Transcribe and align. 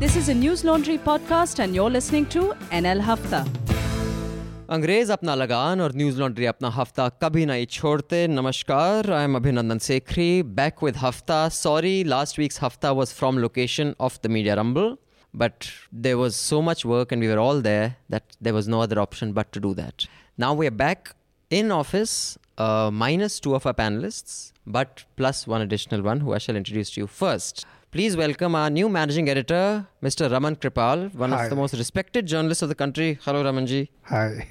This 0.00 0.16
is 0.16 0.28
a 0.28 0.34
News 0.34 0.64
Laundry 0.64 0.98
podcast, 0.98 1.58
and 1.64 1.74
you're 1.74 1.90
listening 1.90 2.26
to 2.34 2.42
NL 2.82 3.00
Hafta. 3.10 3.44
अंग्रेज 4.70 5.10
अपना 5.10 5.34
लगान 5.34 5.80
और 5.80 5.94
न्यूज 5.96 6.18
लॉन्ड्री 6.20 6.46
अपना 6.46 6.68
हफ्ता 6.76 7.08
कभी 7.22 7.44
नहीं 7.46 7.66
छोड़ते 7.74 8.26
नमस्कार 8.28 9.10
I 9.12 9.24
am 9.24 9.36
Abhinandan 9.36 9.78
Sekhri 9.88 10.42
back 10.60 10.82
with 10.82 10.96
Hafta 11.02 11.48
sorry 11.58 12.02
last 12.04 12.38
week's 12.38 12.62
Hafta 12.62 12.90
was 13.00 13.12
from 13.18 13.38
location 13.38 13.94
of 14.08 14.18
the 14.24 14.30
media 14.36 14.54
rumble 14.62 14.96
but 15.34 15.68
there 15.92 16.18
was 16.18 16.36
so 16.42 16.58
much 16.62 16.82
work 16.90 17.10
and 17.12 17.20
we 17.20 17.28
were 17.28 17.38
all 17.44 17.58
there 17.68 17.86
that 18.16 18.36
there 18.46 18.54
was 18.58 18.68
no 18.74 18.80
other 18.82 18.98
option 19.00 19.32
but 19.38 19.50
to 19.56 19.60
do 19.64 19.72
that. 19.80 20.06
Now 20.44 20.52
we 20.60 20.66
are 20.66 20.76
back 20.82 21.10
in 21.50 21.72
office, 21.78 22.14
uh, 22.66 22.90
minus 23.02 23.38
two 23.46 23.54
of 23.58 23.66
our 23.66 23.74
panelists, 23.80 24.36
but 24.78 25.04
plus 25.16 25.42
one 25.46 25.60
additional 25.66 26.02
one 26.06 26.20
who 26.20 26.32
I 26.32 26.38
shall 26.38 26.56
introduce 26.56 26.92
to 26.94 27.02
you 27.02 27.06
first. 27.18 27.66
Please 27.91 28.15
welcome 28.15 28.55
our 28.55 28.69
new 28.69 28.87
managing 28.87 29.27
editor, 29.27 29.85
Mr. 30.01 30.31
Raman 30.31 30.55
Kirpal, 30.55 31.13
one 31.13 31.31
Hi. 31.31 31.43
of 31.43 31.49
the 31.49 31.57
most 31.57 31.73
respected 31.73 32.25
journalists 32.25 32.61
of 32.61 32.69
the 32.69 32.75
country. 32.75 33.19
Hello, 33.25 33.43
Ramanji. 33.43 33.89
Hi. 34.03 34.47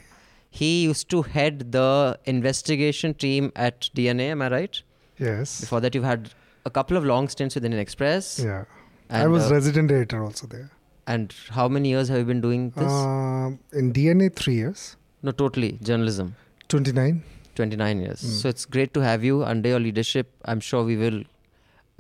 He 0.51 0.83
used 0.83 1.09
to 1.09 1.23
head 1.23 1.73
the 1.73 2.19
investigation 2.27 3.15
team 3.15 3.51
at 3.57 3.89
DNA, 3.97 4.27
am 4.33 4.43
I 4.43 4.51
right? 4.51 4.83
Yes. 5.19 5.59
Before 5.63 5.81
that, 5.81 5.95
you've 5.95 6.05
had 6.05 6.35
a 6.67 6.71
couple 6.71 6.99
of 6.99 7.05
long 7.07 7.29
stints 7.31 7.55
with 7.55 7.65
Indian 7.65 7.81
Express. 7.81 8.39
Yeah. 8.39 8.65
I 9.09 9.27
was 9.27 9.51
uh, 9.51 9.55
resident 9.55 9.91
editor 9.91 10.23
also 10.23 10.47
there. 10.47 10.71
And 11.07 11.35
how 11.49 11.67
many 11.67 11.89
years 11.89 12.09
have 12.09 12.19
you 12.19 12.25
been 12.27 12.43
doing 12.43 12.71
this? 12.77 12.93
Um, 12.93 13.59
in 13.73 13.91
DNA, 13.95 14.37
three 14.37 14.57
years. 14.57 14.97
no, 15.23 15.33
totally, 15.33 15.79
journalism. 15.83 16.37
29. 16.69 17.23
29 17.55 18.01
years. 18.03 18.21
Mm. 18.23 18.43
So 18.43 18.49
it's 18.51 18.67
great 18.67 18.93
to 18.95 19.01
have 19.01 19.25
you 19.25 19.45
under 19.45 19.71
your 19.71 19.81
leadership. 19.81 20.31
I'm 20.45 20.61
sure 20.61 20.85
we 20.85 20.97
will 20.99 21.23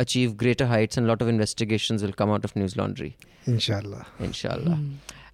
achieve 0.04 0.36
greater 0.42 0.66
heights 0.72 0.96
and 0.96 1.06
a 1.06 1.08
lot 1.12 1.22
of 1.24 1.28
investigations 1.32 2.02
will 2.06 2.12
come 2.20 2.30
out 2.36 2.44
of 2.48 2.54
News 2.56 2.76
Laundry, 2.80 3.16
Inshallah. 3.46 4.06
inshallah. 4.18 4.78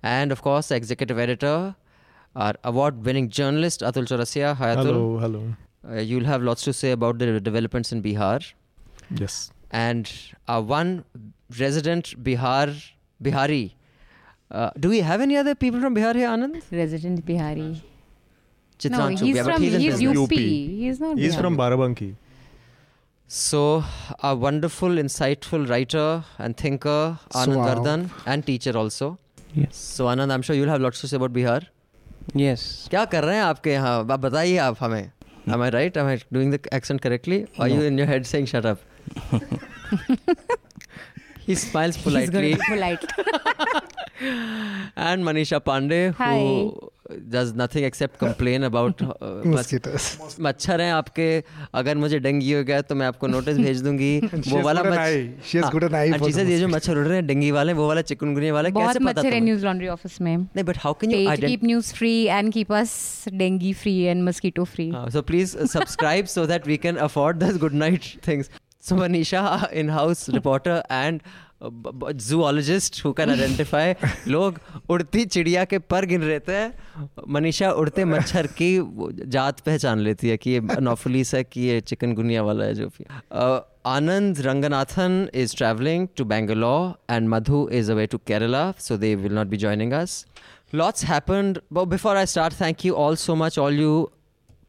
And 0.02 0.32
of 0.36 0.42
course, 0.42 0.70
executive 0.70 1.18
editor, 1.18 1.74
our 2.34 2.54
award 2.72 3.04
winning 3.10 3.28
journalist, 3.40 3.80
Atul 3.90 4.08
Chaurasia. 4.12 4.54
Hi, 4.62 4.74
Atul. 4.74 4.84
Hello, 4.84 5.18
hello. 5.18 5.42
Uh, 5.88 6.00
you'll 6.12 6.30
have 6.32 6.42
lots 6.42 6.62
to 6.70 6.72
say 6.72 6.90
about 6.90 7.18
the 7.18 7.40
developments 7.40 7.92
in 7.92 8.02
Bihar. 8.02 8.38
Yes. 9.22 9.50
and 9.70 10.10
our 10.48 10.62
one 10.62 11.04
resident 11.58 12.12
Bihar 12.28 12.74
Bihari. 13.22 13.74
Uh, 14.50 14.70
do 14.78 14.88
we 14.88 15.00
have 15.00 15.20
any 15.20 15.36
other 15.36 15.54
people 15.54 15.80
from 15.80 15.94
Bihar 15.94 16.14
here, 16.14 16.28
Anand? 16.28 16.62
resident 16.70 17.24
Bihari. 17.24 17.82
no, 18.90 19.06
he's 19.08 19.22
yeah, 19.22 19.42
but 19.42 19.54
from 19.54 19.62
he's 19.62 19.74
he's. 19.76 20.02
UP. 20.06 20.16
UP. 20.24 20.30
He's 20.30 21.00
not. 21.00 21.18
He's 21.18 21.34
Bihar. 21.34 21.40
from 21.40 21.56
Barabanki. 21.56 22.14
So, 23.27 23.83
a 24.21 24.35
wonderful, 24.35 24.89
insightful 24.89 25.67
writer 25.69 26.23
and 26.37 26.57
thinker, 26.57 27.17
Anand 27.33 27.55
Wow. 27.55 27.67
Vardhan, 27.67 28.09
and 28.25 28.45
teacher 28.45 28.77
also. 28.77 29.17
Yes. 29.53 29.75
So, 29.77 30.05
Anand, 30.07 30.31
I'm 30.33 30.41
sure 30.41 30.55
you'll 30.55 30.69
have 30.69 30.81
lots 30.81 30.99
to 31.01 31.07
say 31.07 31.15
about 31.17 31.31
Bihar. 31.33 31.61
Yes. 32.35 32.87
क्या 32.91 33.05
कर 33.11 33.23
रहे 33.23 33.35
हैं 33.35 33.43
आपके 33.43 33.71
यहाँ 33.71 33.97
आप 34.11 34.19
बताइए 34.19 34.57
आप 34.67 34.77
हमें 34.79 35.11
Am 35.47 35.61
I 35.61 35.69
right? 35.75 35.95
Am 35.97 36.05
I 36.07 36.19
doing 36.31 36.51
the 36.51 36.59
accent 36.71 37.01
correctly? 37.01 37.39
Or 37.57 37.65
are 37.65 37.67
you 37.69 37.79
No. 37.79 37.85
in 37.91 37.97
your 37.97 38.05
head 38.07 38.27
saying 38.31 38.45
shut 38.51 38.65
up? 38.65 38.79
he 41.45 41.55
smiles 41.55 41.95
He's 41.95 42.29
going 42.29 42.29
politely. 42.29 42.53
to 42.53 42.57
be 42.57 42.63
polite. 42.69 43.05
and 44.95 45.23
Manisha 45.23 45.59
Pandey, 45.61 46.13
Hi. 46.15 46.37
who 46.37 46.91
does 47.08 47.52
nothing 47.54 47.84
except 47.84 48.18
complain 48.18 48.64
about 48.64 49.02
uh, 49.02 49.42
mosquitoes. 49.44 50.36
मच्छर 50.40 50.80
हैं 50.80 50.92
आपके 50.92 51.44
अगर 51.74 51.96
मुझे 51.96 52.18
dinghy 52.18 52.52
हो 52.52 52.64
गया 52.64 52.80
तो 52.82 52.94
मैं 52.94 53.06
आपको 53.06 53.26
नोटिस 53.26 53.58
भेज 53.58 53.80
दूँगी। 53.80 54.18
वो 54.48 54.62
वाला 54.62 54.82
मच्छर 54.82 55.94
हाँ, 55.94 56.28
ये 56.28 56.58
जो 56.58 56.68
मच्छर 56.68 56.98
उड़ 56.98 57.06
रहे 57.06 57.16
हैं 57.16 57.26
डेंगी 57.26 57.50
वाले 57.50 57.72
वो 57.72 57.88
वाला 57.88 58.02
चिकनगुनिया 58.02 58.54
वाले 58.54 58.70
कैसे 58.70 58.98
पता 58.98 59.04
मच्छर 59.04 59.32
है 59.32 59.40
न्यूज़ 59.40 59.64
लॉन्ड्री 59.64 59.88
ऑफ़िस 59.88 60.20
में। 60.20 60.36
नहीं 60.36 60.64
but 60.64 60.78
how 60.78 60.92
can 60.92 61.10
you 61.10 61.36
keep 61.46 61.64
news 61.64 61.94
free 61.94 62.24
and 62.24 62.52
keep 62.52 62.72
us 62.72 63.24
dengue 63.32 63.72
free 63.72 63.98
and 64.00 64.24
mosquito 64.24 64.64
free 64.64 64.92
so 65.12 65.22
please 65.22 65.56
subscribe 65.58 66.26
so 66.26 66.46
that 66.46 66.66
we 66.66 66.76
can 66.76 66.96
afford 66.96 67.36
this 67.36 67.56
good 67.56 67.72
night 67.72 68.02
things 68.28 68.50
so 68.86 68.94
manisha 68.94 69.40
uh, 69.42 69.66
in-house 69.72 70.28
reporter 70.28 70.82
and 70.88 71.22
zoologist 71.62 73.04
who 73.04 73.12
can 73.12 73.30
identify 73.30 73.94
लोग 74.28 74.60
उड़ती 74.88 75.24
चिड़िया 75.24 75.64
के 75.64 75.78
पर 75.78 76.04
गिन 76.04 76.22
रहे 76.22 76.40
थे। 76.40 76.68
मनीषा 77.28 77.70
उड़ते 77.72 78.04
मच्छर 78.04 78.46
की 78.46 78.80
जात 79.26 79.60
पहचान 79.60 79.98
लेती 79.98 80.28
है 80.28 80.36
कि 80.36 80.50
ये 80.50 80.60
नोफुलिस 80.60 81.34
है 81.34 81.44
कि 81.44 81.60
ये 81.60 81.80
चिकन 81.80 82.14
गुनिया 82.14 82.42
वाला 82.42 82.64
है 82.64 82.74
जो 82.74 82.88
भी 82.88 83.04
Anand 83.86 84.40
Ranganathan 84.40 85.28
is 85.34 85.56
travelling 85.56 86.08
to 86.16 86.24
Bangalore 86.24 87.14
and 87.14 87.28
Madhu 87.28 87.68
is 87.72 87.92
away 87.92 88.06
to 88.06 88.18
Kerala 88.18 88.74
so 88.78 88.96
they 88.96 89.14
will 89.14 89.32
not 89.32 89.46
be 89.46 89.56
joining 89.56 89.92
us 89.92 90.26
lots 90.74 91.04
happen 91.04 91.54
before 91.72 92.16
I 92.16 92.26
start 92.26 92.60
thank 92.60 92.86
you 92.86 92.94
all 92.94 93.16
so 93.16 93.34
much 93.34 93.58
all 93.58 93.74
you 93.74 94.10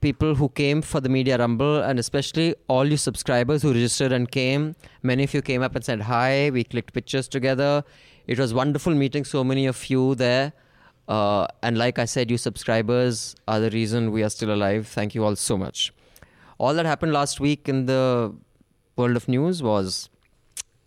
people 0.02 0.36
who 0.36 0.50
came 0.50 0.82
for 0.82 1.00
the 1.00 1.10
Media 1.10 1.38
Rumble, 1.38 1.82
and 1.82 2.00
especially 2.00 2.56
all 2.68 2.86
you 2.86 2.98
subscribers 2.98 3.62
who 3.62 3.74
registered 3.74 4.12
and 4.12 4.30
came. 4.30 4.76
Many 5.02 5.24
of 5.24 5.34
you 5.34 5.42
came 5.42 5.62
up 5.62 5.76
and 5.76 5.84
said 5.84 6.02
hi. 6.02 6.50
We 6.52 6.64
clicked 6.64 6.94
pictures 6.94 7.28
together. 7.28 7.84
It 8.28 8.40
was 8.40 8.54
wonderful 8.54 8.94
meeting 8.94 9.24
so 9.24 9.44
many 9.44 9.66
of 9.66 9.90
you 9.90 10.16
there. 10.16 10.54
Uh, 11.08 11.48
and 11.64 11.78
like 11.78 12.00
I 12.00 12.06
said, 12.06 12.30
you 12.30 12.38
subscribers 12.38 13.36
are 13.48 13.60
the 13.60 13.70
reason 13.70 14.12
we 14.12 14.24
are 14.24 14.30
still 14.30 14.54
alive. 14.54 14.88
Thank 14.88 15.16
you 15.16 15.24
all 15.24 15.36
so 15.36 15.58
much. 15.58 15.94
All 16.58 16.74
that 16.74 16.86
happened 16.86 17.14
last 17.14 17.40
week 17.40 17.70
in 17.70 17.86
the 17.86 18.36
world 18.98 19.16
of 19.16 19.28
news 19.28 19.64
was 19.64 20.10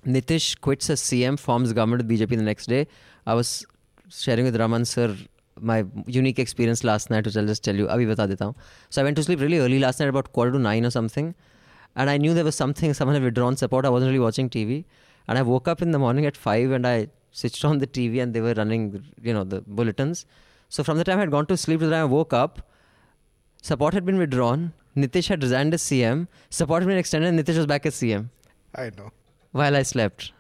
Nitish 0.07 0.61
quits 0.61 0.91
as 0.91 1.01
CM, 1.01 1.39
forms 1.39 1.73
government 1.73 2.07
with 2.07 2.21
BJP 2.21 2.37
the 2.37 2.43
next 2.43 2.67
day. 2.67 2.87
I 3.27 3.35
was 3.35 3.65
sharing 4.09 4.45
with 4.45 4.57
Raman 4.57 4.85
sir 4.85 5.17
my 5.61 5.85
unique 6.07 6.39
experience 6.39 6.83
last 6.85 7.11
night, 7.11 7.27
which 7.27 7.37
I'll 7.37 7.47
just 7.47 7.63
tell 7.65 7.75
you. 7.77 7.87
Abhi 7.87 8.07
bata 8.09 8.35
deta. 8.35 8.55
So 8.89 9.03
I 9.03 9.05
went 9.05 9.17
to 9.17 9.23
sleep 9.23 9.41
really 9.41 9.59
early 9.59 9.79
last 9.79 10.01
night, 10.01 10.09
about 10.09 10.33
quarter 10.33 10.53
to 10.53 10.59
nine 10.59 10.85
or 10.85 10.91
something. 10.91 11.35
And 11.97 12.09
I 12.09 12.17
knew 12.19 12.35
there 12.35 12.45
was 12.45 12.55
something, 12.55 12.95
someone 12.95 13.15
had 13.15 13.23
withdrawn 13.23 13.57
support. 13.57 13.85
I 13.85 13.91
wasn't 13.91 14.11
really 14.11 14.21
watching 14.21 14.49
TV. 14.49 14.85
And 15.29 15.39
I 15.39 15.43
woke 15.43 15.69
up 15.69 15.83
in 15.83 15.91
the 15.91 15.99
morning 15.99 16.27
at 16.27 16.37
five 16.37 16.71
and 16.71 16.87
I 16.87 17.09
switched 17.31 17.65
on 17.65 17.79
the 17.79 17.87
TV 17.87 18.23
and 18.23 18.33
they 18.35 18.41
were 18.41 18.55
running, 18.55 19.05
you 19.23 19.33
know, 19.35 19.45
the 19.45 19.61
bulletins. 19.63 20.25
So 20.69 20.85
from 20.85 20.99
the 20.99 21.05
time 21.05 21.19
I 21.19 21.21
had 21.21 21.31
gone 21.31 21.47
to 21.47 21.57
sleep 21.57 21.81
to 21.81 21.87
the 21.87 21.93
time 21.93 22.03
I 22.03 22.13
woke 22.13 22.33
up, 22.33 22.63
support 23.63 23.95
had 23.95 24.05
been 24.05 24.19
withdrawn. 24.19 24.73
Nitish 24.97 25.29
had 25.29 25.43
resigned 25.43 25.75
as 25.75 25.83
CM. 25.83 26.27
Support 26.51 26.83
had 26.83 26.89
been 26.89 26.99
extended 26.99 27.29
and 27.29 27.39
Nitish 27.39 27.57
was 27.57 27.67
back 27.67 27.87
as 27.87 27.95
CM 27.95 28.29
I 28.75 28.91
know. 28.97 29.11
while 29.53 29.77
I 29.77 29.83
slept. 29.83 30.33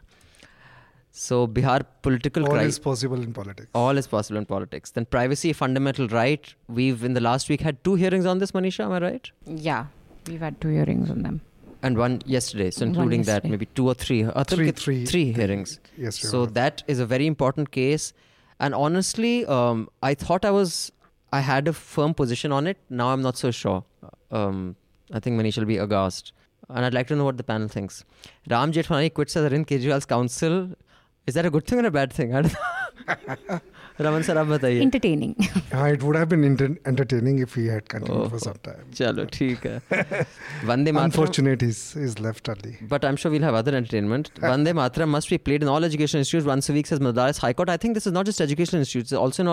So 1.13 1.47
Bihar 1.47 1.85
political 2.03 2.45
All 2.45 2.51
crisis. 2.53 2.75
is 2.75 2.79
possible 2.79 3.21
in 3.21 3.33
politics. 3.33 3.69
All 3.75 3.99
is 3.99 4.07
possible 4.07 4.39
in 4.39 4.47
politics. 4.47 4.91
Then 4.93 5.07
privacy, 5.07 5.53
fundamental 5.53 6.07
right. 6.09 6.53
We've 6.69 7.03
in 7.05 7.15
the 7.15 7.21
last 7.21 7.49
week 7.49 7.61
had 7.61 7.83
two 7.83 7.95
hearings 7.97 8.27
on 8.27 8.39
this, 8.39 8.53
Manisha. 8.53 8.85
Am 8.85 8.93
I 8.93 9.01
right? 9.01 9.31
Yeah, 9.47 9.87
we've 10.27 10.41
had 10.41 10.61
two 10.61 10.69
hearings 10.69 11.11
on 11.11 11.23
them. 11.23 11.41
And 11.83 11.97
one 11.99 12.21
yesterday. 12.27 12.71
So 12.71 12.85
One 12.85 12.95
including 12.95 13.23
that, 13.25 13.45
maybe 13.45 13.67
two 13.75 13.89
or 13.89 13.95
three. 13.95 14.25
I 14.25 14.45
think 14.45 14.49
Three- 14.51 14.71
three- 14.73 15.05
three 15.07 15.33
hearings. 15.33 15.81
Yes, 15.97 16.19
So 16.21 16.43
Honor. 16.43 16.51
that 16.53 16.83
is 16.87 17.01
a 17.01 17.07
very 17.07 17.27
important 17.27 17.71
case. 17.73 18.13
And 18.61 18.75
honestly, 18.75 19.47
um, 19.47 19.89
I 20.03 20.15
thought 20.15 20.45
I 20.45 20.51
was, 20.51 20.93
I 21.33 21.41
had 21.41 21.67
a 21.67 21.73
firm 21.73 22.13
position 22.15 22.53
on 22.53 22.67
it. 22.67 22.77
Now 22.91 23.09
I'm 23.09 23.23
not 23.23 23.37
so 23.39 23.51
sure. 23.51 23.83
Um, 24.31 24.77
I 25.13 25.19
think 25.21 25.41
Manish 25.41 25.57
will 25.59 25.65
be 25.65 25.79
aghast. 25.79 26.33
And 26.69 26.85
I'd 26.85 26.95
like 26.95 27.07
to 27.09 27.17
know 27.17 27.25
what 27.25 27.37
the 27.39 27.43
panel 27.43 27.67
thinks. 27.67 28.05
Ram 28.49 28.71
Jethmalani 28.73 29.13
quits 29.13 29.35
as 29.37 29.51
Arvind 29.51 29.67
Kejriwal's 29.67 30.05
counsel. 30.05 30.69
Is 31.31 31.35
that 31.35 31.47
a 31.47 31.51
good 31.57 31.67
thing 31.73 31.85
or 31.85 31.87
a 31.87 31.91
bad 31.99 32.13
thing? 32.13 32.35
I 32.41 32.43
don't 32.43 33.49
know. 33.49 33.61
Raman 34.01 34.23
sir 34.23 34.81
entertaining. 34.83 35.35
Ah, 35.75 35.87
it 35.95 36.03
would 36.03 36.17
have 36.17 36.29
been 36.29 36.45
inter- 36.45 36.77
entertaining 36.91 37.39
if 37.39 37.55
he 37.55 37.67
had 37.73 37.89
continued 37.89 38.23
oh, 38.23 38.29
for 38.29 38.39
some 38.45 38.55
oh, 38.57 38.71
time. 38.71 38.87
Chalo, 39.01 39.27
ठीक 39.33 39.67
है 39.67 40.97
unfortunate 41.05 41.65
he's 41.67 41.83
he's 42.01 42.17
left 42.27 42.49
early. 42.53 42.73
But 42.95 43.05
I'm 43.05 43.17
sure 43.17 43.31
we'll 43.35 43.47
have 43.49 43.59
other 43.61 43.75
entertainment. 43.81 44.31
Vande 44.47 44.73
Matram 44.81 45.13
must 45.17 45.31
be 45.35 45.39
played 45.49 45.67
in 45.67 45.69
all 45.75 45.85
education 45.91 46.25
institutes 46.25 46.49
once 46.53 46.71
a 46.71 46.79
week 46.79 46.91
says 46.93 47.05
Madras 47.09 47.43
High 47.45 47.53
Court. 47.61 47.75
I 47.75 47.77
think 47.85 48.01
this 48.01 48.09
is 48.13 48.17
not 48.19 48.31
just 48.31 48.41
education 48.47 48.81
institutes 48.81 49.13
also 49.13 49.45
in 49.45 49.53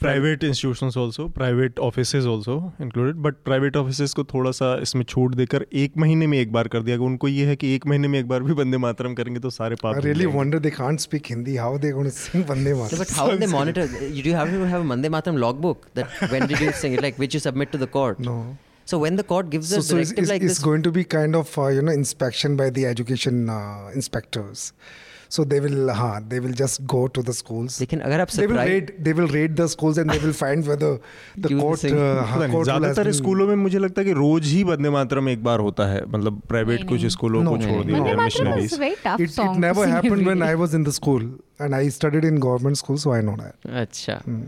private 0.00 0.44
institution 0.44 1.00
also 1.00 1.26
private 1.28 1.78
office 1.78 2.14
also 2.14 2.72
included 2.80 3.14
but 3.14 3.34
private 3.44 3.76
office 3.76 4.12
को 4.14 4.24
थोड़ा 4.24 4.50
सा 4.50 4.74
इसमें 4.82 5.04
छूट 5.04 5.34
देकर 5.34 5.66
एक 5.82 5.92
महीने 5.98 6.26
में 6.26 6.38
एक 6.38 6.52
बार 6.52 6.68
कर 6.68 6.82
दिया। 6.82 6.98
उनको 7.00 7.28
ये 7.28 7.46
है 7.46 7.56
कि 7.56 7.74
एक 7.74 7.86
महीने 7.86 8.08
में 8.08 8.18
एक 8.18 8.28
बार 8.28 8.42
भी 8.42 8.54
बंदे 8.54 8.78
मातरम 8.78 9.14
करेंगे 9.14 9.40
तो 9.40 9.50
सारे 9.50 9.76
पाप 9.82 10.04
really 10.04 10.26
wonder 10.26 10.58
they 10.58 10.70
can't 10.70 11.00
speak 11.00 11.22
Hindi 11.30 11.56
how 11.56 11.78
they 11.78 11.90
gonna 11.90 12.10
sing 12.18 12.44
Vande 12.50 12.74
Mataram 12.74 13.00
but 13.00 13.12
how 13.12 13.36
they 13.36 13.46
monitor 13.46 13.88
you 14.12 14.22
do 14.22 14.36
have 14.36 14.54
to 14.56 14.64
have 14.64 14.80
a 14.80 14.90
Vande 14.90 15.08
Mataram 15.16 15.36
log 15.46 15.60
book 15.60 15.86
that 15.96 16.22
when 16.30 16.46
did 16.46 16.62
you 16.62 16.70
sing 16.82 16.94
it 16.94 17.02
like 17.02 17.18
which 17.18 17.34
you 17.34 17.40
submit 17.40 17.70
to 17.70 17.78
the 17.78 17.88
court 17.98 18.20
no 18.20 18.38
So 18.86 18.98
when 19.02 19.16
the 19.18 19.22
court 19.30 19.48
gives 19.52 19.70
so, 19.70 19.78
a 19.78 19.82
directive 19.82 20.08
so 20.08 20.22
it's, 20.22 20.30
like 20.30 20.42
it's 20.42 20.52
this, 20.52 20.64
going 20.64 20.82
to 20.82 20.90
be 20.96 21.02
kind 21.12 21.38
of 21.38 21.48
uh, 21.58 21.64
you 21.76 21.82
know 21.86 21.94
inspection 22.00 22.56
by 22.58 22.66
the 22.70 22.84
education 22.86 23.40
uh, 23.54 23.88
inspectors. 24.00 24.72
So 25.28 25.44
they 25.52 25.58
will, 25.60 25.88
huh, 26.00 26.20
they 26.32 26.38
will 26.40 26.52
just 26.60 26.80
go 26.92 26.98
to 27.18 27.22
the 27.28 27.32
schools. 27.38 27.78
लेकिन 27.80 28.00
अगर 28.08 28.20
आप 28.20 28.28
They 28.36 28.46
will 28.46 28.60
raid. 28.70 28.92
They 29.06 29.14
will 29.20 29.30
raid 29.36 29.56
the 29.60 29.68
schools 29.72 29.98
and 30.02 30.10
they 30.14 30.18
will 30.24 30.34
find 30.40 30.66
whether 30.72 30.90
the 31.46 31.48
court, 31.60 31.84
uh, 31.84 32.62
ज़्यादातर 32.64 33.10
स्कूलों 33.20 33.46
में 33.48 33.54
मुझे 33.62 33.78
लगता 33.78 34.00
है 34.00 34.04
कि 34.06 34.12
रोज 34.20 34.46
ही 34.52 34.62
वंदे 34.70 34.90
मातरम 34.98 35.28
एक 35.28 35.42
बार 35.44 35.60
होता 35.68 35.86
है 35.92 36.04
मतलब 36.10 36.40
प्राइवेट 36.48 36.88
कुछ। 36.88 37.06
स्कूलों 37.16 37.44
को 37.44 37.56
छोड़ 37.64 37.82
दिया 37.86 38.02
है 38.04 38.16
missionaries 38.24 38.78
It, 39.16 39.38
it 39.38 39.58
never 39.66 39.86
happened 39.94 40.26
when. 40.30 40.42
I 40.50 40.54
was 40.62 40.74
in 40.80 40.84
the 40.90 40.92
school 41.00 41.26
and 41.66 41.74
I 41.80 41.88
studied 41.98 42.24
in 42.30 42.38
government 42.46 42.78
school, 42.84 42.98
so 43.06 43.12
I 43.18 43.20
know 43.30 43.36
that. 43.42 43.68
अच्छा 43.82 44.20
Hmm. 44.26 44.40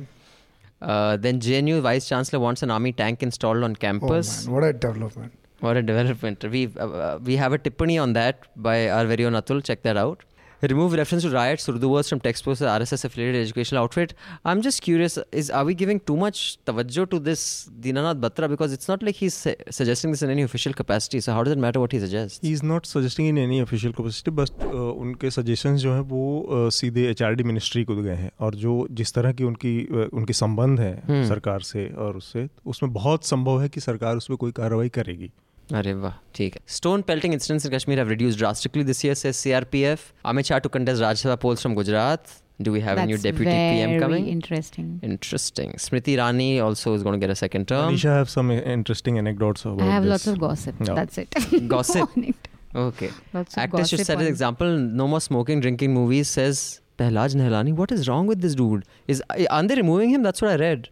uh, 0.94 1.16
then 1.26 1.40
JNU 1.48 1.80
vice 1.88 2.08
chancellor 2.12 2.40
wants 2.46 2.62
an 2.68 2.70
army 2.78 2.92
tank 3.02 3.22
installed 3.28 3.64
on 3.68 3.74
campus. 3.84 4.32
Oh 4.32 4.50
man, 4.50 4.54
what 4.56 4.66
a 4.68 4.72
development! 4.86 5.32
What 5.66 5.76
a 5.80 5.82
development. 5.82 6.44
We 6.56 6.60
uh, 6.78 6.86
uh, 7.04 7.18
we 7.30 7.36
have 7.42 7.56
a 7.56 7.58
tippani 7.66 7.96
on 8.02 8.12
that 8.18 8.44
by 8.68 8.76
our 8.98 9.06
very 9.12 9.24
own 9.30 9.38
Atul. 9.42 9.62
Check 9.70 9.82
that 9.88 9.96
out. 10.04 10.22
Remove 10.62 10.94
reference 10.94 11.22
to 11.22 11.30
riots, 11.30 11.68
Urdu 11.68 11.88
words 11.88 12.08
from 12.08 12.18
textbooks 12.18 12.60
RSS 12.60 13.04
affiliated 13.04 13.42
educational 13.42 13.80
outfit. 13.80 14.14
I'm 14.44 14.60
just 14.60 14.82
curious: 14.82 15.16
is 15.30 15.50
are 15.50 15.64
we 15.64 15.72
giving 15.72 16.00
too 16.00 16.16
much 16.16 16.58
tawajjo 16.64 17.08
to 17.10 17.20
this 17.20 17.70
Dinanath 17.80 18.18
Batra 18.18 18.48
because 18.48 18.72
it's 18.72 18.88
not 18.88 19.00
like 19.00 19.14
he's 19.14 19.34
su- 19.34 19.54
suggesting 19.70 20.10
this 20.10 20.22
in 20.22 20.30
any 20.30 20.42
official 20.42 20.72
capacity. 20.72 21.20
So 21.20 21.32
how 21.32 21.44
does 21.44 21.52
it 21.52 21.58
matter 21.58 21.78
what 21.78 21.92
he 21.92 22.00
suggests? 22.00 22.40
He 22.44 22.52
is 22.52 22.64
not 22.64 22.86
suggesting 22.86 23.28
in 23.28 23.38
any 23.38 23.60
official 23.60 23.92
capacity 23.92 24.30
बस 24.30 24.50
uh, 24.50 24.74
उनके 24.74 25.30
suggestions 25.30 25.80
जो 25.80 25.92
हैं 25.94 26.00
वो 26.10 26.26
uh, 26.50 26.74
सीधे 26.74 27.08
H 27.10 27.22
ministry 27.46 27.84
को 27.84 27.96
गए 27.96 28.16
हैं 28.16 28.30
और 28.40 28.54
जो 28.64 28.86
जिस 29.00 29.14
तरह 29.14 29.32
की 29.32 29.44
उनकी 29.44 29.76
uh, 29.84 30.12
उनके 30.12 30.32
संबंध 30.42 30.80
है 30.80 30.94
हम्म। 31.08 31.26
सरकार 31.28 31.60
से 31.72 31.88
और 32.06 32.16
उससे 32.16 32.48
उसमें 32.66 32.92
बहुत 32.92 33.24
संभव 33.24 33.62
है 33.62 33.68
कि 33.68 33.80
सरकार 33.80 34.16
उस 34.16 34.28
पर 34.30 34.36
कोई 34.44 34.52
कार्रवाई 34.52 34.88
करेगी 34.98 35.30
Areva. 35.72 36.12
ठीक 36.34 36.54
है 36.54 36.60
stone 36.74 37.02
pelting 37.02 37.34
incidents 37.34 37.66
in 37.66 37.72
Kashmir 37.72 37.98
have 37.98 38.10
reduced 38.14 38.40
drastically 38.42 38.84
this 38.90 39.04
year 39.04 39.14
says 39.22 39.40
CRPF 39.44 40.04
Amit 40.32 40.50
Shah 40.50 40.60
to 40.66 40.74
contest 40.76 41.02
Rajya 41.04 41.24
Sabha 41.24 41.40
polls 41.46 41.64
from 41.66 41.74
Gujarat 41.80 42.36
do 42.60 42.72
we 42.72 42.80
have 42.80 42.98
a 42.98 43.06
new 43.06 43.16
deputy 43.16 43.50
PM 43.50 44.00
coming? 44.00 44.26
Interesting. 44.28 44.98
Interesting. 45.02 45.72
Smriti 45.74 46.16
Irani 46.16 46.60
also 46.60 46.92
is 46.94 47.04
going 47.04 47.18
to 47.18 47.24
get 47.24 47.30
a 47.30 47.36
second 47.36 47.68
term. 47.68 47.90
Alicia 47.90 48.08
have 48.08 48.28
some 48.28 48.50
interesting 48.50 49.16
anecdotes 49.16 49.64
about. 49.64 49.82
I 49.82 49.92
have 49.92 50.04
lots 50.04 50.26
of 50.26 50.40
gossip. 50.40 50.74
That's 50.80 51.18
it. 51.18 51.34
Gossip. 51.68 52.10
okay. 52.74 53.10
Lots 53.32 53.54
of 53.54 53.58
Actors 53.58 53.90
should 53.90 54.04
set 54.04 54.20
an 54.20 54.26
example. 54.26 54.76
No 54.76 55.06
more 55.06 55.20
smoking, 55.20 55.60
drinking 55.60 55.94
movies. 55.94 56.26
Says 56.26 56.80
Pahlaj 56.98 57.36
Nihalani. 57.36 57.72
What 57.72 57.92
is 57.92 58.08
wrong 58.08 58.26
with 58.26 58.40
this 58.40 58.56
dude? 58.56 58.84
Is 59.06 59.22
are 59.50 59.62
they 59.62 59.76
removing 59.76 60.10
him? 60.10 60.24
That's 60.24 60.42
what 60.42 60.50
I 60.50 60.56
read. 60.56 60.88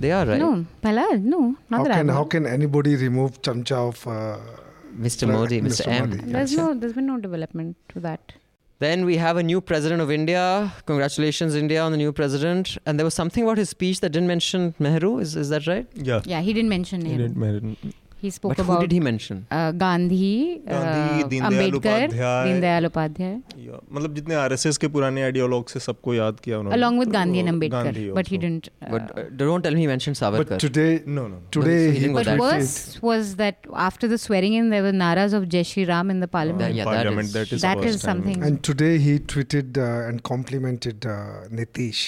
They 0.00 0.10
are 0.12 0.24
right. 0.26 0.38
No, 0.38 0.64
Palal, 0.82 1.18
no, 1.18 1.40
not 1.68 1.78
How 1.78 1.84
that 1.84 1.94
can 1.98 2.10
I 2.10 2.12
how 2.14 2.24
can 2.24 2.46
anybody 2.46 2.96
remove 2.96 3.40
chamcha 3.42 3.76
of? 3.88 4.06
Uh, 4.06 4.38
Mr. 5.06 5.28
Right, 5.28 5.34
Modi, 5.38 5.60
Mr. 5.60 5.82
Mr. 5.82 5.88
M. 5.88 6.10
Modi. 6.10 6.22
There's 6.32 6.52
Yes. 6.52 6.58
no, 6.58 6.74
there's 6.74 6.94
been 6.94 7.06
no 7.06 7.18
development 7.18 7.76
to 7.90 8.00
that. 8.00 8.32
Then 8.80 9.04
we 9.04 9.18
have 9.18 9.36
a 9.36 9.42
new 9.42 9.60
president 9.60 10.00
of 10.00 10.10
India. 10.10 10.72
Congratulations, 10.86 11.54
India, 11.54 11.80
on 11.82 11.92
the 11.92 11.98
new 11.98 12.12
president. 12.12 12.76
And 12.86 12.98
there 12.98 13.04
was 13.04 13.14
something 13.14 13.44
about 13.44 13.58
his 13.58 13.68
speech 13.68 14.00
that 14.00 14.10
didn't 14.10 14.26
mention 14.26 14.74
Nehru. 14.78 15.18
Is 15.18 15.36
is 15.36 15.50
that 15.50 15.66
right? 15.66 15.86
Yeah. 15.94 16.22
Yeah, 16.24 16.40
he 16.40 16.52
didn't 16.54 16.70
mention 16.70 17.04
He 17.04 17.12
Nehru. 17.12 17.28
did 17.28 17.36
mention- 17.36 17.76
He 18.23 18.29
spoke 18.33 18.51
but 18.55 18.59
who 18.65 18.71
about 18.73 18.81
did 18.81 18.91
he 18.95 18.99
mention? 19.05 19.39
uh, 19.55 19.71
Gandhi, 19.79 20.27
Gandhi, 20.67 21.23
uh, 21.23 21.27
Deendayal 21.29 21.51
Ambedkar, 21.55 21.75
Upadhyay. 21.79 22.45
Dindayal 22.47 22.85
Upadhyay, 22.89 23.33
Yeah. 23.65 23.81
मतलब 23.97 24.13
जितने 24.15 24.35
RSS 24.35 24.77
के 24.83 24.87
पुराने 24.95 25.23
ideologue 25.23 25.67
से 25.69 25.79
सबको 25.79 26.13
याद 26.13 26.39
किया 26.45 26.59
उन्होंने 26.59 26.77
along 26.77 26.97
with 27.01 27.11
Gandhi 27.15 27.39
and 27.43 27.49
और 27.49 27.55
Ambedkar. 27.55 27.83
Gandhi 27.89 28.05
But 28.19 28.31
he 28.31 28.37
also. 28.37 28.41
didn't. 28.45 28.69
Uh, 28.81 28.91
but 28.93 29.11
uh, 29.23 29.25
don't 29.41 29.67
tell 29.67 29.77
me 29.79 29.81
he 29.83 29.87
mentioned 29.91 30.19
Savarkar. 30.21 30.47
but 30.53 30.63
today, 30.65 30.87
no 31.05 31.27
no 31.27 31.27
no. 31.35 31.41
today 31.57 31.75
so 31.75 31.91
he 31.91 31.97
he 31.97 31.99
didn't 32.05 32.15
go 32.15 32.19
but 32.19 32.29
that 32.31 32.39
tweeted- 32.39 32.57
worse 32.63 33.01
was 33.09 33.35
that 33.43 33.69
after 33.89 34.09
the 34.13 34.19
swearing 34.27 34.55
in, 34.61 34.71
there 34.75 34.81
were 34.87 34.95
naras 35.03 35.37
of 35.41 35.47
Jai 35.57 35.63
Shri 35.73 35.85
Ram 35.91 36.09
in 36.15 36.23
the 36.27 36.31
parliament. 36.37 36.63
That- 36.65 36.77
yeah, 36.79 36.89
that 36.91 37.01
Parliament, 37.03 37.27
is- 37.31 37.33
that 37.39 37.53
is, 37.59 37.67
That 37.67 37.83
the 37.83 37.91
is 37.91 37.97
worst 37.97 38.05
time. 38.05 38.23
something. 38.23 38.47
And 38.49 38.63
today 38.71 38.93
he 39.09 39.17
tweeted 39.35 39.77
uh, 39.89 40.07
and 40.09 40.23
complimented 40.31 41.05
uh, 41.05 41.19
Nitish 41.61 42.03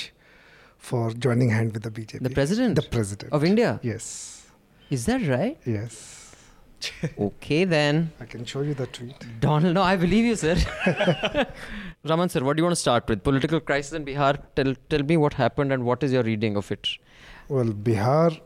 for 0.89 1.03
joining 1.27 1.51
hand 1.59 1.73
with 1.79 1.83
the 1.83 1.93
BJP. 1.99 2.23
The 2.31 2.33
president 2.41 2.81
The 2.83 2.87
president 2.97 3.31
of 3.41 3.43
India. 3.51 3.75
Yes. 3.91 4.09
Is 4.96 5.06
that 5.06 5.22
right? 5.36 5.58
Yes. 5.76 6.08
Okay 7.26 7.64
then. 7.72 7.98
I 8.20 8.24
can 8.30 8.44
show 8.44 8.60
you 8.68 8.74
the 8.74 8.86
tweet. 8.94 9.24
Donald, 9.40 9.74
no, 9.74 9.82
I 9.82 9.94
believe 9.96 10.24
you, 10.24 10.34
sir. 10.34 10.56
Raman, 12.04 12.28
sir, 12.28 12.40
what 12.42 12.56
do 12.56 12.60
you 12.60 12.64
want 12.64 12.74
to 12.74 12.80
start 12.80 13.08
with? 13.08 13.22
Political 13.22 13.60
crisis 13.60 13.92
in 13.92 14.04
Bihar. 14.04 14.38
Tell, 14.56 14.74
tell 14.90 15.04
me 15.04 15.16
what 15.16 15.34
happened 15.34 15.72
and 15.72 15.84
what 15.84 16.02
is 16.02 16.12
your 16.12 16.24
reading 16.24 16.56
of 16.56 16.72
it? 16.72 16.88
Well, 17.48 17.66
Bihar, 17.88 18.40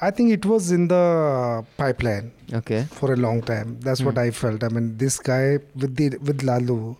I 0.00 0.10
think 0.12 0.30
it 0.30 0.46
was 0.46 0.70
in 0.70 0.86
the 0.86 1.64
pipeline 1.76 2.30
Okay. 2.54 2.84
for 2.92 3.12
a 3.12 3.16
long 3.16 3.42
time. 3.42 3.78
That's 3.80 4.02
what 4.02 4.14
Hmm. 4.14 4.20
I 4.26 4.30
felt. 4.30 4.62
I 4.62 4.68
mean, 4.68 4.96
this 4.96 5.18
guy 5.18 5.58
with 5.74 5.96
the 5.96 6.10
with 6.30 6.42
Lalu, 6.44 6.94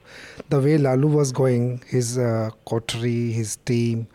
the 0.48 0.60
way 0.60 0.78
Lalu 0.78 1.08
was 1.08 1.31
going, 1.31 1.82
his 1.87 2.19
uh, 2.19 2.50
coterie, 2.64 3.31
his 3.32 3.56
team, 3.72 4.08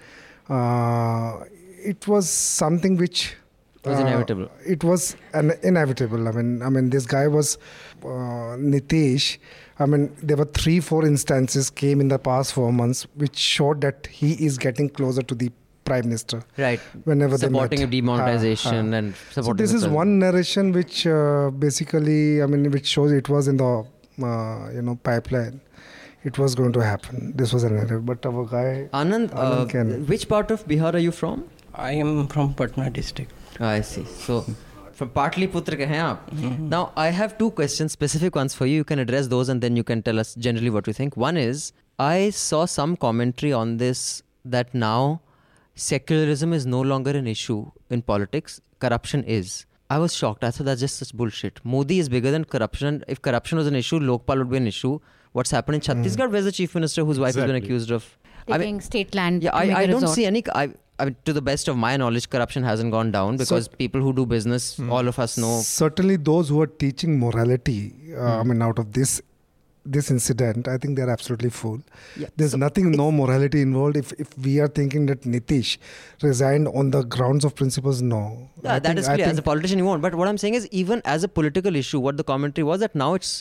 uh, 0.49 1.45
it 1.93 2.07
was 2.07 2.29
something 2.29 2.97
which 2.97 3.35
It 3.83 3.89
was 3.89 3.97
uh, 3.99 4.01
inevitable. 4.05 4.49
It 4.65 4.83
was 4.83 5.15
an 5.33 5.51
inevitable. 5.63 6.27
I 6.27 6.31
mean, 6.31 6.61
I 6.61 6.69
mean, 6.69 6.89
this 6.91 7.05
guy 7.07 7.27
was 7.27 7.57
uh, 8.03 8.55
Nitish. 8.73 9.37
I 9.79 9.85
mean, 9.87 10.15
there 10.21 10.37
were 10.37 10.45
three, 10.45 10.79
four 10.79 11.03
instances 11.05 11.69
came 11.71 11.99
in 11.99 12.07
the 12.09 12.19
past 12.19 12.53
four 12.53 12.71
months 12.71 13.07
which 13.15 13.35
showed 13.37 13.81
that 13.81 14.07
he 14.07 14.33
is 14.45 14.59
getting 14.59 14.89
closer 14.89 15.23
to 15.23 15.33
the 15.33 15.51
prime 15.83 16.05
minister. 16.05 16.43
Right. 16.59 16.79
Whenever 17.05 17.39
Supporting 17.39 17.79
they 17.79 17.83
of 17.85 17.89
met. 17.89 17.95
demonetization 17.95 18.71
Ha, 18.71 18.91
ha. 18.91 18.97
and 18.97 19.15
So 19.31 19.41
this 19.41 19.45
the 19.45 19.63
is 19.63 19.71
president. 19.71 19.93
one 19.95 20.19
narration 20.19 20.71
which 20.73 21.07
uh, 21.07 21.49
basically, 21.49 22.43
I 22.43 22.45
mean, 22.45 22.69
which 22.69 22.85
shows 22.85 23.11
it 23.11 23.29
was 23.29 23.47
in 23.47 23.57
the 23.57 23.83
uh, 24.21 24.69
you 24.75 24.83
know 24.83 24.95
pipeline. 25.01 25.59
It 26.23 26.37
was 26.37 26.53
going 26.53 26.73
to 26.73 26.81
happen. 26.81 27.33
This 27.35 27.51
was 27.51 27.63
a 27.63 27.69
narrative, 27.71 28.05
but 28.05 28.23
our 28.27 28.45
guy. 28.45 28.87
Anand, 28.93 29.33
uh, 29.33 29.65
Anand 29.65 29.69
can- 29.71 30.05
which 30.05 30.29
part 30.29 30.51
of 30.51 30.67
Bihar 30.67 30.93
are 30.93 30.99
you 30.99 31.11
from? 31.11 31.45
I 31.73 31.93
am 31.93 32.27
from 32.27 32.53
Patna 32.53 32.91
district. 32.91 33.31
Ah, 33.59 33.69
I 33.69 33.81
see. 33.81 34.05
So, 34.05 34.45
from 34.93 35.09
Patliputra 35.09 35.75
ke 35.75 35.87
hain 35.87 36.01
aap. 36.05 36.59
Now, 36.59 36.91
I 36.95 37.07
have 37.09 37.37
two 37.37 37.51
questions, 37.51 37.91
specific 37.91 38.35
ones 38.35 38.53
for 38.53 38.65
you. 38.65 38.77
You 38.77 38.83
can 38.83 38.99
address 38.99 39.27
those 39.27 39.49
and 39.49 39.61
then 39.61 39.75
you 39.75 39.83
can 39.83 40.01
tell 40.01 40.19
us 40.19 40.35
generally 40.35 40.69
what 40.69 40.87
you 40.87 40.93
think. 40.93 41.17
One 41.17 41.37
is, 41.37 41.73
I 41.99 42.29
saw 42.31 42.65
some 42.65 42.95
commentary 42.95 43.53
on 43.53 43.77
this 43.77 44.23
that 44.45 44.73
now 44.73 45.21
secularism 45.75 46.53
is 46.53 46.65
no 46.65 46.81
longer 46.81 47.11
an 47.11 47.27
issue 47.27 47.71
in 47.89 48.01
politics, 48.01 48.61
corruption 48.79 49.23
is. 49.23 49.65
I 49.89 49.97
was 49.99 50.13
shocked. 50.15 50.43
I 50.43 50.51
thought 50.51 50.65
that's 50.65 50.79
just 50.81 50.97
such 50.97 51.13
bullshit. 51.13 51.59
Modi 51.65 51.99
is 51.99 52.07
bigger 52.07 52.31
than 52.31 52.45
corruption. 52.45 52.87
And 52.87 53.03
if 53.09 53.21
corruption 53.21 53.57
was 53.57 53.67
an 53.67 53.75
issue, 53.75 53.99
Lokpal 53.99 54.37
would 54.37 54.49
be 54.49 54.57
an 54.57 54.67
issue. 54.67 54.99
What's 55.33 55.51
happened 55.51 55.75
in 55.75 55.81
Chhattisgarh? 55.81 56.31
Where's 56.31 56.45
the 56.45 56.51
chief 56.53 56.73
minister 56.75 57.03
whose 57.03 57.19
wife 57.19 57.35
has 57.35 57.45
been 57.45 57.55
Exactly. 57.55 57.67
accused 57.67 57.91
of? 57.91 58.17
I 58.47 58.57
Taking 58.57 58.75
mean, 58.75 58.81
state 58.81 59.13
land. 59.13 59.43
yeah, 59.43 59.51
to 59.51 59.59
make 59.67 59.75
I, 59.75 59.79
I 59.79 59.83
a 59.83 59.87
don't 59.87 59.95
resort. 60.01 60.15
see 60.15 60.25
any. 60.25 60.43
I, 60.55 60.69
I 61.01 61.05
mean, 61.05 61.15
to 61.29 61.33
the 61.37 61.41
best 61.49 61.67
of 61.73 61.77
my 61.83 61.91
knowledge, 62.01 62.29
corruption 62.35 62.63
hasn't 62.69 62.91
gone 62.95 63.11
down 63.17 63.37
because 63.41 63.67
people 63.81 64.01
who 64.07 64.13
do 64.21 64.25
business, 64.37 64.69
all 64.97 65.07
of 65.11 65.19
us 65.25 65.37
know. 65.43 65.51
Certainly, 65.67 66.17
those 66.31 66.49
who 66.53 66.61
are 66.65 66.71
teaching 66.85 67.19
morality, 67.25 67.77
uh, 68.15 68.19
Hmm. 68.19 68.39
I 68.39 68.43
mean, 68.53 68.61
out 68.69 68.79
of 68.85 68.93
this 69.01 69.19
this 69.93 70.09
incident, 70.13 70.67
I 70.71 70.77
think 70.81 70.95
they're 70.97 71.09
absolutely 71.09 71.49
fool. 71.59 71.77
Yeah, 72.23 72.27
There's 72.41 72.51
so 72.55 72.57
nothing, 72.63 72.91
no 72.97 73.05
morality 73.19 73.61
involved. 73.67 73.97
If 74.01 74.11
if 74.25 74.35
we 74.47 74.51
are 74.65 74.67
thinking 74.79 75.07
that 75.11 75.23
Nitish 75.35 75.71
resigned 76.25 76.67
on 76.81 76.91
the 76.95 77.01
grounds 77.15 77.47
of 77.49 77.55
principles, 77.61 78.01
no. 78.09 78.19
Yeah, 78.63 78.73
that 78.77 78.83
think- 78.83 78.99
is 78.99 79.07
clear. 79.13 79.25
As 79.31 79.39
a 79.43 79.45
politician, 79.47 79.79
you 79.83 79.85
won't. 79.85 80.03
But 80.03 80.13
what 80.21 80.27
I'm 80.33 80.37
saying 80.43 80.59
is, 80.59 80.67
even 80.83 81.01
as 81.15 81.23
a 81.29 81.31
political 81.39 81.75
issue, 81.81 81.99
what 82.09 82.17
the 82.17 82.27
commentary 82.33 82.63
was 82.71 82.79
that 82.85 82.93
now 83.03 83.13
it's 83.21 83.31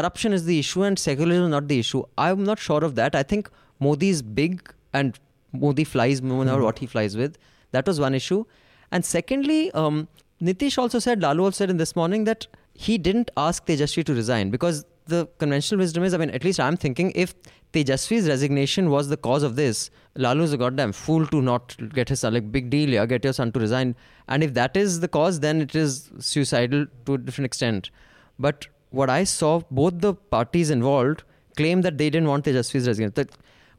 corruption 0.00 0.32
is 0.40 0.44
the 0.50 0.58
issue 0.64 0.82
and 0.82 0.98
secularism 1.04 1.44
is 1.44 1.50
not 1.50 1.68
the 1.68 1.78
issue. 1.84 2.02
I'm 2.26 2.42
not 2.50 2.58
sure 2.70 2.82
of 2.90 2.96
that. 2.96 3.14
I 3.14 3.22
think 3.34 3.48
Modi 3.78 4.08
is 4.16 4.22
big 4.40 4.68
and 4.92 5.16
Modi 5.52 5.84
flies 5.84 6.22
no 6.22 6.44
matter 6.44 6.62
what 6.62 6.78
he 6.78 6.86
flies 6.86 7.16
with. 7.16 7.38
That 7.72 7.86
was 7.86 8.00
one 8.00 8.14
issue. 8.14 8.44
And 8.92 9.04
secondly, 9.04 9.72
um, 9.72 10.08
Nitish 10.40 10.78
also 10.78 10.98
said, 10.98 11.22
Lalu 11.22 11.44
also 11.44 11.56
said 11.58 11.70
in 11.70 11.76
this 11.76 11.96
morning 11.96 12.24
that 12.24 12.46
he 12.74 12.98
didn't 12.98 13.30
ask 13.36 13.66
Tejasvi 13.66 14.04
to 14.04 14.14
resign 14.14 14.50
because 14.50 14.84
the 15.06 15.26
conventional 15.38 15.78
wisdom 15.78 16.02
is, 16.04 16.14
I 16.14 16.18
mean, 16.18 16.30
at 16.30 16.44
least 16.44 16.60
I'm 16.60 16.76
thinking 16.76 17.12
if 17.14 17.34
Tejasvi's 17.72 18.28
resignation 18.28 18.90
was 18.90 19.08
the 19.08 19.16
cause 19.16 19.42
of 19.42 19.56
this, 19.56 19.90
Lalu 20.16 20.44
is 20.44 20.52
a 20.52 20.56
goddamn 20.56 20.92
fool 20.92 21.26
to 21.28 21.40
not 21.40 21.76
get 21.94 22.08
his 22.08 22.20
son. 22.20 22.34
Like, 22.34 22.50
big 22.50 22.70
deal, 22.70 22.90
yeah, 22.90 23.06
get 23.06 23.24
your 23.24 23.32
son 23.32 23.52
to 23.52 23.60
resign. 23.60 23.94
And 24.28 24.42
if 24.42 24.54
that 24.54 24.76
is 24.76 25.00
the 25.00 25.08
cause, 25.08 25.40
then 25.40 25.60
it 25.60 25.74
is 25.74 26.10
suicidal 26.18 26.86
to 27.06 27.14
a 27.14 27.18
different 27.18 27.46
extent. 27.46 27.90
But 28.38 28.66
what 28.90 29.08
I 29.08 29.24
saw, 29.24 29.62
both 29.70 30.00
the 30.00 30.14
parties 30.14 30.70
involved 30.70 31.22
claim 31.56 31.82
that 31.82 31.98
they 31.98 32.10
didn't 32.10 32.28
want 32.28 32.44
Tejasvi's 32.44 32.86
resignation. 32.86 33.28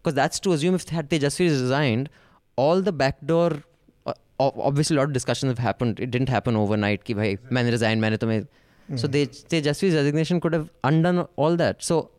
Because 0.08 0.16
that's 0.16 0.40
to 0.40 0.54
assume 0.54 0.76
if 0.76 0.88
had 0.88 1.10
Tejasvi 1.10 1.50
resigned, 1.50 2.10
all 2.56 2.82
the 2.82 2.92
backdoor, 2.94 3.64
uh, 4.06 4.14
obviously 4.40 4.96
a 4.96 5.00
lot 5.00 5.10
of 5.10 5.14
discussions 5.14 5.50
have 5.50 5.60
happened. 5.60 6.00
It 6.00 6.12
didn't 6.12 6.30
happen 6.30 6.56
overnight. 6.56 7.04
Ki 7.04 7.14
bhai, 7.14 7.38
maine 7.50 7.68
resign, 7.68 8.00
maine 8.00 8.14
tumhe. 8.14 8.48
So 8.96 9.08
they, 9.08 9.26
Tejasvi's 9.26 9.96
resignation 9.96 10.40
could 10.40 10.54
have 10.54 10.70
undone 10.86 11.28
all 11.36 11.58
that. 11.58 11.84
So, 11.84 12.12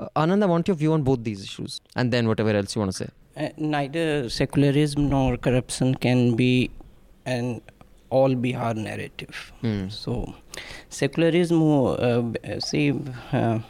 uh, 0.00 0.08
Anand, 0.16 0.42
I 0.42 0.46
want 0.46 0.66
your 0.66 0.76
view 0.76 0.92
on 0.92 1.04
both 1.04 1.22
these 1.22 1.44
issues, 1.44 1.80
and 1.94 2.12
then 2.12 2.26
whatever 2.26 2.50
else 2.50 2.74
you 2.74 2.80
want 2.80 2.90
to 2.90 2.98
say. 3.04 3.08
Uh, 3.36 3.50
neither 3.56 4.28
secularism 4.28 5.08
nor 5.08 5.36
corruption 5.36 5.94
can 5.94 6.34
be 6.34 6.72
an 7.26 7.62
all 8.10 8.34
Bihar 8.34 8.74
narrative. 8.74 9.52
Hmm. 9.60 9.88
So, 9.88 10.34
secularism, 10.88 11.62
uh, 11.62 12.58
see, 12.58 12.92
uh, 13.32 13.60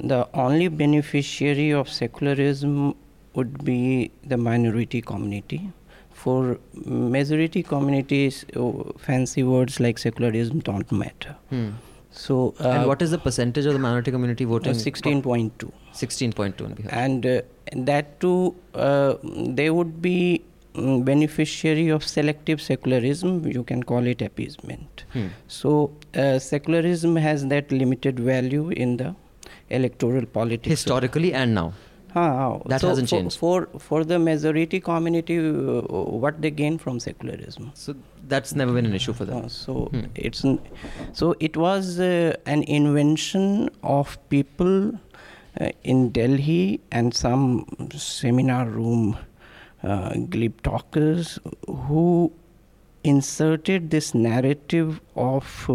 the 0.00 0.28
only 0.34 0.68
beneficiary 0.68 1.70
of 1.70 1.88
secularism 1.88 2.94
would 3.34 3.64
be 3.64 4.10
the 4.24 4.36
minority 4.36 5.00
community. 5.00 5.70
For 6.12 6.58
majority 6.84 7.62
communities, 7.62 8.44
oh, 8.54 8.92
fancy 8.98 9.42
words 9.42 9.80
like 9.80 9.98
secularism 9.98 10.60
don't 10.60 10.90
matter. 10.92 11.34
Hmm. 11.50 11.70
So, 12.10 12.54
uh, 12.60 12.68
and 12.68 12.86
what 12.86 13.00
is 13.00 13.10
the 13.10 13.18
percentage 13.18 13.64
of 13.64 13.72
the 13.72 13.78
minority 13.78 14.10
community 14.10 14.44
voting? 14.44 14.74
16.2 14.74 15.72
16.2 15.94 16.86
and 16.90 17.26
uh, 17.26 17.40
that 17.74 18.20
too 18.20 18.54
uh, 18.74 19.14
they 19.22 19.70
would 19.70 20.02
be 20.02 20.42
mm, 20.74 21.04
beneficiary 21.04 21.88
of 21.88 22.04
selective 22.04 22.60
secularism 22.60 23.46
you 23.46 23.62
can 23.62 23.82
call 23.82 24.06
it 24.06 24.22
appeasement 24.22 25.04
Hmm. 25.12 25.26
so 25.48 25.90
uh, 26.14 26.38
secularism 26.38 27.16
has 27.16 27.46
that 27.46 27.72
limited 27.72 28.20
value 28.20 28.70
in 28.70 28.96
the 28.98 29.14
electoral 29.70 30.26
politics 30.26 30.68
Historically 30.68 31.32
and 31.34 31.54
now. 31.54 31.72
Ah, 32.14 32.58
That 32.70 32.82
so 32.82 32.88
hasn't 32.88 33.08
for, 33.10 33.16
changed. 33.20 33.38
for 33.42 33.58
for 33.88 33.98
the 34.08 34.18
majority 34.18 34.80
community 34.88 35.36
uh, 35.38 35.80
what 36.24 36.40
they 36.42 36.50
gain 36.50 36.76
from 36.82 36.98
secularism 37.04 37.70
So 37.74 37.94
that's 38.32 38.54
never 38.54 38.72
been 38.78 38.84
an 38.90 38.94
issue 38.98 39.14
for 39.20 39.24
them. 39.30 39.38
uh, 39.44 39.48
so 39.48 39.76
Hmm. 39.94 40.02
it's 40.26 40.44
n- 40.44 40.58
so 41.20 41.30
it 41.48 41.56
was 41.64 41.88
uh, 42.08 42.34
an 42.56 42.64
invention 42.78 43.46
of 43.96 44.12
people 44.34 44.76
uh, 45.60 45.70
in 45.94 46.04
Delhi 46.18 46.80
and 47.00 47.14
some 47.22 47.42
seminar 47.96 48.66
room 48.76 49.16
uh, 49.82 50.12
glib 50.36 50.60
talkers 50.70 51.38
who 51.88 52.04
inserted 53.04 53.90
this 53.90 54.14
narrative 54.14 55.00
of 55.16 55.70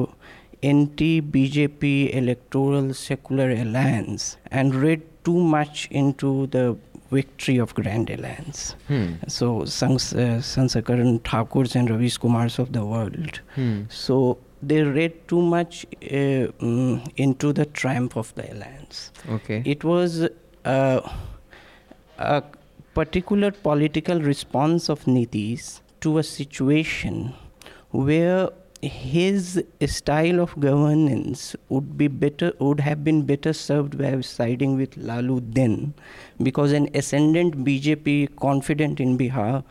uh, 0.63 0.67
anti-BJP 0.67 2.15
electoral 2.15 2.93
secular 2.93 3.51
alliance 3.51 4.37
and 4.51 4.75
read 4.75 5.01
too 5.23 5.39
much 5.39 5.87
into 5.91 6.47
the 6.47 6.77
victory 7.11 7.57
of 7.57 7.73
Grand 7.73 8.09
Alliance. 8.09 8.75
Hmm. 8.87 9.13
So 9.27 9.65
Sans, 9.65 10.13
uh, 10.13 10.41
Sankarshan 10.41 11.21
Thakurs 11.21 11.75
and 11.75 11.89
Ravish 11.89 12.17
Kumars 12.17 12.59
of 12.59 12.73
the 12.73 12.85
world. 12.85 13.39
Hmm. 13.55 13.83
So 13.89 14.37
they 14.61 14.83
read 14.83 15.27
too 15.27 15.41
much 15.41 15.85
uh, 15.85 16.51
mm, 16.59 17.11
into 17.15 17.53
the 17.53 17.65
triumph 17.65 18.17
of 18.17 18.33
the 18.35 18.51
alliance. 18.51 19.11
Okay. 19.29 19.61
It 19.65 19.83
was 19.83 20.27
uh, 20.65 21.01
a 22.17 22.43
particular 22.93 23.51
political 23.51 24.19
response 24.19 24.89
of 24.89 25.05
Nitish 25.05 25.81
to 26.01 26.17
a 26.17 26.23
situation 26.23 27.33
where 27.91 28.49
his 28.81 29.63
style 29.86 30.39
of 30.39 30.60
governance 30.60 31.55
would 31.69 31.98
be 31.98 32.07
better 32.07 32.51
would 32.60 32.79
have 32.79 33.03
been 33.03 33.24
better 33.24 33.53
served 33.53 33.98
by 33.98 34.19
siding 34.22 34.75
with 34.77 34.96
Lalu 34.98 35.41
then 35.60 35.93
because 36.41 36.72
an 36.72 36.89
ascendant 36.93 37.63
BJP 37.65 38.36
confident 38.36 39.00
in 39.00 39.17
Bihar 39.17 39.63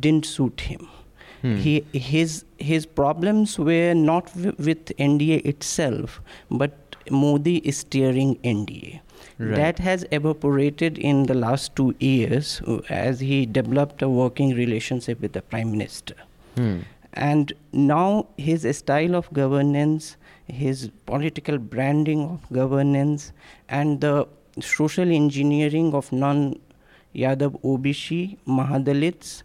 didn't 0.00 0.26
suit 0.26 0.62
him. 0.62 0.88
Hmm. 1.42 1.56
He 1.56 1.84
his 1.92 2.44
his 2.58 2.86
problems 2.86 3.58
were 3.58 3.94
not 3.94 4.32
w- 4.34 4.56
with 4.58 4.96
NDA 4.98 5.44
itself, 5.44 6.20
but 6.50 6.96
Modi 7.10 7.70
steering 7.70 8.36
NDA. 8.36 9.00
Right. 9.38 9.56
That 9.56 9.78
has 9.80 10.06
evaporated 10.12 10.96
in 10.96 11.24
the 11.24 11.34
last 11.34 11.74
two 11.76 11.94
years 11.98 12.62
as 12.88 13.20
he 13.20 13.44
developed 13.46 14.00
a 14.00 14.08
working 14.08 14.54
relationship 14.54 15.20
with 15.20 15.32
the 15.32 15.42
prime 15.42 15.72
minister. 15.72 16.14
Hmm. 16.56 16.80
And 17.14 17.52
now 17.72 18.26
his 18.36 18.66
style 18.76 19.14
of 19.14 19.32
governance, 19.32 20.16
his 20.46 20.90
political 21.06 21.58
branding 21.58 22.22
of 22.24 22.40
governance, 22.52 23.32
and 23.68 24.00
the 24.00 24.26
social 24.60 25.10
engineering 25.10 25.94
of 25.94 26.12
non 26.12 26.58
Yadav 27.14 27.60
OBC, 27.62 28.38
Mahadalits, 28.46 29.44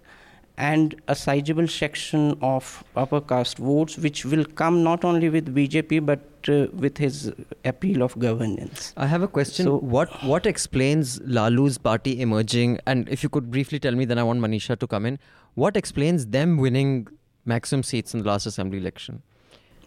and 0.57 0.95
a 1.07 1.15
sizable 1.15 1.67
section 1.67 2.37
of 2.41 2.83
upper 2.95 3.21
caste 3.21 3.59
votes, 3.59 3.97
which 3.97 4.25
will 4.25 4.43
come 4.43 4.83
not 4.83 5.05
only 5.05 5.29
with 5.29 5.53
BJP 5.55 6.05
but 6.05 6.19
uh, 6.49 6.67
with 6.73 6.97
his 6.97 7.31
appeal 7.63 8.01
of 8.01 8.17
governance. 8.19 8.93
I 8.97 9.05
have 9.07 9.21
a 9.21 9.27
question. 9.27 9.65
So- 9.65 9.77
what 9.77 10.09
what 10.23 10.45
explains 10.45 11.21
Lalu's 11.21 11.77
party 11.77 12.19
emerging? 12.19 12.79
And 12.87 13.07
if 13.07 13.23
you 13.23 13.29
could 13.29 13.49
briefly 13.51 13.79
tell 13.79 13.93
me, 13.93 14.05
then 14.05 14.17
I 14.17 14.23
want 14.23 14.39
Manisha 14.39 14.77
to 14.79 14.87
come 14.87 15.05
in. 15.05 15.19
What 15.53 15.77
explains 15.77 16.27
them 16.27 16.57
winning 16.57 17.07
maximum 17.53 17.83
seats 17.91 18.13
in 18.13 18.21
the 18.23 18.27
last 18.31 18.45
assembly 18.45 18.77
election? 18.77 19.21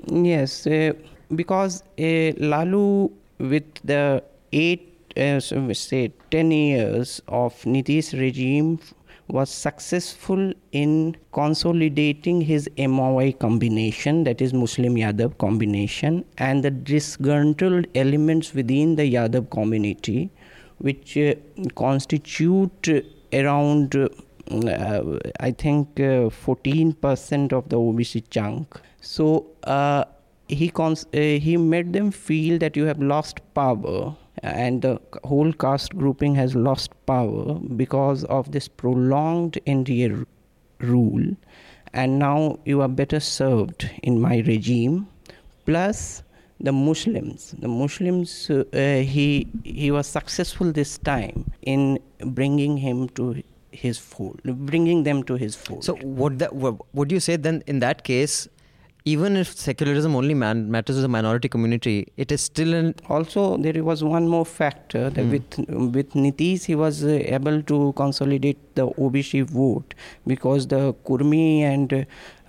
Yes, 0.07 0.67
uh, 0.67 0.93
because 1.35 1.83
uh, 1.99 2.33
Lalu, 2.39 3.11
with 3.39 3.71
the 3.85 4.23
eight, 4.53 4.89
uh, 5.17 5.41
so 5.41 5.73
say, 5.73 6.13
10 6.31 6.51
years 6.51 7.21
of 7.29 7.55
Nitish 7.63 8.19
regime, 8.19 8.79
was 9.29 9.51
successful 9.51 10.53
in 10.73 11.17
consolidating 11.33 12.41
his 12.41 12.69
MOI 12.77 13.33
combination, 13.33 14.25
that 14.25 14.43
is 14.43 14.53
Muslim 14.53 14.97
Yadav 14.97 15.39
combination, 15.39 16.25
and 16.39 16.63
the 16.63 16.71
disgruntled 16.71 17.87
elements 17.95 18.53
within 18.53 18.97
the 18.97 19.15
Yadav 19.15 19.51
community, 19.51 20.31
which 20.79 21.17
uh, 21.17 21.35
constitute 21.75 22.89
around. 23.33 23.97
Uh, 24.51 24.67
uh, 24.67 25.19
I 25.41 25.53
think 25.53 26.01
uh, 26.01 26.29
14% 26.31 27.53
of 27.53 27.69
the 27.69 27.77
OBC 27.77 28.25
chunk. 28.31 28.81
So 29.01 29.47
uh, 29.65 30.05
he 30.49 30.69
cons- 30.69 31.07
uh, 31.15 31.19
he 31.19 31.57
made 31.57 31.93
them 31.93 32.11
feel 32.11 32.59
that 32.59 32.77
you 32.77 32.85
have 32.85 33.01
lost 33.01 33.41
power 33.55 34.15
and 34.43 34.83
the 34.83 35.01
whole 35.25 35.53
caste 35.53 35.95
grouping 35.97 36.35
has 36.35 36.55
lost 36.55 36.91
power 37.07 37.55
because 37.77 38.25
of 38.25 38.51
this 38.53 38.69
prolonged 38.69 39.59
r- 39.67 40.27
rule 40.81 41.37
and 41.93 42.19
now 42.19 42.59
you 42.65 42.81
are 42.81 42.89
better 42.89 43.21
served 43.21 43.89
in 44.03 44.21
my 44.21 44.39
regime 44.47 45.07
plus 45.67 46.23
the 46.61 46.73
muslims 46.73 47.55
the 47.59 47.69
muslims 47.69 48.51
uh, 48.51 48.65
uh, 48.73 49.01
he 49.15 49.47
he 49.65 49.91
was 49.91 50.07
successful 50.07 50.73
this 50.73 50.99
time 50.99 51.51
in 51.63 51.99
bringing 52.25 52.77
him 52.77 53.09
to 53.11 53.43
his 53.73 53.99
fold 53.99 54.41
bringing 54.71 55.03
them 55.03 55.23
to 55.23 55.35
his 55.35 55.55
fold 55.57 55.85
So 55.85 55.95
would 56.03 56.39
that 56.41 56.55
wo- 56.55 56.79
would 56.95 57.11
you 57.13 57.21
say 57.21 57.37
then 57.37 57.63
in 57.67 57.81
that 57.81 58.05
case, 58.05 58.49
even 59.05 59.37
if 59.37 59.49
secularism 59.59 60.15
only 60.15 60.35
man, 60.35 60.71
matters 60.71 60.95
to 60.97 61.03
the 61.03 61.09
minority 61.09 61.49
community, 61.49 62.07
it 62.17 62.31
is 62.31 62.41
still 62.41 62.73
an 62.73 62.95
also 63.09 63.57
there 63.57 63.83
was 63.83 64.05
one 64.05 64.29
more 64.29 64.45
factor 64.47 65.11
that 65.11 65.25
Hmm. 65.25 65.31
with 65.33 65.59
with 65.97 66.13
Nitish 66.25 66.67
he 66.67 66.77
was 66.83 67.03
uh, 67.05 67.09
able 67.39 67.63
to 67.73 67.79
consolidate 67.97 68.61
the 68.77 68.87
OBC 69.07 69.41
vote 69.57 69.95
because 70.35 70.69
the 70.69 70.95
Kurmi 71.09 71.63
and 71.73 71.97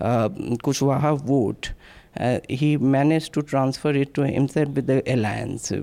uh, 0.00 0.28
Kushwaha 0.68 1.12
vote 1.32 1.72
uh, 2.20 2.38
he 2.48 2.76
managed 2.76 3.32
to 3.34 3.42
transfer 3.42 3.90
it 3.90 4.14
to 4.14 4.22
himself 4.26 4.68
with 4.68 4.86
the 4.86 5.02
alliance 5.12 5.70
uh, 5.72 5.80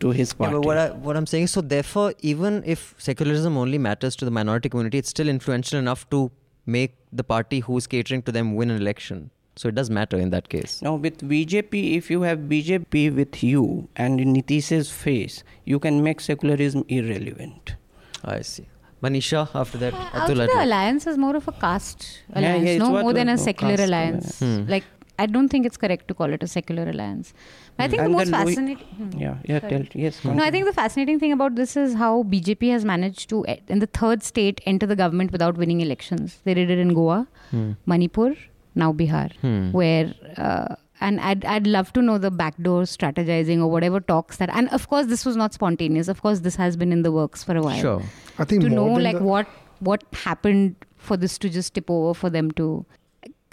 to 0.00 0.10
his 0.10 0.30
Yeah, 0.32 0.36
party. 0.38 0.52
but 0.54 0.64
what, 0.66 0.78
I, 0.78 0.90
what 0.92 1.16
I'm 1.16 1.26
saying 1.26 1.44
is, 1.44 1.50
so 1.52 1.60
therefore, 1.60 2.14
even 2.20 2.62
if 2.64 2.94
secularism 2.98 3.56
only 3.56 3.78
matters 3.78 4.14
to 4.16 4.24
the 4.24 4.30
minority 4.30 4.68
community, 4.68 4.98
it's 4.98 5.08
still 5.10 5.28
influential 5.28 5.78
enough 5.78 6.08
to 6.10 6.30
make 6.66 6.94
the 7.12 7.24
party 7.24 7.60
who's 7.60 7.86
catering 7.86 8.22
to 8.22 8.32
them 8.32 8.54
win 8.54 8.70
an 8.70 8.80
election. 8.80 9.30
So 9.56 9.68
it 9.68 9.74
does 9.76 9.88
matter 9.90 10.16
in 10.16 10.30
that 10.30 10.48
case. 10.48 10.82
Now 10.82 10.94
with 10.96 11.18
BJP, 11.28 11.96
if 11.96 12.10
you 12.10 12.22
have 12.22 12.38
BJP 12.40 13.14
with 13.14 13.42
you 13.44 13.88
and 13.94 14.20
in 14.20 14.34
Nitish's 14.34 14.90
face, 14.90 15.44
you 15.64 15.78
can 15.78 16.02
make 16.02 16.20
secularism 16.20 16.84
irrelevant. 16.88 17.76
I 18.24 18.40
see. 18.42 18.66
Manisha, 19.02 19.48
after 19.54 19.76
that, 19.78 19.92
Also, 19.94 20.18
Abdullah. 20.18 20.46
the 20.46 20.64
alliance 20.64 21.06
is 21.06 21.18
more 21.18 21.36
of 21.36 21.46
a 21.46 21.52
caste 21.52 22.22
alliance, 22.32 22.64
yeah, 22.64 22.70
it's 22.70 22.78
no 22.80 22.90
more 23.02 23.12
than 23.12 23.28
a 23.28 23.34
a 23.34 23.38
secular 23.38 23.74
alliance. 23.74 24.40
alliance. 24.40 24.64
Hmm. 24.64 24.70
Like, 24.70 24.84
I 25.18 25.26
don't 25.26 25.48
think 25.48 25.64
it's 25.66 25.76
correct 25.76 26.08
to 26.08 26.14
call 26.14 26.32
it 26.32 26.42
a 26.42 26.46
secular 26.46 26.88
alliance. 26.90 27.32
But 27.76 27.84
I 27.84 27.88
think 27.88 28.02
And 28.02 28.12
the 28.12 28.18
most 28.18 28.30
fascinating. 28.30 28.86
Hmm. 28.86 29.18
Yeah, 29.18 29.36
yeah, 29.44 29.58
tell, 29.60 29.82
yes. 29.94 30.24
No, 30.24 30.42
I 30.42 30.50
think 30.50 30.66
the 30.66 30.72
fascinating 30.72 31.20
thing 31.20 31.32
about 31.32 31.54
this 31.54 31.76
is 31.76 31.94
how 31.94 32.22
BJP 32.24 32.70
has 32.72 32.84
managed 32.84 33.28
to, 33.30 33.46
eh, 33.46 33.56
in 33.68 33.78
the 33.78 33.86
third 33.86 34.22
state, 34.22 34.60
enter 34.66 34.86
the 34.86 34.96
government 34.96 35.30
without 35.32 35.56
winning 35.56 35.80
elections. 35.80 36.40
They 36.44 36.54
did 36.54 36.70
it 36.70 36.78
in 36.78 36.94
Goa, 36.94 37.26
Hmm. 37.50 37.72
Manipur, 37.86 38.34
now 38.74 38.92
Bihar, 38.92 39.32
Hmm. 39.42 39.70
where. 39.72 40.14
Uh, 40.36 40.74
and 41.00 41.20
I'd, 41.20 41.44
I'd 41.44 41.66
love 41.66 41.92
to 41.94 42.02
know 42.02 42.18
the 42.18 42.30
backdoor 42.30 42.82
strategizing 42.82 43.58
or 43.60 43.66
whatever 43.70 44.00
talks 44.00 44.36
that. 44.38 44.48
And 44.52 44.68
of 44.70 44.88
course, 44.88 45.06
this 45.06 45.24
was 45.26 45.36
not 45.36 45.52
spontaneous. 45.52 46.08
Of 46.08 46.22
course, 46.22 46.40
this 46.40 46.56
has 46.56 46.76
been 46.76 46.92
in 46.92 47.02
the 47.02 47.12
works 47.12 47.42
for 47.44 47.56
a 47.56 47.62
while. 47.62 47.80
Sure. 47.80 48.02
I 48.38 48.44
think 48.44 48.62
To 48.62 48.68
more 48.70 48.76
know 48.88 48.94
than 48.94 49.02
like 49.02 49.18
the- 49.18 49.24
what 49.24 49.46
what 49.80 50.04
happened 50.12 50.76
for 50.96 51.16
this 51.16 51.36
to 51.38 51.50
just 51.50 51.74
tip 51.74 51.90
over 51.90 52.14
for 52.14 52.30
them 52.30 52.50
to. 52.52 52.86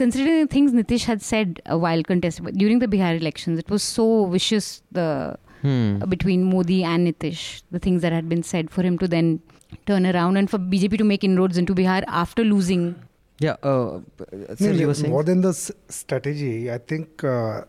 Considering 0.01 0.41
the 0.41 0.47
things 0.55 0.71
Nitish 0.79 1.03
had 1.11 1.21
said 1.21 1.61
uh, 1.71 1.77
while 1.85 2.03
contesting 2.11 2.45
during 2.61 2.79
the 2.83 2.87
Bihar 2.93 3.13
elections, 3.21 3.59
it 3.63 3.69
was 3.77 3.83
so 3.99 4.07
vicious. 4.35 4.67
The 4.99 5.07
Hmm. 5.63 6.01
uh, 6.03 6.05
between 6.11 6.43
Modi 6.51 6.77
and 6.91 7.07
Nitish, 7.07 7.41
the 7.75 7.79
things 7.87 8.01
that 8.05 8.13
had 8.17 8.27
been 8.29 8.41
said 8.51 8.69
for 8.75 8.81
him 8.85 8.95
to 9.01 9.07
then 9.15 9.27
turn 9.89 10.07
around 10.11 10.39
and 10.41 10.49
for 10.53 10.57
BJP 10.71 10.97
to 11.01 11.05
make 11.09 11.23
inroads 11.27 11.59
into 11.63 11.75
Bihar 11.79 11.99
after 12.21 12.45
losing. 12.53 12.85
Yeah. 13.47 13.57
Uh, 13.71 13.99
No, 14.63 14.71
you 14.79 14.87
were 14.87 14.95
saying? 15.01 15.11
more 15.17 15.23
than 15.27 15.41
the 15.45 15.51
s- 15.57 15.69
strategy, 15.99 16.71
I 16.77 16.79
think 16.93 17.23
uh, 17.33 17.61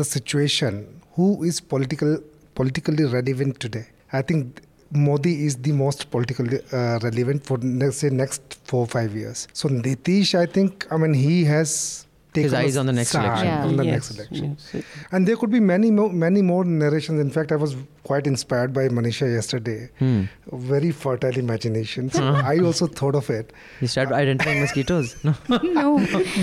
the 0.00 0.06
situation, 0.16 0.80
who 1.18 1.28
is 1.50 1.60
political 1.74 2.18
politically 2.60 3.04
relevant 3.14 3.60
today? 3.66 3.84
I 4.12 4.22
think 4.32 4.60
Modi 4.90 5.44
is 5.46 5.56
the 5.56 5.72
most 5.72 6.10
politically 6.10 6.60
uh, 6.72 6.98
relevant 7.02 7.44
for 7.44 7.58
let's 7.58 7.98
say 7.98 8.08
next 8.10 8.58
four 8.64 8.86
five 8.86 9.14
years. 9.14 9.48
So 9.52 9.68
Nitish, 9.68 10.34
I 10.38 10.46
think, 10.46 10.86
I 10.92 10.96
mean, 10.96 11.12
he 11.14 11.44
has 11.44 12.06
taken 12.32 12.54
eyes 12.54 12.76
a 12.76 12.80
on 12.80 12.86
the 12.86 12.92
next 12.92 13.14
election. 13.14 13.46
Yeah. 13.46 13.64
On 13.64 13.76
the 13.76 13.84
Yes, 13.84 13.94
next 13.94 14.10
election. 14.18 14.56
yes. 14.72 14.84
And 15.10 15.26
there 15.26 15.36
could 15.36 15.50
be 15.50 15.58
many 15.58 15.90
more, 15.90 16.12
many 16.12 16.42
more 16.42 16.64
narrations. 16.64 17.18
In 17.20 17.30
fact, 17.30 17.50
I 17.50 17.56
was 17.56 17.74
quite 18.04 18.26
inspired 18.26 18.72
by 18.74 18.88
Manisha 18.88 19.32
yesterday. 19.32 19.88
Hmm. 19.98 20.24
Very 20.52 20.90
fertile 20.92 21.36
imagination. 21.36 22.10
So 22.10 22.22
I 22.52 22.58
also 22.58 22.86
thought 22.86 23.14
of 23.14 23.28
it. 23.30 23.52
You 23.80 23.88
started 23.88 24.14
identifying 24.14 24.60
mosquitoes. 24.60 25.16
No. 25.24 25.34
no. 25.98 25.98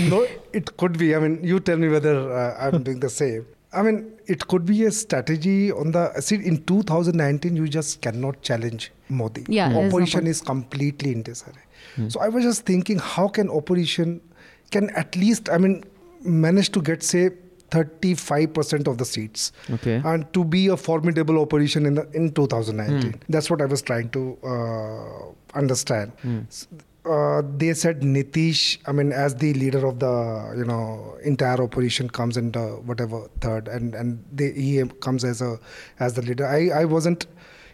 no, 0.08 0.26
it 0.52 0.76
could 0.76 0.98
be. 0.98 1.14
I 1.14 1.18
mean, 1.20 1.38
you 1.42 1.60
tell 1.60 1.76
me 1.78 1.88
whether 1.88 2.30
uh, 2.32 2.56
I'm 2.58 2.82
doing 2.82 3.00
the 3.00 3.08
same. 3.10 3.46
I 3.74 3.82
mean, 3.82 4.12
it 4.26 4.46
could 4.48 4.64
be 4.64 4.84
a 4.84 4.90
strategy 4.90 5.72
on 5.72 5.92
the. 5.92 6.02
See, 6.20 6.36
in 6.36 6.62
2019, 6.64 7.56
you 7.56 7.68
just 7.68 8.00
cannot 8.00 8.40
challenge 8.42 8.90
Modi. 9.08 9.44
Yeah, 9.48 9.68
there's 9.68 9.92
no 9.92 9.98
opposition 9.98 10.26
is 10.26 10.40
completely 10.40 11.12
in 11.12 11.22
disarray. 11.22 11.64
So 12.08 12.20
I 12.20 12.28
was 12.28 12.44
just 12.44 12.64
thinking, 12.64 12.98
how 12.98 13.28
can 13.28 13.50
opposition 13.50 14.20
can 14.70 14.90
at 14.90 15.16
least, 15.16 15.48
I 15.50 15.58
mean, 15.58 15.84
manage 16.22 16.70
to 16.70 16.80
get 16.80 17.02
say 17.02 17.30
35% 17.70 18.86
of 18.88 18.98
the 18.98 19.04
seats 19.04 19.52
Okay. 19.70 20.00
and 20.04 20.32
to 20.32 20.44
be 20.44 20.68
a 20.68 20.76
formidable 20.76 21.38
opposition 21.40 21.86
in 21.86 21.94
the 21.94 22.08
in 22.12 22.30
2019 22.32 23.12
Hmm. 23.12 23.18
that's 23.28 23.50
what 23.50 23.60
i 23.60 23.64
was 23.74 23.82
trying 23.82 24.08
to 24.16 24.22
uh, 24.52 25.58
understand 25.62 26.12
S- 26.24 26.68
uh, 27.06 27.42
they 27.62 27.72
said 27.74 28.00
nitish 28.00 28.78
i 28.86 28.92
mean 28.92 29.12
as 29.12 29.34
the 29.42 29.52
leader 29.54 29.82
of 29.86 29.98
the 30.04 30.12
you 30.56 30.64
know 30.70 31.16
entire 31.24 31.60
opposition 31.62 32.08
comes 32.08 32.36
in 32.36 32.50
the 32.52 32.64
whatever 32.90 33.20
third 33.40 33.68
and 33.68 33.94
and 33.94 34.24
they, 34.32 34.52
he 34.52 34.82
comes 35.06 35.24
as 35.24 35.42
a 35.42 35.58
as 36.00 36.14
the 36.14 36.22
leader 36.22 36.46
i 36.46 36.60
i 36.82 36.84
wasn't 36.84 37.26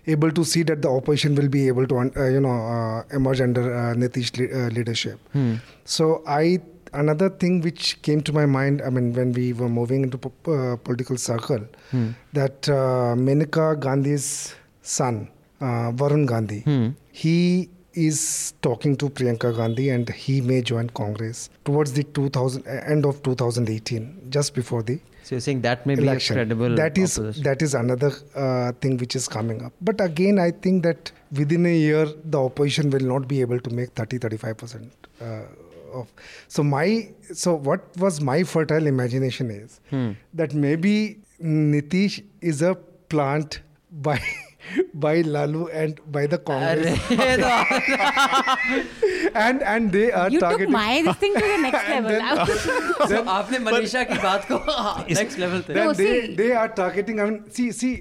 able 0.06 0.30
to 0.38 0.44
see 0.44 0.62
that 0.62 0.82
the 0.82 0.88
opposition 0.98 1.34
will 1.34 1.48
be 1.48 1.62
able 1.68 1.86
to 1.86 1.96
uh, 2.00 2.26
you 2.36 2.40
know 2.40 2.56
uh, 2.74 3.02
emerge 3.18 3.40
under 3.40 3.64
uh, 3.80 3.94
nitish 4.02 4.30
le- 4.40 4.52
uh, 4.60 4.68
leadership 4.78 5.18
Hmm. 5.32 5.54
so 5.84 6.22
I 6.26 6.58
another 7.00 7.28
thing 7.42 7.60
which 7.64 8.02
came 8.02 8.20
to 8.28 8.32
my 8.36 8.44
mind. 8.46 8.80
I 8.84 8.90
mean, 8.94 9.12
when 9.16 9.32
we 9.32 9.52
were 9.52 9.68
moving 9.68 10.02
into 10.06 10.18
po- 10.18 10.52
uh, 10.54 10.74
political 10.86 11.16
circle, 11.24 11.60
Hmm. 11.92 12.08
that 12.38 12.68
uh, 12.68 13.12
Maneka 13.26 13.66
Gandhi's 13.84 14.26
son, 14.82 15.28
uh, 15.60 15.92
Varun 16.00 16.24
Gandhi, 16.32 16.58
Hmm. 16.70 16.88
he 17.12 17.36
is 17.94 18.52
talking 18.62 18.96
to 18.96 19.08
Priyanka 19.10 19.56
Gandhi, 19.56 19.90
and 19.90 20.08
he 20.08 20.40
may 20.40 20.62
join 20.62 20.90
Congress 20.90 21.50
towards 21.64 21.92
the 21.92 22.04
2000 22.04 22.66
uh, 22.66 22.70
end 22.86 23.04
of 23.06 23.22
2018, 23.22 24.26
just 24.30 24.54
before 24.54 24.82
the 24.82 24.98
So 25.24 25.34
you're 25.36 25.40
saying 25.40 25.60
that 25.62 25.86
may 25.86 25.94
be 25.94 26.02
a 26.02 26.04
election. 26.04 26.34
credible 26.36 26.74
That 26.76 26.96
is 26.98 27.18
opposition. 27.18 27.42
that 27.44 27.62
is 27.62 27.74
another 27.74 28.10
uh, 28.34 28.72
thing 28.80 28.96
which 28.96 29.14
is 29.16 29.28
coming 29.28 29.64
up. 29.64 29.72
But 29.80 30.00
again, 30.00 30.38
I 30.38 30.50
think 30.50 30.82
that 30.84 31.12
within 31.32 31.66
a 31.66 31.76
year, 31.76 32.06
the 32.24 32.40
opposition 32.42 32.90
will 32.90 33.06
not 33.14 33.28
be 33.28 33.40
able 33.40 33.60
to 33.60 33.70
make 33.70 33.90
30 33.90 34.18
35 34.18 34.56
percent. 34.56 35.08
Uh, 35.20 35.42
of 36.00 36.10
so 36.46 36.62
my 36.62 37.08
so 37.34 37.52
what 37.68 37.96
was 38.02 38.20
my 38.20 38.42
fertile 38.44 38.86
imagination 38.86 39.50
is 39.50 39.80
Hmm. 39.90 40.10
that 40.40 40.54
maybe 40.54 40.92
Nitish 41.42 42.22
is 42.40 42.62
a 42.62 42.74
plant 43.14 43.60
by 44.08 44.20
by 45.03 45.21
Lalu 45.33 45.65
and 45.79 45.99
by 46.15 46.21
the 46.27 46.37
Congress 46.37 46.99
and 49.43 49.61
and 49.73 49.91
they 49.91 50.11
are 50.11 50.29
You 50.29 50.39
took 50.39 50.49
targeting 50.49 50.71
my 50.75 51.01
this 51.07 51.17
thing 51.23 51.33
to 51.35 51.43
the 51.51 51.57
next 51.65 51.83
And 51.97 52.05
level. 52.05 52.09
then- 52.11 52.25
I 52.25 52.33
was- 52.49 53.09
so 53.11 53.21
आपने 53.35 53.59
मनीषा 53.67 54.03
की 54.11 54.17
बात 54.23 54.47
को 54.51 54.59
next 55.19 55.37
level 55.43 55.61
पे 55.67 55.73
then 55.73 55.85
No, 55.85 55.93
they, 56.01 56.09
see- 56.21 56.35
they 56.41 56.49
are 56.63 56.67
targeting. 56.81 57.19
I 57.19 57.29
mean, 57.29 57.37
see, 57.59 57.67
see, 57.81 57.93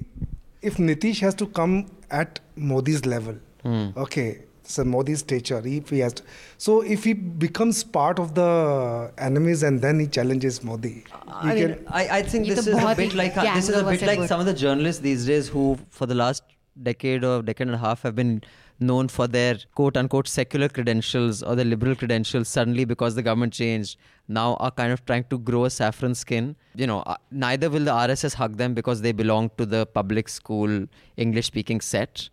if 0.62 0.76
Nitish 0.88 1.20
has 1.28 1.34
to 1.44 1.46
come 1.60 1.76
at 2.22 2.40
Modi's 2.72 3.04
level, 3.14 3.36
Hmm. 3.66 3.84
okay, 4.06 4.26
Sir 4.69 4.83
Modi's 4.85 5.23
teacher, 5.23 5.61
If 5.65 5.89
he 5.89 5.99
has 5.99 6.13
to, 6.13 6.23
so 6.59 6.81
if 6.81 7.03
he 7.03 7.13
becomes 7.13 7.83
part 7.83 8.19
of 8.19 8.35
the 8.35 9.11
enemies 9.17 9.63
and 9.63 9.81
then 9.81 9.99
he 9.99 10.05
challenges 10.05 10.63
Modi. 10.63 11.03
I, 11.27 11.55
mean, 11.55 11.85
I, 11.87 12.07
I 12.19 12.21
think 12.21 12.45
uh, 12.45 12.53
this 12.53 12.67
is 12.67 12.83
a 12.83 12.95
bit 12.95 13.15
like 13.15 13.33
this 13.33 13.67
is 13.67 13.75
a 13.75 13.83
bit 13.83 14.03
like 14.03 14.27
some 14.27 14.39
of 14.39 14.45
the 14.45 14.53
journalists 14.53 15.01
these 15.01 15.25
days 15.25 15.47
who 15.47 15.79
for 15.89 16.05
the 16.05 16.13
last 16.13 16.43
decade 16.83 17.23
or 17.23 17.41
decade 17.41 17.67
and 17.67 17.75
a 17.75 17.79
half 17.79 18.03
have 18.03 18.15
been 18.15 18.43
known 18.79 19.07
for 19.07 19.27
their 19.27 19.57
quote 19.75 19.97
unquote 19.97 20.27
secular 20.27 20.69
credentials 20.69 21.41
or 21.43 21.55
their 21.55 21.65
liberal 21.65 21.95
credentials 21.95 22.47
suddenly 22.47 22.85
because 22.85 23.15
the 23.15 23.23
government 23.23 23.51
changed 23.51 23.97
now 24.27 24.53
are 24.55 24.71
kind 24.71 24.93
of 24.93 25.05
trying 25.05 25.25
to 25.25 25.37
grow 25.39 25.65
a 25.65 25.69
saffron 25.69 26.15
skin 26.15 26.55
you 26.75 26.87
know 26.87 26.99
uh, 27.01 27.15
neither 27.31 27.69
will 27.69 27.83
the 27.83 27.91
rss 27.91 28.35
hug 28.35 28.55
them 28.57 28.73
because 28.73 29.01
they 29.01 29.11
belong 29.11 29.51
to 29.57 29.65
the 29.65 29.85
public 29.87 30.29
school 30.29 30.85
english 31.17 31.47
speaking 31.47 31.81
set 31.81 32.29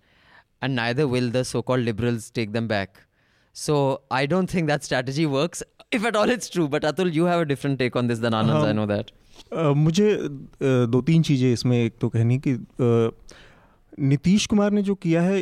and 0.66 0.80
neither 0.82 1.06
will 1.16 1.30
the 1.38 1.44
so-called 1.52 1.88
liberals 1.90 2.30
take 2.40 2.52
them 2.58 2.68
back. 2.74 3.02
So 3.56 3.78
I 4.20 4.22
don't 4.34 4.54
think 4.56 4.70
that 4.74 4.86
strategy 4.90 5.26
works. 5.34 5.62
If 5.98 6.06
at 6.10 6.16
all 6.20 6.32
it's 6.36 6.50
true, 6.56 6.68
but 6.76 6.86
Atul, 6.92 7.12
you 7.18 7.26
have 7.32 7.42
a 7.46 7.48
different 7.54 7.78
take 7.84 7.96
on 8.02 8.08
this 8.12 8.22
than 8.26 8.38
Anand. 8.42 8.64
I 8.64 8.72
Um, 8.72 8.76
know 8.80 8.86
that. 8.94 9.12
अ, 9.52 9.72
मुझे 9.86 10.10
अ, 10.12 10.28
दो 10.94 11.00
तीन 11.10 11.22
चीज़ें 11.28 11.52
इसमें 11.52 11.76
एक 11.82 11.94
तो 12.00 12.08
कहनी 12.16 12.38
कि 12.46 12.52
अ, 12.52 13.10
नीतीश 14.12 14.46
कुमार 14.52 14.70
ने 14.78 14.82
जो 14.82 14.94
किया 15.04 15.22
है 15.22 15.40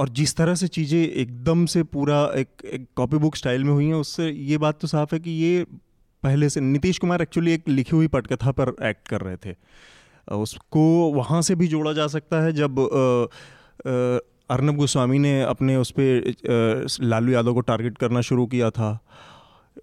और 0.00 0.08
जिस 0.18 0.34
तरह 0.36 0.54
से 0.62 0.68
चीज़ें 0.76 0.98
एकदम 1.02 1.64
से 1.72 1.82
पूरा 1.94 2.18
एक, 2.36 2.48
एक 2.74 2.86
कॉपी 2.96 3.16
बुक 3.24 3.36
स्टाइल 3.36 3.64
में 3.64 3.72
हुई 3.72 3.86
हैं 3.86 3.94
उससे 3.94 4.28
ये 4.30 4.58
बात 4.64 4.80
तो 4.80 4.88
साफ़ 4.88 5.14
है 5.14 5.20
कि 5.20 5.30
ये 5.30 5.64
पहले 6.22 6.48
से 6.54 6.60
नीतीश 6.60 6.98
कुमार 7.04 7.22
एक्चुअली 7.22 7.52
एक 7.52 7.68
लिखी 7.68 7.96
हुई 7.96 8.06
पटकथा 8.16 8.50
पर 8.60 8.74
एक्ट 8.90 9.08
कर 9.08 9.20
रहे 9.20 9.36
थे 9.46 9.54
उसको 10.42 10.80
वहाँ 11.14 11.40
से 11.42 11.54
भी 11.62 11.66
जोड़ा 11.68 11.92
जा 11.92 12.06
सकता 12.16 12.42
है 12.44 12.52
जब 12.60 12.78
अ, 12.80 12.84
अ, 13.90 14.20
अर्नब 14.52 14.76
गोस्वामी 14.76 15.18
ने 15.18 15.40
अपने 15.42 15.76
उस 15.76 15.90
पर 15.98 16.34
लालू 17.04 17.32
यादव 17.32 17.54
को 17.54 17.60
टारगेट 17.62 17.98
करना 17.98 18.20
शुरू 18.20 18.46
किया 18.46 18.70
था 18.70 18.98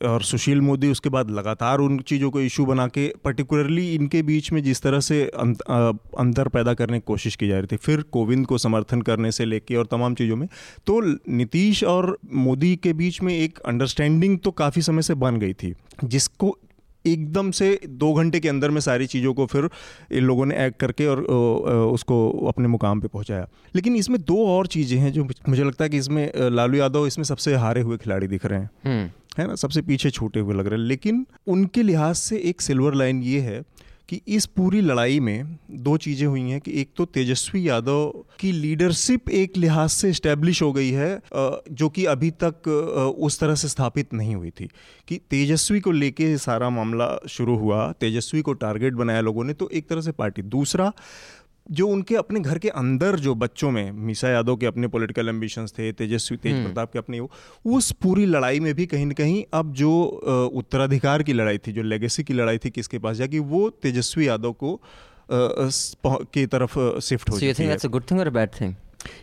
और 0.03 0.21
सुशील 0.21 0.61
मोदी 0.61 0.87
उसके 0.87 1.09
बाद 1.09 1.29
लगातार 1.29 1.79
उन 1.79 1.97
चीज़ों 1.99 2.29
को 2.31 2.41
इशू 2.41 2.65
बना 2.65 2.87
के 2.87 3.07
पर्टिकुलरली 3.23 3.93
इनके 3.95 4.21
बीच 4.21 4.51
में 4.51 4.61
जिस 4.63 4.81
तरह 4.81 4.99
से 4.99 5.23
अंत, 5.25 5.61
अंतर 6.19 6.47
पैदा 6.47 6.73
करने 6.73 6.99
की 6.99 7.03
कोशिश 7.07 7.35
की 7.35 7.47
जा 7.47 7.57
रही 7.57 7.67
थी 7.67 7.77
फिर 7.77 8.01
कोविंद 8.11 8.45
को 8.45 8.57
समर्थन 8.57 9.01
करने 9.01 9.31
से 9.31 9.45
लेके 9.45 9.75
और 9.75 9.85
तमाम 9.85 10.15
चीज़ों 10.15 10.35
में 10.35 10.47
तो 10.87 10.99
नीतीश 11.29 11.83
और 11.85 12.17
मोदी 12.45 12.75
के 12.75 12.93
बीच 12.93 13.21
में 13.21 13.33
एक 13.33 13.59
अंडरस्टैंडिंग 13.59 14.39
तो 14.39 14.51
काफ़ी 14.53 14.81
समय 14.81 15.01
से 15.01 15.13
बन 15.15 15.37
गई 15.37 15.53
थी 15.53 15.73
जिसको 16.03 16.57
एकदम 17.05 17.51
से 17.51 17.79
दो 17.89 18.13
घंटे 18.13 18.39
के 18.39 18.49
अंदर 18.49 18.69
में 18.69 18.81
सारी 18.81 19.07
चीज़ों 19.07 19.33
को 19.33 19.45
फिर 19.45 19.69
इन 20.11 20.23
लोगों 20.23 20.45
ने 20.45 20.65
एक्ट 20.65 20.79
करके 20.79 21.07
और 21.07 21.21
उसको 21.93 22.31
अपने 22.31 22.67
मुकाम 22.67 22.99
पे 22.99 23.07
पहुँचाया। 23.07 23.47
लेकिन 23.75 23.95
इसमें 23.95 24.21
दो 24.21 24.47
और 24.47 24.67
चीज़ें 24.67 24.99
हैं 24.99 25.13
जो 25.13 25.27
मुझे 25.49 25.63
लगता 25.63 25.83
है 25.83 25.89
कि 25.89 25.97
इसमें 25.97 26.31
लालू 26.35 26.77
यादव 26.77 27.07
इसमें 27.07 27.23
सबसे 27.23 27.55
हारे 27.55 27.81
हुए 27.81 27.97
खिलाड़ी 27.97 28.27
दिख 28.27 28.45
रहे 28.45 28.59
हैं। 28.59 28.69
Hmm. 28.69 29.39
है 29.39 29.47
ना? 29.47 29.55
सबसे 29.55 29.81
पीछे 29.81 30.09
छूटे 30.09 30.39
हुए 30.39 30.55
लग 30.55 30.67
रहे 30.67 30.79
हैं। 30.79 30.87
लेकिन 30.87 31.25
उनके 31.47 31.83
लिहाज 31.83 32.15
से 32.15 32.37
एक 32.37 32.61
सिल्वर 32.61 32.93
लाइन 32.93 33.23
ये 33.23 33.39
है 33.39 33.63
कि 34.09 34.21
इस 34.27 34.45
पूरी 34.45 34.81
लड़ाई 34.81 35.19
में 35.19 35.57
दो 35.71 35.97
चीज़ें 35.97 36.27
हुई 36.27 36.41
हैं 36.41 36.61
कि 36.61 36.81
एक 36.81 36.89
तो 36.95 37.05
तेजस्वी 37.05 37.69
यादव 37.69 38.25
की 38.39 38.51
लीडरशिप 38.51 39.29
एक 39.29 39.57
लिहाज 39.57 39.89
से 39.89 40.09
इस्टेब्लिश 40.09 40.61
हो 40.61 40.71
गई 40.73 40.89
है 40.91 41.19
जो 41.71 41.89
कि 41.89 42.05
अभी 42.05 42.31
तक 42.31 42.67
उस 43.19 43.39
तरह 43.39 43.55
से 43.55 43.67
स्थापित 43.67 44.13
नहीं 44.13 44.35
हुई 44.35 44.49
थी। 44.49 44.69
कि 45.07 45.19
तेजस्वी 45.29 45.79
को 45.79 45.91
लेके 45.91 46.37
सारा 46.37 46.69
मामला 46.69 47.19
शुरू 47.29 47.57
हुआ, 47.57 47.91
तेजस्वी 47.91 48.41
को 48.41 48.53
टारगेट 48.53 48.93
बनाया 48.93 49.21
लोगों 49.21 49.43
ने 49.43 49.53
तो 49.53 49.69
एक 49.69 49.89
तरह 49.89 50.01
से 50.01 50.11
पार्टी 50.11 50.41
दूसरा 50.41 50.93
जो 51.71 51.87
उनके 51.87 52.15
अपने 52.15 52.39
घर 52.39 52.57
के 52.57 52.69
अंदर 52.69 53.15
जो 53.15 53.35
बच्चों 53.35 53.71
में 53.71 53.91
मीसा 53.91 54.29
यादव 54.29 54.55
के 54.55 54.65
अपने 54.65 54.87
पॉलिटिकल 54.87 55.29
एम्बिशंस 55.29 55.71
थे 55.71 55.91
तेजस्वी 55.91 56.37
तेज 56.37 56.65
प्रताप 56.65 56.91
के 56.93 56.99
अपने 56.99 57.19
वो 57.19 57.31
उस 57.65 57.91
पूरी 57.91 58.25
लड़ाई 58.25 58.59
में 58.59 58.73
भी 58.73 58.85
कहीं 58.85 59.05
ना 59.05 59.13
कहीं 59.13 59.43
अब 59.53 59.73
जो 59.73 60.03
उत्तराधिकार 60.53 61.23
की 61.23 61.33
लड़ाई 61.33 61.57
थी 61.57 61.71
जो 61.71 61.81
लेगेसी 61.81 62.23
की 62.23 62.33
लड़ाई 62.33 62.57
थी 62.57 62.69
किसके 62.69 62.99
पास 62.99 63.17
जाएगी 63.17 63.39
वो 63.39 63.69
तेजस्वी 63.69 64.27
यादव 64.27 64.53
को 64.53 64.81
की 65.31 66.45
तरफ़ 66.45 66.99
शिफ्ट 66.99 67.29
हो 67.29 67.39
So 67.39 67.53
thing 67.53 68.19
or 68.19 68.27
a 68.27 68.33
bad 68.33 68.55
thing? 68.59 68.73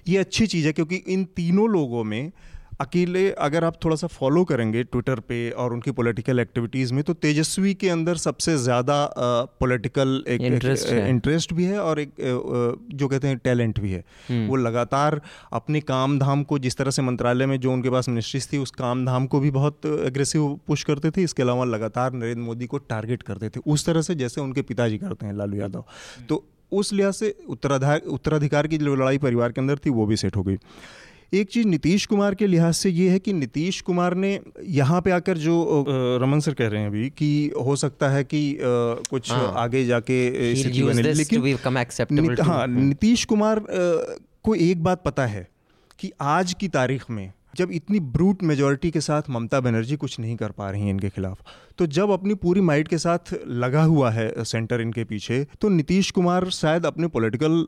ये 0.09 0.18
अच्छी 0.18 0.46
चीज़ 0.46 0.66
है 0.66 0.72
क्योंकि 0.72 0.96
इन 0.96 1.24
तीनों 1.24 1.68
लोगों 1.68 2.04
में 2.04 2.32
अकेले 2.80 3.30
अगर 3.40 3.64
आप 3.64 3.76
थोड़ा 3.84 3.96
सा 3.96 4.06
फॉलो 4.06 4.44
करेंगे 4.44 4.82
ट्विटर 4.84 5.20
पे 5.20 5.38
और 5.52 5.72
उनकी 5.72 5.90
पॉलिटिकल 5.90 6.40
एक्टिविटीज़ 6.40 6.92
में 6.94 7.02
तो 7.04 7.12
तेजस्वी 7.16 7.74
के 7.74 7.88
अंदर 7.88 8.16
सबसे 8.16 8.56
ज़्यादा 8.58 8.96
पॉलिटिकल 9.60 10.22
एक 10.28 10.40
इंटरेस्ट 10.40 11.52
भी 11.52 11.64
है 11.64 11.78
और 11.80 12.00
एक 12.00 12.12
जो 12.94 13.08
कहते 13.08 13.28
हैं 13.28 13.38
टैलेंट 13.38 13.80
भी 13.80 13.90
है। 13.90 14.02
हम्म। 14.28 14.46
वो 14.48 14.56
लगातार 14.56 15.20
अपने 15.52 15.80
काम 15.82 16.18
धाम 16.18 16.42
को 16.42 16.58
जिस 16.58 16.76
तरह 16.76 16.90
से 16.90 17.02
मंत्रालय 17.02 17.46
में 17.46 17.58
जो 17.60 17.72
उनके 17.72 17.90
पास 17.90 18.08
मिनिस्ट्रीज 18.08 18.52
थी 18.52 18.58
उस 18.58 18.70
काम 18.72 19.06
धाम 19.06 19.26
को 19.26 19.40
भी 19.40 19.50
बहुत 19.50 19.86
एग्रेसिव 19.86 20.48
पुश 20.66 20.84
करते 20.84 21.10
थे। 21.10 21.22
इसके 21.22 21.42
अलावा 21.42 21.64
लगातार 21.66 22.12
नरेंद्र 22.12 22.42
मोदी 22.42 22.66
को 22.66 22.78
टारगेट 22.80 23.22
करते 23.22 23.48
थे। 23.48 23.60
उस 23.66 23.86
तरह 23.86 24.02
से 24.02 24.14
जैसे 24.14 24.40
उनके 24.40 24.62
पिताजी 24.64 24.98
करते 24.98 25.26
हैं 25.26 25.32
लालू 25.34 25.56
यादव। 25.56 25.84
तो 26.28 26.44
उस 26.72 26.92
लिहाज 26.92 27.14
से 27.14 27.34
उत्तराधार 27.48 28.00
उत्तराधिकार 28.08 28.66
की 28.66 28.78
जो 28.78 28.94
लड़ाई 28.94 29.18
परिवार 29.18 29.52
के 29.52 29.60
अंदर 29.60 29.78
थी 29.78 29.90
वो 29.90 30.06
भी 30.06 30.16
सेट 30.16 30.36
हो 30.36 30.42
गई। 30.42 30.56
एक 31.34 31.48
चीज़ 31.50 31.66
नीतीश 31.66 32.06
कुमार 32.06 32.34
के 32.34 32.46
लिहाज 32.46 32.74
से 32.74 32.90
ये 32.90 33.08
है 33.10 33.18
कि 33.18 33.32
नीतीश 33.32 33.80
कुमार 33.80 34.14
ने 34.14 34.40
यहाँ 34.64 35.00
पे 35.02 35.10
आकर 35.10 35.38
जो 35.38 35.84
रमन 36.22 36.40
सर 36.40 36.54
कह 36.54 36.68
रहे 36.68 36.80
हैं 36.80 36.88
अभी 36.88 37.08
कि 37.10 37.52
हो 37.66 37.76
सकता 37.76 38.08
है 38.08 38.24
कि 38.24 38.58
कुछ 38.62 39.30
हाँ। 39.30 39.52
आगे 39.56 39.84
जाके 39.86 40.28
to- 42.36 42.46
हाँ 42.46 42.66
नीतीश 42.66 43.24
कुमार 43.24 43.64
को 44.44 44.54
एक 44.54 44.82
बात 44.84 45.02
पता 45.04 45.26
है 45.26 45.48
कि 45.98 46.12
आज 46.20 46.52
की 46.52 46.68
तारीख 46.68 47.10
में 47.10 47.32
जब 47.58 47.70
इतनी 47.72 48.00
ब्रूट 48.16 48.42
मेजोरिटी 48.42 48.90
के 48.90 49.00
साथ 49.00 49.22
ममता 49.30 49.60
बनर्जी 49.60 49.96
कुछ 49.96 50.18
नहीं 50.20 50.36
कर 50.36 50.50
पा 50.60 50.70
रही 50.70 50.82
हैं 50.82 50.90
इनके 50.90 51.08
खिलाफ 51.16 51.42
तो 51.78 51.86
जब 51.98 52.10
अपनी 52.10 52.34
पूरी 52.44 52.60
माइट 52.60 52.88
के 52.88 52.98
साथ 52.98 53.34
लगा 53.64 53.82
हुआ 53.82 54.10
है 54.10 54.44
सेंटर 54.44 54.80
इनके 54.80 55.04
पीछे 55.04 55.46
तो 55.60 55.68
नीतीश 55.68 56.10
कुमार 56.10 56.48
शायद 56.60 56.86
अपने 56.86 57.08
पॉलिटिकल 57.16 57.66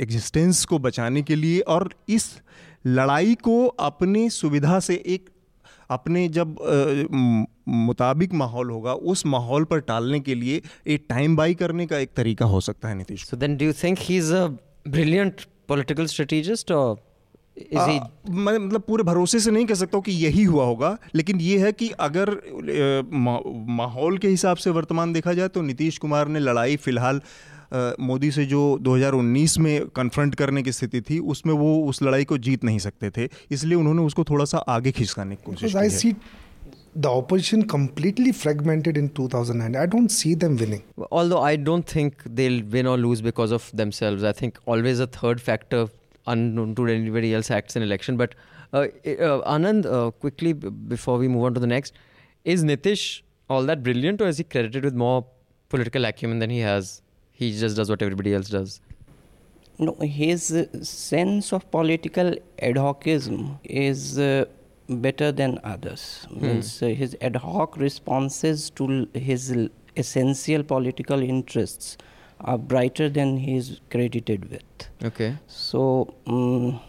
एग्जिस्टेंस 0.00 0.64
को 0.64 0.78
बचाने 0.78 1.22
के 1.22 1.34
लिए 1.36 1.60
और 1.76 1.88
इस 2.08 2.30
लड़ाई 2.86 3.34
को 3.34 3.66
अपनी 3.66 4.28
सुविधा 4.30 4.78
से 4.80 5.02
एक 5.06 5.28
अपने 5.90 6.28
जब 6.28 6.58
अ, 6.60 7.14
म- 7.14 7.46
मुताबिक 7.68 8.32
माहौल 8.34 8.70
होगा 8.70 8.92
उस 9.12 9.26
माहौल 9.26 9.64
पर 9.64 9.80
टालने 9.80 10.20
के 10.20 10.34
लिए 10.34 10.60
एक 10.86 11.06
टाइम 11.08 11.36
बाई 11.36 11.54
करने 11.54 11.86
का 11.86 11.98
एक 11.98 12.10
तरीका 12.16 12.46
हो 12.46 12.60
सकता 12.60 12.88
है 12.88 12.94
Nitish 12.94 13.30
do 13.34 13.68
you 13.68 13.72
think 13.82 13.98
he's 13.98 14.30
a 14.30 14.42
brilliant 14.96 15.46
political 15.66 16.06
strategist, 16.06 16.70
or 16.70 16.96
is 16.96 16.98
he? 16.98 17.07
आ, 17.76 17.86
मैं 18.30 18.56
मतलब 18.58 18.80
पूरे 18.88 19.04
भरोसे 19.04 19.40
से 19.40 19.50
नहीं 19.50 19.66
कह 19.66 19.74
सकता 19.74 19.96
हूँ 19.96 20.04
कि 20.04 20.12
यही 20.12 20.44
हुआ 20.44 20.64
होगा 20.64 20.96
लेकिन 21.14 21.40
ये 21.40 21.58
है 21.58 21.72
कि 21.72 21.90
अगर 22.08 22.30
मा- 23.26 23.40
माहौल 23.78 24.18
के 24.18 24.28
हिसाब 24.28 24.56
से 24.56 24.70
वर्तमान 24.70 25.12
देखा 25.12 25.32
जाए 25.32 25.48
तो 25.48 25.62
नीतीश 25.62 25.98
कुमार 25.98 26.28
ने 26.28 26.40
लड़ाई 26.40 26.76
फ़िलहाल 26.76 27.20
मोदी 28.00 28.30
से 28.30 28.44
जो 28.46 28.60
2019 28.82 29.58
में 29.58 29.86
कन्फ्रंट 29.96 30.34
करने 30.34 30.62
की 30.62 30.72
स्थिति 30.72 31.00
थी 31.00 31.18
उसमें 31.34 31.54
वो 31.54 31.74
उस 31.88 32.02
लड़ाई 32.02 32.24
को 32.24 32.38
जीत 32.48 32.64
नहीं 32.64 32.78
सकते 32.78 33.10
थे 33.16 33.28
इसलिए 33.50 33.78
उन्होंने 33.78 34.02
उसको 34.02 34.24
थोड़ा 34.24 34.44
सा 34.44 34.58
आगे 34.76 34.92
खिसकाने 35.00 35.36
की 35.36 35.42
कोशिश 35.46 35.72
की 35.72 35.78
है 36.12 36.36
the 36.96 37.10
opposition 37.16 37.60
completely 37.70 38.32
fragmented 38.32 38.96
in 38.96 39.08
2009. 39.16 39.76
I 39.76 39.86
don't 39.86 40.12
see 40.14 40.30
them 40.34 40.56
winning. 40.56 40.80
Although 41.18 41.42
I 41.48 41.54
don't 41.66 41.86
think 41.86 42.24
they'll 42.38 42.62
win 42.72 42.88
or 42.92 42.96
lose 42.96 43.20
because 43.26 43.52
of 43.52 43.68
themselves. 43.80 44.24
I 44.24 44.32
think 44.32 44.58
always 44.66 45.02
a 45.04 45.06
third 45.18 45.40
factor 45.40 45.82
unknown 46.34 46.74
to 46.78 46.86
anybody 46.86 47.34
else 47.38 47.50
acts 47.58 47.76
in 47.80 47.82
election. 47.82 48.16
But 48.22 48.34
uh, 48.72 48.78
uh, 48.78 49.54
Anand, 49.56 49.86
uh, 49.86 50.10
quickly 50.10 50.52
b- 50.52 50.68
before 50.94 51.18
we 51.18 51.28
move 51.28 51.44
on 51.44 51.54
to 51.54 51.60
the 51.60 51.66
next, 51.66 51.92
is 52.44 52.64
Nitish 52.64 53.22
all 53.48 53.64
that 53.72 53.82
brilliant, 53.82 54.20
or 54.20 54.28
is 54.28 54.38
he 54.38 54.44
credited 54.44 54.84
with 54.84 54.94
more 54.94 55.24
political 55.68 56.04
acumen 56.04 56.38
than 56.38 56.50
he 56.50 56.60
has? 56.60 57.02
He 57.32 57.50
just 57.58 57.76
does 57.76 57.88
what 57.94 58.02
everybody 58.02 58.34
else 58.34 58.48
does. 58.48 58.80
No, 59.78 59.92
his 60.00 60.42
sense 60.82 61.52
of 61.52 61.70
political 61.70 62.34
ad 62.68 62.76
hocism 62.76 63.58
is 63.64 64.18
uh, 64.18 64.44
better 64.88 65.30
than 65.30 65.60
others. 65.62 66.26
Means 66.30 66.82
uh, 66.82 66.86
his 67.02 67.16
ad 67.20 67.36
hoc 67.36 67.76
responses 67.76 68.70
to 68.70 68.88
l- 68.92 69.20
his 69.28 69.52
l- 69.52 69.68
essential 69.96 70.64
political 70.64 71.22
interests 71.22 71.96
are 72.40 72.58
brighter 72.58 73.08
than 73.08 73.36
he 73.38 73.56
is 73.56 73.80
credited 73.90 74.50
with. 74.50 74.88
Okay. 75.04 75.36
So, 75.46 76.14
mm 76.26 76.80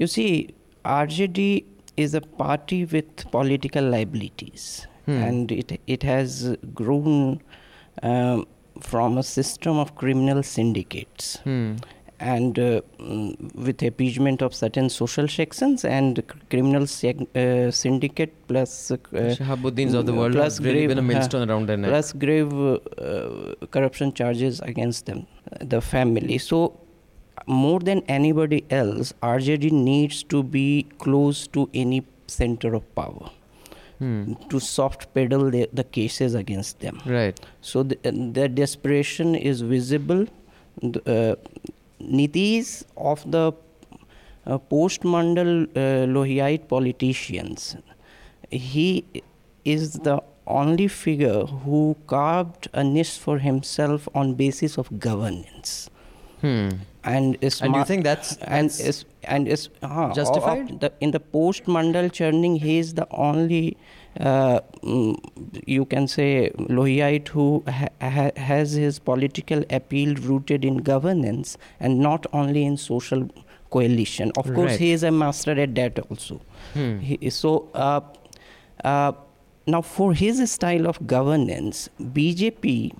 you 0.00 0.06
see, 0.06 0.54
RJD 0.84 1.64
is 1.96 2.14
a 2.14 2.20
party 2.20 2.84
with 2.84 3.30
political 3.32 3.84
liabilities, 3.84 4.86
Hmm. 5.06 5.16
and 5.28 5.52
it 5.52 5.80
it 5.86 6.02
has 6.02 6.56
grown 6.74 7.40
um, 8.02 8.46
from 8.80 9.18
a 9.18 9.22
system 9.22 9.78
of 9.84 9.94
criminal 10.00 10.42
syndicates 10.42 11.38
Hmm. 11.44 11.76
And 12.20 12.58
uh, 12.58 12.80
with 13.54 13.82
appeasement 13.82 14.42
of 14.42 14.54
certain 14.54 14.88
social 14.88 15.28
sections 15.28 15.84
and 15.84 16.22
criminal 16.50 16.82
seg- 16.82 17.28
uh, 17.36 17.70
syndicate 17.70 18.32
plus 18.48 18.90
uh, 18.90 18.96
Shahabuddins 19.12 19.94
of 19.94 20.06
the 20.06 20.12
world 20.14 20.32
plus 20.32 20.58
grave, 20.58 20.88
been 20.88 20.98
a 20.98 21.00
uh, 21.00 21.04
millstone 21.04 21.48
around 21.48 21.68
their 21.68 21.76
neck. 21.76 21.90
plus 21.90 22.12
grave 22.12 22.52
uh, 22.52 23.54
corruption 23.70 24.12
charges 24.12 24.60
against 24.60 25.06
them, 25.06 25.26
the 25.60 25.80
family. 25.80 26.38
So, 26.38 26.78
more 27.46 27.78
than 27.80 28.02
anybody 28.08 28.64
else, 28.68 29.12
RJD 29.22 29.70
needs 29.72 30.22
to 30.24 30.42
be 30.42 30.86
close 30.98 31.46
to 31.48 31.70
any 31.72 32.04
center 32.26 32.74
of 32.74 32.94
power 32.94 33.30
Hmm. 34.00 34.34
to 34.48 34.60
soft 34.60 35.12
pedal 35.12 35.50
the, 35.50 35.68
the 35.72 35.82
cases 35.82 36.34
against 36.34 36.78
them. 36.78 37.00
Right. 37.04 37.38
So, 37.62 37.82
the, 37.82 37.96
the 38.04 38.48
desperation 38.48 39.34
is 39.34 39.60
visible. 39.60 40.26
The, 40.80 41.00
uh, 41.32 41.58
Nitish 42.00 42.84
of 42.96 43.30
the 43.30 43.52
uh, 44.46 44.58
post 44.58 45.02
Mandal 45.02 45.64
uh, 45.64 46.06
Lohiite 46.06 46.68
politicians, 46.68 47.76
he 48.50 49.04
is 49.64 49.94
the 49.94 50.22
only 50.46 50.88
figure 50.88 51.44
who 51.44 51.96
carved 52.06 52.68
a 52.72 52.82
niche 52.82 53.18
for 53.18 53.38
himself 53.38 54.08
on 54.14 54.34
basis 54.34 54.78
of 54.78 54.98
governance. 54.98 55.90
Hmm. 56.40 56.68
And 57.04 57.36
is 57.40 57.60
And 57.60 57.74
you 57.74 57.84
think 57.84 58.04
that's, 58.04 58.36
and 58.36 58.66
is 58.66 59.04
and 59.24 59.48
is 59.48 59.68
uh, 59.82 60.12
justified? 60.14 60.80
the, 60.80 60.92
in 61.00 61.10
the 61.10 61.20
post 61.20 61.64
mandal 61.64 62.12
churning 62.12 62.56
he 62.56 62.78
is 62.78 62.94
the 62.94 63.06
only 63.10 63.76
you 64.20 65.84
can 65.90 66.08
say 66.08 66.50
Lohiite 66.78 67.28
who 67.28 67.62
ha- 67.68 67.88
ha- 68.00 68.30
has 68.36 68.72
his 68.72 68.98
political 68.98 69.62
appeal 69.70 70.14
rooted 70.16 70.64
in 70.64 70.78
governance 70.78 71.56
and 71.80 71.98
not 72.00 72.26
only 72.32 72.64
in 72.64 72.76
social 72.76 73.28
coalition 73.70 74.32
of 74.36 74.46
course 74.54 74.70
Right. 74.72 74.80
he 74.80 74.92
is 74.92 75.02
a 75.02 75.10
master 75.10 75.52
at 75.66 75.74
that 75.74 75.98
also 76.08 76.40
Hmm. 76.74 76.98
he, 77.00 77.30
so 77.30 77.68
uh, 77.74 78.00
uh, 78.84 79.12
now 79.66 79.82
for 79.82 80.14
his 80.14 80.40
style 80.50 80.86
of 80.86 81.06
governance 81.06 81.88
bjp 82.00 82.92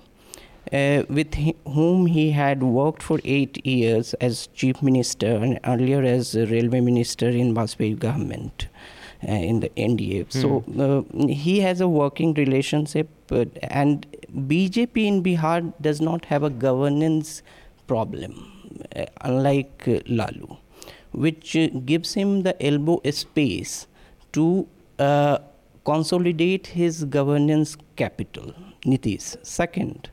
uh, 0.71 1.03
with 1.09 1.33
hi- 1.33 1.55
whom 1.65 2.05
he 2.05 2.29
had 2.31 2.61
worked 2.61 3.01
for 3.01 3.19
eight 3.23 3.65
years 3.65 4.13
as 4.29 4.47
chief 4.53 4.81
minister 4.83 5.35
and 5.35 5.59
earlier 5.65 6.03
as 6.03 6.35
railway 6.35 6.79
minister 6.81 7.29
in 7.29 7.53
Vajpayee 7.55 7.97
government 8.07 8.67
uh, 8.67 8.77
in 9.21 9.59
the 9.59 9.69
NDA. 9.69 10.31
So 10.31 10.63
uh, 10.79 11.27
he 11.27 11.59
has 11.59 11.81
a 11.81 11.87
working 11.87 12.33
relationship, 12.33 13.09
uh, 13.31 13.45
and 13.63 14.05
BJP 14.33 15.05
in 15.05 15.23
Bihar 15.23 15.73
does 15.81 16.01
not 16.01 16.25
have 16.25 16.43
a 16.43 16.49
governance 16.49 17.41
problem, 17.87 18.33
uh, 18.95 19.05
unlike 19.21 19.83
uh, 19.87 19.99
Lalu, 20.07 20.55
which 21.11 21.55
uh, 21.55 21.67
gives 21.85 22.13
him 22.13 22.43
the 22.43 22.55
elbow 22.65 23.01
space 23.11 23.87
to 24.33 24.67
uh, 24.99 25.39
consolidate 25.85 26.67
his 26.67 27.03
governance 27.05 27.75
capital. 27.95 28.53
Nitish. 28.85 29.35
Second, 29.45 30.09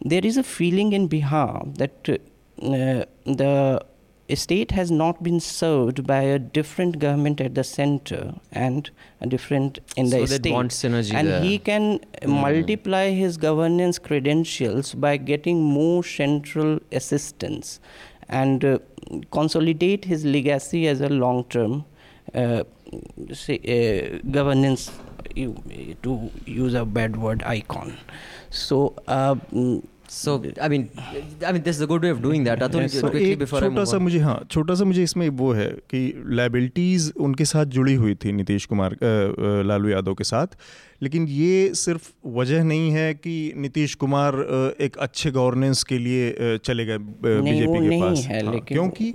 there 0.00 0.24
is 0.24 0.36
a 0.36 0.42
feeling 0.42 0.92
in 0.92 1.08
Bihar 1.08 1.76
that 1.76 2.08
uh, 2.08 3.04
the 3.24 3.84
state 4.36 4.72
has 4.72 4.90
not 4.90 5.22
been 5.22 5.40
served 5.40 6.06
by 6.06 6.20
a 6.22 6.38
different 6.38 6.98
government 6.98 7.40
at 7.40 7.54
the 7.54 7.64
center 7.64 8.34
and 8.52 8.90
a 9.20 9.26
different 9.26 9.78
in 9.96 10.06
the 10.10 10.10
So 10.10 10.26
they'd 10.26 10.36
state. 10.36 10.52
want 10.52 10.70
synergy 10.70 11.14
and 11.14 11.28
there. 11.28 11.42
he 11.42 11.58
can 11.58 12.00
multiply 12.26 13.10
his 13.10 13.36
governance 13.36 13.98
credentials 13.98 14.94
by 14.94 15.16
getting 15.16 15.62
more 15.62 16.04
central 16.04 16.78
assistance 16.92 17.80
and 18.28 18.64
uh, 18.64 18.78
consolidate 19.30 20.04
his 20.04 20.24
legacy 20.24 20.86
as 20.86 21.00
a 21.00 21.08
long 21.08 21.44
term 21.44 21.84
uh, 22.34 22.64
say, 23.32 23.58
uh, 23.76 24.18
governance 24.30 24.90
to 26.02 26.30
use 26.44 26.74
a 26.74 26.84
bad 26.84 27.16
word 27.16 27.42
icon 27.44 27.96
so 28.50 28.94
so 30.10 30.36
I 30.62 30.68
mean 30.68 30.88
I 31.44 31.52
mean 31.52 31.62
this 31.62 31.76
is 31.76 31.82
a 31.82 31.86
good 31.86 32.04
way 32.04 32.10
of 32.10 32.20
doing 32.22 32.44
that 32.44 32.62
Atul 32.62 32.86
quickly 32.88 33.34
before 33.36 33.60
छोटा 33.62 33.84
सा 33.84 33.98
मुझे 33.98 34.18
हाँ 34.18 34.40
छोटा 34.50 34.74
सा 34.74 34.84
मुझे 34.84 35.02
इसमें 35.02 35.28
वो 35.40 35.52
है 35.52 35.68
कि 35.90 36.00
लाइबिलिटीज 36.40 37.12
उनके 37.28 37.44
साथ 37.44 37.66
जुड़ी 37.78 37.94
हुई 37.94 38.14
थी 38.24 38.32
नीतीश 38.32 38.66
कुमार 38.66 38.96
लालू 39.66 39.88
यादव 39.88 40.14
के 40.14 40.24
साथ। 40.24 40.56
लेकिन 41.02 41.26
ये 41.28 41.74
सिर्फ़ 41.74 42.08
वजह 42.36 42.62
नहीं 42.64 42.90
है 42.90 43.12
कि 43.14 43.34
नीतीश 43.56 43.94
कुमार 43.94 44.34
एक 44.80 44.96
अच्छे 45.00 45.30
गवर्नेंस 45.30 45.82
के 45.90 45.98
लिए 45.98 46.58
चले 46.58 46.84
गए 46.86 46.98
बीजेपी 46.98 47.88
के 47.88 48.00
पास। 48.00 48.26
हाँ, 48.28 48.60
क्योंकि 48.68 49.12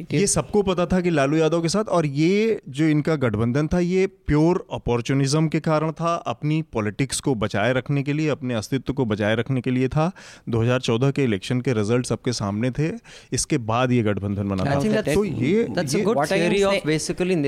ये 0.00 0.26
सबको 0.26 0.62
पता 0.62 0.86
था 0.86 1.00
कि 1.00 1.10
लालू 1.10 1.36
यादव 1.36 1.62
के 1.62 1.68
साथ 1.68 1.84
और 1.84 2.06
ये 2.06 2.60
जो 2.68 2.84
इनका 2.84 3.16
गठबंधन 3.16 3.66
था 3.66 3.78
ये 3.78 4.06
प्योर 4.06 4.66
अपॉर्चुनिज्म 4.72 5.48
के 5.48 5.60
कारण 5.60 5.92
था 5.92 6.14
अपनी 6.14 6.62
पॉलिटिक्स 6.62 7.20
को 7.20 7.34
बचाए 7.34 7.72
रखने 7.72 8.02
के 8.02 8.12
लिए 8.12 8.28
अपने 8.28 8.54
अस्तित्व 8.54 8.92
को 8.92 9.04
बचाए 9.04 9.34
रखने 9.34 9.60
के 9.60 9.70
लिए 9.70 9.88
था। 9.88 10.12
2014 10.48 11.10
के 11.10 11.24
इलेक्शन 11.24 11.60
के 11.60 11.72
रिज़ल्ट 11.72 12.06
सबके 12.06 12.32
सामने 12.32 12.70
थे 12.70 12.90
इसके 13.32 13.58
बाद 13.58 13.92
ये 13.92 14.02
गठबंधन 14.02 14.48
बना 14.48 14.64
था। 14.64 14.80
तो 15.14 15.24
ये 15.24 15.64
a 15.64 15.98
ये- 15.98 16.06
good 16.06 16.16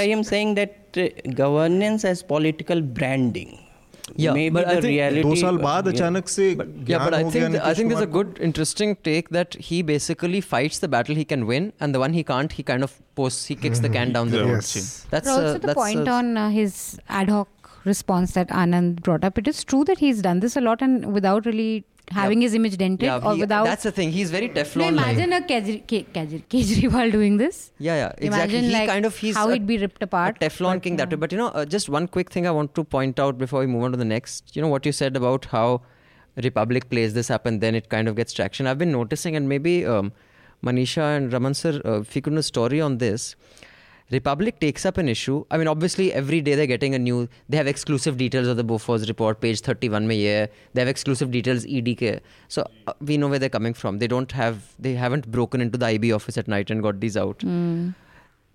I 4.06 4.14
am 4.14 4.14
theory 4.14 4.30
of 4.30 4.42
say- 4.42 4.42
basically 4.42 4.42
Nitish. 4.42 4.42
What 4.42 4.42
I 4.42 4.42
am 4.42 4.42
saying 4.42 4.42
that 4.42 4.42
uh, 4.42 4.42
governance 4.42 4.42
as 4.42 4.42
political 4.42 4.42
branding. 4.42 4.42
Yeah, 4.42 4.42
maybe 4.42 4.54
but 4.54 4.66
I 4.66 4.74
the 4.74 4.80
think 4.80 4.92
reality. 4.92 5.22
दो 5.22 5.34
साल 5.34 5.56
uh, 5.56 5.62
बाद 5.62 5.86
yeah. 5.86 5.92
अचानक 5.92 6.28
से 6.28 6.56
yeah, 6.56 6.64
ज्ञान 6.86 7.04
but 7.04 7.14
I 7.14 7.22
हो 7.22 7.30
गया 7.30 7.32
think 7.32 7.52
th- 7.52 7.62
I 7.62 7.68
Nitish 7.68 7.76
think 7.76 7.88
there's 7.88 8.02
a 8.02 8.06
Kumar 8.06 8.12
को। 8.12 8.12
good, 8.12 8.38
interesting 8.48 8.96
take 9.04 9.28
that 9.30 9.54
he 9.54 9.82
basically 9.82 10.40
fights 10.40 10.78
the 10.78 10.88
battle 10.88 11.14
he 11.14 11.24
can 11.24 11.46
win, 11.46 11.72
and 11.80 11.94
the 11.94 12.00
one 12.00 12.12
he 12.12 12.24
can't, 12.24 12.52
he 12.52 12.62
kind 12.62 12.82
of 12.82 12.96
posts, 13.14 13.46
he 13.46 13.54
kicks 13.54 13.78
the 13.78 13.88
can 13.88 14.12
down 14.12 14.30
the 14.30 14.36
Yeah. 14.36 14.42
road. 14.44 14.68
Yes. 14.76 15.06
That's 15.10 15.28
But 15.28 15.32
also 15.32 15.46
uh, 15.46 15.52
the 15.52 15.66
that's 15.66 15.74
point 15.74 16.08
uh, 16.08 16.12
on 16.12 16.36
uh, 16.36 16.50
his 16.50 16.98
ad 17.08 17.28
hoc 17.28 17.48
response 17.84 18.32
that 18.32 18.48
Anand 18.48 19.00
brought 19.02 19.24
up. 19.24 19.38
It 19.38 19.48
is 19.48 19.64
true 19.64 19.84
that 19.84 19.98
he's 19.98 20.22
done 20.22 20.40
this 20.40 20.56
a 20.56 20.60
lot 20.60 20.82
and 20.82 21.12
without 21.12 21.46
really 21.46 21.84
having 22.11 22.41
his 22.41 22.53
image 22.53 22.77
dented 22.77 23.03
yeah, 23.03 23.19
or 23.23 23.33
he- 23.35 23.41
without. 23.41 23.65
That's 23.65 23.83
the 23.83 23.91
thing. 23.91 24.11
He's 24.11 24.31
very 24.31 24.49
Teflon. 24.49 24.77
No, 24.77 24.87
imagine 24.87 25.33
a 25.33 25.41
Kejri- 25.41 25.81
Ke- 25.83 26.13
Kejri- 26.13 26.43
Kejriwal 26.49 27.11
doing 27.11 27.37
this. 27.37 27.71
yeah, 27.79 27.95
yeah, 27.95 28.05
exactly. 28.17 28.27
Imagine 28.27 28.63
he 28.63 28.71
like 28.71 28.89
kind 28.89 29.05
of 29.05 29.17
he's 29.17 29.35
how 29.35 29.47
a, 29.47 29.51
it'd 29.51 29.67
be 29.67 29.77
ripped 29.77 30.01
apart. 30.03 30.39
Teflon 30.39 30.75
but, 30.75 30.83
king 30.83 30.95
that 30.97 31.09
way. 31.09 31.15
But 31.15 31.31
you 31.31 31.37
know, 31.37 31.47
uh, 31.49 31.65
just 31.65 31.89
one 31.89 32.07
quick 32.07 32.31
thing 32.31 32.47
I 32.47 32.51
want 32.51 32.75
to 32.75 32.83
point 32.83 33.19
out 33.19 33.37
before 33.37 33.59
we 33.59 33.67
move 33.67 33.83
on 33.83 33.91
to 33.91 33.97
the 33.97 34.05
next. 34.05 34.55
You 34.55 34.61
know 34.61 34.67
what 34.69 34.85
you 34.85 34.91
said 34.91 35.15
about 35.15 35.45
how 35.45 35.81
Republic 36.37 36.89
plays 36.89 37.13
this 37.13 37.29
up 37.29 37.45
and 37.45 37.61
then 37.61 37.75
it 37.75 37.89
kind 37.89 38.07
of 38.07 38.15
gets 38.15 38.33
traction. 38.33 38.67
I've 38.67 38.77
been 38.77 38.91
noticing, 38.91 39.35
and 39.35 39.49
maybe 39.49 39.85
um, 39.85 40.11
Manisha 40.63 41.17
and 41.17 41.31
Raman 41.31 41.53
sir, 41.53 41.81
uh, 41.85 41.99
if 42.01 42.15
you 42.15 42.21
could 42.21 42.33
a 42.33 42.43
story 42.43 42.79
on 42.79 42.97
this. 42.99 43.35
Republic 44.09 44.59
takes 44.61 44.85
up 44.85 44.97
an 44.97 45.09
issue. 45.09 45.43
I 45.51 45.57
mean, 45.57 45.67
obviously, 45.67 46.13
every 46.13 46.39
day 46.39 46.55
they're 46.55 46.65
getting 46.65 46.95
a 46.95 46.99
new. 46.99 47.27
They 47.49 47.57
have 47.57 47.67
exclusive 47.67 48.17
details 48.17 48.47
of 48.47 48.55
the 48.55 48.63
Bofors 48.63 49.07
report, 49.07 49.41
page 49.41 49.59
31 49.59 50.07
mein 50.07 50.19
ye. 50.19 50.47
They 50.73 50.81
have 50.81 50.87
exclusive 50.87 51.29
details 51.29 51.65
EDK. 51.65 52.21
So 52.47 52.65
uh, 52.87 52.93
we 53.01 53.17
know 53.17 53.27
where 53.27 53.37
they're 53.39 53.49
coming 53.49 53.73
from. 53.73 53.99
They 53.99 54.07
don't 54.07 54.31
have. 54.31 54.73
They 54.79 54.93
haven't 54.93 55.29
broken 55.29 55.59
into 55.59 55.77
the 55.77 55.87
IB 55.87 56.13
office 56.13 56.37
at 56.37 56.47
night 56.47 56.71
and 56.71 56.81
got 56.81 57.01
these 57.01 57.17
out. 57.17 57.39
Mm. 57.39 57.95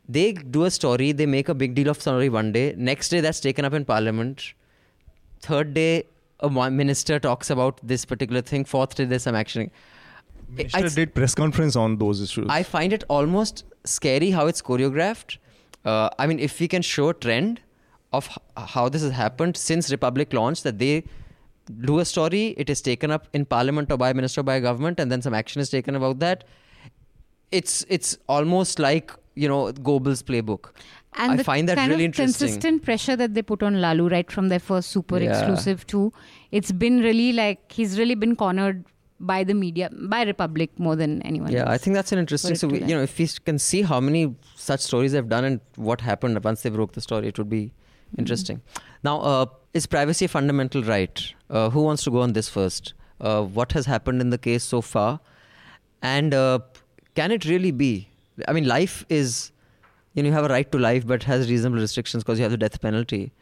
They 0.08 0.32
do 0.32 0.64
a 0.64 0.70
story. 0.70 1.12
They 1.12 1.26
make 1.26 1.50
a 1.50 1.54
big 1.54 1.74
deal 1.74 1.88
of 1.88 2.00
story 2.00 2.30
one 2.30 2.52
day. 2.52 2.74
Next 2.76 3.10
day, 3.10 3.20
that's 3.20 3.40
taken 3.40 3.66
up 3.66 3.74
in 3.74 3.84
Parliament. 3.84 4.54
Third 5.40 5.74
day, 5.74 6.04
a 6.40 6.48
minister 6.70 7.18
talks 7.18 7.50
about 7.50 7.78
this 7.82 8.06
particular 8.06 8.40
thing. 8.40 8.64
Fourth 8.64 8.94
day, 8.94 9.04
there's 9.04 9.22
some 9.24 9.34
action. 9.34 9.70
Minister 10.48 10.78
It's- 10.78 10.94
did 10.94 11.14
press 11.14 11.34
conference 11.34 11.76
on 11.76 11.96
those 11.98 12.20
issues. 12.22 12.46
I 12.48 12.62
find 12.62 12.92
it 12.92 13.04
almost 13.08 13.64
scary 13.84 14.30
how 14.30 14.46
it's 14.46 14.62
choreographed. 14.62 15.38
Uh, 15.84 16.08
I 16.18 16.26
mean, 16.26 16.38
if 16.38 16.58
we 16.60 16.68
can 16.68 16.82
show 16.82 17.08
a 17.08 17.14
trend 17.14 17.60
of 18.12 18.28
h- 18.30 18.64
how 18.74 18.88
this 18.88 19.02
has 19.02 19.12
happened 19.12 19.56
since 19.56 19.90
Republic 19.90 20.32
launched, 20.32 20.62
that 20.64 20.78
they 20.78 21.04
do 21.80 21.98
a 21.98 22.04
story, 22.04 22.54
it 22.56 22.68
is 22.70 22.80
taken 22.80 23.10
up 23.10 23.28
in 23.32 23.44
Parliament 23.44 23.90
or 23.90 23.96
by 23.96 24.10
a 24.10 24.14
minister 24.14 24.40
or 24.40 24.44
by 24.44 24.56
a 24.56 24.60
government, 24.60 25.00
and 25.00 25.10
then 25.10 25.22
some 25.22 25.34
action 25.34 25.60
is 25.60 25.70
taken 25.70 25.96
about 25.96 26.18
that. 26.20 26.44
It's 27.50 27.84
it's 27.88 28.16
almost 28.28 28.78
like 28.78 29.12
you 29.34 29.48
know 29.48 29.72
Goebbels' 29.72 30.22
playbook. 30.22 30.70
And 31.14 31.32
I 31.32 31.36
the 31.36 31.44
find 31.44 31.68
that 31.68 31.76
kind 31.76 31.90
really 31.90 32.04
of 32.04 32.08
interesting. 32.08 32.46
consistent 32.48 32.82
pressure 32.84 33.16
that 33.16 33.34
they 33.34 33.42
put 33.42 33.62
on 33.62 33.80
Lalu 33.82 34.08
right 34.08 34.30
from 34.30 34.48
their 34.48 34.58
first 34.58 34.88
super 34.90 35.18
Yeah. 35.20 35.30
exclusive 35.32 35.86
to 35.88 36.10
it's 36.50 36.72
been 36.72 37.00
really 37.00 37.32
like 37.34 37.70
he's 37.70 37.98
really 37.98 38.14
been 38.14 38.34
cornered 38.34 38.84
by 39.30 39.44
the 39.48 39.54
media 39.54 39.88
by 40.14 40.22
Republic 40.28 40.70
more 40.86 40.94
than 41.00 41.14
anyone 41.30 41.52
Yeah, 41.52 41.60
else. 41.60 41.70
I 41.74 41.78
think 41.78 41.94
that's 41.98 42.12
an 42.12 42.18
interesting. 42.22 42.56
So 42.62 42.68
we, 42.68 42.80
you 42.80 42.94
know, 42.96 43.02
if 43.02 43.18
we 43.18 43.26
can 43.50 43.58
see 43.58 43.82
how 43.90 44.00
many 44.00 44.22
such 44.56 44.80
stories 44.80 45.12
they've 45.12 45.28
done 45.34 45.44
and 45.50 45.60
what 45.90 46.00
happened 46.08 46.42
once 46.44 46.62
they 46.66 46.70
broke 46.78 46.92
the 46.98 47.00
story, 47.10 47.28
it 47.34 47.38
would 47.38 47.50
be 47.58 47.62
Mm-hmm. 48.12 48.20
interesting. 48.20 48.60
Now, 49.08 49.20
uh, 49.28 49.46
is 49.72 49.86
privacy 49.92 50.26
a 50.26 50.28
fundamental 50.28 50.82
right? 50.88 51.20
Uh, 51.48 51.70
who 51.76 51.82
wants 51.82 52.02
to 52.06 52.10
go 52.16 52.20
on 52.24 52.34
this 52.38 52.48
first? 52.56 52.92
Uh, 53.20 53.42
what 53.58 53.72
has 53.72 53.86
happened 53.86 54.20
in 54.24 54.28
the 54.34 54.36
case 54.46 54.64
so 54.72 54.80
far, 54.82 55.20
and 56.02 56.34
uh, 56.34 56.58
can 57.14 57.30
it 57.36 57.46
really 57.46 57.70
be? 57.70 58.08
I 58.48 58.52
mean, 58.52 58.66
life 58.66 59.06
is, 59.08 59.50
you 60.12 60.22
know, 60.22 60.28
you 60.28 60.34
have 60.34 60.44
a 60.44 60.48
right 60.48 60.70
to 60.72 60.78
life, 60.78 61.06
but 61.06 61.22
has 61.22 61.48
reasonable 61.48 61.80
restrictions 61.80 62.22
because 62.22 62.38
you 62.38 62.42
have 62.42 62.52
the 62.56 62.58
death 62.66 62.78
penalty. 62.82 63.32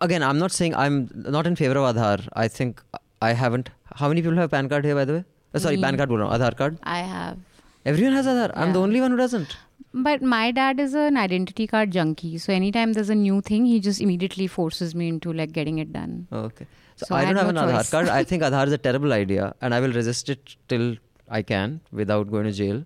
Again, 0.00 0.22
I'm 0.22 0.38
not 0.38 0.52
saying 0.52 0.76
I'm 0.76 1.10
not 1.36 1.46
in 1.46 1.56
favor 1.56 1.76
of 1.78 1.96
Aadhaar. 1.96 2.28
I 2.34 2.46
think 2.46 2.80
I 3.20 3.32
haven't. 3.32 3.70
How 3.96 4.08
many 4.08 4.22
people 4.22 4.36
have 4.36 4.50
PAN 4.50 4.68
card 4.68 4.84
here, 4.84 4.94
by 4.94 5.04
the 5.04 5.12
way? 5.14 5.24
Uh, 5.54 5.58
sorry, 5.58 5.76
Me. 5.76 5.82
PAN 5.82 5.96
card, 5.96 6.08
bol 6.08 6.18
hoon, 6.18 6.28
Aadhaar 6.28 6.56
card. 6.56 6.78
I 6.82 7.00
have. 7.00 7.38
Everyone 7.84 8.14
has 8.14 8.26
Aadhaar. 8.26 8.50
I'm 8.54 8.72
the 8.72 8.80
only 8.80 9.00
one 9.00 9.10
who 9.10 9.16
doesn't. 9.16 9.56
But 9.94 10.22
my 10.22 10.50
dad 10.50 10.80
is 10.80 10.94
an 10.94 11.16
identity 11.16 11.66
card 11.66 11.90
junkie. 11.90 12.38
So 12.38 12.52
anytime 12.52 12.92
there's 12.94 13.10
a 13.10 13.14
new 13.14 13.40
thing, 13.42 13.66
he 13.66 13.80
just 13.80 14.00
immediately 14.00 14.46
forces 14.46 14.94
me 14.94 15.08
into 15.08 15.32
like 15.32 15.52
getting 15.52 15.78
it 15.78 15.92
done. 15.92 16.26
Okay. 16.32 16.66
So, 16.96 17.06
So 17.06 17.14
I 17.14 17.20
I 17.20 17.24
don't 17.26 17.36
have 17.36 17.54
no 17.54 17.62
an 17.62 17.74
Aadhaar 17.74 17.90
card. 17.90 18.08
I 18.08 18.24
think 18.32 18.42
Aadhaar 18.42 18.66
is 18.66 18.72
a 18.72 18.78
terrible 18.78 19.12
idea 19.12 19.54
and 19.60 19.74
I 19.74 19.80
will 19.80 19.92
resist 19.92 20.30
it 20.30 20.56
till 20.68 20.96
I 21.28 21.42
can 21.42 21.80
without 21.90 22.30
going 22.30 22.44
to 22.44 22.52
jail. 22.52 22.84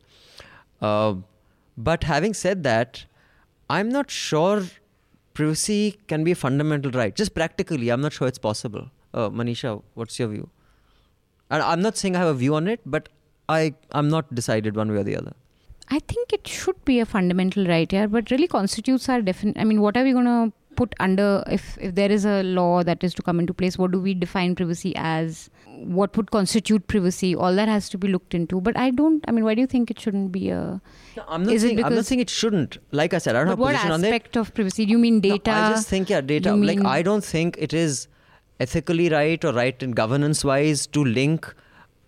Uh, 0.81 1.15
but 1.77 2.05
having 2.05 2.35
said 2.35 2.65
that, 2.65 3.05
I'm 3.69 3.89
not 3.89 4.11
sure 4.11 4.65
privacy 5.35 5.99
can 6.09 6.25
be 6.25 6.33
a 6.33 6.35
fundamental 6.35 6.91
right. 6.91 7.15
Just 7.15 7.35
practically, 7.35 7.91
I'm 7.91 8.01
not 8.01 8.13
sure 8.13 8.27
it's 8.27 8.39
possible. 8.39 8.91
Uh, 9.13 9.29
Manisha, 9.31 9.83
what's 9.95 10.19
your 10.19 10.29
view? 10.29 10.49
And 11.51 11.63
I'm 11.63 11.81
not 11.81 11.97
saying 11.97 12.17
I 12.17 12.21
have 12.21 12.29
a 12.29 12.35
view 12.35 12.55
on 12.55 12.69
it, 12.69 12.81
but 12.85 13.09
I, 13.49 13.75
I'm 13.93 14.09
not 14.09 14.35
decided 14.35 14.77
one 14.77 14.91
way 14.91 14.99
or 14.99 15.05
the 15.05 15.17
other. 15.17 15.33
I 15.89 16.01
think 16.01 16.33
it 16.33 16.47
should 16.49 16.85
be 16.85 16.99
a 16.99 17.07
fundamental 17.07 17.67
right 17.67 17.91
here, 17.91 18.09
but 18.09 18.31
really 18.31 18.49
constitutes 18.49 19.09
our 19.09 19.23
definite. 19.23 19.57
I 19.57 19.65
mean, 19.65 19.81
what 19.81 19.97
are 19.97 20.03
we 20.03 20.13
going 20.13 20.25
to 20.25 20.53
put 20.75 20.95
under 21.01 21.43
if 21.51 21.79
if 21.81 21.95
there 21.95 22.11
is 22.13 22.25
a 22.25 22.43
law 22.43 22.83
that 22.83 23.05
is 23.05 23.15
to 23.15 23.23
come 23.23 23.39
into 23.39 23.55
place? 23.55 23.79
What 23.79 23.93
do 23.93 24.01
we 24.01 24.15
define 24.15 24.57
privacy 24.57 24.93
as? 24.97 25.49
What 25.99 26.17
would 26.17 26.31
constitute 26.31 26.89
privacy? 26.89 27.37
All 27.37 27.55
that 27.55 27.69
has 27.69 27.89
to 27.91 27.99
be 27.99 28.09
looked 28.09 28.35
into. 28.35 28.61
But 28.61 28.77
I 28.77 28.91
don't. 28.91 29.25
I 29.29 29.33
mean, 29.33 29.45
why 29.45 29.55
do 29.55 29.61
you 29.61 29.67
think 29.67 29.91
it 29.91 30.01
shouldn't 30.01 30.33
be 30.33 30.51
a? 30.51 30.81
No, 31.17 31.25
I'm 31.29 31.45
not 31.45 31.61
saying 31.61 31.85
I'm 31.85 31.95
not 31.95 32.07
saying 32.07 32.21
it 32.21 32.31
shouldn't. 32.31 32.79
Like 32.91 33.15
I 33.15 33.19
said, 33.19 33.37
I 33.37 33.41
don't 33.41 33.49
have 33.49 33.59
a 33.59 33.63
what 33.63 33.75
position 33.75 33.93
on 33.93 34.05
it. 34.05 34.09
aspect 34.09 34.37
of 34.37 34.53
privacy? 34.55 34.87
Do 34.87 34.93
you 34.93 34.99
mean 34.99 35.21
data? 35.21 35.51
No, 35.51 35.57
I 35.57 35.71
just 35.71 35.89
think 35.89 36.11
yeah, 36.11 36.21
data. 36.21 36.55
Like 36.55 36.85
I 36.85 37.03
don't 37.03 37.25
think 37.25 37.57
it 37.59 37.73
is 37.73 38.09
ethically 38.61 39.09
right 39.09 39.45
or 39.45 39.53
right 39.53 39.83
in 39.83 39.93
governance 39.93 40.45
wise 40.45 40.87
to 40.87 41.05
link 41.05 41.55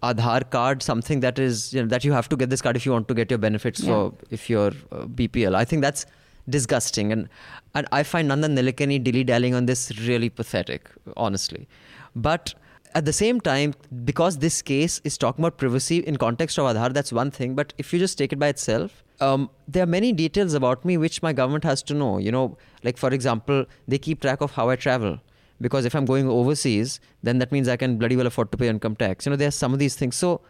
Aadhaar 0.02 0.48
card 0.50 0.82
something 0.82 1.20
that 1.20 1.38
is 1.38 1.74
you 1.74 1.82
know 1.82 1.88
that 1.88 2.04
you 2.04 2.12
have 2.12 2.28
to 2.28 2.36
get 2.36 2.50
this 2.50 2.62
card 2.62 2.76
if 2.76 2.86
you 2.86 2.92
want 2.92 3.08
to 3.08 3.14
get 3.14 3.30
your 3.30 3.38
benefits 3.38 3.84
for 3.84 4.14
if 4.30 4.48
you're 4.48 4.72
uh, 4.92 5.06
BPL. 5.06 5.56
I 5.56 5.64
think 5.64 5.82
that's 5.82 6.06
disgusting 6.48 7.10
and 7.12 7.28
and 7.74 7.86
I 7.92 8.02
find 8.02 8.30
Nandan 8.30 8.56
Nilekani 8.56 9.02
dilly 9.02 9.24
dallying 9.24 9.54
on 9.54 9.66
this 9.66 9.98
really 10.00 10.30
pathetic, 10.30 10.88
honestly. 11.16 11.68
But 12.14 12.54
at 12.94 13.04
the 13.04 13.12
same 13.12 13.40
time, 13.40 13.74
because 14.04 14.38
this 14.38 14.62
case 14.62 15.00
is 15.04 15.18
talking 15.18 15.44
about 15.44 15.58
privacy 15.58 15.98
in 15.98 16.16
context 16.16 16.58
of 16.58 16.64
Aadhaar, 16.64 16.92
that's 16.92 17.12
one 17.12 17.30
thing. 17.30 17.54
But 17.54 17.74
if 17.76 17.92
you 17.92 17.98
just 17.98 18.16
take 18.16 18.32
it 18.32 18.38
by 18.38 18.48
itself, 18.48 19.04
um, 19.20 19.50
there 19.66 19.82
are 19.82 19.86
many 19.86 20.12
details 20.12 20.54
about 20.54 20.84
me 20.84 20.96
which 20.96 21.22
my 21.22 21.32
government 21.32 21.64
has 21.64 21.82
to 21.84 21.94
know. 21.94 22.18
You 22.18 22.32
know, 22.32 22.56
like 22.84 22.96
for 22.96 23.10
example, 23.10 23.66
they 23.86 23.98
keep 23.98 24.20
track 24.20 24.40
of 24.40 24.52
how 24.52 24.70
I 24.70 24.76
travel. 24.76 25.20
Because 25.60 25.84
if 25.84 25.94
I'm 25.94 26.04
going 26.04 26.28
overseas, 26.28 27.00
then 27.22 27.38
that 27.38 27.50
means 27.52 27.68
I 27.68 27.76
can 27.76 27.98
bloody 27.98 28.16
well 28.16 28.26
afford 28.26 28.52
to 28.52 28.58
pay 28.58 28.68
income 28.68 28.96
tax. 28.96 29.26
You 29.26 29.30
know, 29.30 29.36
there's 29.36 29.54
some 29.54 29.72
of 29.72 29.78
these 29.78 29.96
things. 29.96 30.16
So, 30.16 30.40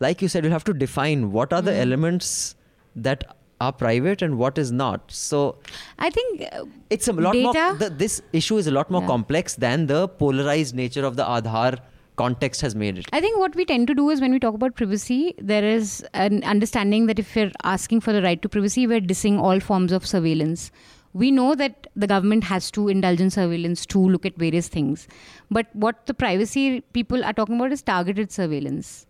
like 0.00 0.22
you 0.22 0.28
said, 0.28 0.44
you'll 0.44 0.52
have 0.52 0.64
to 0.64 0.72
define 0.74 1.32
what 1.32 1.52
are 1.52 1.62
the 1.62 1.74
elements 1.74 2.54
that 2.94 3.24
are 3.60 3.72
private 3.72 4.22
and 4.22 4.38
what 4.38 4.58
is 4.58 4.70
not. 4.72 5.10
So, 5.10 5.58
I 5.98 6.10
think 6.10 6.42
uh, 6.52 6.64
it's 6.90 7.08
a 7.08 7.12
lot 7.12 7.32
Data? 7.32 7.44
more. 7.44 7.74
The, 7.74 7.90
this 7.90 8.22
issue 8.32 8.56
is 8.56 8.66
a 8.66 8.70
lot 8.72 8.90
more 8.90 9.00
Yeah. 9.02 9.06
complex 9.08 9.54
than 9.54 9.86
the 9.86 10.08
polarized 10.08 10.74
nature 10.74 11.04
of 11.04 11.16
the 11.16 11.24
Aadhaar 11.24 11.78
context 12.16 12.60
has 12.60 12.74
made 12.74 12.98
it. 12.98 13.06
I 13.12 13.20
think 13.20 13.38
what 13.38 13.54
we 13.56 13.64
tend 13.64 13.86
to 13.88 13.94
do 13.94 14.10
is 14.10 14.20
when 14.20 14.32
we 14.32 14.38
talk 14.38 14.54
about 14.54 14.74
privacy, 14.76 15.34
there 15.38 15.64
is 15.64 16.04
an 16.12 16.44
understanding 16.44 17.06
that 17.06 17.18
if 17.18 17.34
we're 17.34 17.50
asking 17.64 18.00
for 18.00 18.12
the 18.12 18.20
right 18.22 18.40
to 18.42 18.48
privacy, 18.48 18.86
we're 18.86 19.00
dissing 19.00 19.38
all 19.40 19.60
forms 19.60 19.92
of 19.92 20.06
surveillance. 20.06 20.70
We 21.14 21.30
know 21.30 21.54
that 21.54 21.86
the 21.94 22.06
government 22.06 22.44
has 22.44 22.70
to 22.72 22.88
indulge 22.88 23.20
in 23.20 23.30
surveillance 23.30 23.84
to 23.86 23.98
look 23.98 24.24
at 24.24 24.36
various 24.36 24.68
things. 24.68 25.06
But 25.50 25.66
what 25.74 26.06
the 26.06 26.14
privacy 26.14 26.80
people 26.92 27.24
are 27.24 27.32
talking 27.32 27.56
about 27.56 27.72
is 27.72 27.82
targeted 27.82 28.32
surveillance. 28.32 29.06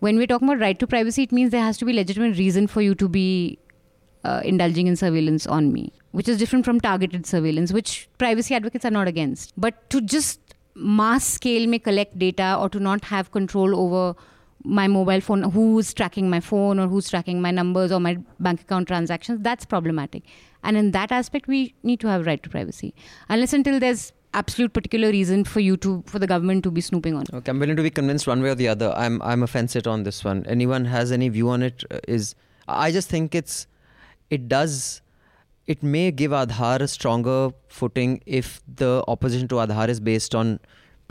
When 0.00 0.16
we're 0.16 0.26
talking 0.26 0.48
about 0.48 0.60
right 0.60 0.78
to 0.78 0.86
privacy, 0.86 1.24
it 1.24 1.32
means 1.32 1.50
there 1.50 1.62
has 1.62 1.78
to 1.78 1.84
be 1.84 1.92
legitimate 1.92 2.38
reason 2.38 2.66
for 2.66 2.80
you 2.80 2.94
to 2.94 3.08
be 3.08 3.58
uh, 4.24 4.40
indulging 4.44 4.86
in 4.86 4.96
surveillance 4.96 5.46
on 5.46 5.72
me, 5.72 5.92
which 6.12 6.28
is 6.28 6.38
different 6.38 6.64
from 6.64 6.80
targeted 6.80 7.26
surveillance, 7.26 7.72
which 7.72 8.08
privacy 8.18 8.54
advocates 8.54 8.84
are 8.84 8.90
not 8.90 9.06
against. 9.06 9.52
But 9.56 9.88
to 9.90 10.00
just 10.00 10.40
mass 10.74 11.24
scale 11.24 11.68
may 11.68 11.78
collect 11.78 12.18
data 12.18 12.56
or 12.58 12.68
to 12.70 12.80
not 12.80 13.04
have 13.04 13.30
control 13.30 13.78
over 13.78 14.16
my 14.64 14.86
mobile 14.86 15.20
phone, 15.20 15.42
who's 15.42 15.92
tracking 15.92 16.30
my 16.30 16.40
phone 16.40 16.78
or 16.78 16.88
who's 16.88 17.10
tracking 17.10 17.40
my 17.40 17.50
numbers 17.50 17.90
or 17.90 18.00
my 18.00 18.18
bank 18.40 18.62
account 18.62 18.88
transactions, 18.88 19.40
that's 19.42 19.64
problematic. 19.64 20.24
And 20.62 20.76
in 20.76 20.92
that 20.92 21.10
aspect, 21.10 21.48
we 21.48 21.74
need 21.82 22.00
to 22.00 22.08
have 22.08 22.26
right 22.26 22.42
to 22.42 22.48
privacy. 22.48 22.94
Unless 23.28 23.52
until 23.52 23.80
there's 23.80 24.12
absolute 24.34 24.72
particular 24.72 25.08
reason 25.08 25.44
for 25.44 25.60
you 25.60 25.76
to, 25.76 26.02
for 26.06 26.18
the 26.18 26.26
government 26.26 26.64
to 26.64 26.70
be 26.70 26.80
snooping 26.80 27.14
on. 27.14 27.24
Okay, 27.32 27.50
I'm 27.50 27.58
willing 27.58 27.76
to 27.76 27.82
be 27.82 27.90
convinced 27.90 28.26
one 28.26 28.42
way 28.42 28.50
or 28.50 28.54
the 28.54 28.68
other. 28.68 28.92
I'm 28.96 29.20
I'm 29.22 29.42
a 29.42 29.46
fence 29.46 29.76
it 29.76 29.86
on 29.86 30.04
this 30.04 30.24
one. 30.24 30.44
Anyone 30.46 30.86
has 30.86 31.12
any 31.12 31.28
view 31.28 31.50
on 31.50 31.62
it? 31.62 31.84
uh, 31.90 31.98
I 32.68 32.92
just 32.92 33.08
think 33.08 33.34
it's 33.34 33.66
it 34.30 34.48
does 34.48 35.02
it 35.66 35.82
may 35.82 36.10
give 36.10 36.32
Aadhaar 36.32 36.80
a 36.80 36.88
stronger 36.88 37.50
footing 37.68 38.20
if 38.26 38.60
the 38.66 39.04
opposition 39.06 39.48
to 39.48 39.56
Aadhaar 39.56 39.88
is 39.88 40.00
based 40.00 40.34
on 40.34 40.58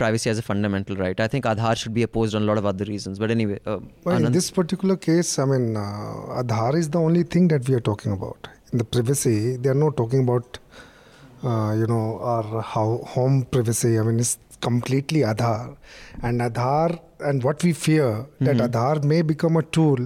privacy 0.02 0.30
as 0.34 0.38
a 0.44 0.46
fundamental 0.52 0.96
right. 1.04 1.20
I 1.26 1.28
think 1.34 1.46
Aadhaar 1.52 1.74
should 1.82 1.96
be 2.00 2.04
opposed 2.08 2.34
on 2.40 2.42
a 2.46 2.48
lot 2.52 2.58
of 2.62 2.66
other 2.72 2.86
reasons. 2.94 3.20
But 3.24 3.32
anyway, 3.38 3.60
uh, 3.66 3.80
Well, 4.06 4.26
in 4.26 4.32
this 4.40 4.50
particular 4.60 4.98
case, 5.10 5.32
I 5.44 5.46
mean, 5.52 5.66
uh, 5.78 6.42
Aadhaar 6.42 6.72
is 6.84 6.90
the 6.96 7.02
only 7.08 7.24
thing 7.36 7.48
that 7.54 7.68
we 7.70 7.76
are 7.80 7.86
talking 7.92 8.12
about. 8.20 8.48
In 8.72 8.78
the 8.84 8.88
privacy, 8.96 9.38
they 9.58 9.70
are 9.74 9.82
not 9.86 9.98
talking 10.02 10.22
about, 10.28 10.60
uh, 11.44 11.72
you 11.82 11.88
know, 11.94 12.06
our 12.36 12.62
how 12.76 12.88
home 13.16 13.38
privacy. 13.58 13.92
I 14.00 14.04
mean, 14.10 14.20
it's 14.26 14.38
completely 14.70 15.22
Aadhaar, 15.34 15.76
and 16.30 16.42
Aadhaar, 16.48 16.90
and 17.30 17.44
what 17.50 17.64
we 17.68 17.74
fear 17.74 18.10
that 18.40 18.58
Mm-hmm. 18.58 18.66
Aadhaar 18.68 19.04
may 19.12 19.22
become 19.34 19.56
a 19.58 19.64
tool 19.78 20.02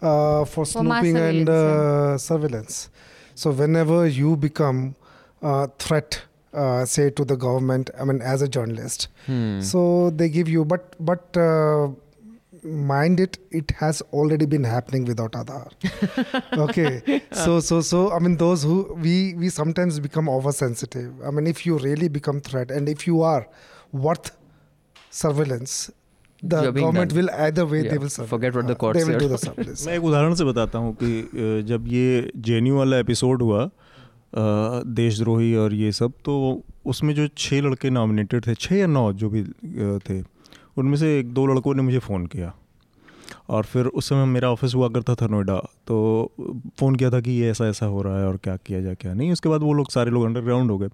uh, 0.00 0.44
for 0.52 0.64
For 0.66 0.82
mass 0.82 1.02
snooping 1.04 1.16
and 1.16 1.46
surveillance, 1.46 1.48
uh, 1.48 2.18
surveillance. 2.30 2.76
So 3.42 3.50
whenever 3.62 3.98
you 4.20 4.36
become 4.48 4.80
a 5.42 5.68
threat, 5.84 6.22
uh, 6.53 6.85
say 6.85 7.09
to 7.11 7.25
the 7.25 7.35
government, 7.45 7.89
I 7.99 8.05
mean, 8.05 8.21
as 8.33 8.41
a 8.41 8.47
journalist, 8.57 9.07
Hmm. 9.27 9.61
so 9.61 9.85
they 10.23 10.29
give 10.41 10.49
you, 10.57 10.65
but 10.75 10.95
but. 11.13 11.41
Uh, 11.47 11.87
mind 12.91 13.19
it 13.23 13.35
it 13.57 13.71
has 13.79 13.99
already 14.19 14.45
been 14.53 14.63
happening 14.69 15.03
without 15.09 15.35
Aadhaar 15.39 16.61
okay 16.63 17.19
so 17.41 17.53
so 17.67 17.77
so 17.89 17.99
i 18.15 18.17
mean 18.25 18.33
those 18.41 18.63
who 18.69 18.77
we 19.03 19.13
we 19.43 19.51
sometimes 19.57 19.99
become 20.05 20.31
oversensitive 20.37 21.21
i 21.29 21.31
mean 21.37 21.47
if 21.51 21.61
you 21.67 21.77
really 21.83 22.09
become 22.17 22.41
threat 22.47 22.73
and 22.79 22.89
if 22.95 23.05
you 23.09 23.21
are 23.33 23.45
worth 24.07 24.31
surveillance 25.11 25.91
the 26.43 26.61
You're 26.63 26.71
being 26.71 26.85
government 26.87 27.09
done. 27.13 27.17
will 27.19 27.29
either 27.45 27.65
way 27.65 27.83
Yeah, 27.83 27.91
they 27.91 27.97
will 27.97 28.09
surveil. 28.15 28.27
forget 28.29 28.55
what 28.55 28.67
the 28.67 28.73
Uh, 28.73 28.77
court 28.85 28.95
they 28.97 29.03
will 29.03 29.13
said. 29.19 29.21
do 29.21 29.27
the 29.35 29.37
surveillance 29.45 29.85
मैं 29.87 29.93
एक 29.97 30.03
उदाहरण 30.03 30.33
से 30.41 30.45
बताता 30.45 30.77
हूँ 30.79 30.93
कि 31.03 31.11
अ, 31.21 31.61
जब 31.73 31.87
ये 31.87 32.31
जेन्यू 32.49 32.77
वाला 32.77 32.97
एपिसोड 33.05 33.41
हुआ 33.41 33.63
अ, 33.63 33.69
देशद्रोही 34.32 35.54
और 35.56 35.74
ये 35.74 35.92
सब 35.92 36.12
तो 36.24 36.62
उसमें 36.86 37.14
जो 37.14 37.26
छः 37.28 37.60
लड़के 37.62 37.90
नॉमिनेटेड 37.90 38.46
थे 38.46 38.54
छः 38.54 38.76
या 38.76 38.86
नौ 38.88 39.12
जो 39.14 39.30
भी 39.30 39.42
थे, 40.00 40.20
उनमें 40.76 40.96
से 40.96 41.18
एक 41.18 41.32
दो 41.34 41.46
लड़कों 41.46 41.74
ने 41.74 41.82
मुझे 41.82 41.98
फ़ोन 42.00 42.26
किया। 42.26 42.52
और 43.48 43.64
फिर 43.64 43.86
उस 43.86 44.08
समय 44.08 44.24
मेरा 44.26 44.50
ऑफ़िस 44.50 44.74
हुआ 44.74 44.88
करता 44.88 45.14
था 45.14 45.26
नोएडा 45.26 45.56
तो 45.86 46.32
फ़ोन 46.78 46.96
किया 46.96 47.10
था 47.10 47.20
कि 47.20 47.30
ये 47.32 47.50
ऐसा 47.50 47.66
ऐसा 47.68 47.86
हो 47.86 48.02
रहा 48.02 48.18
है 48.18 48.26
और 48.26 48.36
क्या 48.36 48.56
किया 48.56 48.80
जाए 48.80 48.94
क्या 48.94 49.14
नहीं। 49.14 49.32
उसके 49.32 49.48
बाद 49.48 49.62
वो 49.62 49.72
लोग 49.72 49.90
सारे 49.90 50.10
लोग 50.10 50.24
अंडरग्राउंड 50.24 50.70
हो 50.70 50.78
गए। 50.78 50.88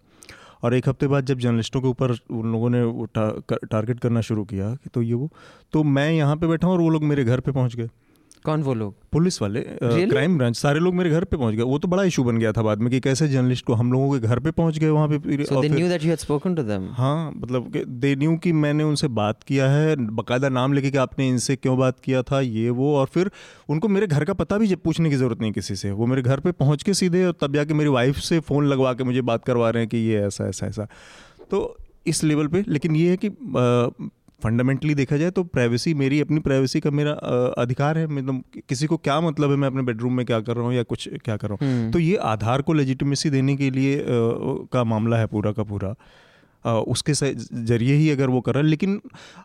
और 0.63 0.75
एक 0.75 0.89
हफ़्ते 0.89 1.07
बाद 1.07 1.25
जब 1.27 1.39
जर्नलिस्टों 1.39 1.81
के 1.81 1.89
ऊपर 1.89 2.11
उन 2.11 2.53
लोगों 2.53 2.71
ने 2.71 2.83
वो 2.83 3.05
टारगेट 3.15 4.01
करना 4.01 4.21
शुरू 4.21 4.45
किया, 4.45 4.75
कि 4.75 4.91
तो 4.95 5.03
ये 5.03 5.15
वो 5.15 5.31
तो 5.73 5.83
मैं 5.85 6.11
यहाँ 6.13 6.37
पे 6.37 6.47
बैठा 6.47 6.67
हूँ 6.67 6.75
और 6.75 6.81
वो 6.81 6.89
लोग 6.89 7.05
मेरे 7.05 7.25
घर 7.25 7.41
पे 7.41 7.53
पहुँच 7.53 7.77
गए। 7.77 7.89
कौन 8.45 8.63
वो 8.63 8.75
लोग 8.75 8.95
पुलिस 9.13 9.41
वाले 9.43 9.61
Really? 9.61 10.09
क्राइम 10.11 10.37
ब्रांच 10.39 10.57
सारे 10.57 10.81
लोग 10.81 10.95
मेरे 10.95 11.11
घर 11.11 11.25
पे 11.25 11.37
पहुँच 11.37 11.55
गए 11.55 11.63
वो 11.63 11.79
तो 11.79 11.89
बड़ा 11.89 12.03
इशू 12.03 12.25
बन 12.25 12.39
गया 12.39 12.53
था 12.53 12.63
बाद 12.63 12.79
में 12.79 12.91
कि 12.91 13.01
कैसे 13.01 13.29
जर्नलिस्ट 13.29 13.65
को 13.65 13.75
हम 13.75 13.93
लोगों 13.93 14.11
के 14.13 14.27
घर 14.27 14.39
पे 14.39 14.51
पहुँच 14.51 14.79
गए 14.79 14.89
वहाँ 14.89 15.09
पे 15.09 15.19
So 15.19 15.53
और 15.53 15.63
they 15.63 15.71
फिर- 15.71 15.79
knew 15.79 15.89
that 15.93 16.05
you 16.07 16.11
had 16.13 16.25
spoken 16.25 16.57
to 16.59 16.65
them. 16.71 16.87
हाँ 16.95 17.31
मतलब 17.37 17.71
दे 18.01 18.15
न्यू 18.17 18.37
कि 18.39 18.53
मैंने 18.59 18.85
उनसे 18.85 19.09
बात 19.19 19.43
किया 19.43 19.71
है 19.71 19.97
बकायदा 20.15 20.49
नाम 20.51 20.73
लेके 20.73 20.91
कि 20.91 20.99
आपने 20.99 21.29
इनसे 21.29 21.57
क्यों 21.57 21.79
बात 21.79 22.01
किया 22.01 22.23
था 22.23 22.41
ये 22.41 22.69
वो 22.81 22.95
और 22.97 23.07
फिर 23.15 23.31
उनको 23.69 23.89
मेरे 23.89 24.07
घर 24.07 24.25
का 24.25 24.33
पता 24.35 24.59
भी 24.59 24.75
पूछने 24.85 25.11
की 25.11 25.17
ज़रूरत 25.17 25.41
नहीं 25.41 25.53
किसी 25.53 25.77
से 25.77 25.91
वो 25.93 26.07
मेरे 26.07 26.23
घर 26.23 26.41
पे 26.41 26.53
पहुँच 26.55 26.83
के 26.83 26.95
सीधे 26.95 27.25
और 27.27 27.35
तब 27.41 27.55
जाके 27.55 27.75
मेरी 27.75 27.91
वाइफ 27.91 28.19
से 28.29 28.41
फ़ोन 28.49 28.67
लगवा 28.69 28.93
के 28.93 29.05
मुझे 29.05 29.21
बात 29.33 29.45
करवा 29.45 29.71
रहे 29.71 29.83
हैं 29.83 29.89
कि 29.91 29.99
ये 30.09 30.21
ऐसा 30.27 30.49
ऐसा 30.49 30.67
ऐसा 30.67 30.87
तो 31.51 31.77
इस 32.07 32.23
लेवल 32.25 32.47
पे 32.47 32.65
लेकिन 32.69 32.97
ये 32.97 33.11
है 33.11 33.17
कि 33.17 33.29
फंडामेंटली 34.43 34.95
देखा 34.95 35.17
जाए 35.17 35.31
तो 35.31 35.43
प्राइवेसी 35.45 35.95
मेरी 35.95 36.21
अपनी 36.21 36.41
प्राइवेसी 36.41 36.81
का 36.81 36.91
मेरा 36.91 37.13
अधिकार 37.59 37.99
है। 37.99 38.07
मतलब 38.07 38.43
कि- 38.55 38.63
किसी 38.69 38.87
को 38.87 38.97
क्या 38.97 39.21
मतलब 39.21 39.51
है 39.51 39.57
मैं 39.57 39.69
अपने 39.69 39.83
बेडरूम 39.83 40.13
में 40.13 40.27
क्या 40.27 40.41
कर 40.41 40.57
रहा 40.57 40.65
हूँ 40.65 40.75
या 40.75 40.83
कुछ 40.83 41.09
क्या 41.25 41.37
कर 41.37 41.49
रहा 41.49 41.57
हूँ? 41.63 41.73
हम्म। 41.73 41.91
तो 41.93 41.99
ये 41.99 42.17
आधार 42.17 42.63
को 42.63 42.73
लेजिटिमेसी 42.73 43.31
देने 43.31 43.57
के 43.57 43.71
लिए 43.71 43.99
अ, 43.99 44.05
का 44.73 44.85
मामला 44.85 45.17
है 45.17 45.27
पूरा 45.27 45.53
का 45.53 45.63
पूरा। 45.63 45.95
अ, 46.65 46.85
उसके 46.89 47.13
ज़रिए 47.13 47.95
ही 47.95 48.11
अगर 48.11 48.29
वो 48.29 48.41
कर 48.41 48.55
रहा 48.55 48.63
है 48.63 48.69
लेकिन 48.69 49.01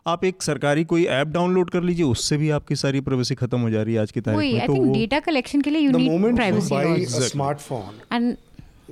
आप 0.06 0.24
एक 0.24 0.42
सरकारी 0.42 0.84
कोई 0.84 1.04
ऐप 1.04 1.26
डाउनलोड 1.28 1.70
कर 1.70 1.82
लीजिए 1.82 2.04
उससे 2.04 2.36
भी 2.36 2.50
आपकी 2.50 2.76
सारी 2.76 3.00
प्राइवेसी 3.00 3.34
खत्म 3.34 3.60
हो 3.60 3.70
जा 3.70 3.82
रही 3.82 3.94
है 3.94 4.00
आज 4.00 4.10
की 4.12 4.20
तारीख 4.20 4.38
में। 4.38 4.60
आई 4.60 4.66
तो 4.66 4.92
डेटा 4.92 5.20
कलेक्शन 5.20 5.60
के 5.60 5.70
लिए 5.70 5.80
you 5.80 5.90
need 5.90 6.34
privacy 6.34 7.28
smartphone 7.28 8.12
and 8.12 8.36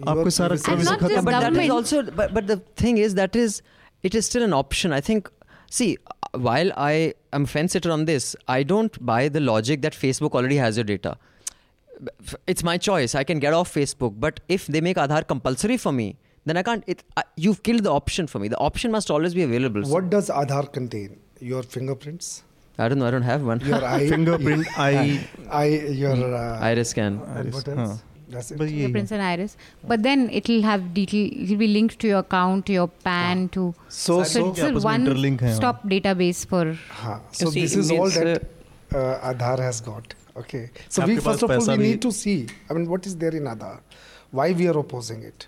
आपको 0.08 0.30
सारा 0.30 0.56
खत्म 0.56 2.26
but 2.34 2.46
the 2.50 2.58
thing 2.82 2.96
is 3.06 3.14
that 3.14 3.36
is 3.44 3.60
it 4.04 4.14
is 4.14 4.28
still 4.30 4.44
an 4.48 4.54
option. 4.58 4.92
I 4.98 5.00
think 5.10 5.28
See, 5.76 5.96
while 6.46 6.70
I 6.76 7.14
am 7.32 7.46
fence 7.46 7.72
sitter 7.72 7.90
on 7.90 8.04
this, 8.04 8.36
I 8.46 8.62
don't 8.62 8.94
buy 9.10 9.28
the 9.30 9.40
logic 9.40 9.80
that 9.82 9.94
Facebook 9.94 10.32
already 10.32 10.56
has 10.56 10.76
your 10.76 10.84
data. 10.84 11.16
It's 12.46 12.62
my 12.62 12.76
choice. 12.76 13.14
I 13.14 13.24
can 13.24 13.38
get 13.38 13.54
off 13.54 13.72
Facebook, 13.72 14.20
but 14.24 14.40
if 14.50 14.66
they 14.66 14.82
make 14.82 14.98
Aadhaar 14.98 15.26
compulsory 15.26 15.78
for 15.78 15.90
me, 15.90 16.16
then 16.44 16.58
I 16.58 16.62
can't. 16.62 16.84
It, 16.86 17.02
I, 17.16 17.22
you've 17.36 17.62
killed 17.62 17.84
the 17.84 17.90
option 17.90 18.26
for 18.26 18.38
me. 18.38 18.48
The 18.48 18.58
option 18.58 18.90
must 18.90 19.10
always 19.10 19.32
be 19.32 19.44
available. 19.44 19.82
What 19.96 20.10
does 20.10 20.28
Aadhaar 20.28 20.70
contain? 20.70 21.18
Your 21.40 21.62
fingerprints. 21.62 22.42
I 22.78 22.88
don't 22.88 22.98
know. 22.98 23.06
I 23.06 23.10
don't 23.10 23.28
have 23.30 23.42
one. 23.42 23.60
Your 23.60 23.82
eye, 23.94 24.08
fingerprint, 24.10 24.66
eye, 24.78 25.26
eye, 25.50 25.66
your 26.02 26.34
uh, 26.34 26.58
iris 26.60 26.90
scan. 26.90 27.22
Iris, 27.28 27.54
what 27.54 27.68
else? 27.68 27.88
Huh. 27.88 28.11
That's 28.32 28.50
it. 28.50 28.92
Prince 28.92 29.12
and 29.12 29.22
Iris. 29.22 29.56
But 29.86 30.02
then 30.02 30.28
it'll 30.30 30.62
have 30.62 30.94
detail. 30.94 31.28
It'll 31.32 31.56
be 31.56 31.68
linked 31.68 31.98
to 32.00 32.08
your 32.08 32.20
account, 32.20 32.66
to 32.66 32.72
your 32.72 32.88
PAN, 32.88 33.44
ah. 33.44 33.54
to 33.54 33.74
so 33.88 34.22
so, 34.22 34.54
so 34.54 34.68
it's 34.68 34.84
one 34.84 35.38
stop 35.54 35.84
database 35.94 36.46
for. 36.46 36.76
So 37.32 37.50
this 37.50 37.76
is 37.76 37.90
all 37.90 38.10
that 38.10 38.44
uh, 38.94 39.32
Aadhaar 39.32 39.58
has 39.58 39.80
got. 39.80 40.14
Okay. 40.36 40.70
So 40.88 41.06
we 41.06 41.16
first 41.18 41.42
of 41.42 41.50
all 41.50 41.76
we 41.76 41.88
need 41.88 42.02
to 42.02 42.12
see. 42.12 42.46
I 42.68 42.74
mean, 42.74 42.88
what 42.88 43.06
is 43.06 43.16
there 43.16 43.34
in 43.34 43.44
Aadhaar? 43.44 43.80
Why 44.30 44.52
we 44.52 44.68
are 44.68 44.78
opposing 44.78 45.22
it? 45.22 45.46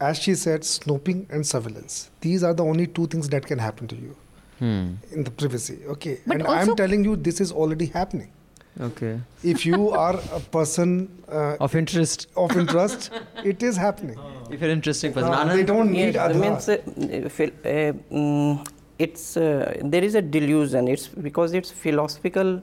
As 0.00 0.18
she 0.18 0.34
said, 0.36 0.64
snooping 0.64 1.26
and 1.28 1.46
surveillance. 1.46 2.10
These 2.20 2.44
are 2.44 2.54
the 2.54 2.64
only 2.64 2.86
two 2.86 3.06
things 3.08 3.28
that 3.30 3.44
can 3.46 3.58
happen 3.58 3.88
to 3.88 3.96
you. 3.96 4.16
Hmm. 4.58 4.94
in 5.12 5.22
the 5.22 5.30
privacy. 5.30 5.78
Okay, 5.86 6.18
but 6.26 6.40
and 6.40 6.46
I'm 6.48 6.74
telling 6.74 7.04
you, 7.04 7.14
this 7.14 7.40
is 7.40 7.52
already 7.52 7.86
happening 7.86 8.32
okay 8.80 9.20
If 9.42 9.64
you 9.66 9.90
are 9.90 10.16
a 10.32 10.40
person 10.40 11.08
uh, 11.28 11.56
of 11.60 11.74
interest 11.74 12.26
of 12.36 12.56
interest, 12.56 13.10
it 13.44 13.62
is 13.62 13.76
happening. 13.76 14.18
if 14.50 14.60
you're 14.60 14.70
an 14.70 14.76
interesting 14.76 15.12
person 15.12 15.32
Uh, 15.32 15.54
they 15.54 15.64
don't 15.64 15.90
need 15.92 16.14
Yes, 16.14 16.24
Aadhaar. 16.24 16.40
means 16.44 16.68
uh, 16.68 17.28
phil- 17.28 17.58
uh, 17.64 17.92
mm, 18.10 18.66
it's 18.98 19.36
uh, 19.36 19.76
there 19.94 20.04
is 20.04 20.14
a 20.14 20.22
delusion. 20.22 20.88
It's 20.88 21.08
because 21.28 21.54
its 21.54 21.70
philosophical 21.70 22.60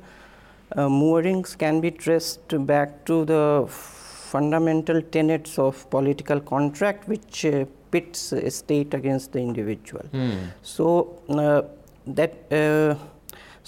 uh, 0.75 0.89
moorings 0.89 1.56
can 1.56 1.80
be 1.82 1.91
traced 1.91 2.56
back 2.71 3.06
to 3.06 3.23
the 3.25 3.41
fundamental 3.69 5.01
tenets 5.01 5.58
of 5.58 5.89
political 5.89 6.39
contract, 6.41 7.08
which 7.08 7.45
uh, 7.45 7.65
pits 7.91 8.32
a 8.34 8.49
state 8.51 8.93
against 8.93 9.32
the 9.32 9.39
individual. 9.39 10.06
Hmm. 10.12 10.32
So 10.62 11.21
uh, 11.30 11.62
that 12.08 12.34
uh, 12.51 12.95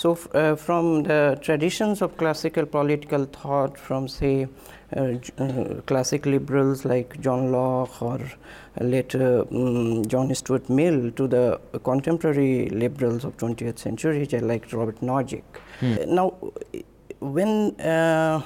so 0.02 0.10
f- 0.14 0.28
uh, 0.36 0.56
from 0.56 0.88
the 1.10 1.20
traditions 1.46 2.02
of 2.06 2.16
classical 2.18 2.66
political 2.74 3.24
thought, 3.38 3.78
from 3.86 4.08
say 4.08 4.34
uh, 4.96 5.06
j- 5.28 5.34
uh, 5.46 5.82
classic 5.92 6.26
liberals 6.34 6.84
like 6.92 7.16
John 7.28 7.52
Locke 7.52 8.02
or 8.10 8.20
later 8.80 9.30
um, 9.52 10.06
John 10.14 10.34
Stuart 10.42 10.70
Mill 10.70 11.00
to 11.22 11.28
the 11.36 11.60
contemporary 11.84 12.70
liberals 12.84 13.26
of 13.30 13.36
20th 13.38 13.80
century 13.80 14.26
like 14.52 14.72
Robert 14.82 15.02
Nozick. 15.02 15.44
Uh, 15.82 16.06
Now, 16.20 16.28
when 17.20 17.52
uh, 17.82 18.42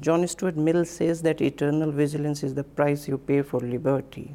John 0.00 0.26
Stuart 0.26 0.56
Mill 0.56 0.84
says 0.84 1.22
that 1.22 1.40
eternal 1.40 1.90
vigilance 2.02 2.42
is 2.42 2.54
the 2.54 2.64
price 2.64 3.06
you 3.08 3.18
pay 3.18 3.42
for 3.42 3.60
liberty, 3.60 4.34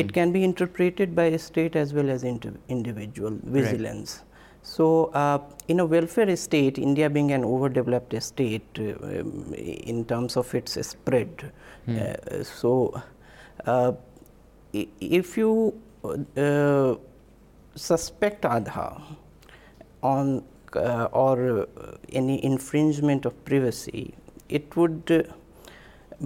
it 0.00 0.12
can 0.12 0.30
be 0.32 0.42
interpreted 0.44 1.14
by 1.20 1.24
a 1.36 1.38
state 1.38 1.74
as 1.74 1.94
well 1.94 2.10
as 2.10 2.24
individual 2.24 3.38
vigilance. 3.58 4.22
So, 4.70 5.06
uh, 5.06 5.40
in 5.66 5.80
a 5.80 5.84
welfare 5.84 6.36
state, 6.36 6.78
India 6.78 7.10
being 7.10 7.32
an 7.32 7.44
overdeveloped 7.44 8.14
state 8.22 8.78
uh, 8.78 8.82
in 9.90 10.04
terms 10.04 10.36
of 10.36 10.54
its 10.54 10.74
spread, 10.86 11.50
uh, 11.88 12.44
so 12.44 13.02
uh, 13.66 13.92
if 14.72 15.36
you 15.36 15.74
uh, 16.04 16.94
suspect 17.74 18.42
Aadhaar 18.42 19.02
on 20.04 20.44
uh, 20.76 21.08
or 21.10 21.62
uh, 21.62 21.66
any 22.12 22.44
infringement 22.44 23.26
of 23.26 23.44
privacy, 23.44 24.14
it 24.48 24.76
would 24.76 25.34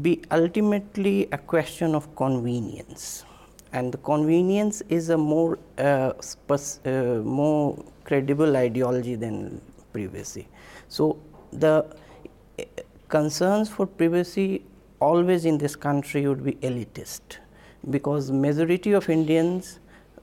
be 0.03 0.21
ultimately 0.31 1.29
a 1.33 1.39
question 1.39 1.95
of 1.95 2.15
convenience, 2.15 3.25
and 3.74 3.92
the 3.92 3.98
convenience 4.00 4.82
is 4.90 5.10
a 5.10 5.18
more 5.18 5.58
uh, 5.78 6.12
spec- 6.22 6.80
uh, 6.86 7.22
more 7.40 7.78
credible 8.04 8.58
ideology 8.58 9.16
than 9.16 9.62
privacy. 9.94 10.48
So 10.90 11.18
the 11.52 11.74
uh, 12.60 12.64
concerns 13.10 13.70
for 13.70 13.86
privacy 13.86 14.64
always 15.00 15.46
in 15.46 15.58
this 15.58 15.76
country 15.76 16.28
would 16.28 16.44
be 16.44 16.54
elitist 16.70 17.38
because 17.90 18.32
majority 18.32 18.92
of 18.94 19.10
Indians 19.10 19.80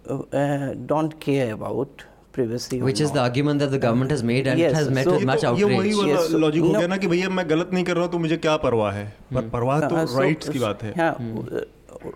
uh, 0.09 0.19
uh, 0.33 0.75
don't 0.87 1.19
care 1.21 1.53
about 1.55 2.05
privacy 2.33 2.81
or 2.81 2.85
which 2.85 3.01
is 3.01 3.11
the 3.13 3.17
not. 3.21 3.25
argument 3.29 3.59
that 3.61 3.71
the 3.71 3.79
government 3.79 4.11
has 4.11 4.23
made 4.23 4.47
and 4.47 4.59
Yes, 4.59 4.73
it 4.73 4.77
has 4.77 4.91
met 4.91 5.05
so- 5.05 5.15
with 5.15 5.25
much 5.25 5.43
ये 5.43 5.65
वही 5.65 5.77
outrage. 5.77 5.95
वाला 6.01 6.13
Yes, 6.15 6.29
so- 6.33 6.39
logic 6.41 6.63
हो 6.63 6.73
no. 6.73 6.79
गया 6.79 6.87
ना 6.87 6.97
कि 6.97 7.07
भैया 7.15 7.29
मैं 7.39 7.49
गलत 7.51 7.71
नहीं 7.73 7.85
कर 7.85 7.95
रहा 7.97 8.05
हूँ 8.05 8.13
तो 8.13 8.19
मुझे 8.19 8.37
क्या 8.49 8.57
परवाह 8.67 8.93
है 8.95 9.07
पर 9.35 9.49
परवाह 9.55 9.81
तो 9.89 9.95
Uh, 9.97 10.05
so- 10.13 10.19
राइट्स 10.21 10.49
की 10.49 10.59
बात 10.59 10.83
है 10.83 10.93
Yeah, 10.95 11.15
uh, 11.15 11.65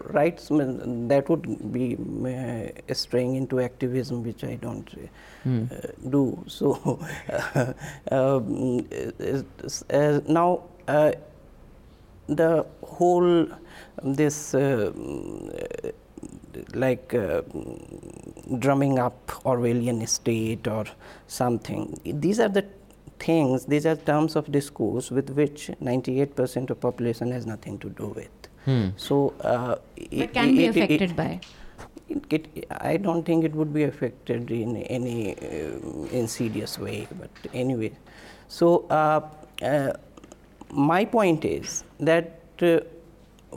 rights 0.10 0.50
that 0.50 1.26
would 1.30 1.72
be 1.72 1.98
uh, 1.98 2.94
straying 2.94 3.36
into 3.36 3.60
activism, 3.60 4.24
which 4.24 4.44
I 4.44 4.56
don't 4.56 4.90
uh, 4.94 5.50
uh, 5.50 5.88
do. 6.10 6.44
So 6.48 7.00
um, 8.12 8.88
uh, 9.20 9.94
uh, 9.94 10.20
now 10.28 10.64
uh, 10.88 11.12
the 12.28 12.66
whole 12.84 13.48
this 14.04 14.54
uh, 14.54 14.92
like 16.74 17.14
uh, 17.14 17.42
drumming 18.60 19.00
up 19.00 19.28
Orwellian 19.44 20.08
state 20.08 20.68
or 20.68 20.86
something. 21.28 22.00
These 22.04 22.40
are 22.40 22.50
the 22.50 22.66
things, 23.20 23.66
these 23.66 23.86
are 23.86 23.96
terms 23.96 24.36
of 24.36 24.52
discourse 24.52 25.12
with 25.12 25.30
which 25.32 25.70
98% 25.82 26.70
of 26.70 26.80
population 26.80 27.32
has 27.32 27.46
nothing 27.46 27.78
to 27.80 27.90
do 27.90 28.08
with. 28.08 28.30
Hmm. 28.66 28.90
So, 28.98 29.34
uh, 29.42 29.76
But 30.12 30.34
can 30.34 30.56
be 30.56 30.66
affected 30.66 31.16
by. 31.16 31.40
It, 32.08 32.48
it, 32.56 32.68
I 32.70 32.98
don't 32.98 33.24
think 33.24 33.44
it 33.44 33.54
would 33.56 33.74
be 33.74 33.84
affected 33.84 34.52
in 34.52 34.78
any 34.84 35.36
uh, 35.36 36.08
insidious 36.12 36.78
way, 36.78 37.08
but 37.20 37.30
anyway. 37.54 37.92
So, 38.48 38.86
uh, 38.90 39.22
uh, 39.64 39.94
my 40.72 41.06
point 41.06 41.46
is 41.46 41.84
that 42.00 42.40
uh, 42.62 42.80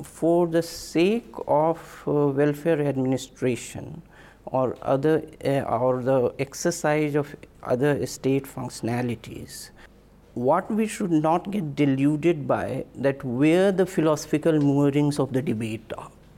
for 0.02 0.46
the 0.46 0.62
sake 0.62 1.34
of 1.46 1.78
uh, 2.06 2.28
welfare 2.28 2.80
administration 2.82 4.02
or 4.46 4.76
other 4.82 5.22
uh, 5.44 5.60
or 5.62 6.02
the 6.02 6.32
exercise 6.38 7.14
of 7.14 7.34
other 7.62 8.06
state 8.06 8.44
functionalities, 8.44 9.70
what 10.46 10.70
we 10.80 10.86
should 10.86 11.14
not 11.26 11.50
get 11.50 11.74
deluded 11.80 12.46
by 12.46 12.84
that 13.06 13.24
where 13.24 13.70
the 13.80 13.86
philosophical 13.94 14.60
moorings 14.60 15.18
of 15.18 15.32
the 15.32 15.42
debate 15.42 15.92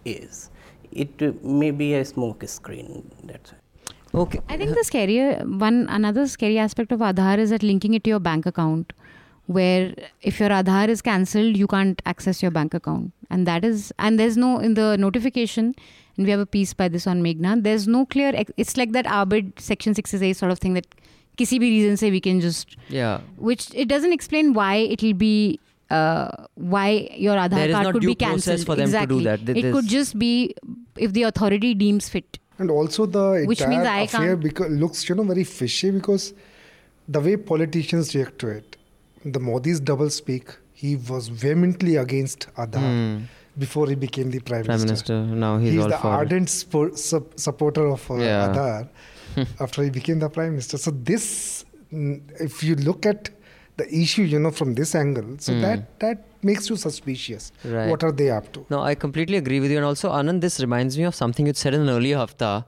is. 0.05 0.51
It 0.93 1.45
may 1.45 1.71
be 1.71 1.95
a 1.95 2.05
smoke 2.05 2.45
screen. 2.47 3.11
That's 3.25 3.53
it. 3.53 3.59
Okay. 4.13 4.41
I 4.49 4.57
think 4.57 4.75
the 4.77 4.83
scary 4.83 5.19
one 5.65 5.87
another 5.89 6.27
scary 6.27 6.59
aspect 6.59 6.91
of 6.91 7.01
Aadhaar 7.01 7.39
is 7.39 7.51
that 7.51 7.63
linking 7.63 7.95
it 7.95 8.03
to 8.05 8.11
your 8.11 8.19
bank 8.19 8.47
account, 8.47 8.93
where 9.47 9.95
if 10.23 10.41
your 10.41 10.49
Aadhaar 10.49 10.89
is 10.89 11.03
cancelled, 11.03 11.57
you 11.57 11.69
can't 11.69 12.03
access 12.07 12.43
your 12.43 12.51
bank 12.51 12.75
account, 12.75 13.13
and 13.31 13.47
that 13.47 13.65
is 13.65 13.93
and 14.01 14.19
there's 14.19 14.37
no 14.37 14.59
in 14.59 14.75
the 14.75 14.97
notification, 14.97 15.75
and 16.17 16.27
we 16.27 16.33
have 16.33 16.41
a 16.41 16.47
piece 16.47 16.75
by 16.75 16.89
this 16.89 17.07
on 17.07 17.23
Meghna. 17.23 17.63
There's 17.63 17.87
no 17.87 18.05
clear. 18.05 18.33
It's 18.57 18.77
like 18.77 18.91
that 18.99 19.07
Arbid 19.21 19.61
Section 19.61 19.95
Six 19.95 20.13
is 20.19 20.23
a 20.31 20.33
sort 20.33 20.51
of 20.51 20.59
thing 20.59 20.75
that, 20.75 20.89
किसी 21.40 21.60
भी 21.60 21.70
reason 21.76 21.96
से 22.02 22.12
we 22.12 22.20
can 22.26 22.40
just 22.48 22.76
Yeah. 22.90 23.20
which 23.52 23.68
it 23.84 23.88
doesn't 23.94 24.14
explain 24.18 24.54
why 24.54 24.74
it'll 24.96 25.14
be 25.14 25.60
uh, 25.92 26.28
why 26.76 26.86
your 27.26 27.36
Aadhaar 27.36 27.50
There 27.62 27.70
is 27.70 27.76
card 27.76 27.86
not 27.88 27.94
could 27.94 28.02
due 28.02 28.08
be 28.14 28.16
process 28.16 28.46
cancelled. 28.46 28.66
for 28.68 28.76
them 28.76 28.88
to 28.88 28.92
do 28.92 28.98
exactly. 28.98 29.24
that. 29.26 29.46
Th- 29.46 29.58
It 29.58 29.72
could 29.74 29.84
there's- 29.90 29.92
just 29.96 30.18
be 30.20 30.56
if 30.98 31.14
the 31.14 31.24
authority 31.24 31.74
deems 31.82 32.10
fit. 32.10 32.40
And 32.58 32.72
also 32.72 33.06
the 33.06 33.26
Which 33.52 33.62
entire 33.62 33.70
means 33.76 33.88
I 33.94 34.00
affair 34.08 34.36
can't- 34.38 34.44
beca- 34.46 34.80
looks, 34.80 35.08
you 35.10 35.16
know, 35.20 35.24
very 35.34 35.44
fishy 35.44 35.92
because 35.92 36.34
the 37.18 37.20
way 37.28 37.36
politicians 37.52 38.16
react 38.16 38.40
to 38.40 38.48
it, 38.56 38.78
the 39.38 39.40
Modi's 39.40 39.80
double 39.92 40.10
speak, 40.10 40.56
he 40.74 40.96
was 41.10 41.28
vehemently 41.46 41.98
against 41.98 42.48
Aadhaar 42.58 42.94
before 43.66 43.88
he 43.90 43.96
became 43.96 44.32
the 44.32 44.40
prime, 44.40 44.62
Hmm. 44.64 44.72
Prime 44.72 44.82
Minister. 44.88 45.20
Now 45.44 45.58
he's, 45.60 45.74
He's 45.74 45.84
all 45.84 45.90
the 45.90 45.98
for 45.98 46.14
it. 46.14 46.18
ardent 46.22 46.48
spo- 46.56 46.98
sup- 46.98 47.38
supporter 47.40 47.86
of 47.98 48.10
uh, 48.10 48.16
Yeah. 48.16 48.48
Aadhaar 48.48 48.88
after 49.61 49.83
he 49.83 49.91
became 49.91 50.19
the 50.19 50.29
prime 50.29 50.53
minister. 50.53 50.79
So 50.79 50.91
this, 50.91 51.65
mm, 51.93 52.21
if 52.41 52.63
you 52.63 52.77
look 52.77 53.07
at 53.07 53.31
the 53.77 53.95
issue, 53.95 54.23
you 54.23 54.39
know, 54.39 54.51
from 54.51 54.75
this 54.75 54.95
angle, 54.95 55.37
so 55.39 55.59
that 55.61 55.99
that 56.01 56.25
makes 56.43 56.69
you 56.69 56.77
suspicious. 56.77 57.53
Right. 57.65 57.89
What 57.89 58.05
are 58.05 58.13
they 58.13 58.31
up 58.31 58.53
to? 58.53 58.67
No, 58.71 58.81
I 58.81 58.95
completely 58.95 59.37
agree 59.37 59.61
with 59.61 59.71
you. 59.71 59.79
And 59.79 59.87
also, 59.87 60.11
Anand, 60.11 60.41
this 60.41 60.61
reminds 60.61 60.99
me 60.99 61.05
of 61.05 61.15
something 61.15 61.47
you 61.47 61.55
said 61.55 61.75
in 61.75 61.83
an 61.83 61.91
earlier 61.91 62.17
hafta. 62.17 62.67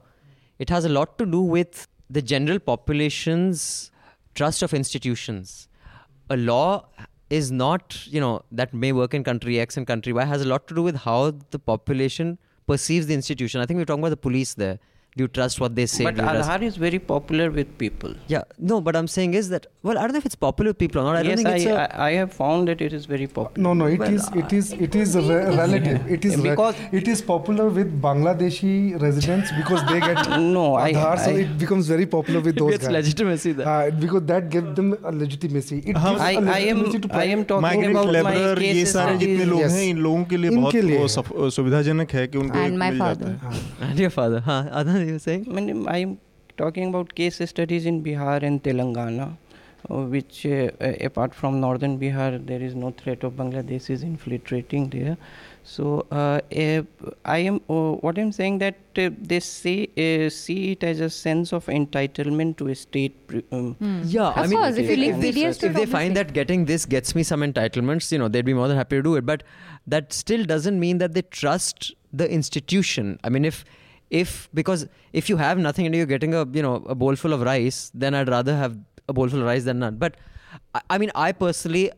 It 0.59 0.69
has 0.69 0.85
a 0.85 0.89
lot 0.89 1.17
to 1.17 1.25
do 1.25 1.41
with 1.41 1.87
the 2.09 2.21
general 2.21 2.59
population's 2.59 3.91
trust 4.35 4.63
of 4.63 4.73
institutions. 4.73 5.67
A 6.29 6.37
law 6.37 6.87
is 7.29 7.51
not, 7.51 7.99
you 8.07 8.21
know, 8.21 8.43
that 8.51 8.73
may 8.73 8.91
work 8.91 9.13
in 9.13 9.23
country 9.23 9.59
X 9.59 9.77
and 9.77 9.87
country 9.87 10.13
Y, 10.13 10.23
has 10.23 10.41
a 10.41 10.47
lot 10.47 10.67
to 10.67 10.75
do 10.75 10.83
with 10.83 10.95
how 10.97 11.31
the 11.51 11.59
population 11.59 12.37
perceives 12.67 13.07
the 13.07 13.13
institution. 13.13 13.61
I 13.61 13.65
think 13.65 13.77
we're 13.77 13.85
talking 13.85 14.03
about 14.03 14.09
the 14.09 14.17
police 14.17 14.53
there 14.53 14.79
Do 15.18 15.24
you 15.24 15.28
trust 15.36 15.58
what 15.60 15.72
they 15.76 15.84
say? 15.90 16.04
But 16.06 16.14
Do 16.16 16.22
you 16.22 16.28
trust- 16.28 16.48
Aadhaar 16.48 16.62
is 16.64 16.76
very 16.80 16.98
popular 17.06 17.46
with 17.54 17.70
people. 17.78 18.12
Yeah, 18.32 18.42
no, 18.72 18.76
but 18.88 18.94
I'm 18.98 19.08
saying 19.14 19.32
is 19.38 19.48
that, 19.52 19.64
well, 19.82 19.98
I 19.98 20.02
don't 20.02 20.12
know 20.16 20.18
if 20.18 20.26
it's 20.30 20.36
popular 20.44 20.70
with 20.70 20.78
people 20.82 21.00
or 21.00 21.06
not. 21.06 21.16
I 21.16 21.22
yes, 21.22 21.40
don't 21.40 21.44
think 21.46 21.56
it's 21.56 21.66
I, 21.66 21.70
a. 21.70 21.86
I, 22.04 22.10
I 22.10 22.12
have 22.18 22.32
found 22.36 22.68
that 22.70 22.84
it 22.86 22.92
is 22.98 23.06
very 23.12 23.26
popular. 23.38 23.64
No, 23.66 23.72
no, 23.80 23.86
it 23.94 23.98
Well, 24.04 24.14
is, 24.18 24.28
it 24.42 24.52
is, 24.58 24.68
it 24.86 24.94
is 25.00 25.16
re- 25.16 25.40
relative. 25.62 26.12
It 26.18 26.24
is 26.28 26.36
re- 26.36 26.44
Because- 26.50 26.76
it 27.00 27.08
is 27.14 27.22
popular 27.32 27.66
with 27.78 27.90
Bangladeshi 28.04 28.70
residents 29.06 29.50
because 29.56 29.82
they 29.90 29.98
get 30.04 30.22
No, 30.44 30.76
I- 30.76 30.92
Aadhaar, 30.92 31.18
so 31.24 31.32
I- 31.32 31.40
it 31.46 31.58
becomes 31.64 31.88
very 31.94 32.06
popular 32.14 32.40
with 32.46 32.54
It 32.54 32.60
those 32.62 32.70
gets 32.76 32.84
guys. 32.86 32.96
legitimacy 32.98 33.52
there. 33.62 33.66
Uh, 33.74 33.90
because 34.04 34.24
that 34.30 34.48
gives 34.54 34.70
them 34.76 34.94
a 35.02 35.10
legitimacy. 35.24 35.80
It 35.84 35.96
हाँ, 35.96 36.10
gives 36.14 36.22
I, 36.28 36.30
a 36.34 36.46
I 36.60 36.60
am 36.76 36.84
legitimacy 36.84 37.02
to 37.08 37.12
I 37.24 37.24
am 37.24 37.44
private- 37.44 37.48
talking 37.48 37.62
migrant 37.68 37.96
about 37.96 38.06
my 38.06 38.12
labourer 38.20 38.62
ये 38.62 38.72
cases 38.74 38.92
सारे 38.94 39.16
studies. 39.16 39.26
जितने 39.26 39.44
लोग 39.50 39.60
Yes. 39.62 39.72
हैं 39.72 39.84
इन 39.90 39.98
लोगों 40.08 40.24
के 40.30 40.36
लिए 40.36 40.50
इनके 40.50 40.60
बहुत 40.62 40.74
लिए 40.74 40.96
वो 40.96 41.02
है। 41.02 41.08
सफ- 41.18 41.50
सुविधाजनक 41.58 42.12
है 42.20 42.26
कि 42.28 42.38
उनको 42.38 42.58
And 42.58 42.72
एक 42.72 42.78
my 42.84 42.90
मिल 42.90 42.98
father. 43.02 43.34
जाता 43.34 44.92
है 44.92 45.01
and 45.03 45.19
your 45.19 45.23
father, 45.23 45.51
huh? 45.51 45.51
Anand, 45.51 45.55
you 45.55 45.63
were 45.63 45.63
saying? 45.63 45.87
I 45.87 45.87
mean, 45.87 45.87
I 45.87 45.97
am 45.97 46.19
talking 46.57 46.87
about 46.87 47.15
case 47.15 47.41
studies 47.49 47.85
in 47.85 48.03
Bihar 48.03 48.43
and 48.43 48.63
Telangana, 48.63 49.37
uh, 49.89 49.95
which 50.05 50.45
uh, 50.45 50.71
uh, 50.81 50.93
apart 51.01 51.33
from 51.33 51.59
northern 51.59 51.99
Bihar, 51.99 52.45
there 52.45 52.61
is 52.61 52.75
no 52.75 52.91
threat 52.91 53.23
of 53.23 53.33
Bangladeshis 53.33 54.03
infiltrating 54.03 54.89
there. 54.89 55.17
So 55.65 56.05
uh, 56.11 56.41
uh, 56.57 56.83
I 57.25 57.37
am 57.39 57.61
uh, 57.69 57.93
what 57.93 58.17
I'm 58.17 58.31
saying 58.33 58.59
that 58.59 58.75
uh, 58.97 59.09
they 59.21 59.39
say 59.39 59.87
uh, 59.97 60.29
see 60.29 60.71
it 60.73 60.83
as 60.83 60.99
a 60.99 61.09
sense 61.09 61.53
of 61.53 61.65
entitlement 61.67 62.57
to 62.57 62.67
a 62.67 62.75
state. 62.75 63.27
Pre- 63.27 63.43
um, 63.51 63.77
Yeah, 64.05 64.27
Of 64.29 64.37
I 64.37 64.47
mean, 64.47 64.59
course, 64.59 64.75
if 64.77 64.89
you 64.89 64.95
link 64.97 65.21
they, 65.21 65.31
PDS 65.31 65.59
to 65.61 65.65
if 65.67 65.73
they 65.73 65.85
find 65.85 66.15
that 66.17 66.33
getting 66.33 66.65
this 66.65 66.85
gets 66.85 67.15
me 67.15 67.23
some 67.23 67.41
entitlements, 67.41 68.11
you 68.11 68.17
know, 68.17 68.27
they'd 68.27 68.45
be 68.45 68.53
more 68.53 68.67
than 68.67 68.77
happy 68.77 68.97
to 68.97 69.01
do 69.03 69.15
it. 69.15 69.25
But 69.25 69.43
that 69.87 70.13
still 70.13 70.43
doesn't 70.43 70.79
mean 70.79 70.97
that 70.99 71.13
they 71.13 71.21
trust 71.21 71.93
the 72.11 72.29
institution. 72.29 73.19
I 73.23 73.29
mean, 73.29 73.45
if 73.45 73.65
if 74.21 74.47
because 74.53 74.87
if 75.11 75.29
you 75.29 75.37
have 75.37 75.57
nothing 75.57 75.87
and 75.87 75.95
you're 75.95 76.11
getting 76.13 76.33
a 76.35 76.45
you 76.53 76.61
know 76.61 76.75
a 76.95 76.95
bowl 76.95 77.15
full 77.15 77.33
of 77.33 77.41
rice, 77.41 77.91
then 77.93 78.13
I'd 78.13 78.29
rather 78.29 78.55
have 78.55 78.77
a 79.09 79.13
bowl 79.13 79.27
full 79.27 79.41
of 79.41 79.45
rice 79.45 79.63
than 79.65 79.79
none. 79.79 79.97
But 79.97 80.17
I, 80.73 80.81
I 80.91 80.97
mean, 80.97 81.11
I 81.15 81.31
personally. 81.33 81.91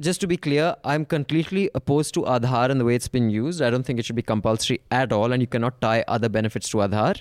Just 0.00 0.20
to 0.22 0.26
be 0.26 0.36
clear, 0.36 0.74
I'm 0.84 1.04
completely 1.04 1.70
opposed 1.74 2.14
to 2.14 2.22
Aadhaar 2.22 2.70
and 2.70 2.80
the 2.80 2.84
way 2.84 2.94
it's 2.94 3.08
been 3.08 3.28
used. 3.30 3.62
I 3.62 3.68
don't 3.70 3.84
think 3.84 4.00
it 4.00 4.06
should 4.06 4.16
be 4.16 4.22
compulsory 4.22 4.80
at 4.90 5.12
all, 5.12 5.32
and 5.32 5.42
you 5.42 5.46
cannot 5.46 5.80
tie 5.80 6.02
other 6.08 6.28
benefits 6.28 6.70
to 6.70 6.78
Aadhaar. 6.78 7.20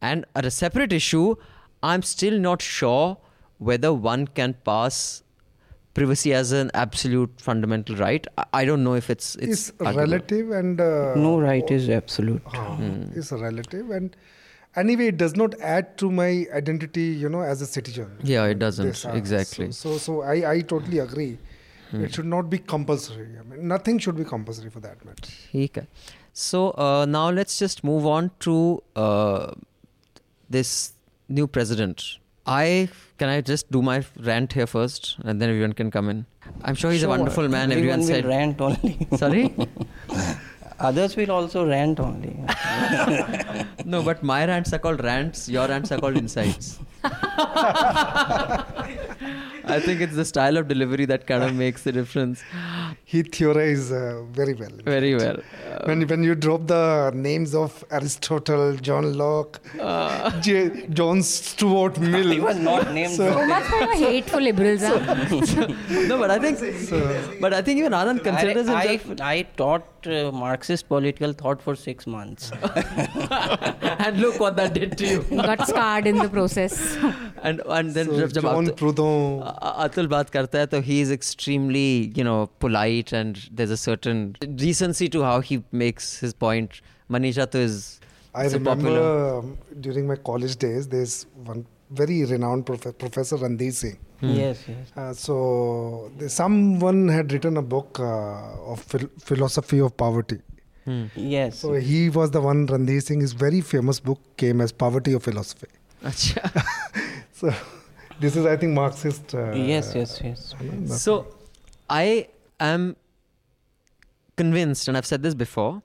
And 0.00 0.24
at 0.34 0.46
a 0.46 0.50
separate 0.50 0.92
issue, 0.92 1.34
I'm 1.82 2.02
still 2.02 2.38
not 2.38 2.62
sure 2.62 3.18
whether 3.58 3.92
one 3.92 4.26
can 4.28 4.54
pass 4.64 5.22
privacy 5.98 6.32
as 6.32 6.52
an 6.52 6.70
absolute 6.74 7.40
fundamental 7.40 7.96
right. 7.96 8.26
I 8.52 8.64
don't 8.64 8.84
know 8.88 8.94
if 8.94 9.10
it's 9.10 9.34
it's, 9.36 9.68
it's 9.68 9.80
relative 9.80 10.50
and 10.50 10.80
uh, 10.80 11.14
no 11.14 11.38
right 11.40 11.70
is 11.70 11.88
absolute. 11.88 12.42
Uh, 12.46 12.76
mm. 12.76 13.16
It's 13.16 13.32
relative 13.32 13.90
and 13.90 14.16
anyway, 14.76 15.08
it 15.08 15.16
does 15.16 15.36
not 15.36 15.58
add 15.60 15.96
to 15.98 16.10
my 16.10 16.46
identity, 16.52 17.06
you 17.24 17.28
know, 17.28 17.42
as 17.42 17.62
a 17.62 17.66
citizen. 17.66 18.16
Yeah, 18.22 18.44
it 18.44 18.58
doesn't 18.58 18.86
this, 18.86 19.04
uh, 19.04 19.10
ah, 19.12 19.16
exactly. 19.16 19.72
So, 19.72 19.92
so, 19.92 19.98
so, 19.98 20.22
I 20.22 20.52
I 20.52 20.60
totally 20.60 21.00
agree. 21.06 21.38
Mm. 21.92 22.04
It 22.04 22.14
should 22.14 22.26
not 22.26 22.50
be 22.50 22.58
compulsory. 22.58 23.28
I 23.40 23.42
mean, 23.50 23.66
nothing 23.66 23.98
should 23.98 24.16
be 24.16 24.24
compulsory 24.24 24.70
for 24.70 24.80
that 24.80 25.04
matter. 25.04 25.32
Okay. 25.54 25.86
So 26.32 26.70
uh, 26.72 27.06
now 27.08 27.30
let's 27.30 27.58
just 27.58 27.82
move 27.82 28.06
on 28.06 28.30
to 28.40 28.82
uh, 28.94 29.54
this 30.48 30.92
new 31.28 31.46
president 31.46 32.18
I 32.48 32.88
can 33.18 33.28
I 33.28 33.40
just 33.42 33.70
do 33.70 33.82
my 33.82 34.02
rant 34.28 34.52
here 34.54 34.66
first, 34.66 35.16
and 35.24 35.40
then 35.40 35.50
everyone 35.50 35.72
can 35.74 35.90
come 35.90 36.08
in. 36.08 36.24
I'm 36.64 36.74
sure 36.74 36.90
he's 36.90 37.00
Sure, 37.00 37.08
a 37.14 37.16
wonderful 37.16 37.48
man. 37.48 37.72
Everyone 37.72 38.00
Everyone 38.00 38.06
said. 38.06 38.24
rant 38.24 38.60
only. 38.60 39.06
Sorry. 39.22 39.54
Others 40.80 41.16
will 41.16 41.30
also 41.32 41.66
rant 41.68 42.00
only. 42.00 42.34
No, 43.84 44.02
but 44.02 44.22
my 44.22 44.46
rants 44.46 44.72
are 44.72 44.78
called 44.78 45.02
rants. 45.02 45.48
Your 45.48 45.66
rants 45.68 45.90
are 45.92 45.98
called 45.98 46.16
insights. 46.16 46.78
I 49.70 49.80
think 49.80 50.00
it's 50.00 50.14
the 50.16 50.24
style 50.24 50.56
of 50.56 50.66
delivery 50.68 51.04
that 51.06 51.26
kind 51.26 51.42
of 51.44 51.54
makes 51.54 51.82
the 51.82 51.92
difference. 51.92 52.42
He 53.04 53.22
theorized 53.22 53.92
uh, 53.92 54.22
very 54.24 54.54
well. 54.54 54.70
Very 54.84 55.14
well. 55.14 55.36
Uh, 55.38 55.78
when, 55.84 56.06
when 56.08 56.22
you 56.24 56.34
drop 56.34 56.66
the 56.66 57.10
names 57.14 57.54
of 57.54 57.84
Aristotle, 57.90 58.74
John 58.76 59.12
Locke, 59.18 59.60
Uh. 59.78 60.30
J- 60.40 60.86
John 60.88 61.22
Stuart 61.22 61.98
Mill. 62.00 62.30
he 62.30 62.40
was 62.40 62.56
not 62.58 62.92
named. 62.92 63.12
So- 63.14 63.28
So 63.32 63.46
much 63.46 63.64
for 63.64 63.78
your 63.82 63.94
hateful 63.96 64.40
liberals. 64.40 64.80
huh? 64.82 64.98
no, 66.08 66.18
but 66.18 66.30
I 66.30 66.38
think, 66.38 66.58
but 67.40 67.52
I 67.52 67.60
think 67.62 67.78
even 67.78 67.92
Anand 67.92 68.24
considers 68.24 68.68
I, 68.68 68.86
himself, 68.86 69.20
I, 69.20 69.32
I 69.34 69.42
taught 69.56 69.84
uh, 70.06 70.30
Marxist 70.32 70.88
political 70.88 71.32
thought 71.32 71.60
for 71.60 71.74
six 71.76 72.06
months. 72.06 72.50
and 74.06 74.18
look 74.20 74.40
what 74.40 74.56
that 74.56 74.72
did 74.74 74.96
to 74.98 75.06
you. 75.06 75.22
Got 75.30 75.66
scarred 75.68 76.06
in 76.06 76.16
the 76.16 76.28
process. 76.28 76.87
and 77.42 77.62
and 77.66 77.94
then 77.94 78.06
so 78.06 78.18
जब 78.26 78.40
John 78.40 78.66
Proudhon 78.82 79.60
Atul 79.86 80.08
baat 80.08 80.30
karta 80.30 80.66
hai, 80.72 80.80
he 80.80 81.00
is 81.00 81.10
extremely 81.10 82.12
you 82.14 82.24
know 82.24 82.48
polite 82.58 83.12
and 83.12 83.48
there's 83.52 83.70
a 83.70 83.76
certain 83.76 84.36
decency 84.56 85.08
to 85.08 85.22
how 85.22 85.40
he 85.40 85.62
makes 85.72 86.18
his 86.18 86.34
point 86.34 86.80
Manisha 87.10 87.50
too, 87.50 87.58
is 87.58 88.00
I 88.34 88.46
remember 88.46 89.38
um, 89.38 89.56
during 89.80 90.06
my 90.06 90.16
college 90.16 90.56
days 90.56 90.88
there's 90.88 91.26
one 91.44 91.66
very 91.90 92.24
renowned 92.24 92.66
prof- 92.66 92.98
professor 92.98 93.36
Randhir 93.36 93.72
Singh 93.72 93.98
Hmm. 94.20 94.30
Yes, 94.30 94.64
yes. 94.66 94.92
Uh, 94.96 95.14
so 95.14 96.10
the, 96.18 96.28
someone 96.28 97.08
had 97.08 97.32
written 97.32 97.56
a 97.56 97.62
book 97.62 98.00
uh, 98.00 98.72
of 98.72 98.80
phil- 98.80 99.10
philosophy 99.20 99.80
of 99.80 99.96
poverty. 99.96 100.40
Hmm. 100.84 101.04
Yes. 101.14 101.58
So 101.60 101.74
yes. 101.74 101.84
he 101.84 102.10
was 102.10 102.32
the 102.32 102.40
one. 102.40 102.66
Randhir 102.66 103.02
Singh. 103.02 103.20
His 103.20 103.32
very 103.32 103.60
famous 103.60 104.00
book 104.00 104.20
came 104.36 104.60
as 104.60 104.72
Poverty 104.72 105.12
of 105.12 105.22
Philosophy. 105.22 105.68
Acha. 106.04 106.64
So 107.32 107.52
this 108.20 108.36
is, 108.36 108.46
I 108.46 108.56
think, 108.56 108.74
Marxist. 108.74 109.34
Uh, 109.34 109.52
yes, 109.52 109.94
yes, 109.94 110.20
yes. 110.22 110.54
so 111.00 111.26
I 111.88 112.28
am 112.58 112.96
convinced, 114.36 114.88
and 114.88 114.96
I've 114.96 115.06
said 115.06 115.22
this 115.22 115.34
before, 115.34 115.82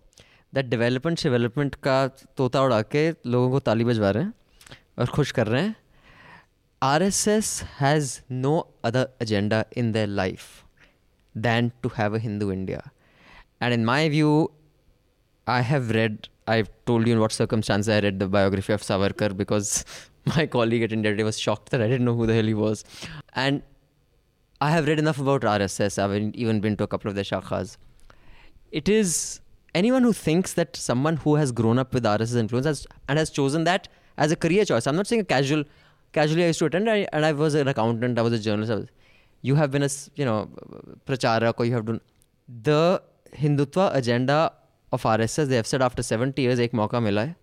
that 0.53 0.69
development 0.69 1.21
development 1.21 1.75
का 1.83 2.07
तोता 2.37 2.61
उड़ा 2.61 2.81
के 2.81 3.09
लोगों 3.25 3.49
को 3.51 3.59
ताली 3.59 3.83
बजवा 3.83 4.09
रहे 4.09 4.23
हैं 4.23 4.33
और 4.99 5.07
खुश 5.15 5.31
कर 5.31 5.47
रहे 5.47 5.61
हैं 5.61 5.75
RSS 6.81 7.63
has 7.79 8.21
no 8.29 8.67
other 8.83 9.07
agenda 9.21 9.65
in 9.71 9.93
their 9.93 10.07
life 10.07 10.65
than 11.33 11.71
to 11.81 11.89
have 11.89 12.13
a 12.13 12.19
Hindu 12.19 12.51
India. 12.51 12.91
And 13.61 13.73
in 13.73 13.85
my 13.85 14.09
view, 14.09 14.51
I 15.47 15.61
have 15.61 15.91
read, 15.91 16.27
I've 16.47 16.69
told 16.85 17.07
you 17.07 17.13
in 17.13 17.19
what 17.19 17.31
circumstances 17.31 17.89
I 17.89 17.99
read 17.99 18.19
the 18.19 18.27
biography 18.27 18.73
of 18.73 18.81
Savarkar 18.81 19.35
because 19.35 19.85
my 20.25 20.45
colleague 20.45 20.83
at 20.83 20.91
India 20.91 21.11
Today 21.11 21.23
was 21.23 21.39
shocked 21.39 21.69
that 21.69 21.81
I 21.81 21.87
didn't 21.87 22.05
know 22.05 22.15
who 22.15 22.25
the 22.25 22.33
hell 22.33 22.43
he 22.43 22.53
was. 22.53 22.83
And 23.33 23.63
I 24.61 24.71
have 24.71 24.87
read 24.87 24.99
enough 24.99 25.19
about 25.19 25.41
RSS. 25.41 25.99
I've 25.99 26.35
even 26.35 26.59
been 26.59 26.77
to 26.77 26.83
a 26.83 26.87
couple 26.87 27.09
of 27.09 27.15
their 27.15 27.23
shakhas. 27.23 27.77
It 28.71 28.89
is 28.89 29.41
anyone 29.75 30.03
who 30.03 30.13
thinks 30.13 30.53
that 30.53 30.75
someone 30.75 31.17
who 31.17 31.35
has 31.35 31.51
grown 31.51 31.79
up 31.79 31.93
with 31.93 32.03
RSS 32.03 32.35
influence 32.35 32.65
has, 32.65 32.87
and 33.07 33.19
has 33.19 33.29
chosen 33.29 33.63
that 33.65 33.87
as 34.17 34.31
a 34.31 34.35
career 34.35 34.65
choice. 34.65 34.87
I'm 34.87 34.95
not 34.95 35.07
saying 35.07 35.21
a 35.21 35.25
casual. 35.25 35.63
Casually, 36.13 36.43
I 36.43 36.47
used 36.47 36.59
to 36.59 36.65
attend, 36.65 36.89
I, 36.89 37.07
and 37.11 37.25
I 37.25 37.31
was 37.31 37.55
an 37.55 37.67
accountant. 37.67 38.19
I 38.19 38.21
was 38.21 38.33
a 38.33 38.39
journalist. 38.39 38.71
Was, 38.71 38.87
you 39.41 39.55
have 39.55 39.71
been 39.71 39.83
a 39.83 39.89
you 40.15 40.25
know 40.25 40.49
pracharak, 41.07 41.55
or 41.57 41.65
you 41.65 41.73
have 41.73 41.85
done 41.85 42.01
the 42.47 43.01
Hindutva 43.33 43.95
agenda 43.95 44.53
of 44.93 45.01
RSS. 45.01 45.39
S 45.39 45.39
have 45.39 45.67
said 45.73 45.89
after 45.89 46.03
70 46.03 46.39
years 46.39 46.59
एक 46.59 46.73
मौका 46.73 46.99
मिला 46.99 47.21
है 47.21 47.35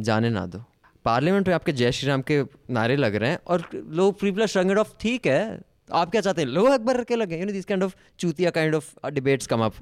जाने 0.00 0.30
ना 0.30 0.46
दो। 0.46 0.64
Parliament 1.04 1.48
में 1.48 1.54
आपके 1.54 1.72
जय 1.72 1.92
श्री 1.92 2.08
राम 2.08 2.22
के 2.22 2.42
नारे 2.70 2.96
लग 2.96 3.14
रहे 3.14 3.30
हैं 3.30 3.38
और 3.46 3.68
लोग 3.74 4.20
पीपल 4.20 4.40
आर 4.40 4.46
श्रंग 4.46 4.70
ऑफ़ 4.70 4.92
ठीक 5.00 5.26
है 5.26 5.60
आप 5.92 6.10
क्या 6.10 6.20
चाहते 6.20 6.42
हैं? 6.42 6.48
लोग 6.48 6.66
अकबर 6.66 7.04
के 7.04 7.16
लगे 7.16 7.38
you 7.38 7.46
know 7.46 7.52
this 7.52 7.64
kind 7.64 7.82
of 7.82 7.94
चूतिया 8.18 8.50
kind 8.50 8.74
of 8.74 9.06
debates 9.08 9.46
come 9.46 9.60
up 9.60 9.74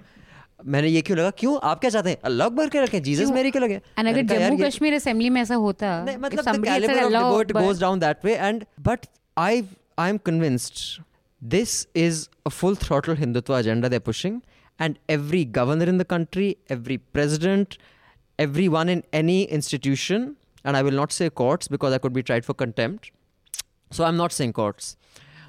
मैंने 0.67 0.89
ये 0.89 1.03
क्यों 1.03 1.19
लगा? 1.19 1.31
क्यों? 1.31 1.59
आप 1.63 1.81
क्या 1.81 1.91
चाहते 1.91 2.11
हैं? 2.11 2.17
अल्लाह 2.25 2.49
अकबर 2.49 2.69
के 2.69 2.81
रखे 2.81 3.01
जीसस 3.01 3.31
मेरी 3.31 3.51
के 3.51 3.59
लगे। 3.59 3.81
And 3.99 4.09
अगर 4.09 4.23
जम्मू 4.23 4.59
कश्मीर 4.65 4.95
असेंबली 4.95 5.31
में 5.31 5.41
ऐसा 5.41 5.55
होता 5.55 6.05
मतलब 6.05 6.45
the 6.45 6.53
somebody 6.53 6.69
had 6.69 6.83
said 6.83 6.91
caliber 6.91 7.17
of 7.17 7.23
Allah 7.23 7.47
debate 7.47 7.53
Akbar- 7.53 7.63
goes 7.63 7.79
down 7.79 7.99
that 7.99 8.25
way 8.25 8.37
and 8.51 8.67
but 8.91 9.07
I 9.37 9.65
I'm 9.99 10.19
convinced 10.31 11.01
this 11.55 11.87
is 14.91 14.97
a 14.97 15.19
full 15.19 15.29
throttle 15.29 15.43
Hindutva 15.43 15.43
agenda 15.43 15.43
they're 15.43 15.43
pushing 15.43 15.43
and 15.43 15.43
every 15.43 15.45
governor 15.45 15.87
in 15.87 15.99
the 15.99 16.05
country 16.05 16.59
every 16.69 16.99
president 16.99 17.79
everyone 18.39 18.89
in 18.89 19.03
any 19.13 19.45
institution 19.45 20.37
and 20.65 20.77
I 20.77 20.83
will 20.83 20.97
not 20.97 21.13
say 21.13 21.31
courts 21.31 21.69
because 21.69 21.93
I 21.93 21.99
could 21.99 22.13
be 22.13 22.23
tried 22.23 22.45
for 22.45 22.55
contempt. 22.55 23.11
So 23.91 24.05
I'm 24.05 24.17
not 24.17 24.33
saying 24.33 24.53
courts. 24.53 24.97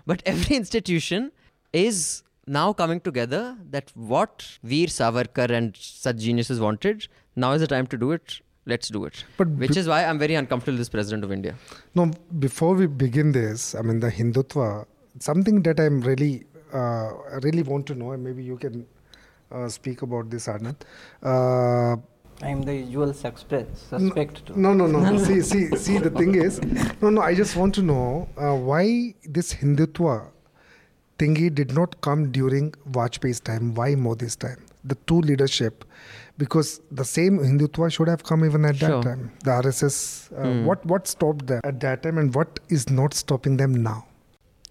But 0.06 0.22
every 0.26 0.56
institution 0.56 1.32
is 1.74 2.24
now 2.46 2.74
coming 2.74 3.00
together 3.00 3.58
that 3.72 3.92
what 3.96 4.58
Veer 4.64 4.88
Savarkar 4.88 5.50
and 5.50 5.78
such 5.78 6.18
geniuses 6.18 6.60
wanted 6.60 7.08
now 7.36 7.54
is 7.54 7.62
the 7.62 7.68
time 7.68 7.88
to 7.88 7.98
do 7.98 8.12
it. 8.12 8.42
Let's 8.66 8.90
do 8.90 9.06
it. 9.06 9.24
But 9.38 9.50
which 9.50 9.74
be- 9.74 9.80
is 9.80 9.88
why 9.88 10.06
I'm 10.06 10.20
very 10.20 10.36
uncomfortable 10.36 10.74
with 10.74 10.80
this 10.80 10.90
president 10.90 11.24
of 11.24 11.32
India. 11.32 11.56
No, 11.96 12.12
before 12.40 12.76
we 12.76 12.88
begin 12.88 13.32
this, 13.32 13.76
I 13.76 13.82
mean 13.82 14.00
the 14.00 14.10
Hindutva, 14.10 14.86
something 15.20 15.62
that 15.64 15.80
I'm 15.80 16.02
really, 16.02 16.46
uh, 16.74 17.12
really 17.42 17.64
want 17.64 17.88
to 17.88 17.96
know, 17.96 18.12
and 18.12 18.24
maybe 18.24 18.44
you 18.44 18.58
can 18.58 18.86
speak 19.68 20.02
about 20.02 20.30
this, 20.30 20.48
Arnab. 20.48 20.78
Uh, 21.22 21.96
I'm 22.42 22.62
the 22.64 22.76
usual 22.76 23.14
suspect. 23.14 23.78
Suspect. 23.78 24.46
to- 24.48 24.60
no, 24.60 24.74
no, 24.74 24.88
no. 24.88 25.00
no. 25.00 25.18
see, 25.28 25.42
see, 25.42 25.76
see. 25.78 25.98
The 26.00 26.10
thing 26.10 26.36
is, 26.36 26.62
no, 27.02 27.10
no. 27.10 27.22
I 27.22 27.34
just 27.36 27.56
want 27.56 27.76
to 27.76 27.82
know 27.82 28.28
uh, 28.38 28.56
why 28.56 29.14
this 29.24 29.54
Hindutva 29.54 30.16
thingy 31.20 31.54
did 31.54 31.74
not 31.74 32.00
come 32.02 32.32
during 32.32 32.72
Vajpayee's 32.92 33.40
time. 33.40 33.74
Why 33.76 33.96
Modi's 33.96 34.36
time? 34.36 34.66
The 34.84 34.96
two 35.08 35.22
leadership, 35.22 35.86
because 36.38 36.82
the 36.92 37.06
same 37.06 37.38
Hindutva 37.40 37.92
should 37.92 38.10
have 38.10 38.24
come 38.24 38.44
even 38.44 38.66
at 38.66 38.76
Sure. 38.78 38.90
that 38.90 39.04
time. 39.04 39.32
The 39.44 39.52
RSS. 39.52 39.98
Uh, 40.34 40.66
What 40.68 40.86
what 40.86 41.08
stopped 41.08 41.48
them 41.48 41.62
at 41.64 41.80
that 41.82 42.04
time, 42.04 42.18
and 42.18 42.34
what 42.36 42.60
is 42.70 42.90
not 42.90 43.14
stopping 43.14 43.56
them 43.58 43.76
now? 43.92 44.00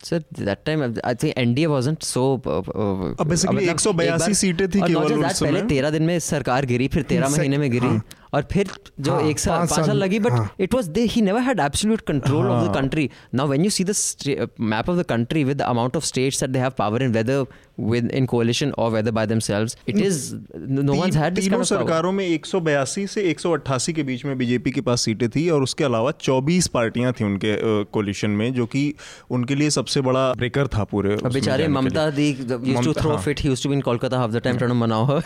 Sir 0.04 0.22
that 0.38 0.58
time 0.66 0.82
I 0.82 1.14
think 1.22 1.34
NDA 1.38 1.66
wasn't 1.66 2.02
so 2.02 2.22
basically 2.46 3.66
182 3.68 4.34
सीटें 4.34 4.68
थी 4.68 4.80
केवल 4.80 5.12
उस 5.12 5.38
समय 5.38 5.52
पहले 5.52 5.60
13 5.74 5.92
दिन 5.92 6.02
में 6.02 6.18
सरकार 6.18 6.66
गिरी 6.66 6.88
फिर 6.88 7.02
13 7.12 7.36
महीने 7.38 7.58
में 7.58 7.70
गिरी। 7.70 7.86
हाँ। 7.86 8.02
और 8.34 8.46
फिर 8.52 8.68
जो 9.00 9.12
हाँ, 9.12 9.22
एक 9.22 9.38
साल 9.38 9.58
पाँच 9.58 9.70
साल, 9.70 9.84
साल 9.86 9.96
लगी 9.96 10.18
but 10.18 10.60
it 10.60 10.74
was 10.74 10.90
they 10.90 11.00
he. 11.04 11.22
Never 11.22 11.40
had 11.40 11.60
absolute 11.60 12.00
control 12.00 12.46
of 12.46 12.68
the 12.68 12.74
country 12.74 13.08
now 13.34 13.48
when 13.48 13.64
you 13.64 13.70
see 13.70 13.84
the 13.84 14.48
map 14.60 14.88
of 14.90 14.98
the 14.98 15.02
country 15.08 15.44
with 15.44 15.56
the 15.56 15.62
amount 15.62 15.96
of 15.96 16.04
states 16.04 16.40
that 16.40 16.50
they 16.50 16.58
have 16.58 16.72
power 16.78 17.02
in 17.02 17.12
whether 17.12 17.44
with 17.80 18.10
in 18.10 18.26
coalition 18.26 18.70
और 18.78 18.90
whether 18.90 19.10
by 19.10 19.26
themselves 19.26 19.76
it 19.88 19.98
is 19.98 20.34
no 20.56 20.94
one 20.94 21.12
had 21.12 21.34
this 21.34 21.48
kind 21.48 21.64
सरकारों 21.64 22.12
में 22.12 22.24
182 22.28 23.06
से 23.08 23.22
188 23.32 23.92
के 23.92 24.02
बीच 24.02 24.24
में 24.24 24.36
BJP 24.38 24.70
के 24.70 24.80
पास 24.80 25.02
सीटें 25.02 25.28
थी 25.30 25.48
और 25.50 25.62
उसके 25.62 25.84
अलावा 25.84 26.12
24 26.18 26.66
पार्टियाँ 26.68 27.12
थी 27.12 27.24
उनके 27.24 27.56
कोलिशन 27.92 28.30
में 28.40 28.52
जो 28.54 28.66
कि 28.66 28.82
उनके 29.30 29.54
लिए 29.54 29.70
सबसे 29.70 30.00
बड़ा 30.00 30.32
ब्रेकर 30.34 30.66
था 30.68 30.84
पूरे 30.84 31.16
बेचारे 31.24 31.68
Mamata 31.68 32.08
di 32.10 32.28
used 32.30 32.84
to 32.84 32.92
throw 32.92 33.16
fit 33.16 33.40
he. 33.40 33.48
Used 33.48 33.62
to 33.62 33.68
be 33.68 33.74
in 33.74 33.80
Kolkata 33.80 34.18
half 34.18 34.30
the 34.30 34.40
time 34.44 34.58
turn 34.58 34.72
मनाओ 34.76 35.20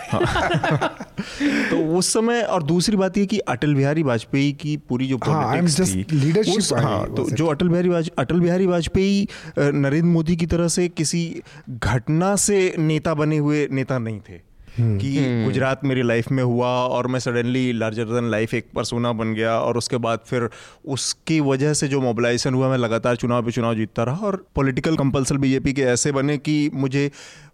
तो 1.70 1.84
उस 1.98 2.12
समय 2.12 2.42
और 2.42 2.62
दूसरी 2.62 2.95
बात 2.96 3.18
ये 3.18 3.26
कि 3.26 3.38
अटल 3.38 3.74
बिहारी 3.74 4.02
वाजपेयी 4.02 4.52
की 4.52 4.76
पूरी 4.76 5.06
जो 5.06 5.18
हाँ, 5.24 5.42
पॉलिटिक्स 5.44 5.80
just 5.80 6.12
थी 6.12 6.32
I 6.32 6.84
हाँ 6.84 7.14
तो 7.14 7.30
जो 7.30 7.46
अटल 7.46 7.68
बिहारी 7.68 7.88
वाज 7.88 8.10
अटल 8.18 8.40
बिहारी 8.40 8.66
वाजपेयी 8.66 9.28
नरेंद्र 9.58 10.08
मोदी 10.08 10.36
की 10.36 10.46
तरह 10.46 10.68
से 10.68 10.88
किसी 10.88 11.42
घटना 11.70 12.36
से 12.36 12.74
नेता 12.78 13.14
बने 13.14 13.38
हुए 13.38 13.68
नेता 13.72 13.98
नहीं 13.98 14.20
थे। 14.20 14.46
कि 14.80 15.44
गुजरात 15.44 15.84
मेरी 15.84 16.02
लाइफ 16.02 16.30
में 16.30 16.42
हुआ 16.44 16.68
और 16.68 17.06
मैं 17.06 17.20
सडनली 17.20 17.72
लार्जर 17.72 18.04
देन 18.04 18.30
लाइफ 18.30 18.54
एक 18.54 18.66
परसोना 18.74 19.12
बन 19.12 19.34
गया 19.34 19.58
और 19.58 19.76
उसके 19.76 19.96
बाद 19.96 20.18
फिर 20.26 20.48
उसकी 20.88 21.40
वजह 21.40 21.74
से 21.74 21.88
जो 21.88 22.00
मोबिलाइजेशन 22.00 22.54
हुआ 22.54 22.68
मैं 22.68 22.78
लगातार 22.78 23.16
चुनाव 23.16 23.42
पे 23.42 23.50
चुनाव 23.50 23.74
जीतता 23.74 24.02
रहा 24.02 24.16
और 24.16 24.46
पॉलिटिकल 24.54 24.96
कंपल्सल 24.96 25.36
बीजेपी 25.36 25.72
के 25.72 25.82
ऐसे 25.82 26.12
बने 26.12 26.38
कि 26.38 26.70
मुझे 26.74 27.10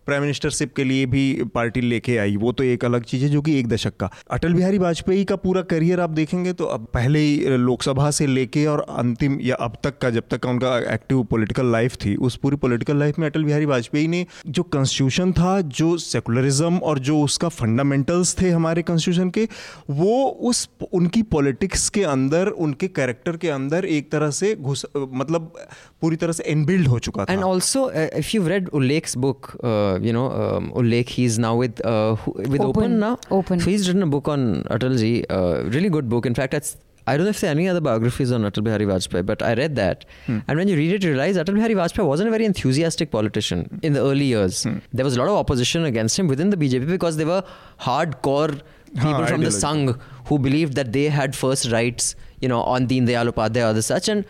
प्राइम 0.06 0.22
मिनिस्टरशिप 0.22 0.74
के 0.76 0.84
लिए 0.84 1.06
भी 1.06 1.42
पार्टी 1.54 1.80
लेके 1.80 2.16
आई। 2.16 2.36
वो 2.36 2.52
तो 2.52 2.64
एक 2.64 2.84
अलग 2.84 3.02
चीज़ 3.02 3.22
है 3.22 3.28
जो 3.28 3.42
कि 3.42 3.58
एक 3.58 3.68
दशक 3.68 3.96
का। 3.96 4.10
अटल 4.30 4.54
बिहारी 4.54 4.78
वाजपेयी 4.78 5.24
का 5.24 5.36
पूरा 5.36 5.62
करियर 5.62 6.00
आप 6.00 6.10
देखेंगे 6.10 6.52
तो 6.52 6.64
अब 6.64 6.86
पहले 6.94 7.18
ही 7.18 7.46
लोकसभा 7.46 8.10
से 8.10 8.26
लेके 8.26 8.66
और 8.66 8.80
अंतिम 8.80 9.38
या 9.40 9.54
अब 9.54 9.76
तक 9.84 9.98
का 9.98 10.10
जब 10.10 10.22
तक 10.30 10.40
का 10.40 10.50
उनका 10.50 10.94
एक्टिव 10.94 11.22
पॉलिटिकल 11.22 11.72
लाइफ 11.72 11.94
थी 11.94 12.16
उस 12.16 12.36
पूरी 12.36 12.56
पॉलिटिकल 12.56 12.96
लाइफ 12.96 13.18
में 13.18 13.26
अटल 13.28 13.44
बिहारी 13.44 13.64
वाजपेयी 13.64 14.08
ने 14.08 14.26
जो 14.46 14.62
कॉन्स्टिट्यूशन 14.62 15.32
था 15.32 15.60
जो 15.60 15.96
सेकुलरिज्म 15.98 16.78
और 16.78 16.98
जो 16.98 17.20
उसका 17.20 17.48
फंडामेंटल्स 17.48 18.36
थे 18.40 18.50
हमारे 18.50 18.82
कॉन्स्टिट्यूशन 18.82 19.30
के 19.30 19.48
वो 19.90 20.28
उस 20.28 20.68
उनकी 20.92 21.22
पॉलिटिक्स 21.22 21.88
के 21.88 22.02
अंदर 22.04 22.46
उनके 22.46 22.88
कैरेक्टर 22.88 23.36
के 23.36 23.48
अंदर 23.48 23.84
एक 23.84 24.12
तरह 24.12 24.30
से 24.30 24.54
घुस 24.54 24.86
मतलब 24.96 25.52
पूरी 26.00 26.16
तरह 26.16 26.32
से 26.32 26.42
इनबिल्ड 26.42 26.88
हो 26.88 26.98
चुका 26.98 27.24
था। 27.24 27.32
And 27.32 27.42
also 27.42 27.90
if 27.90 28.30
you 28.34 28.48
read 28.48 28.68
book, 29.12 29.36
uh, 29.36 29.91
you 30.00 30.12
know, 30.12 30.30
um, 30.30 30.72
Ullekh, 30.74 31.08
he's 31.08 31.38
now 31.38 31.56
with 31.56 31.84
uh, 31.84 32.16
with 32.26 32.60
Open, 32.60 32.62
Open, 32.62 32.98
now. 33.00 33.18
Open. 33.30 33.60
So 33.60 33.66
he's 33.70 33.88
written 33.88 34.02
a 34.02 34.06
book 34.06 34.28
on 34.28 34.62
Atalji, 34.64 35.24
uh, 35.30 35.64
really 35.64 35.88
good 35.88 36.08
book. 36.08 36.26
In 36.26 36.34
fact, 36.34 36.54
it's 36.54 36.76
I 37.06 37.16
don't 37.16 37.24
know 37.24 37.30
if 37.30 37.40
there 37.40 37.50
are 37.50 37.56
any 37.58 37.68
other 37.68 37.80
biographies 37.80 38.30
on 38.30 38.42
Atal 38.42 38.62
Bihari 38.62 38.86
Vajpayee, 38.86 39.26
but 39.26 39.42
I 39.42 39.54
read 39.54 39.74
that. 39.76 40.04
And 40.28 40.56
when 40.56 40.68
you 40.68 40.76
read 40.76 40.92
it, 40.92 41.02
you 41.02 41.10
realize 41.10 41.36
Atal 41.36 41.54
Bihari 41.54 41.74
Vajpayee 41.74 42.06
wasn't 42.06 42.28
a 42.28 42.30
very 42.30 42.44
enthusiastic 42.44 43.10
politician 43.10 43.80
in 43.82 43.92
the 43.92 44.00
early 44.00 44.24
years. 44.24 44.66
There 44.92 45.04
was 45.04 45.16
a 45.16 45.18
lot 45.18 45.28
of 45.28 45.34
opposition 45.36 45.84
against 45.84 46.18
him 46.18 46.28
within 46.28 46.50
the 46.50 46.56
BJP 46.56 46.86
because 46.86 47.16
they 47.16 47.24
were 47.24 47.42
hardcore 47.80 48.60
people 48.94 49.26
from 49.26 49.40
the 49.40 49.48
ideology. 49.48 49.48
Sangh 49.48 50.00
who 50.26 50.38
believed 50.38 50.74
that 50.74 50.92
they 50.92 51.04
had 51.08 51.34
first 51.34 51.72
rights, 51.72 52.14
you 52.40 52.48
know, 52.48 52.62
on 52.62 52.86
Deen 52.86 53.06
Dayal 53.06 53.30
Upadhyay 53.32 53.70
or 53.70 53.72
the 53.72 53.82
such. 53.82 54.08
And 54.08 54.24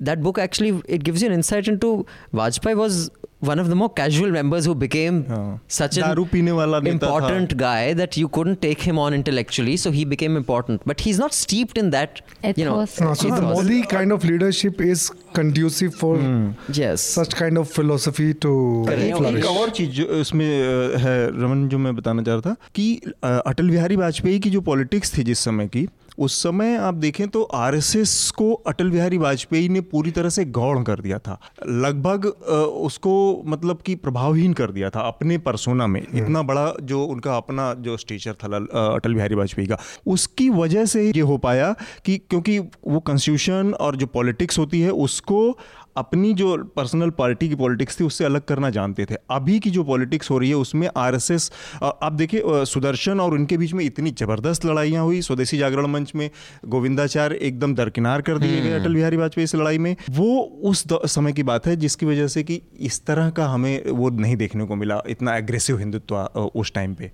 that 0.00 0.22
book 0.22 0.38
actually 0.38 0.82
it 0.86 1.04
gives 1.04 1.22
you 1.22 1.28
an 1.28 1.34
insight 1.34 1.66
into 1.66 2.04
Vajpayee 2.34 2.76
was 2.76 3.10
one 3.40 3.60
of 3.62 3.68
the 3.70 3.76
more 3.80 3.88
casual 3.98 4.32
members 4.34 4.64
who 4.68 4.74
became 4.74 5.18
हाँ. 5.26 5.60
such 5.68 5.96
an 5.98 6.02
दारू 6.02 6.24
पीने 6.32 6.52
वाला 6.52 6.80
नेता 6.80 7.06
था। 7.06 7.10
important 7.10 7.56
guy 7.56 7.92
that 8.00 8.16
you 8.20 8.28
couldn't 8.36 8.60
take 8.62 8.80
him 8.88 8.98
on 8.98 9.14
intellectually, 9.18 9.76
so 9.82 9.92
he 9.96 10.04
became 10.12 10.36
important. 10.40 10.82
But 10.92 11.04
he's 11.06 11.20
not 11.22 11.36
steeped 11.40 11.78
in 11.82 11.90
that, 11.90 12.20
it 12.42 12.58
you 12.58 12.64
know. 12.64 12.78
No, 13.00 13.14
so 13.14 13.30
the. 13.30 13.42
Modi 13.42 13.82
kind 13.92 14.12
of 14.12 14.24
leadership 14.24 14.80
is 14.80 15.04
conducive 15.38 15.94
for 15.94 16.16
mm. 16.16 16.54
Yes. 16.80 17.00
such 17.00 17.36
kind 17.42 17.58
of 17.58 17.70
philosophy 17.70 18.32
to. 18.46 18.54
एक 18.88 19.44
और 19.46 19.70
चीज़ 19.78 19.90
जो 20.00 20.04
इसमें 20.20 20.46
अ, 20.46 20.98
है 21.04 21.16
रमन 21.40 21.68
जो 21.68 21.78
मैं 21.78 21.94
बताना 21.96 22.22
चाह 22.22 22.34
रहा 22.34 22.50
था 22.50 22.56
कि 22.74 22.90
अ, 23.06 23.28
अटल 23.28 23.70
बिहारी 23.70 23.96
वाजपेयी 23.96 24.38
की 24.40 24.50
जो 24.50 24.60
पॉलिटिक्स 24.72 25.16
थी 25.18 25.22
जिस 25.30 25.38
समय 25.48 25.68
की 25.76 25.88
उस 26.18 26.42
समय 26.42 26.76
आप 26.76 26.94
देखें 26.94 27.26
तो 27.28 27.42
आरएसएस 27.42 28.30
को 28.30 28.52
अटल 28.66 28.90
बिहारी 28.90 29.18
वाजपेयी 29.18 29.68
ने 29.68 29.80
पूरी 29.82 30.10
तरह 30.10 30.28
से 30.28 30.44
गौण 30.44 30.82
कर 30.82 31.00
दिया 31.00 31.18
था। 31.18 31.38
लगभग 31.66 32.26
उसको 32.26 33.42
मतलब 33.46 33.82
कि 33.82 33.94
प्रभावहीन 33.96 34.52
कर 34.52 34.70
दिया 34.70 34.90
था 34.90 35.00
अपने 35.00 35.38
परसोना 35.38 35.86
में। 35.86 36.00
इतना 36.02 36.42
बड़ा 36.42 36.72
जो 36.82 37.02
उनका 37.04 37.36
अपना 37.36 37.72
जो 37.74 37.96
स्टेचर 37.96 38.34
था 38.34 38.56
अटल 38.86 39.14
बिहारी 39.14 39.34
वाजपेयी 39.34 39.68
का। 39.68 39.78
उसकी 40.06 40.48
वजह 40.50 40.84
से 40.84 41.06
ये 41.06 41.20
हो 41.22 41.36
पाया 41.38 41.74
कि 42.04 42.16
क्योंकि 42.20 42.58
वो 42.58 43.00
कॉन्स्टिट्यूशन 43.00 43.72
और 43.80 43.96
जो 43.96 44.06
पॉलिटिक्स 44.08 44.58
होती 44.58 44.80
है 44.80 44.90
उसको 44.90 45.58
अपनी 45.98 46.32
जो 46.40 46.56
पर्सनल 46.76 47.10
पार्टी 47.18 47.48
की 47.48 47.54
पॉलिटिक्स 47.62 48.00
थी 48.00 48.04
उससे 48.04 48.24
अलग 48.24 48.44
करना 48.48 48.70
जानते 48.70 49.06
थे 49.10 49.16
अभी 49.30 49.58
की 49.60 49.70
जो 49.70 49.84
पॉलिटिक्स 49.84 50.30
हो 50.30 50.38
रही 50.38 50.48
है 50.50 50.56
उसमें 50.56 50.88
आरएसएस 50.96 51.50
आप 51.82 52.12
देखिए 52.12 52.64
सुदर्शन 52.72 53.20
और 53.20 53.34
उनके 53.34 53.56
बीच 53.58 53.72
में 53.74 53.84
इतनी 53.84 54.10
ज़बरदस्त 54.18 54.64
लड़ाइयाँ 54.66 55.04
हुई 55.04 55.20
स्वदेशी 55.22 55.58
जागरण 55.58 55.86
मंच 55.92 56.12
में 56.14 56.28
गोविंदाचार्य 56.68 57.38
एकदम 57.48 57.74
दरकिनार 57.74 58.22
कर 58.22 58.38
दिए 58.38 58.60
गए 58.60 58.72
अटल 58.80 58.94
बिहारी 58.94 59.16
वाजपेयी 59.16 59.46
से 59.46 59.58
लड़ाई 59.58 59.78
में 59.78 59.94
वो 60.10 60.28
उस 60.70 60.84
समय 61.14 61.32
की 61.32 61.42
बात 61.42 61.66
है 61.66 61.76
जिसकी 61.76 62.06
वजह 62.06 62.26
से 62.28 62.42
कि 62.42 62.60
इस 62.90 63.04
तरह 63.06 63.30
का 63.38 63.46
हमें 63.48 63.90
वो 63.90 64.10
नहीं 64.10 64.36
देखने 64.36 64.64
को 64.64 64.76
मिला 64.76 65.02
इतना 65.08 65.36
एग्रेसिव 65.36 65.78
हिंदुत्व 65.78 66.16
उस 66.54 66.72
टाइम 66.72 66.94
पे. 66.94 67.10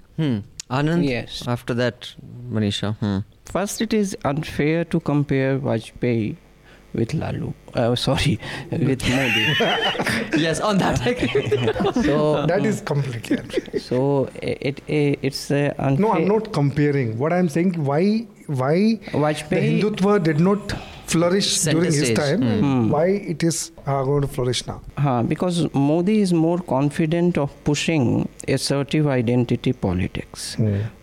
Anand, 0.71 1.05
Yes. 1.05 1.47
after 1.47 1.75
that, 1.75 2.07
Manisha. 2.51 2.97
Hmm. 2.99 3.19
First, 3.47 3.83
it 3.83 3.93
is 3.93 4.17
unfair 4.25 4.85
to 4.87 5.01
compare 5.01 5.59
Vajpayee 5.59 6.37
with 6.95 7.13
Lalu. 7.15 7.53
Uh, 7.75 7.95
sorry, 7.97 8.39
with 8.71 9.03
Modi. 9.09 9.45
yes, 10.43 10.61
on 10.61 10.79
that. 10.79 11.03
I 11.07 11.11
agree. 11.15 12.03
So, 12.03 12.47
That 12.47 12.65
is 12.65 12.81
completely 12.81 13.81
so 13.81 14.29
it, 14.43 14.81
it 14.87 15.19
it's 15.23 15.51
uh, 15.51 15.75
unfair. 15.79 16.07
No, 16.07 16.13
I'm 16.13 16.29
not 16.29 16.53
comparing. 16.53 17.19
What 17.19 17.33
I'm 17.33 17.49
saying, 17.49 17.73
why 17.85 18.27
why 18.47 18.75
the 19.13 19.19
Vajpayee. 19.19 19.81
Hindutva 19.81 20.23
did 20.23 20.39
not 20.41 20.73
flourish 21.07 21.49
during 21.65 21.85
his 21.93 21.97
stage. 22.07 22.17
time, 22.19 22.43
Hmm. 22.43 22.91
why 22.91 23.07
it 23.33 23.43
is 23.43 23.73
uh, 23.87 24.03
going 24.05 24.23
to 24.23 24.29
flourish 24.29 24.67
now? 24.67 24.81
Huh, 24.99 25.23
because 25.23 25.59
Modi 25.75 26.21
is 26.21 26.33
more 26.33 26.59
confident 26.59 27.39
of 27.39 27.51
pushing 27.65 28.29
assertive 28.49 29.07
identity 29.07 29.73
politics. 29.73 30.57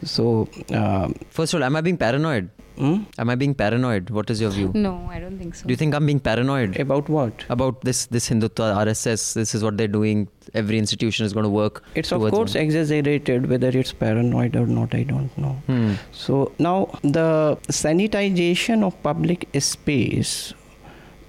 So, 0.03 0.47
uh, 0.73 1.09
First 1.29 1.53
of 1.53 1.59
all, 1.61 1.65
am 1.65 1.75
I 1.75 1.81
being 1.81 1.97
paranoid? 1.97 2.49
Hmm? 2.77 3.03
Am 3.17 3.29
I 3.29 3.35
being 3.35 3.53
paranoid? 3.53 4.09
What 4.09 4.29
is 4.29 4.41
your 4.41 4.51
view? 4.51 4.71
No, 4.73 5.07
I 5.09 5.19
don't 5.19 5.37
think 5.37 5.55
so. 5.55 5.65
Do 5.65 5.71
you 5.71 5.77
think 5.77 5.93
I'm 5.95 6.05
being 6.05 6.19
paranoid 6.19 6.79
about 6.79 7.09
what? 7.09 7.45
about 7.49 7.81
this 7.81 8.05
this 8.07 8.29
Hindutva 8.29 8.69
RSS? 8.85 9.33
This 9.33 9.53
is 9.55 9.63
what 9.63 9.77
they're 9.77 9.87
doing. 9.87 10.27
Every 10.53 10.77
institution 10.77 11.25
is 11.25 11.33
going 11.33 11.43
to 11.43 11.49
work. 11.49 11.83
It's 11.95 12.11
of 12.11 12.21
course 12.21 12.55
one. 12.55 12.63
exaggerated. 12.63 13.49
Whether 13.49 13.69
it's 13.69 13.93
paranoid 13.93 14.55
or 14.55 14.65
not, 14.65 14.95
I 14.95 15.03
don't 15.03 15.37
know. 15.37 15.53
Hmm. 15.67 15.93
So 16.11 16.51
now 16.59 16.77
the 17.01 17.57
sanitization 17.69 18.83
of 18.83 19.01
public 19.03 19.47
space 19.59 20.53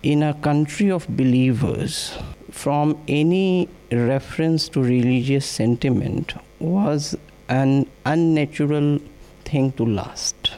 in 0.02 0.22
a 0.22 0.34
country 0.34 0.90
of 0.90 1.06
believers 1.16 2.16
from 2.50 2.98
any 3.08 3.68
reference 3.90 4.68
to 4.68 4.82
religious 4.82 5.46
sentiment 5.46 6.34
was 6.58 7.16
an 7.48 7.86
unnatural 8.04 8.98
thing 9.44 9.72
to 9.72 9.84
last. 9.84 10.52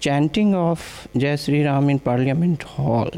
Chanting 0.00 0.54
of 0.54 1.08
Jai 1.16 1.36
Sri 1.36 1.64
Ram 1.64 1.88
in 1.88 1.98
Parliament 2.00 2.62
Hall 2.62 3.10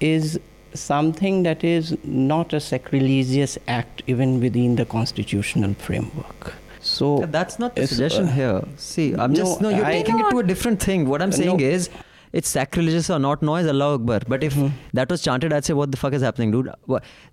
is 0.00 0.38
something 0.74 1.42
that 1.42 1.64
is 1.64 1.96
not 2.04 2.52
a 2.52 2.60
sacrilegious 2.60 3.58
act 3.68 4.02
even 4.06 4.40
within 4.40 4.76
the 4.76 4.84
constitutional 4.84 5.74
framework. 5.74 6.54
So 6.80 7.24
That's 7.26 7.58
not 7.58 7.76
the 7.76 7.86
suggestion 7.86 8.26
uh, 8.28 8.32
here. 8.32 8.62
See, 8.76 9.14
I'm 9.14 9.34
just 9.34 9.60
no, 9.60 9.70
no. 9.70 9.76
You're 9.76 9.86
I- 9.86 9.92
taking 9.92 10.18
it 10.18 10.30
to 10.30 10.38
a 10.38 10.42
different 10.42 10.82
thing. 10.82 11.08
What 11.08 11.22
I'm 11.22 11.32
saying 11.32 11.58
no. 11.58 11.64
is, 11.64 11.88
it's 12.32 12.48
sacrilegious 12.48 13.08
or 13.10 13.18
not. 13.18 13.42
Noise, 13.42 13.66
Allah 13.66 13.94
Akbar. 13.94 14.20
But 14.34 14.42
if 14.48 14.54
Hmm. 14.54 14.68
that 14.98 15.10
was 15.14 15.22
chanted, 15.22 15.52
I'd 15.52 15.64
say, 15.64 15.74
what 15.74 15.90
the 15.90 15.96
fuck 16.02 16.12
is 16.18 16.22
happening, 16.22 16.50
dude? 16.50 16.70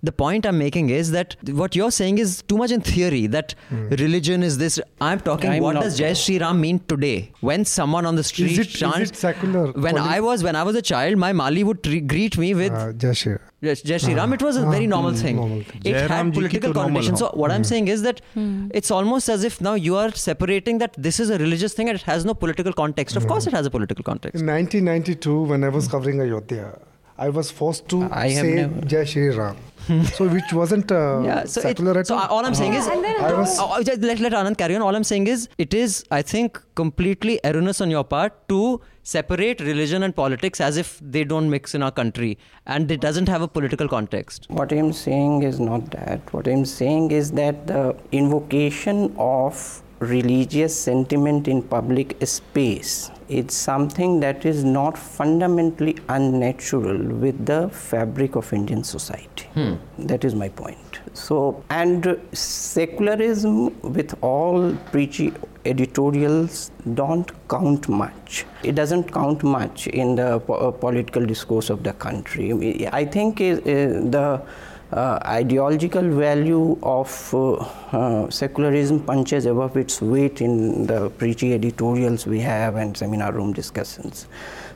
The 0.02 0.12
point 0.12 0.46
I'm 0.46 0.58
making 0.58 0.90
is 0.90 1.10
that 1.12 1.36
what 1.62 1.76
you're 1.76 1.90
saying 2.00 2.18
is 2.18 2.42
too 2.42 2.58
much 2.58 2.70
in 2.70 2.80
theory. 2.80 3.26
That 3.26 3.54
religion 3.98 4.42
is 4.42 4.58
this. 4.58 4.80
I'm 5.00 5.20
talking. 5.20 5.50
I'm 5.50 5.62
what 5.62 5.80
does 5.80 5.98
Jai 5.98 6.12
Shri 6.12 6.38
Ram 6.38 6.60
mean 6.60 6.80
today? 6.94 7.32
When 7.40 7.64
someone 7.64 8.06
on 8.06 8.16
the 8.16 8.24
street 8.24 8.52
Is 8.52 8.58
it, 8.58 8.68
is 8.68 8.80
chants. 8.80 9.10
it 9.10 9.16
secular? 9.16 9.64
when 9.72 9.96
calling- 9.96 10.12
I 10.16 10.20
was 10.20 10.42
when 10.42 10.56
I 10.56 10.62
was 10.62 10.76
a 10.76 10.82
child, 10.82 11.16
my 11.26 11.32
Mali 11.32 11.64
would 11.64 11.82
tre- 11.82 12.00
greet 12.00 12.36
me 12.38 12.54
with 12.54 12.72
uh, 12.72 12.92
Jai 12.92 13.12
Shri 13.12 13.32
Ram. 13.32 13.40
Yes, 13.62 13.82
Jai 13.82 13.96
Shri 14.02 14.14
Ram, 14.14 14.30
Ah, 14.32 14.34
it 14.36 14.42
was 14.42 14.56
a 14.56 14.62
ah, 14.66 14.70
very 14.74 14.86
normal 14.86 15.12
mm, 15.12 15.22
thing. 15.22 15.36
normal 15.36 15.62
thing. 15.70 15.80
It 15.84 15.92
Jai 15.92 16.04
had 16.12 16.24
ji 16.26 16.30
ki 16.30 16.36
political 16.38 16.70
to 16.72 16.78
normal 16.78 16.92
connotation. 17.02 17.16
So 17.22 17.26
what 17.40 17.50
Hmm. 17.50 17.56
I'm 17.56 17.64
saying 17.70 17.88
is 17.94 18.02
that 18.06 18.22
it's 18.80 18.90
almost 18.98 19.28
as 19.34 19.44
if 19.48 19.60
now 19.66 19.74
you 19.86 19.96
are 20.02 20.10
separating 20.22 20.78
that 20.84 20.94
this 21.08 21.20
is 21.24 21.28
a 21.30 21.38
religious 21.42 21.74
thing 21.80 21.90
and 21.90 22.00
it 22.02 22.06
has 22.12 22.24
no 22.30 22.34
political 22.44 22.72
context. 22.82 23.16
Of 23.20 23.24
Hmm. 23.24 23.28
course, 23.34 23.46
it 23.52 23.52
has 23.60 23.66
a 23.66 23.74
political 23.76 24.02
context. 24.10 24.40
In 24.40 24.46
1992, 24.90 25.42
when 25.50 25.64
I 25.64 25.68
was 25.68 25.88
covering 25.88 26.20
Ayodhya, 26.20 26.78
I 27.18 27.28
was 27.28 27.50
forced 27.50 27.88
to 27.90 28.08
I 28.10 28.28
say 28.34 28.54
never- 28.54 28.80
Jai 28.92 29.04
Shri 29.04 29.28
Ram. 29.30 29.56
so 30.14 30.28
which 30.28 30.52
wasn't 30.52 30.92
uh, 30.92 31.22
Yeah, 31.24 31.44
so, 31.44 31.60
it, 31.60 31.62
secular 31.62 31.98
at 32.00 32.06
so 32.06 32.14
all. 32.16 32.28
all 32.36 32.44
I'm 32.46 32.54
saying 32.54 32.74
is, 32.74 32.86
I 32.86 33.32
was 33.32 33.58
Oh, 33.58 33.68
oh, 33.76 33.82
just 33.82 34.00
let, 34.02 34.18
let 34.20 34.32
Anand 34.32 34.58
carry 34.58 34.76
on. 34.76 34.82
All 34.82 34.94
I'm 34.94 35.04
saying 35.04 35.26
is, 35.26 35.48
it 35.58 35.72
is, 35.74 36.04
I 36.10 36.20
think, 36.22 36.60
completely 36.74 37.40
erroneous 37.44 37.80
on 37.80 37.90
your 37.90 38.04
part 38.04 38.36
to 38.50 38.80
separate 39.02 39.60
religion 39.60 40.02
and 40.02 40.14
politics 40.14 40.60
as 40.60 40.76
if 40.76 41.00
they 41.02 41.24
don't 41.24 41.48
mix 41.50 41.74
in 41.74 41.82
our 41.82 41.90
country 41.90 42.38
and 42.66 42.90
it 42.90 43.00
doesn't 43.00 43.28
have 43.28 43.42
a 43.42 43.48
political 43.48 43.88
context. 43.88 44.46
What 44.50 44.70
I'm 44.72 44.92
saying 44.92 45.42
is 45.42 45.58
not 45.58 45.90
that. 45.92 46.32
What 46.34 46.46
I'm 46.46 46.64
saying 46.66 47.10
is 47.10 47.32
that 47.32 47.66
the 47.66 47.96
invocation 48.12 49.14
of 49.18 49.82
religious 50.00 50.74
sentiment 50.74 51.46
in 51.46 51.62
public 51.62 52.16
space 52.26 53.10
it's 53.30 53.54
something 53.54 54.18
that 54.20 54.44
is 54.44 54.64
not 54.64 54.98
fundamentally 54.98 55.96
unnatural 56.08 56.98
with 57.24 57.46
the 57.46 57.68
fabric 57.68 58.34
of 58.34 58.52
Indian 58.52 58.82
society. 58.82 59.46
That 59.98 60.24
is 60.24 60.34
my 60.34 60.48
point. 60.48 61.00
So, 61.12 61.62
and 61.70 62.18
secularism 62.32 63.80
with 63.82 64.16
all 64.20 64.74
preachy 64.90 65.32
editorials 65.64 66.72
don't 66.94 67.30
count 67.48 67.88
much. 67.88 68.46
It 68.64 68.74
doesn't 68.74 69.12
count 69.12 69.44
much 69.44 69.86
in 69.86 70.16
the 70.16 70.40
po- 70.40 70.54
uh, 70.54 70.70
political 70.72 71.24
discourse 71.24 71.70
of 71.70 71.84
the 71.84 71.92
country. 71.92 72.88
I 72.92 73.04
think 73.04 73.40
uh, 73.40 73.54
the 73.54 74.42
uh, 74.92 75.18
ideological 75.24 76.02
value 76.10 76.78
of 76.82 77.34
uh, 77.34 77.52
uh, 77.92 78.28
secularism 78.30 79.00
punches 79.00 79.46
above 79.46 79.76
its 79.76 80.02
weight 80.02 80.40
in 80.40 80.86
the 80.86 81.10
preachy 81.10 81.54
editorials 81.54 82.26
we 82.26 82.40
have 82.40 82.74
and 82.76 82.96
seminar 82.96 83.32
room 83.32 83.52
discussions. 83.52 84.26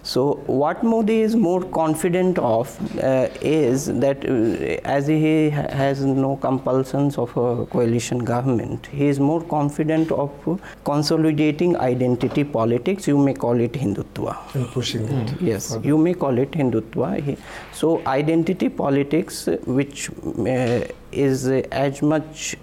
So, 0.05 0.35
what 0.47 0.83
Modi 0.85 1.23
is 1.23 1.35
more 1.35 1.63
confident 1.63 2.39
of 2.39 2.73
uh, 3.03 3.29
is 3.41 3.87
that 3.87 4.25
uh, 4.29 4.87
as 4.97 5.07
he 5.07 5.49
ha- 5.49 5.67
has 5.71 6.05
no 6.05 6.37
compulsions 6.37 7.17
of 7.17 7.31
a 7.39 7.65
coalition 7.65 8.19
government, 8.19 8.87
he 8.93 9.07
is 9.07 9.19
more 9.19 9.41
confident 9.43 10.13
of 10.13 10.31
uh, 10.47 10.57
consolidating 10.85 11.79
identity 11.79 12.45
politics. 12.45 13.09
You 13.09 13.17
may 13.17 13.33
call 13.33 13.59
it 13.59 13.73
Hindutva. 13.73 14.37
and 14.55 14.67
pushing 14.69 15.09
it. 15.09 15.41
Yes, 15.41 15.79
you 15.83 15.97
may 15.97 16.13
call 16.13 16.37
it 16.37 16.51
Hindutva. 16.51 17.39
So, 17.73 18.03
identity 18.07 18.69
politics, 18.69 19.49
uh, 19.49 19.57
which 19.65 20.11
uh, 20.11 20.85
is 21.13 21.49
uh, 21.49 21.63
as 21.73 22.03
much. 22.03 22.57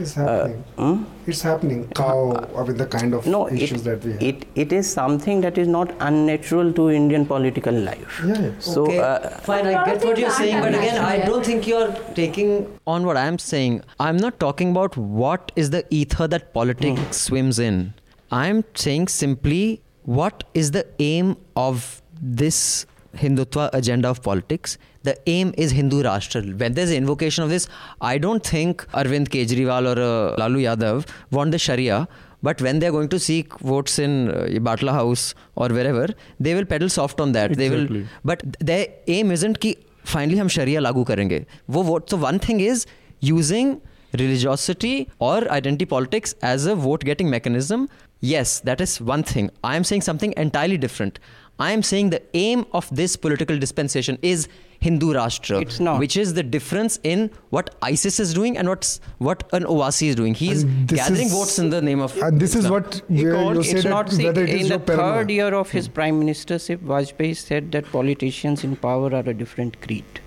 Uh, 0.00 0.02
It's 0.02 0.16
uh, 0.16 0.22
happening. 0.26 0.64
hmm? 0.76 1.04
It's 1.30 1.42
happening. 1.42 1.80
Cow, 1.94 2.14
I 2.56 2.62
mean, 2.64 2.76
the 2.76 2.86
kind 2.86 3.14
of 3.14 3.26
No, 3.26 3.48
issues 3.48 3.72
it, 3.82 3.84
that 3.84 4.04
we 4.04 4.12
have. 4.12 4.22
it, 4.22 4.46
it 4.54 4.72
is 4.72 4.90
something 4.90 5.40
that 5.42 5.58
is 5.58 5.68
not 5.68 5.92
unnatural 6.00 6.72
to 6.78 6.90
Indian 6.90 7.26
political 7.26 7.74
life. 7.88 8.20
yeah, 8.26 8.40
yeah. 8.40 8.50
So, 8.58 8.84
okay, 8.86 8.98
uh, 8.98 9.28
fine, 9.50 9.66
I 9.66 9.84
get 9.84 10.04
what 10.04 10.18
you're 10.18 10.30
saying, 10.30 10.60
but 10.60 10.74
again, 10.74 10.98
I 11.04 11.18
don't 11.26 11.44
think 11.44 11.66
you're 11.66 11.92
taking 12.14 12.54
on 12.86 13.04
what 13.04 13.16
I'm 13.16 13.38
saying. 13.38 13.82
I'm 13.98 14.16
not 14.16 14.40
talking 14.40 14.70
about 14.70 14.96
what 14.96 15.52
is 15.56 15.70
the 15.70 15.84
ether 15.90 16.28
that 16.28 16.52
politics 16.54 17.16
swims 17.28 17.58
in. 17.58 17.94
I'm 18.32 18.64
saying 18.74 19.08
simply 19.08 19.82
what 20.04 20.44
is 20.54 20.70
the 20.70 20.86
aim 20.98 21.36
of 21.56 22.02
this 22.22 22.86
Hindutva 23.15 23.69
agenda 23.73 24.09
of 24.09 24.21
politics. 24.21 24.77
The 25.03 25.15
aim 25.27 25.53
is 25.57 25.71
Hindu 25.71 26.03
Rashtra. 26.03 26.57
When 26.59 26.73
there's 26.73 26.89
an 26.91 26.97
invocation 26.97 27.43
of 27.43 27.49
this, 27.49 27.67
I 28.01 28.17
don't 28.17 28.43
think 28.45 28.85
Arvind 28.91 29.29
Kejriwal 29.29 29.95
or 29.95 30.01
uh, 30.01 30.35
Lalu 30.37 30.63
Yadav 30.63 31.07
want 31.31 31.51
the 31.51 31.59
Sharia. 31.59 32.07
But 32.43 32.61
when 32.61 32.79
they're 32.79 32.91
going 32.91 33.07
to 33.09 33.19
seek 33.19 33.57
votes 33.59 33.97
in 33.97 34.29
uh, 34.29 34.33
Batla 34.67 34.91
House 34.91 35.33
or 35.55 35.69
wherever, 35.69 36.07
they 36.39 36.53
will 36.53 36.65
pedal 36.65 36.89
soft 36.89 37.19
on 37.21 37.31
that. 37.31 37.55
They 37.55 37.69
will 37.69 37.83
Exactly. 37.85 38.07
but 38.23 38.43
their 38.59 38.87
aim 39.07 39.31
isn't 39.31 39.59
कि 39.65 39.75
finally 40.13 40.37
हम 40.39 40.47
शरिया 40.55 40.79
लागू 40.81 41.03
करेंगे 41.11 41.45
वो 41.75 41.83
vote 41.85 42.09
so 42.13 42.17
one 42.23 42.37
thing 42.47 42.59
is 42.59 42.85
using 43.21 43.71
religiosity 44.19 45.09
or 45.19 45.37
identity 45.51 45.85
politics 45.93 46.35
as 46.41 46.65
a 46.65 46.75
vote 46.83 47.03
getting 47.09 47.29
mechanism 47.29 47.87
yes 48.31 48.53
that 48.69 48.83
is 48.85 48.93
one 49.09 49.23
thing 49.31 49.49
i 49.63 49.75
am 49.79 49.83
saying 49.89 50.03
something 50.09 50.33
entirely 50.43 50.77
different 50.85 51.19
i 51.66 51.70
am 51.76 51.82
saying 51.90 52.10
the 52.16 52.22
aim 52.40 52.64
of 52.80 52.88
this 53.02 53.16
political 53.28 53.58
dispensation 53.68 54.18
is 54.22 54.48
Hindu 54.84 55.08
Rashtra, 55.14 55.60
It's 55.60 55.78
not. 55.86 55.98
which 56.02 56.14
is 56.20 56.32
the 56.36 56.42
difference 56.42 56.98
in 57.08 57.30
what 57.50 57.74
ISIS 57.88 58.18
is 58.18 58.30
doing 58.36 58.56
and 58.60 58.66
what's 58.72 58.92
what 59.18 59.42
an 59.58 59.64
Owaisi 59.64 60.06
is 60.12 60.14
doing. 60.20 60.32
He's 60.42 60.62
And 60.62 60.88
this 60.88 60.98
gathering 61.00 61.26
is- 61.26 61.32
votes 61.32 61.58
in 61.58 61.68
the 61.74 61.82
name 61.88 62.00
of. 62.06 62.14
And 62.28 62.40
this 62.44 62.54
is 62.60 62.70
what 62.74 63.02
you, 63.10 63.26
Because 63.26 63.66
you 63.66 63.74
it's 63.74 63.82
that 63.82 63.90
not 63.90 64.10
see, 64.10 64.24
whether 64.28 64.42
it 64.44 64.48
is 64.54 64.62
in 64.62 64.68
the 64.68 64.68
your 64.76 64.78
paranoia. 64.78 65.12
third 65.18 65.30
year 65.36 65.52
of 65.58 65.70
his 65.70 65.86
prime 65.98 66.18
ministership, 66.22 66.78
Vajpayee 66.92 67.36
said 67.36 67.70
that 67.72 67.92
politicians 67.92 68.64
in 68.64 68.74
power 68.86 69.12
are 69.20 69.28
a 69.34 69.34
different 69.34 69.78
creed. 69.82 70.20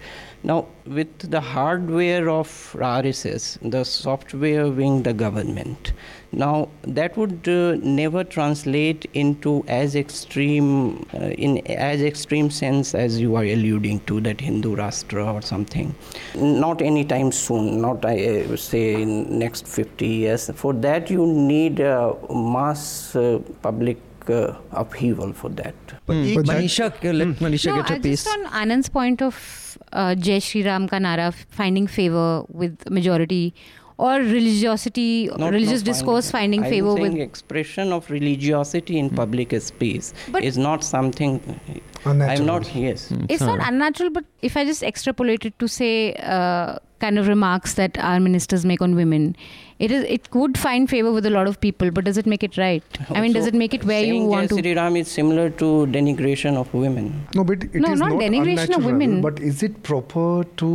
Now, 0.45 0.67
with 0.85 1.31
the 1.31 1.39
hardware 1.39 2.29
of 2.29 2.47
RSS, 2.77 3.57
the 3.71 3.85
software 3.85 4.69
wing 4.69 5.03
the 5.03 5.13
government. 5.13 5.93
Now, 6.33 6.67
that 6.81 7.15
would 7.15 7.47
uh, 7.47 7.75
never 7.81 8.25
translate 8.25 9.09
into 9.13 9.63
as 9.69 9.95
extreme, 9.95 11.05
uh, 11.13 11.27
in 11.45 11.65
as 11.67 12.01
extreme 12.01 12.49
sense 12.49 12.93
as 12.93 13.21
you 13.21 13.35
are 13.35 13.43
alluding 13.45 14.01
to 14.01 14.19
that 14.21 14.41
Hindu 14.41 14.75
Rashtra 14.75 15.33
or 15.33 15.41
something. 15.41 15.95
Not 16.35 16.81
anytime 16.81 17.31
soon. 17.31 17.79
Not 17.79 18.03
I 18.03 18.41
uh, 18.41 18.57
say 18.57 19.01
in 19.01 19.39
next 19.39 19.65
50 19.65 20.05
years. 20.05 20.49
For 20.55 20.73
that, 20.73 21.09
you 21.09 21.25
need 21.25 21.79
uh, 21.79 22.15
mass 22.29 23.15
uh, 23.15 23.39
public 23.61 23.97
uh, 24.27 24.55
upheaval 24.71 25.31
for 25.31 25.49
that. 25.49 25.75
Hmm. 26.07 26.35
But 26.35 26.45
that- 26.45 26.45
Manisha, 26.47 26.91
let 27.13 27.27
Manisha 27.39 27.67
no, 27.67 27.75
get 27.77 27.89
her 27.89 27.99
piece. 27.99 28.25
just 28.25 28.37
on 28.37 28.45
Anand's 28.47 28.89
point 28.89 29.21
of 29.21 29.62
uh, 29.93 30.15
Jai 30.15 30.39
Shri 30.39 30.63
Ram 30.63 30.87
ka 30.87 30.99
nara 30.99 31.31
finding 31.31 31.87
favor 31.87 32.43
with 32.49 32.89
majority 32.89 33.53
or 33.97 34.13
religiosity, 34.19 35.27
Not- 35.37 35.51
religious 35.53 35.81
not 35.81 35.85
discourse 35.85 36.29
finding 36.31 36.63
I'm 36.63 36.69
favor 36.69 36.93
with. 36.95 37.15
expression 37.15 37.91
of 37.93 38.09
religiosity 38.09 38.97
in 38.97 39.09
public 39.09 39.53
space 39.61 40.13
But- 40.31 40.43
is 40.43 40.57
not 40.57 40.83
something. 40.83 41.39
Unnatural. 42.05 42.39
I'm 42.39 42.45
not. 42.45 42.75
Yes. 42.75 43.11
It's 43.29 43.41
not 43.41 43.59
unnatural, 43.65 44.09
but 44.09 44.25
if 44.41 44.57
I 44.57 44.65
just 44.65 44.83
extrapolate 44.83 45.45
it 45.45 45.57
to 45.59 45.67
say 45.67 46.13
uh, 46.15 46.79
kind 46.99 47.19
of 47.19 47.27
remarks 47.27 47.75
that 47.75 47.97
our 47.99 48.19
ministers 48.19 48.65
make 48.65 48.81
on 48.81 48.95
women, 48.95 49.35
it 49.86 49.91
is 49.95 50.03
it 50.15 50.27
would 50.39 50.57
find 50.63 50.89
favor 50.89 51.11
with 51.17 51.25
a 51.29 51.31
lot 51.36 51.47
of 51.51 51.59
people, 51.65 51.91
but 51.91 52.05
does 52.09 52.17
it 52.21 52.27
make 52.34 52.43
it 52.47 52.57
right? 52.57 52.99
I 53.09 53.21
mean, 53.21 53.34
does 53.38 53.47
it 53.51 53.57
make 53.61 53.73
it 53.77 53.84
where 53.91 54.03
you 54.03 54.13
saying 54.13 54.27
want 54.34 54.49
Jai 54.49 54.55
to? 54.55 54.63
Sri 54.63 54.75
Ram 54.79 54.95
is 55.01 55.11
similar 55.19 55.49
to 55.63 55.71
denigration 55.97 56.59
of 56.61 56.73
women. 56.73 57.11
No, 57.36 57.43
but 57.43 57.63
it 57.63 57.75
is 57.75 57.81
No, 57.81 57.93
not 57.93 58.13
not 58.13 58.21
denigration 58.25 58.77
of 58.77 58.86
women. 58.91 59.21
But 59.27 59.39
is 59.51 59.63
it 59.69 59.84
proper 59.89 60.25
to 60.63 60.71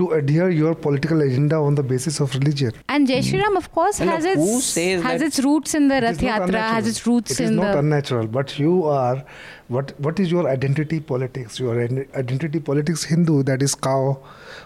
to 0.00 0.10
adhere 0.16 0.48
your 0.56 0.74
political 0.84 1.22
agenda 1.22 1.56
on 1.70 1.74
the 1.80 1.82
basis 1.92 2.20
of 2.26 2.34
religion? 2.34 2.72
And 2.88 3.08
Jai 3.12 3.20
Shri 3.30 3.40
Ram, 3.40 3.56
of 3.62 3.70
course, 3.78 4.00
And 4.00 4.10
has 4.10 4.28
its 4.34 4.64
says 4.64 5.02
has 5.08 5.26
its 5.30 5.40
roots 5.48 5.74
in 5.80 5.88
the 5.88 5.96
It 6.02 6.04
Rath 6.08 6.22
Yatra, 6.28 6.66
has 6.76 6.92
its 6.92 7.06
roots 7.06 7.32
It 7.32 7.40
is 7.40 7.50
in 7.50 7.56
the. 7.56 7.62
It 7.62 7.68
is 7.70 7.74
not 7.74 7.84
unnatural, 7.84 8.28
but 8.38 8.58
you 8.58 8.84
are 8.84 9.24
what 9.78 9.98
what 10.08 10.22
is 10.26 10.30
your 10.36 10.48
identity 10.52 11.00
politics? 11.00 11.58
Your 11.64 11.80
identity 11.80 12.60
politics 12.70 13.04
Hindu, 13.14 13.42
that 13.54 13.62
is 13.70 13.74
cow. 13.74 14.04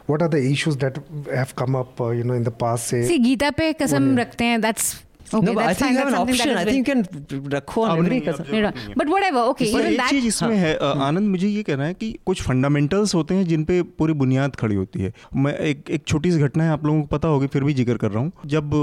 What 0.09 0.22
are 0.22 0.28
the 0.28 0.40
issues 0.50 0.76
that 0.78 0.98
have 1.34 1.55
come 1.57 1.76
up, 1.76 2.00
uh, 2.00 2.11
you 2.11 2.24
know, 2.24 2.34
in 2.34 2.42
the 2.44 2.50
past? 2.62 2.92
Say, 2.92 3.02
See, 3.09 3.18
Gita 3.26 3.50
पे 3.59 3.72
कसम 3.82 4.07
One- 4.09 4.18
रखते 4.18 4.44
हैं. 4.44 4.61
That's 4.62 4.88
okay. 5.28 5.46
no, 5.46 5.52
but 5.55 5.64
I 5.66 5.72
think 5.74 5.92
you 5.92 5.98
have 5.98 6.09
an 6.09 6.16
option. 6.18 6.50
I 6.57 6.64
think 6.66 6.76
you 6.80 6.84
can 6.88 7.00
every 7.05 8.20
kasam. 8.26 8.50
है। 8.55 8.94
But 9.00 9.09
whatever. 9.14 9.44
Okay. 9.52 9.70
पर 9.72 9.80
Even 9.80 9.92
एक 9.92 9.98
that. 10.00 10.11
चीज़ 10.11 10.26
इसमें 10.26 10.57
है 10.57 10.74
अ, 10.74 10.84
आनंद 11.07 11.28
मुझे 11.30 11.48
ये 11.48 11.62
कहना 11.70 11.84
है 11.84 11.94
कि 12.02 12.12
कुछ 12.26 12.42
फंडामेंटल्स 12.48 13.14
होते 13.14 13.34
हैं 13.34 13.46
जिन 13.48 13.64
पे 13.70 13.80
पूरी 13.98 14.12
बुनियाद 14.24 14.57
खड़ी 14.64 14.74
होती 14.74 15.00
है 15.02 15.12
मैं 15.46 15.55
एक 15.72 15.90
एक 15.98 16.05
छोटी 16.09 16.32
सी 16.32 16.38
घटना 16.48 16.64
है 16.64 16.70
आप 16.70 16.84
लोगों 16.86 17.00
को 17.00 17.07
पता 17.16 17.28
होगी 17.28 17.46
फिर 17.57 17.64
भी 17.64 17.74
ज़िक्र 17.74 17.96
कर 18.05 18.11
रहा 18.11 18.22
हूँ 18.22 18.32
जब 18.57 18.74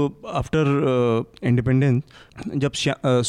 आफ्टर 0.42 0.74
इंडिपेंडेंस 1.44 2.02
जब 2.66 2.72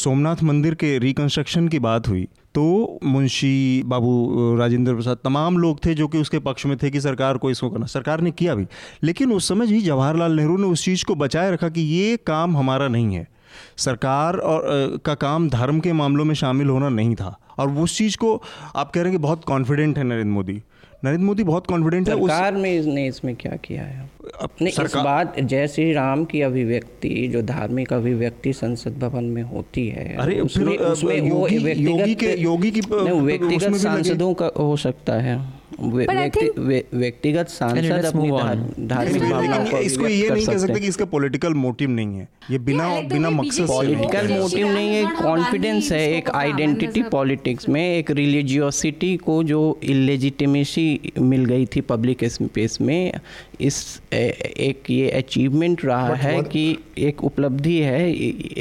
सोमनाथ 0.04 0.42
मंदिर 0.50 0.74
के 0.84 0.98
रिकंस्ट्रक्शन 1.08 1.68
की 1.68 1.78
बात 1.88 2.08
हुई 2.08 2.28
तो 2.54 2.98
मुंशी 3.04 3.82
बाबू 3.86 4.56
राजेंद्र 4.58 4.94
प्रसाद 4.94 5.18
तमाम 5.24 5.58
लोग 5.58 5.84
थे 5.86 5.94
जो 5.94 6.08
कि 6.08 6.18
उसके 6.18 6.38
पक्ष 6.38 6.66
में 6.66 6.76
थे 6.82 6.90
कि 6.90 7.00
सरकार 7.00 7.36
को 7.36 7.50
इसको 7.50 7.70
करना, 7.70 7.86
सरकार 7.86 8.20
ने 8.20 8.30
किया 8.30 8.54
भी। 8.54 8.66
लेकिन 9.02 9.32
उस 9.32 9.48
समय 9.48 9.66
ही 9.66 9.80
जवाहरलाल 9.80 10.32
नेहरू 10.32 10.56
ने 10.56 10.66
उस 10.66 10.84
चीज़ 10.84 11.04
को 11.04 11.14
बचाए 11.14 11.50
रखा 11.50 11.68
कि 11.68 11.80
ये 11.80 12.16
काम 12.16 12.56
हमारा 12.56 12.88
नहीं 12.88 13.14
है। 13.14 13.28
सरकार 13.76 14.36
और 14.36 14.62
का 15.04 15.14
काम 15.14 15.48
धर्म 15.48 15.80
के 15.80 15.92
मामलों 15.92 16.24
में 16.24 16.34
शामिल 16.34 16.68
होना 16.68 16.88
नहीं 16.88 17.14
था। 17.14 17.38
और 17.58 17.70
उस 17.70 17.98
चीज़ 17.98 18.16
को 18.16 18.42
आप 18.76 18.90
कह 18.90 19.00
रहे 19.00 19.10
हैं 19.10 19.20
कि 19.20 19.22
बहुत 19.22 19.44
कॉन्फिडेंट 19.44 19.98
है 19.98 20.04
नरेंद्र 20.04 20.32
मोदी। 20.32 20.62
नरेंद्र 21.04 21.26
मोदी 21.26 21.44
बहुत 21.44 21.66
कॉन्फिडेंट 21.66 22.08
है 22.08 22.14
उस 22.14 22.30
सरकार 22.30 22.54
में 22.54 22.78
इसने 22.78 23.06
इसमें 23.06 23.36
क्या 23.36 23.56
किया 23.56 23.82
है? 23.82 24.10
अपने 24.40 24.70
इस 24.70 24.80
बात 24.80 25.40
जय 25.40 25.68
श्री 25.68 25.92
राम 25.92 26.24
की 26.24 26.40
अभिव्यक्ति 26.40 27.28
जो 27.32 27.42
धार्मिक 27.42 27.92
अभिव्यक्ति 27.92 28.52
संसद 28.52 28.98
भवन 28.98 29.24
में 29.24 29.42
होती 29.42 29.88
है 29.88 30.16
अरे, 30.16 30.40
उसमें 30.40 30.78
उसमें 30.78 31.16
योगी- 31.16 31.32
वो 31.32 31.48
योगी 31.48 32.14
के- 32.14 32.38
योगी 32.38 32.70
की, 32.70 32.80
व्यक्तिगत 32.80 33.74
सांसदों 33.74 34.34
का 34.34 34.50
हो 34.58 34.76
सकता 34.76 35.12
है। 35.12 35.53
व्यक्तिगत 35.80 37.48
सांसद 37.48 38.76
धार्मिक 38.88 39.74
इसको 39.82 40.06
ये 40.06 40.28
नहीं 40.30 40.46
कह 40.46 40.58
सकते 40.58 40.80
कि 40.80 40.86
इसका 40.86 41.04
पॉलिटिकल 41.04 41.54
मोटिव 41.54 41.90
नहीं 41.90 42.18
है। 42.18 42.28
ये 42.50 42.58
बिना 42.58 42.88
बिना 43.10 43.30
मकसद 43.30 43.66
पॉलिटिकल 43.68 44.28
मोटिव 44.32 44.66
नहीं 44.68 44.94
है 44.94 45.04
कॉन्फिडेंस 45.22 45.90
है 45.92 46.00
एक 46.12 46.30
आइडेंटिटी 46.30 47.02
पॉलिटिक्स 47.12 47.68
में 47.68 47.82
एक 47.82 48.10
रिलीजियोसिटी 48.10 49.16
को 49.16 49.42
जो 49.44 49.60
इलेजिटिमेसी 49.82 51.12
मिल 51.18 51.44
गई 51.44 51.66
थी 51.66 51.80
पब्लिक 51.88 52.24
स्पेस 52.24 52.80
में 52.80 53.12
इस 53.60 54.02
एक 54.12 54.90
ये 54.90 55.10
अचीवमेंट 55.10 55.84
रहा 55.84 56.10
But 56.10 56.18
है 56.18 56.38
one- 56.38 56.50
कि 56.50 56.78
एक 56.98 57.24
उपलब्धि 57.24 57.78
है 57.78 58.12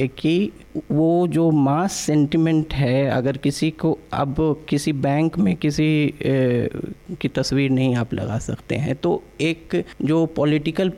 कि 0.07 0.51
वो 0.91 1.27
जो 1.27 1.51
मास 1.51 1.93
सेंटिमेंट 1.93 2.73
है 2.73 3.09
अगर 3.09 3.37
किसी 3.37 3.71
को 3.71 3.99
अब 4.13 4.65
किसी 4.69 4.93
बैंक 4.93 5.37
में 5.37 5.55
किसी 5.55 6.13
ए, 6.21 6.69
की 7.21 7.27
तस्वीर 7.27 7.69
नहीं 7.69 7.95
आप 7.95 8.13
लगा 8.13 8.37
सकते 8.39 8.75
हैं 8.75 8.95
तो 8.95 9.23
एक 9.41 9.83
जो 10.01 10.25
पॉलिटिकल 10.25 10.91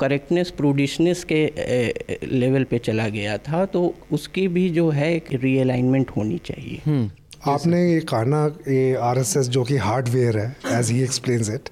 करेक्टनेस 0.00 0.50
प्रूडिशनेस 0.50 1.24
के 1.24 1.44
ए, 1.44 2.18
लेवल 2.32 2.64
पे 2.64 2.78
चला 2.78 3.08
गया 3.08 3.38
था 3.38 3.64
तो 3.66 3.94
उसकी 4.12 4.48
भी 4.48 4.70
जो 4.70 4.90
है 4.90 5.14
एक 5.16 5.24
रीअलाइनमेंट 5.32 6.10
होनी 6.10 6.38
चाहिए। 6.44 6.80
आपने 7.52 7.80
ये 7.92 8.00
कहना 8.12 8.44
ये 8.68 8.94
आरएसएस 9.10 9.48
जो 9.56 9.64
कि 9.64 9.76
हार्डवेयर 9.86 10.38
है 10.38 10.78
as 10.78 10.90
he 10.90 11.02
explains 11.02 11.50
it 11.50 11.68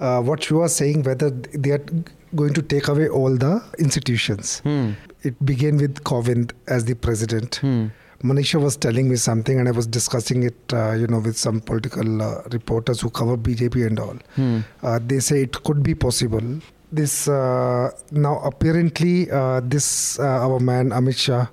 what 0.00 0.50
you 0.50 0.60
are 0.62 0.68
saying 0.80 1.06
whether 1.06 1.30
they 1.56 1.72
are 1.72 1.86
going 2.34 2.54
to 2.54 2.62
take 2.62 2.88
away 2.88 3.08
all 3.08 3.36
the 3.36 3.62
institutions. 3.78 4.60
Hmm. 4.60 4.92
It 5.22 5.44
began 5.44 5.76
with 5.76 6.02
Kovind 6.04 6.52
as 6.66 6.86
the 6.86 6.94
president. 6.94 7.56
Hmm. 7.56 7.88
Manisha 8.22 8.60
was 8.60 8.76
telling 8.76 9.08
me 9.08 9.16
something, 9.16 9.58
and 9.58 9.68
I 9.68 9.72
was 9.72 9.86
discussing 9.86 10.44
it, 10.44 10.72
uh, 10.72 10.92
you 10.92 11.08
know, 11.08 11.18
with 11.18 11.36
some 11.36 11.60
political 11.60 12.22
uh, 12.22 12.42
reporters 12.52 13.00
who 13.00 13.10
cover 13.10 13.36
BJP 13.36 13.86
and 13.86 13.98
all. 13.98 14.16
Hmm. 14.36 14.60
Uh, 14.82 15.00
they 15.04 15.18
say 15.18 15.42
it 15.42 15.62
could 15.64 15.82
be 15.82 15.94
possible. 15.94 16.60
This 16.92 17.26
uh, 17.26 17.90
now 18.10 18.38
apparently 18.44 19.30
uh, 19.30 19.60
this 19.64 20.18
uh, 20.18 20.24
our 20.24 20.60
man 20.60 20.90
Amit 20.90 21.16
Shah 21.16 21.46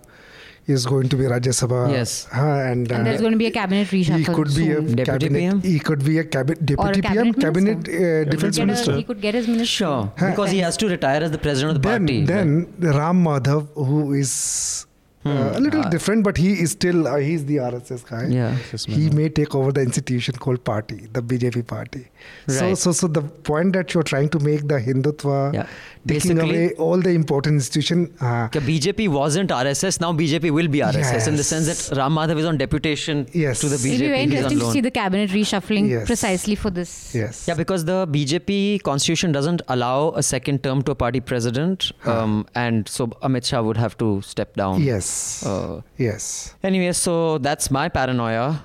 is 0.76 0.86
going 0.86 1.10
to 1.14 1.18
be 1.20 1.24
Rajya 1.34 1.54
Sabha. 1.60 1.80
Yes. 1.92 2.28
uh, 2.34 2.40
and, 2.42 2.92
And 2.92 3.06
there's 3.06 3.20
uh, 3.20 3.22
going 3.22 3.32
to 3.34 3.38
be 3.38 3.48
a 3.48 3.52
cabinet 3.52 3.88
he 3.88 4.04
reshuffle. 4.04 4.36
could 4.36 4.56
be 4.56 4.72
a 4.72 4.76
soon. 4.76 4.96
Deputy 4.96 5.06
cabinet. 5.06 5.40
PM? 5.40 5.62
He 5.62 5.80
could 5.80 6.04
be 6.10 6.18
a 6.20 6.24
cabinet 6.24 6.66
deputy 6.66 7.02
PM, 7.02 7.34
cabinet 7.34 7.42
cabinet 7.42 7.78
minister. 7.88 8.22
uh, 8.28 8.32
defense 8.32 8.56
Get 8.58 8.64
a- 8.64 8.66
minister. 8.68 8.96
he 8.98 9.04
could 9.04 9.22
get 9.22 9.34
his 9.42 9.48
minister. 9.48 9.76
Sure, 9.80 10.12
Huh. 10.18 10.30
because 10.32 10.52
he 10.52 10.60
has 10.68 10.78
to 10.78 10.88
retire 10.98 11.24
as 11.24 11.32
the 11.32 11.38
president 11.48 11.76
of 11.78 11.82
the 11.82 11.88
then, 11.90 12.02
party. 12.08 12.26
then 12.26 12.54
the 12.80 12.94
Ram 13.00 13.24
Madhav, 13.24 13.68
who 13.76 14.14
is 14.14 14.86
uh, 15.26 15.32
a 15.56 15.60
little 15.60 15.82
Uh, 15.86 15.90
different, 15.90 16.24
but 16.24 16.38
he 16.38 16.52
is 16.64 16.72
still 16.72 17.06
uh, 17.14 17.18
he's 17.18 17.44
the 17.46 17.58
RSS 17.58 18.04
guy. 18.10 18.22
Yeah. 18.28 18.56
He 18.98 19.10
may 19.10 19.28
take 19.40 19.54
over 19.54 19.72
the 19.78 19.82
institution 19.82 20.36
called 20.46 20.64
party, 20.70 21.00
the 21.18 21.22
BJP 21.22 21.64
party. 21.72 22.04
So, 22.48 22.62
Right. 22.68 22.78
so, 22.78 22.94
so 22.94 23.08
the 23.08 23.22
point 23.50 23.74
that 23.74 23.94
you're 23.94 24.08
trying 24.12 24.30
to 24.36 24.40
make 24.40 24.68
the 24.70 24.80
Hindutva, 24.86 25.54
Yeah. 25.58 25.68
Taking 26.08 26.38
Basically- 26.38 26.66
away 26.66 26.74
all 26.76 26.98
the 27.00 27.10
important 27.12 27.56
institution. 27.56 28.14
Uh, 28.22 28.48
BJP 28.50 29.08
wasn't 29.10 29.52
RSS. 29.52 30.00
Now 30.00 30.12
BJP 30.14 30.52
will 30.52 30.68
be 30.68 30.80
RSS 30.82 31.28
in 31.28 31.36
the 31.36 31.44
sense 31.44 31.66
that 31.68 31.98
Ram 31.98 32.14
Madhav 32.14 32.38
is 32.40 32.46
on 32.46 32.58
deputation 32.58 33.28
Yes. 33.34 33.60
to 33.62 33.70
the 33.70 33.76
It'll 33.76 33.84
be 33.84 33.90
BJP. 33.92 34.00
very 34.08 34.20
He's 34.20 34.34
interesting 34.34 34.60
to 34.60 34.72
see 34.72 34.82
the 34.82 34.92
cabinet 34.92 35.30
reshuffling 35.32 35.90
Yes. 35.90 36.06
precisely 36.08 36.56
for 36.56 36.70
this. 36.70 37.12
yes. 37.14 37.46
Yeah, 37.48 37.54
because 37.56 37.86
the 37.86 38.08
BJP 38.08 38.80
constitution 38.84 39.32
doesn't 39.32 39.62
allow 39.68 40.12
a 40.16 40.24
second 40.24 40.64
term 40.64 40.82
to 40.84 40.92
a 40.92 40.96
party 40.96 41.20
president, 41.20 41.92
um, 42.06 42.46
and 42.56 42.88
so 42.88 43.08
Amit 43.22 43.46
Shah 43.46 43.62
would 43.62 43.78
have 43.78 43.98
to 43.98 44.22
step 44.22 44.56
down. 44.56 44.82
Yes. 44.82 45.46
Uh, 45.46 45.82
yes. 45.98 46.56
anyway, 46.64 46.92
so 46.94 47.38
that's 47.40 47.70
my 47.70 47.90
paranoia. 47.90 48.62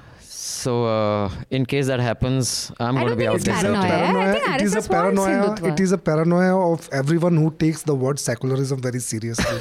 So 0.65 0.73
uh, 0.87 1.31
in 1.51 1.67
case 1.73 1.87
that 1.89 2.01
happens, 2.01 2.73
I'm 2.81 2.95
going 2.95 3.09
to 3.09 3.17
be 3.17 3.27
out 3.27 3.41
there. 3.41 3.55
paranoia. 3.63 4.29
I 4.29 4.33
think 4.35 4.49
it 4.57 4.63
is 4.63 4.75
a 4.77 4.83
paranoia. 4.95 5.55
It 5.73 5.81
is 5.87 5.93
a 5.93 5.99
paranoia 5.99 6.55
of 6.73 6.89
everyone 7.01 7.37
who 7.37 7.51
takes 7.65 7.83
the 7.83 7.95
word 8.05 8.19
secularism 8.19 8.81
very 8.81 9.01
seriously. 9.01 9.61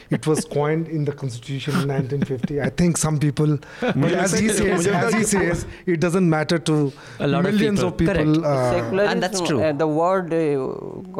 it 0.16 0.26
was 0.26 0.44
coined 0.44 0.88
in 0.88 1.04
the 1.04 1.12
constitution 1.12 1.72
in 1.82 1.88
1950. 1.88 2.60
I 2.60 2.70
think 2.82 2.98
some 3.04 3.18
people, 3.18 3.58
as 4.26 4.38
he 4.38 4.48
says, 4.50 4.86
as 4.86 5.14
he 5.14 5.22
says, 5.24 5.66
it 5.86 6.00
doesn't 6.00 6.28
matter 6.28 6.58
to 6.70 6.76
A 7.20 7.26
lot 7.26 7.46
of 7.46 7.56
people. 7.62 7.86
of 7.88 7.96
people. 7.96 8.14
Correct. 8.14 8.44
uh, 8.52 8.72
Secularism, 8.74 9.12
and 9.12 9.22
that's 9.22 9.40
true. 9.40 9.62
uh, 9.62 9.72
the 9.72 9.86
word 9.86 10.32
uh, 10.32 10.66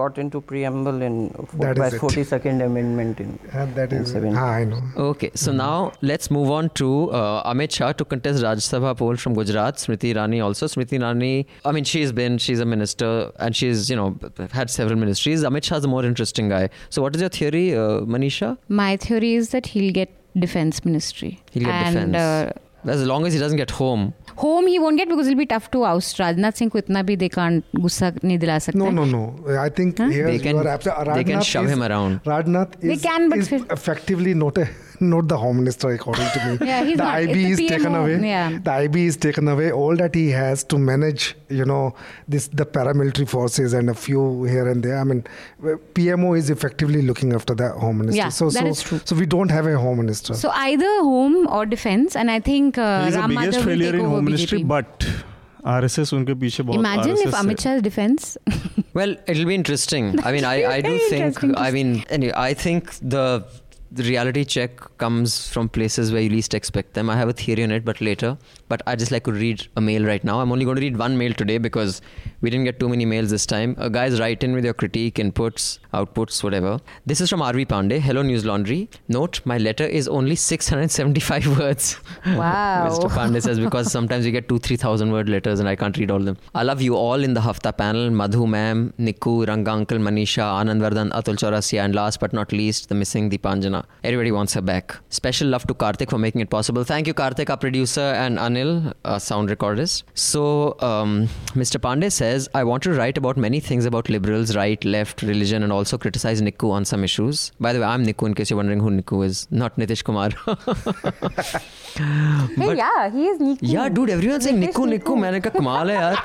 got 0.00 0.18
into 0.18 0.40
preamble 0.52 1.00
in 1.08 1.16
That 1.64 1.76
by 1.78 1.86
is 1.88 1.94
it. 1.94 2.00
42nd 2.00 2.64
amendment 2.66 3.20
in 3.20 3.38
and 3.52 3.74
that 3.80 3.92
is, 3.92 4.00
in 4.00 4.06
70. 4.06 4.36
ah, 4.36 4.50
I 4.60 4.64
know. 4.64 4.82
Okay, 5.08 5.30
so 5.34 5.52
now 5.52 5.92
let's 6.12 6.30
move 6.30 6.50
on 6.50 6.70
to 6.82 7.10
uh, 7.22 7.52
Amit 7.54 7.72
Shah 7.80 7.92
to 7.92 8.04
contest 8.04 8.42
Rajya 8.48 8.68
Sabha 8.70 8.94
poll 9.02 9.13
from 9.20 9.34
Gujarat, 9.34 9.76
Smriti 9.76 10.14
Irani 10.14 10.42
also. 10.42 10.66
Smriti 10.66 10.98
Irani, 10.98 11.46
I 11.64 11.72
mean, 11.72 11.84
she's 11.84 12.12
been, 12.12 12.38
she's 12.38 12.60
a 12.60 12.64
minister 12.64 13.30
and 13.38 13.54
she's, 13.54 13.90
you 13.90 13.96
know, 13.96 14.18
had 14.50 14.70
several 14.70 14.98
ministries. 14.98 15.42
Amit 15.42 15.64
Shah's 15.64 15.84
a 15.84 15.88
more 15.88 16.04
interesting 16.04 16.48
guy. 16.48 16.70
So, 16.90 17.02
what 17.02 17.14
is 17.14 17.20
your 17.20 17.30
theory, 17.30 17.74
uh, 17.74 18.00
Manisha? 18.00 18.58
My 18.68 18.96
theory 18.96 19.34
is 19.34 19.50
that 19.50 19.66
he'll 19.66 19.92
get 19.92 20.10
defense 20.38 20.84
ministry. 20.84 21.40
He'll 21.52 21.64
get 21.64 21.74
and, 21.74 22.12
defense. 22.12 22.16
Uh, 22.16 22.58
as 22.86 23.04
long 23.06 23.26
as 23.26 23.32
he 23.32 23.38
doesn't 23.38 23.56
get 23.56 23.70
home. 23.70 24.12
Home 24.36 24.66
he 24.66 24.78
won't 24.78 24.96
get 24.98 25.08
because 25.08 25.26
it'll 25.26 25.38
be 25.38 25.46
tough 25.46 25.70
to 25.70 25.84
oust 25.84 26.18
Rajnath 26.18 26.56
Singh. 26.56 26.70
Itna 26.70 27.04
bhi 27.04 27.18
they 27.18 27.28
can't 27.28 27.64
gussa 27.74 28.12
nahi 28.20 28.38
dila 28.38 28.56
sakte. 28.64 28.74
No, 28.74 28.90
no, 28.90 29.04
no. 29.04 29.58
I 29.58 29.68
think 29.68 29.98
huh? 29.98 30.08
they 30.08 30.38
can, 30.38 30.66
abs- 30.66 30.88
they 31.14 31.24
can 31.24 31.40
shove 31.40 31.66
is, 31.66 31.72
him 31.72 31.82
around. 31.82 32.22
Rajnath 32.24 32.74
is, 32.82 32.88
they 33.02 33.08
can, 33.08 33.28
but 33.30 33.38
is 33.38 33.52
effectively 33.52 34.34
not 34.34 34.58
a 34.58 34.68
not 35.01 35.27
the 35.29 35.37
home 35.37 35.57
minister 35.57 35.89
according 35.91 36.27
to 36.31 36.39
me. 36.45 36.67
Yeah, 36.67 36.83
he's 36.83 36.97
the 36.97 37.03
not. 37.03 37.15
IB 37.15 37.31
It's 37.43 37.51
is 37.51 37.57
the 37.59 37.67
taken 37.69 37.93
PMO, 37.93 38.01
away. 38.17 38.27
yeah. 38.29 38.57
The 38.63 38.71
IB 38.71 39.05
is 39.05 39.17
taken 39.17 39.47
away. 39.47 39.71
All 39.71 39.95
that 39.95 40.13
he 40.13 40.29
has 40.29 40.63
to 40.65 40.77
manage, 40.77 41.35
you 41.49 41.63
know, 41.65 41.95
this 42.27 42.47
the 42.49 42.65
paramilitary 42.65 43.27
forces 43.35 43.73
and 43.73 43.89
a 43.89 43.93
few 43.93 44.43
here 44.43 44.67
and 44.67 44.83
there. 44.83 44.97
I 44.99 45.05
mean, 45.05 45.23
PMO 45.99 46.37
is 46.37 46.49
effectively 46.49 47.01
looking 47.01 47.31
after 47.33 47.55
the 47.55 47.69
home 47.69 47.99
minister. 47.99 48.17
Yeah, 48.17 48.29
so 48.29 48.49
that 48.49 48.59
so 48.63 48.67
is 48.67 48.83
true. 48.83 48.99
so 49.05 49.15
we 49.15 49.25
don't 49.25 49.49
have 49.57 49.67
a 49.67 49.77
home 49.77 49.97
minister. 49.99 50.33
So 50.33 50.49
either 50.67 50.91
home 51.13 51.47
or 51.47 51.65
defense, 51.65 52.15
and 52.15 52.29
I 52.29 52.39
think 52.41 52.77
uh, 52.77 53.05
He's 53.05 53.13
the 53.13 53.19
Ram 53.21 53.29
biggest 53.29 53.47
Madhav 53.47 53.55
will 53.65 53.71
failure 53.73 53.91
take 53.93 53.99
in 54.01 54.05
over 54.05 54.15
home 54.15 54.25
ministry, 54.25 54.59
BJP. 54.63 54.67
but 54.67 55.09
RSS 55.77 56.13
उनके 56.13 56.33
पीछे 56.41 56.63
बहुत 56.67 56.79
Imagine 56.83 57.17
if 57.17 57.31
RSS 57.31 57.39
Amit 57.39 57.59
है. 57.59 57.63
Shah's 57.63 57.81
defense. 57.81 58.37
Well, 58.93 59.15
it'll 59.27 59.45
be 59.45 59.55
interesting. 59.55 60.05
I 60.25 60.31
mean, 60.31 60.45
I, 60.51 60.53
I 60.75 60.81
do 60.81 60.89
very 60.89 60.99
think, 61.09 61.25
interesting 61.25 61.53
to 61.55 61.59
I 61.61 61.71
mean, 61.71 62.03
anyway, 62.09 62.33
I 62.35 62.53
think 62.53 62.93
the, 63.01 63.45
the 63.94 64.02
reality 64.02 64.44
check 64.44 64.80
comes 64.98 65.48
from 65.48 65.68
places 65.68 66.12
where 66.12 66.20
you 66.20 66.28
least 66.28 66.52
expect 66.52 66.94
them. 66.94 67.08
I 67.08 67.16
have 67.16 67.28
a 67.28 67.32
theory 67.32 67.62
on 67.62 67.70
it, 67.70 67.84
but 67.84 68.00
later. 68.00 68.36
But 68.68 68.82
I 68.86 68.96
just 68.96 69.12
like 69.12 69.24
to 69.24 69.32
read 69.32 69.66
a 69.76 69.80
mail 69.80 70.04
right 70.04 70.24
now. 70.24 70.40
I'm 70.40 70.50
only 70.50 70.64
going 70.64 70.76
to 70.76 70.80
read 70.82 70.96
one 70.96 71.16
mail 71.16 71.32
today 71.32 71.58
because 71.58 72.02
we 72.40 72.50
didn't 72.50 72.64
get 72.64 72.80
too 72.80 72.88
many 72.88 73.04
mails 73.04 73.30
this 73.30 73.46
time. 73.46 73.76
Uh, 73.78 73.88
guys, 73.88 74.18
write 74.18 74.42
in 74.42 74.52
with 74.52 74.64
your 74.64 74.74
critique, 74.74 75.16
inputs, 75.16 75.78
outputs, 75.92 76.42
whatever. 76.42 76.80
This 77.06 77.20
is 77.20 77.30
from 77.30 77.40
RV 77.40 77.66
Pandey. 77.66 78.00
Hello, 78.00 78.22
News 78.22 78.44
Laundry. 78.44 78.90
Note, 79.08 79.40
my 79.44 79.58
letter 79.58 79.84
is 79.84 80.08
only 80.08 80.34
675 80.34 81.58
words. 81.58 82.00
Wow. 82.26 82.88
Mr. 82.90 83.08
Pandey 83.10 83.42
says 83.42 83.60
because 83.60 83.92
sometimes 83.92 84.26
you 84.26 84.32
get 84.32 84.48
two, 84.48 84.58
three 84.58 84.76
thousand 84.76 85.12
word 85.12 85.28
letters 85.28 85.60
and 85.60 85.68
I 85.68 85.76
can't 85.76 85.96
read 85.96 86.10
all 86.10 86.18
them. 86.18 86.36
I 86.54 86.64
love 86.64 86.82
you 86.82 86.96
all 86.96 87.22
in 87.22 87.34
the 87.34 87.40
Hafta 87.40 87.72
panel 87.72 88.10
Madhu 88.10 88.46
ma'am, 88.46 88.92
Niku, 88.98 89.46
Ranga 89.46 89.70
uncle, 89.70 89.98
Manisha, 89.98 90.42
Anand 90.60 90.80
Vardhan, 90.80 91.12
Atul 91.12 91.36
Chaurasia, 91.36 91.84
and 91.84 91.94
last 91.94 92.18
but 92.18 92.32
not 92.32 92.52
least, 92.52 92.88
the 92.88 92.94
missing 92.94 93.30
Deepanjana. 93.30 93.83
Everybody 94.03 94.31
wants 94.31 94.53
her 94.53 94.61
back. 94.61 94.95
Special 95.09 95.47
love 95.47 95.65
to 95.67 95.73
Karthik 95.73 96.09
for 96.09 96.17
making 96.17 96.41
it 96.41 96.49
possible. 96.49 96.83
Thank 96.83 97.07
you, 97.07 97.13
Karthik, 97.13 97.49
our 97.49 97.57
producer, 97.57 98.01
and 98.01 98.37
Anil, 98.37 98.93
a 99.03 99.19
sound 99.19 99.49
recordist. 99.49 100.03
So, 100.13 100.77
um, 100.81 101.27
Mr. 101.55 101.79
Pandey 101.79 102.11
says, 102.11 102.47
I 102.53 102.63
want 102.63 102.83
to 102.83 102.93
write 102.93 103.17
about 103.17 103.37
many 103.37 103.59
things 103.59 103.85
about 103.85 104.09
liberals, 104.09 104.55
right, 104.55 104.83
left, 104.85 105.21
religion, 105.21 105.63
and 105.63 105.71
also 105.71 105.97
criticize 105.97 106.41
Niku 106.41 106.71
on 106.71 106.85
some 106.85 107.03
issues. 107.03 107.51
By 107.59 107.73
the 107.73 107.79
way, 107.79 107.85
I'm 107.85 108.05
Niku, 108.05 108.27
in 108.27 108.33
case 108.33 108.49
you're 108.49 108.57
wondering 108.57 108.79
who 108.79 108.89
Niku 108.91 109.25
is, 109.25 109.47
not 109.51 109.75
Nitish 109.77 110.03
Kumar. 110.03 110.29
hey, 111.95 112.75
yeah, 112.77 113.09
he 113.09 113.25
is 113.27 113.39
Niku. 113.39 113.57
Yeah, 113.61 113.89
dude, 113.89 114.09
everyone's 114.09 114.43
saying 114.43 114.61
Nitish 114.61 114.73
Niku, 114.73 114.87
Niku. 114.87 114.99
Niku. 115.03 115.17
मैंने 115.19 115.39
कहा 115.41 115.59
कमाल 115.59 115.89
है 115.91 115.95
यार 115.97 116.15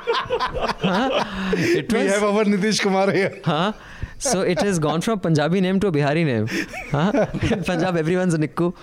हाँ? 0.85 1.53
It 1.55 1.91
we 1.91 2.03
was 2.03 2.11
have 2.13 2.23
our 2.23 2.45
Nitish 2.45 2.81
Kumar 2.81 3.11
here. 3.11 3.39
huh? 3.43 3.73
So 4.20 4.42
it 4.42 4.60
has 4.60 4.78
gone 4.78 5.00
from 5.00 5.18
Punjabi 5.18 5.60
name 5.62 5.80
to 5.80 5.86
a 5.86 5.90
Bihari 5.90 6.24
name. 6.24 6.46
Huh? 6.90 7.26
In 7.50 7.64
Punjab, 7.70 7.96
everyone's 7.96 8.34
a 8.34 8.38
Nikku. 8.38 8.74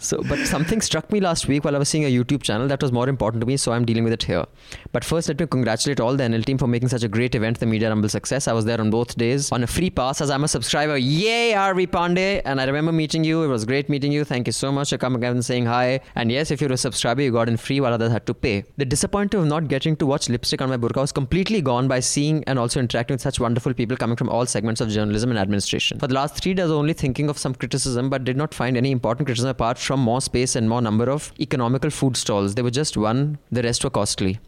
So, 0.00 0.22
but 0.28 0.38
something 0.46 0.80
struck 0.80 1.12
me 1.12 1.20
last 1.20 1.46
week 1.46 1.64
while 1.64 1.76
I 1.76 1.78
was 1.78 1.90
seeing 1.90 2.04
a 2.04 2.10
YouTube 2.10 2.42
channel 2.42 2.66
that 2.68 2.80
was 2.80 2.90
more 2.90 3.08
important 3.08 3.42
to 3.42 3.46
me, 3.46 3.58
so 3.58 3.72
I'm 3.72 3.84
dealing 3.84 4.02
with 4.02 4.14
it 4.14 4.22
here. 4.22 4.44
But 4.92 5.04
first, 5.04 5.28
let 5.28 5.38
me 5.38 5.46
congratulate 5.46 6.00
all 6.00 6.16
the 6.16 6.24
NL 6.24 6.44
team 6.44 6.56
for 6.56 6.66
making 6.66 6.88
such 6.88 7.02
a 7.02 7.08
great 7.08 7.34
event, 7.34 7.60
the 7.60 7.66
Media 7.66 7.90
Rumble 7.90 8.08
success. 8.08 8.48
I 8.48 8.54
was 8.54 8.64
there 8.64 8.80
on 8.80 8.90
both 8.90 9.16
days 9.16 9.52
on 9.52 9.62
a 9.62 9.66
free 9.66 9.90
pass 9.90 10.22
as 10.22 10.30
I'm 10.30 10.44
a 10.44 10.48
subscriber. 10.48 10.96
Yay, 10.96 11.52
RV 11.52 11.88
Pandey! 11.88 12.40
And 12.46 12.60
I 12.60 12.64
remember 12.64 12.92
meeting 12.92 13.24
you. 13.24 13.42
It 13.42 13.48
was 13.48 13.66
great 13.66 13.90
meeting 13.90 14.10
you. 14.10 14.24
Thank 14.24 14.46
you 14.46 14.52
so 14.52 14.72
much 14.72 14.90
for 14.90 14.98
coming 14.98 15.22
and 15.22 15.44
saying 15.44 15.66
hi. 15.66 16.00
And 16.14 16.32
yes, 16.32 16.50
if 16.50 16.62
you're 16.62 16.72
a 16.72 16.78
subscriber, 16.78 17.20
you 17.20 17.30
got 17.30 17.48
in 17.48 17.58
free 17.58 17.80
while 17.80 17.92
others 17.92 18.10
had 18.10 18.26
to 18.26 18.34
pay. 18.34 18.64
The 18.78 18.86
disappointment 18.86 19.42
of 19.44 19.48
not 19.48 19.68
getting 19.68 19.96
to 19.96 20.06
watch 20.06 20.28
lipstick 20.30 20.62
on 20.62 20.70
my 20.70 20.78
burqa 20.78 21.02
was 21.02 21.12
completely 21.12 21.60
gone 21.60 21.88
by 21.88 22.00
seeing 22.00 22.42
and 22.44 22.58
also 22.58 22.80
interacting 22.80 23.14
with 23.14 23.20
such 23.20 23.38
wonderful 23.38 23.74
people 23.74 23.96
coming 23.96 24.16
from 24.16 24.30
all 24.30 24.46
segments 24.62 24.80
of 24.80 24.88
journalism 24.90 25.30
and 25.30 25.38
administration. 25.38 25.98
For 25.98 26.06
the 26.06 26.14
last 26.14 26.40
three 26.42 26.54
days, 26.54 26.70
only 26.70 26.92
thinking 26.92 27.28
of 27.28 27.36
some 27.36 27.54
criticism, 27.54 28.10
but 28.10 28.22
did 28.22 28.36
not 28.36 28.54
find 28.54 28.76
any 28.76 28.92
important 28.92 29.26
criticism 29.26 29.50
apart 29.50 29.76
from 29.76 30.00
more 30.00 30.20
space 30.20 30.54
and 30.54 30.68
more 30.68 30.80
number 30.80 31.10
of 31.10 31.32
economical 31.40 31.90
food 31.90 32.16
stalls. 32.16 32.54
There 32.54 32.62
were 32.62 32.76
just 32.82 32.96
one, 32.96 33.38
the 33.50 33.62
rest 33.62 33.82
were 33.82 33.90
costly. 33.90 34.38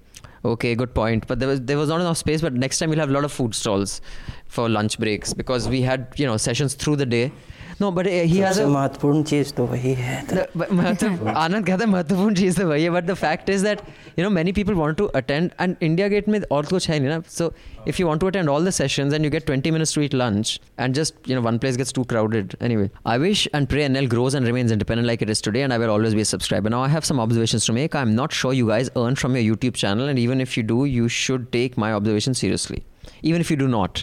Okay, 0.44 0.74
good 0.76 0.94
point. 0.94 1.26
But 1.26 1.40
there 1.40 1.48
was 1.48 1.60
there 1.62 1.78
was 1.78 1.88
not 1.88 2.00
enough 2.02 2.18
space. 2.18 2.42
But 2.42 2.52
next 2.52 2.78
time 2.78 2.90
we'll 2.90 2.98
have 2.98 3.08
a 3.08 3.12
lot 3.12 3.24
of 3.24 3.32
food 3.32 3.54
stalls 3.54 4.00
for 4.46 4.68
lunch 4.68 4.98
breaks 4.98 5.32
because 5.32 5.68
we 5.74 5.80
had 5.80 6.06
you 6.16 6.26
know 6.26 6.36
sessions 6.36 6.74
through 6.74 6.96
the 6.96 7.06
day. 7.06 7.32
No 7.80 7.90
but 7.90 8.06
he 8.06 8.38
has 8.38 8.60
a 8.60 8.66
महत्वपूर्ण 8.66 9.22
चीज़ 9.22 9.52
तो 9.52 9.66
वही 9.66 9.92
है। 9.94 10.22
मतलब 10.22 11.28
आनंद 11.36 11.66
कहता 11.66 11.84
है 11.84 11.90
महत्वपूर्ण 11.90 12.34
चीज़ 12.34 12.60
तो 12.60 12.68
वही 12.68 12.84
है 12.84 12.90
but 12.90 13.04
the 13.04 13.14
fact 13.14 13.50
is 13.50 13.64
that 13.64 13.80
you 14.18 14.24
know 14.24 14.30
many 14.30 14.52
people 14.52 14.74
want 14.74 14.96
to 14.96 15.04
attend 15.20 15.50
and 15.60 15.74
India 15.82 16.08
Gate 16.08 16.28
में 16.28 16.40
और 16.42 16.66
कुछ 16.66 16.88
है 16.90 16.98
नहीं 16.98 17.08
ना 17.08 17.22
so 17.28 17.52
if 17.88 18.00
you 18.00 18.06
want 18.06 18.20
to 18.20 18.26
attend 18.26 18.48
all 18.48 18.66
the 18.66 18.70
sessions 18.70 19.14
and 19.14 19.24
you 19.24 19.30
get 19.30 19.50
20 19.50 19.70
minutes 19.72 19.94
to 19.94 20.00
eat 20.02 20.14
lunch 20.14 20.60
and 20.80 20.94
just 20.94 21.30
you 21.30 21.36
know 21.36 21.42
one 21.42 21.58
place 21.58 21.76
gets 21.76 21.92
too 21.92 22.04
crowded 22.04 22.54
anyway 22.62 22.88
I 23.06 23.18
wish 23.18 23.48
and 23.54 23.66
pray 23.68 23.84
NL 23.84 24.06
grows 24.08 24.36
and 24.36 24.46
remains 24.46 24.72
independent 24.72 25.06
like 25.06 25.22
it 25.22 25.30
is 25.30 25.42
today 25.44 25.60
and 25.60 25.72
I 25.72 25.78
will 25.78 25.90
always 25.90 26.14
be 26.14 26.20
a 26.20 26.30
subscriber 26.32 26.70
now 26.70 26.84
I 26.84 26.92
have 26.92 27.00
some 27.10 27.20
observations 27.20 27.66
to 27.66 27.74
make 27.74 27.96
I 27.96 28.02
am 28.02 28.14
not 28.14 28.32
sure 28.32 28.54
you 28.54 28.66
guys 28.66 28.88
earn 28.96 29.14
from 29.14 29.36
your 29.36 29.44
YouTube 29.44 29.74
channel 29.74 30.08
and 30.08 30.18
even 30.18 30.40
if 30.40 30.58
you 30.60 30.66
do 30.66 30.84
you 30.86 31.08
should 31.20 31.46
take 31.52 31.78
my 31.78 31.92
observation 31.92 32.32
seriously 32.32 32.82
even 33.24 33.40
if 33.40 33.52
you 33.52 33.58
do 33.58 33.66
not 33.66 33.98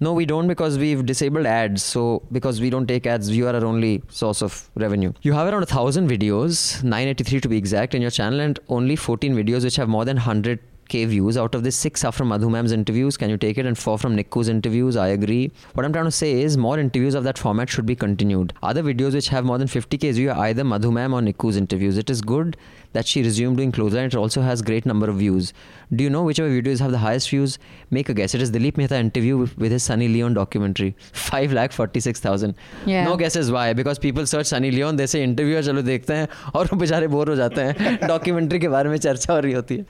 no, 0.00 0.12
we 0.12 0.26
don't 0.26 0.48
because 0.48 0.78
we've 0.78 1.04
disabled 1.04 1.46
ads. 1.46 1.82
So 1.82 2.22
because 2.32 2.60
we 2.60 2.70
don't 2.70 2.86
take 2.86 3.06
ads, 3.06 3.30
you 3.30 3.46
are 3.46 3.54
our 3.54 3.64
only 3.64 4.02
source 4.08 4.42
of 4.42 4.70
revenue. 4.74 5.12
You 5.22 5.32
have 5.32 5.52
around 5.52 5.62
a 5.62 5.66
thousand 5.66 6.08
videos, 6.08 6.82
983 6.82 7.40
to 7.40 7.48
be 7.48 7.56
exact, 7.56 7.94
in 7.94 8.02
your 8.02 8.10
channel, 8.10 8.40
and 8.40 8.58
only 8.68 8.96
14 8.96 9.34
videos 9.34 9.64
which 9.64 9.76
have 9.76 9.88
more 9.88 10.04
than 10.04 10.16
100 10.16 10.58
k 10.88 11.04
views 11.04 11.36
out 11.36 11.54
of 11.54 11.62
this 11.62 11.76
six 11.76 12.04
are 12.04 12.12
from 12.12 12.28
madhu 12.28 12.50
ma'am's 12.50 12.72
interviews. 12.72 13.16
Can 13.16 13.30
you 13.30 13.36
take 13.36 13.58
it? 13.58 13.66
And 13.66 13.76
four 13.76 13.98
from 13.98 14.16
nikku's 14.16 14.48
interviews. 14.48 14.96
I 14.96 15.08
agree. 15.08 15.50
What 15.74 15.84
i'm 15.84 15.92
trying 15.92 16.04
to 16.04 16.10
say 16.10 16.32
is 16.40 16.56
more 16.56 16.78
interviews 16.78 17.14
of 17.14 17.24
that 17.24 17.38
format 17.38 17.68
should 17.68 17.86
be 17.86 17.96
continued. 17.96 18.52
Other 18.62 18.82
videos 18.82 19.14
which 19.14 19.28
have 19.28 19.44
more 19.44 19.58
than 19.58 19.68
50k 19.68 20.12
views 20.12 20.30
are 20.30 20.44
either 20.46 20.64
madhu 20.64 20.90
ma'am 20.90 21.14
or 21.14 21.20
nikku's 21.20 21.56
interviews. 21.56 21.98
It 21.98 22.10
is 22.10 22.20
good 22.20 22.56
that 22.92 23.06
she 23.06 23.22
resumed 23.22 23.58
doing 23.58 23.72
closer 23.72 23.98
and 23.98 24.12
it 24.12 24.16
also 24.16 24.42
has 24.42 24.62
great 24.62 24.86
number 24.86 25.08
of 25.10 25.16
views. 25.16 25.52
Do 25.94 26.04
you 26.04 26.10
know 26.10 26.22
which 26.22 26.38
of 26.38 26.46
our 26.46 26.50
videos 26.50 26.80
have 26.80 26.92
the 26.92 26.98
highest 26.98 27.30
views? 27.30 27.58
Make 27.90 28.08
a 28.08 28.14
guess. 28.14 28.34
It 28.34 28.42
is 28.42 28.50
dilip 28.50 28.76
mehta 28.76 28.96
interview 28.96 29.36
with, 29.36 29.70
his 29.76 29.82
sunny 29.82 30.08
Leone 30.08 30.34
documentary. 30.34 30.94
5 31.12 31.52
lakh 31.52 31.72
46000 31.72 32.54
yeah. 32.86 33.04
no 33.04 33.16
guesses 33.16 33.50
why. 33.50 33.72
Because 33.72 33.98
people 33.98 34.26
search 34.26 34.46
sunny 34.46 34.70
Leone 34.70 34.96
they 34.96 35.06
say 35.06 35.22
interview 35.22 35.56
chalo 35.68 35.82
dekhte 35.92 36.14
hain 36.16 36.28
aur 36.54 36.64
bechare 36.84 37.10
bore 37.16 37.26
ho 37.32 37.36
jate 37.42 37.64
hain. 37.64 37.98
Documentary 38.14 38.60
के 38.60 38.68
बारे 38.68 38.88
में 38.88 38.96
चर्चा 38.96 39.32
हो 39.32 39.40
रही 39.40 39.52
होती 39.52 39.76
है 39.76 39.86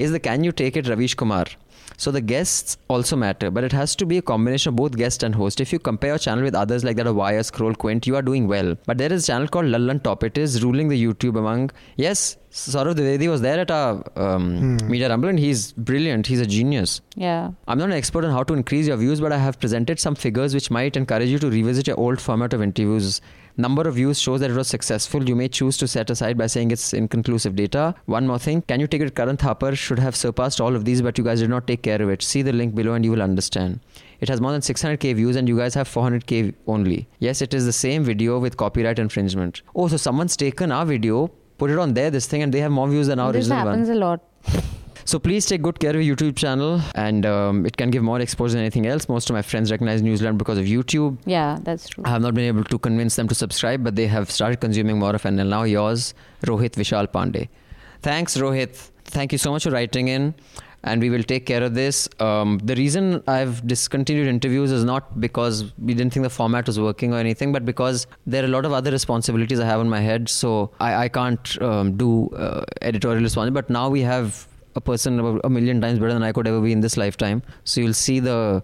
is 0.00 0.12
the 0.12 0.18
can 0.28 0.44
you 0.44 0.52
take 0.52 0.76
it 0.76 0.88
Ravish 0.88 1.14
Kumar. 1.14 1.46
So 1.96 2.10
the 2.10 2.20
guests 2.22 2.78
also 2.88 3.14
matter, 3.14 3.50
but 3.50 3.62
it 3.62 3.72
has 3.72 3.94
to 3.96 4.06
be 4.06 4.16
a 4.16 4.22
combination 4.22 4.70
of 4.70 4.76
both 4.76 4.96
guest 4.96 5.22
and 5.22 5.34
host. 5.34 5.60
If 5.60 5.72
you 5.72 5.78
compare 5.78 6.12
your 6.12 6.18
channel 6.18 6.44
with 6.44 6.54
others 6.54 6.82
like 6.82 6.96
that 6.96 7.06
of 7.06 7.16
Wire, 7.16 7.42
Scroll, 7.42 7.74
Quint, 7.74 8.06
you 8.06 8.16
are 8.16 8.22
doing 8.22 8.48
well. 8.48 8.74
But 8.86 8.96
there 8.96 9.12
is 9.12 9.24
a 9.24 9.26
channel 9.26 9.48
called 9.48 9.66
Lallan 9.66 10.02
Top. 10.02 10.24
It 10.24 10.38
is 10.38 10.62
ruling 10.64 10.88
the 10.88 11.02
YouTube 11.02 11.38
among 11.38 11.70
yes. 11.96 12.38
Saurabh 12.50 12.94
Dwivedi 12.94 13.28
was 13.28 13.42
there 13.42 13.60
at 13.60 13.70
our 13.70 14.02
um, 14.16 14.78
Media 14.88 15.10
Rumble 15.10 15.28
and 15.28 15.38
he's 15.38 15.72
brilliant. 15.72 16.26
He's 16.26 16.40
a 16.40 16.46
genius. 16.46 17.02
Yeah. 17.16 17.50
I'm 17.68 17.78
not 17.78 17.90
an 17.90 17.92
expert 17.92 18.24
on 18.24 18.32
how 18.32 18.44
to 18.44 18.54
increase 18.54 18.88
your 18.88 18.96
views, 18.96 19.20
but 19.20 19.30
I 19.30 19.38
have 19.38 19.60
presented 19.60 20.00
some 20.00 20.14
figures 20.14 20.54
which 20.54 20.70
might 20.70 20.96
encourage 20.96 21.28
you 21.28 21.38
to 21.38 21.50
revisit 21.50 21.86
your 21.86 22.00
old 22.00 22.20
format 22.20 22.54
of 22.54 22.62
interviews. 22.62 23.20
Number 23.60 23.86
of 23.86 23.96
views 23.96 24.18
shows 24.18 24.40
that 24.40 24.50
it 24.50 24.56
was 24.56 24.68
successful. 24.68 25.28
You 25.28 25.36
may 25.36 25.46
choose 25.46 25.76
to 25.78 25.86
set 25.86 26.08
aside 26.08 26.38
by 26.38 26.46
saying 26.46 26.70
it's 26.70 26.94
inconclusive 26.94 27.54
data. 27.56 27.94
One 28.06 28.26
more 28.26 28.38
thing, 28.38 28.62
can 28.62 28.80
you 28.80 28.86
take 28.86 29.02
it? 29.02 29.14
Karan 29.14 29.36
Thapar 29.36 29.76
should 29.76 29.98
have 29.98 30.16
surpassed 30.16 30.62
all 30.62 30.74
of 30.74 30.86
these, 30.86 31.02
but 31.02 31.18
you 31.18 31.24
guys 31.24 31.40
did 31.40 31.50
not 31.50 31.66
take 31.66 31.82
care 31.82 32.00
of 32.00 32.08
it. 32.08 32.22
See 32.22 32.40
the 32.40 32.54
link 32.54 32.74
below 32.74 32.94
and 32.94 33.04
you 33.04 33.10
will 33.10 33.20
understand. 33.20 33.80
It 34.20 34.30
has 34.30 34.40
more 34.40 34.52
than 34.52 34.62
600k 34.62 35.14
views 35.14 35.36
and 35.36 35.46
you 35.46 35.58
guys 35.58 35.74
have 35.74 35.88
400k 35.88 36.54
only. 36.66 37.06
Yes, 37.18 37.42
it 37.42 37.52
is 37.52 37.66
the 37.66 37.72
same 37.72 38.02
video 38.02 38.38
with 38.38 38.56
copyright 38.56 38.98
infringement. 38.98 39.60
Oh, 39.74 39.88
so 39.88 39.98
someone's 39.98 40.38
taken 40.38 40.72
our 40.72 40.86
video, 40.86 41.30
put 41.58 41.70
it 41.70 41.78
on 41.78 41.92
there, 41.92 42.10
this 42.10 42.26
thing, 42.26 42.42
and 42.42 42.54
they 42.54 42.60
have 42.60 42.72
more 42.72 42.88
views 42.88 43.08
than 43.08 43.18
our 43.18 43.30
this 43.30 43.44
original 43.50 43.66
one. 43.66 43.66
happens 43.66 43.88
a 43.90 43.94
lot. 43.94 44.22
So 45.10 45.18
please 45.18 45.44
take 45.44 45.62
good 45.62 45.80
care 45.80 45.90
of 45.90 46.02
your 46.02 46.14
YouTube 46.14 46.36
channel, 46.36 46.80
and 46.94 47.26
um, 47.26 47.66
it 47.66 47.76
can 47.76 47.90
give 47.90 48.04
more 48.04 48.20
exposure 48.20 48.52
than 48.52 48.60
anything 48.60 48.86
else. 48.86 49.08
Most 49.08 49.28
of 49.28 49.34
my 49.34 49.42
friends 49.42 49.72
recognize 49.72 50.02
News 50.02 50.22
Laundry 50.22 50.38
because 50.38 50.56
of 50.56 50.66
YouTube. 50.66 51.18
Yeah, 51.26 51.58
that's 51.64 51.88
true. 51.88 52.04
I 52.06 52.10
have 52.10 52.22
not 52.22 52.32
been 52.32 52.44
able 52.44 52.62
to 52.62 52.78
convince 52.78 53.16
them 53.16 53.26
to 53.26 53.34
subscribe, 53.34 53.82
but 53.82 53.96
they 53.96 54.06
have 54.06 54.30
started 54.30 54.60
consuming 54.60 55.00
more 55.00 55.12
of 55.16 55.24
NL. 55.24 55.48
Now 55.48 55.64
yours, 55.64 56.14
Rohit 56.42 56.76
Vishal 56.82 57.08
Pandey. 57.08 57.48
Thanks, 58.02 58.36
Rohit. 58.36 58.76
Thank 59.04 59.32
you 59.32 59.38
so 59.38 59.50
much 59.50 59.64
for 59.64 59.70
writing 59.70 60.06
in. 60.06 60.32
and 60.90 61.02
we 61.04 61.10
will 61.10 61.24
take 61.30 61.44
care 61.48 61.62
of 61.62 61.74
this. 61.74 62.08
Um, 62.26 62.58
the 62.64 62.74
reason 62.74 63.22
I've 63.26 63.66
discontinued 63.66 64.28
interviews 64.28 64.70
is 64.72 64.84
not 64.84 65.20
because 65.20 65.64
we 65.78 65.92
didn't 65.94 66.14
think 66.14 66.24
the 66.24 66.30
format 66.30 66.66
was 66.66 66.78
working 66.80 67.12
or 67.12 67.18
anything, 67.18 67.52
but 67.52 67.66
because 67.66 68.06
there 68.26 68.42
are 68.42 68.46
a 68.46 68.54
lot 68.54 68.64
of 68.64 68.72
other 68.72 68.90
responsibilities 68.90 69.60
I 69.60 69.66
have 69.66 69.80
on 69.80 69.90
my 69.90 70.00
head. 70.00 70.30
So 70.30 70.70
I, 70.80 70.94
I 70.94 71.08
can't 71.08 71.60
um, 71.60 71.96
do 71.98 72.28
uh, 72.28 72.64
editorial 72.80 73.22
responsibility. 73.22 73.54
But 73.60 73.68
now 73.68 73.90
we 73.90 74.00
have 74.02 74.46
a 74.75 74.81
person 74.81 75.19
about 75.19 75.41
a 75.43 75.49
million 75.49 75.79
times 75.81 75.99
better 75.99 76.13
than 76.13 76.23
I 76.23 76.31
could 76.31 76.47
ever 76.47 76.59
be 76.61 76.71
in 76.71 76.81
this 76.81 76.97
lifetime. 76.97 77.41
So 77.63 77.81
you'll 77.81 77.93
see 77.93 78.19
the 78.19 78.61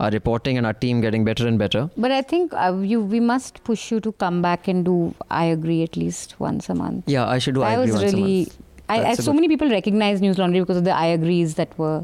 our 0.00 0.10
reporting 0.10 0.56
and 0.58 0.66
our 0.66 0.72
team 0.72 1.00
getting 1.00 1.24
better 1.24 1.46
and 1.46 1.58
better. 1.58 1.88
But 1.96 2.10
I 2.10 2.22
think 2.22 2.52
uh, 2.54 2.76
you 2.92 3.00
we 3.00 3.20
must 3.20 3.62
push 3.64 3.90
you 3.92 4.00
to 4.00 4.12
come 4.12 4.42
back 4.42 4.66
and 4.66 4.84
do 4.84 5.14
I 5.30 5.44
agree 5.56 5.82
at 5.84 5.96
least 5.96 6.34
once 6.40 6.68
a 6.68 6.74
month. 6.74 7.04
Yeah, 7.06 7.26
I 7.28 7.38
should 7.38 7.54
do. 7.54 7.62
I 7.62 7.76
that 7.76 7.82
agree 7.82 7.92
was 7.92 8.02
once 8.02 8.12
a 8.12 8.16
really. 8.16 8.38
month. 8.46 8.58
I, 8.88 8.96
I, 8.98 9.02
That's 9.02 9.20
a 9.20 9.22
so 9.22 9.30
good- 9.30 9.36
many 9.36 9.48
people 9.48 9.70
recognize 9.70 10.20
News 10.20 10.38
Laundry 10.38 10.60
because 10.60 10.76
of 10.78 10.84
the 10.84 10.94
I 11.02 11.06
agrees 11.18 11.54
that 11.60 11.78
were 11.78 11.98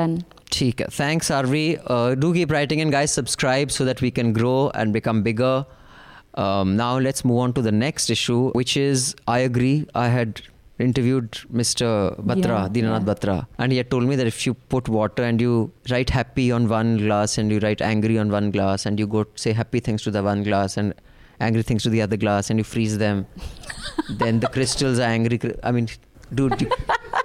done. 0.00 0.16
ठीक 0.52 0.80
है 0.80 0.86
thanks 0.96 1.30
Arvi 1.36 1.62
uh, 1.92 2.14
do 2.24 2.28
keep 2.34 2.52
writing 2.54 2.80
in 2.82 2.90
guys 2.94 3.14
subscribe 3.18 3.70
so 3.76 3.84
that 3.86 4.02
we 4.04 4.10
can 4.18 4.28
grow 4.32 4.58
and 4.80 4.92
become 4.96 5.22
bigger 5.28 5.54
um, 6.42 6.76
now 6.80 6.90
let's 7.06 7.24
move 7.30 7.38
on 7.44 7.54
to 7.56 7.62
the 7.68 7.72
next 7.78 8.10
issue 8.16 8.36
which 8.58 8.76
is 8.82 9.06
I 9.36 9.38
agree 9.48 9.72
I 10.02 10.04
had 10.16 10.42
interviewed 10.79 11.31
Mr. 11.53 12.17
Batra 12.29 12.45
Yeah, 12.47 12.67
Dinanath 12.69 13.05
yeah. 13.07 13.13
Batra 13.13 13.47
and 13.57 13.71
he 13.71 13.77
had 13.77 13.91
told 13.91 14.03
me 14.05 14.15
that 14.15 14.27
if 14.27 14.45
you 14.45 14.53
put 14.53 14.87
water 14.87 15.23
and 15.23 15.41
you 15.41 15.71
write 15.91 16.09
happy 16.09 16.51
on 16.51 16.67
one 16.69 16.97
glass 16.97 17.37
and 17.37 17.51
you 17.51 17.59
write 17.59 17.81
angry 17.81 18.17
on 18.17 18.31
one 18.31 18.49
glass 18.51 18.85
and 18.85 18.99
you 18.99 19.07
go 19.07 19.25
say 19.35 19.51
happy 19.51 19.79
things 19.79 20.01
to 20.03 20.11
the 20.11 20.23
one 20.23 20.43
glass 20.43 20.77
and 20.77 20.93
angry 21.39 21.63
things 21.63 21.83
to 21.83 21.89
the 21.89 22.01
other 22.01 22.17
glass 22.17 22.49
and 22.49 22.59
you 22.59 22.63
freeze 22.63 22.97
them 22.97 23.25
then 24.09 24.39
the 24.39 24.47
crystals 24.47 24.99
are 24.99 25.03
angry 25.19 25.39
I 25.63 25.71
mean 25.71 25.87
dude 26.33 26.71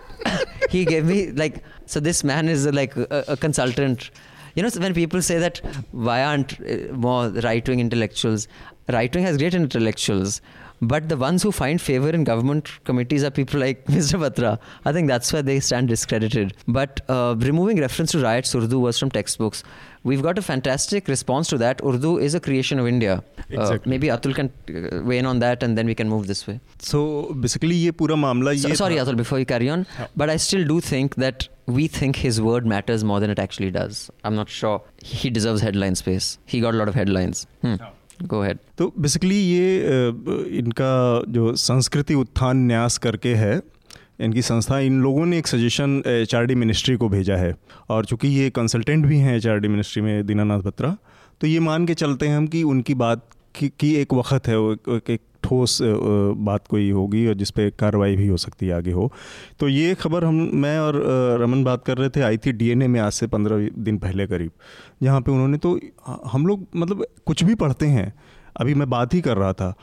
he 0.71 0.85
gave 0.85 1.05
me 1.05 1.31
like 1.33 1.63
so 1.87 2.01
this 2.01 2.25
man 2.25 2.49
is 2.49 2.67
like 2.67 2.97
a, 2.97 3.25
a 3.29 3.37
consultant 3.37 4.11
you 4.55 4.63
know 4.63 4.69
so 4.69 4.81
when 4.81 4.95
people 4.95 5.23
say 5.23 5.39
that 5.39 5.61
why 5.93 6.23
aren't 6.25 6.61
uh, 6.61 6.93
more 6.93 7.29
right-wing 7.29 7.81
intellectuals 7.81 8.47
right-wing 8.89 9.25
has 9.25 9.37
great 9.37 9.55
intellectuals 9.55 10.41
but 10.87 11.09
the 11.09 11.17
ones 11.17 11.43
who 11.43 11.53
find 11.53 11.81
favor 11.81 12.11
in 12.11 12.25
government 12.25 12.69
committees 12.85 13.25
are 13.25 13.31
people 13.31 13.61
like 13.61 13.85
Mr. 13.97 14.19
Batra. 14.19 14.59
I 14.85 14.93
think 14.93 15.09
that's 15.09 15.33
where 15.33 15.43
they 15.43 15.61
stand 15.61 15.89
discredited. 15.89 16.55
But 16.67 17.01
uh, 17.09 17.35
removing 17.39 17.81
reference 17.81 18.13
to 18.13 18.19
riots 18.19 18.55
Urdu 18.55 18.79
was 18.79 18.99
from 18.99 19.11
textbooks. 19.11 19.63
We've 20.03 20.23
got 20.23 20.39
a 20.39 20.43
fantastic 20.43 21.09
response 21.09 21.49
to 21.49 21.59
that. 21.59 21.81
Urdu 21.83 22.19
is 22.19 22.35
a 22.35 22.41
creation 22.41 22.79
of 22.79 22.87
India. 22.87 23.23
Uh, 23.39 23.61
exactly. 23.61 23.89
Uh, 23.89 23.91
maybe 23.91 24.09
Atul 24.09 24.35
can 24.35 24.53
uh, 24.69 25.03
weigh 25.03 25.19
in 25.19 25.27
on 25.27 25.39
that 25.39 25.63
and 25.63 25.79
then 25.79 25.87
we 25.87 25.95
can 25.95 26.09
move 26.09 26.27
this 26.27 26.47
way. 26.47 26.61
So 26.79 27.33
basically, 27.33 27.75
ye 27.75 27.91
pura 27.93 28.15
mamla 28.15 28.59
so, 28.59 28.75
Sorry, 28.75 28.97
Atul, 28.97 29.17
before 29.17 29.39
you 29.39 29.47
carry 29.47 29.71
on. 29.71 29.87
Yeah. 29.99 30.09
But 30.15 30.29
I 30.29 30.37
still 30.37 30.65
do 30.67 30.81
think 30.81 31.15
that 31.17 31.49
we 31.67 31.87
think 31.89 32.17
his 32.17 32.41
word 32.41 32.67
matters 32.67 33.03
more 33.03 33.21
than 33.21 33.31
it 33.31 33.39
actually 33.39 33.71
does. 33.71 34.11
I'm 34.25 34.35
not 34.35 34.51
sure. 34.51 34.83
He 35.03 35.31
deserves 35.31 35.63
headline 35.63 35.95
space. 35.95 36.39
He 36.45 36.61
got 36.61 36.75
a 36.75 36.77
lot 36.77 36.89
of 36.89 36.95
headlines. 36.95 37.47
Hmm. 37.63 37.77
Yeah. 37.81 37.91
Go 38.23 38.45
head 38.45 38.59
तो 38.79 38.93
basically 38.99 39.37
ये 39.37 39.79
इनका 40.59 41.23
जो 41.29 41.55
संस्कृति 41.55 42.15
उत्थान 42.15 42.57
न्यास 42.57 42.99
करके 42.99 43.35
है 43.35 43.61
इनकी 44.21 44.43
संस्था 44.43 44.79
इन 44.79 45.01
लोगों 45.03 45.27
ने 45.27 45.39
एक 45.39 45.47
सजेशन 45.47 46.03
एचआरडी 46.07 46.55
मिनिस्ट्री 46.55 46.97
को 46.97 47.09
भेजा 47.09 47.37
है। 47.37 47.55
और 47.89 48.05
चूँकि 48.05 48.29
ये 48.29 48.51
कंसल्टेंट 48.51 49.07
भी 49.07 49.19
हैं 49.19 49.37
एचआरडी 49.37 49.69
मिनिस्ट्री 49.69 50.03
में 50.03 50.27
दीनानाथ 50.27 50.61
बत्रा 50.61 50.97
तो 51.41 51.47
ये 51.47 51.61
मान 51.61 51.87
के 51.87 51.95
चलते 51.95 52.29
हैं 52.29 52.37
हम 52.37 52.47
कि 52.47 52.63
उनकी 52.63 52.95
बात 52.95 53.27
की, 53.55 53.69
की 53.69 53.95
एक 53.95 54.15
वक्त 54.15 54.49
है 54.49 54.55
एक, 54.55 55.11
एक 55.11 55.21
ठोस 55.45 55.79
बात 55.83 56.67
कोई 56.69 56.91
होगी 56.91 57.27
और 57.27 57.35
जिस 57.35 57.51
पे 57.51 57.69
कार्रवाई 57.73 58.17
भी 58.17 58.27
हो 58.27 58.37
सकती 58.39 58.67
है 58.67 58.75
आगे 58.75 58.93
हो। 58.93 59.11
तो 59.61 59.69
ये 59.69 59.95
खबर 59.97 60.25
हम, 60.25 60.51
मैं 60.55 60.79
और 60.79 61.03
रमन 61.41 61.65
बात 61.65 61.85
कर 61.85 61.99
रहे 61.99 62.09
थे, 62.09 62.21
आई 62.23 62.37
थी 62.37 62.53
डीएनए 62.55 62.87
में 62.89 63.01
आज 63.01 63.13
से 63.13 63.27
पंद्रह 63.29 63.69
दिन 63.81 63.99
पहले 63.99 64.27
करीब। 64.27 64.51
जहाँ 65.03 65.21
पे 65.21 65.33
उन्होंने 65.33 65.59
तो 65.59 65.79
हम 66.27 66.47
लोग 66.47 66.67
मतलब 66.77 67.07
कुछ 67.27 67.45
भी 67.45 67.55
पढ़ते 67.57 67.87
हैं, 67.89 68.13
अभी 68.57 68.75
मैं 68.75 68.91
बात 68.91 69.15
ही 69.15 69.21
कर 69.21 69.37
रहा 69.37 69.53
था 69.53 69.75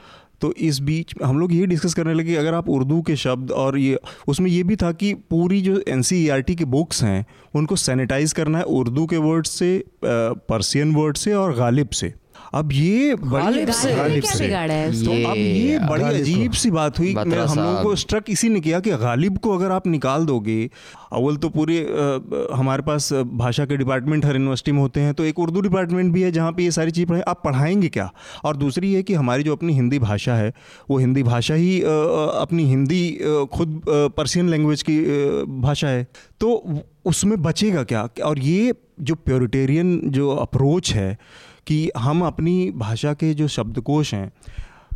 तो 0.42 0.52
इस 0.60 0.80
बीच 0.80 1.14
हम 1.24 1.40
लोग 1.40 1.54
ये 1.54 1.66
डिस्कस 1.66 1.94
करने 1.94 2.14
लगे, 2.14 2.36
अगर 2.36 2.54
आप 2.54 2.70
उर्दू 2.70 3.02
के 3.02 3.16
शब्द 3.16 3.52
और 3.54 3.78
ये, 3.78 3.98
उसमें 4.28 4.50
ये 4.50 4.64
भी 4.64 4.76
था 4.76 4.92
कि 4.94 5.14
पूरी 5.30 5.62
जो 5.62 5.82
एन 5.88 6.02
की 6.50 6.66
बुक्स 6.66 7.04
हैं, 7.04 7.26
उनको 7.56 7.76
सैनिटाइज 7.76 8.34
करना 8.34 8.58
है 8.58 8.64
उर्दू 8.66 9.06
के 9.06 9.18
वर्ड 9.20 9.46
से 9.46 9.84
पर्सियन 10.04 10.96
वर्ड 10.96 11.18
से 11.18 11.34
और 11.34 11.54
गालिब 11.56 11.90
से। 11.92 12.14
अब 12.54 12.72
ये 12.74 13.16
बड़ी 13.16 13.44
गालिब 13.44 13.70
से? 13.70 13.94
गालिब 13.96 14.24
से 14.24 14.48
तो 15.06 15.12
अब 15.30 15.38
ये 15.38 15.78
बड़ी 15.80 16.04
अजीब 16.04 16.52
सी 16.52 16.72
बात 16.72 17.00
हुई 17.00 17.14
हम 17.14 17.30
लोगों 17.32 17.84
को 17.84 17.96
स्ट्रक 17.96 18.30
इसी 18.30 18.50
ने 18.50 18.60
किया 18.60 18.80
कि 18.80 18.92
गालिब 18.92 19.38
को 19.38 19.52
अगर 19.52 19.72
आप 19.72 19.88
निकाल 19.88 20.26
दोगे 20.26 20.70
अव्वल 21.14 21.36
तो 21.36 21.50
पूरे 21.50 21.78
हमारे 22.54 22.82
पास 22.82 23.12
भाषा 23.14 23.66
के 23.66 23.78
डिपार्टमेंट 23.78 24.26
हर 24.26 24.36
यूनिवर्सिटी 24.36 24.72
में 24.72 24.80
होते 24.80 25.00
हैं 25.00 25.14
तो 25.14 25.24
एक 25.24 25.40
उर्दू 25.40 25.62
डिपार्टमेंट 25.62 26.14
भी 26.14 26.22
है 26.22 26.32
जहाँ 26.32 26.52
पे 26.52 26.64
ये 26.64 26.72
सारी 26.72 26.92
चीज़ 26.92 27.08
पढ़ाएँ। 27.08 27.24
आप 27.28 27.42
पढ़ाएँगे 27.46 27.90
क्या? 27.90 28.12
और 28.44 28.58
दूसरी 28.58 28.94
है 28.94 29.04
कि 29.04 29.14
हमारी 29.14 29.44
जो 29.44 29.56
अपनी 29.56 29.74
हिंदी 29.74 30.00
भाषा 30.00 30.36
है 30.36 30.54
वो 30.90 30.98
हिंदी 30.98 31.24
भाषा 31.24 31.54
ही 31.54 31.82
अपनी 31.82 32.64
हिंदी 32.64 33.12
खुद 33.54 33.82
पर्सियन 33.88 34.50
लैंग्वेज 34.50 34.84
की 34.90 35.00
भाषा 35.62 35.88
है। 35.88 36.08
तो 36.40 36.80
उसमें 37.06 37.42
बचेगा 37.42 37.84
क्या? 37.84 38.08
और 38.26 38.40
ये 38.40 38.74
जो 39.02 39.16
प्योरिटेरियन 39.16 40.02
जो 40.06 40.30
अप्रोच 40.32 40.94
है 40.94 41.18
कि 41.68 41.92
हम 41.98 42.26
अपनी 42.26 42.72
भाषा 42.72 43.14
के 43.14 43.34
जो 43.34 43.48
शब्दकोश 43.48 44.14
हैं 44.14 44.32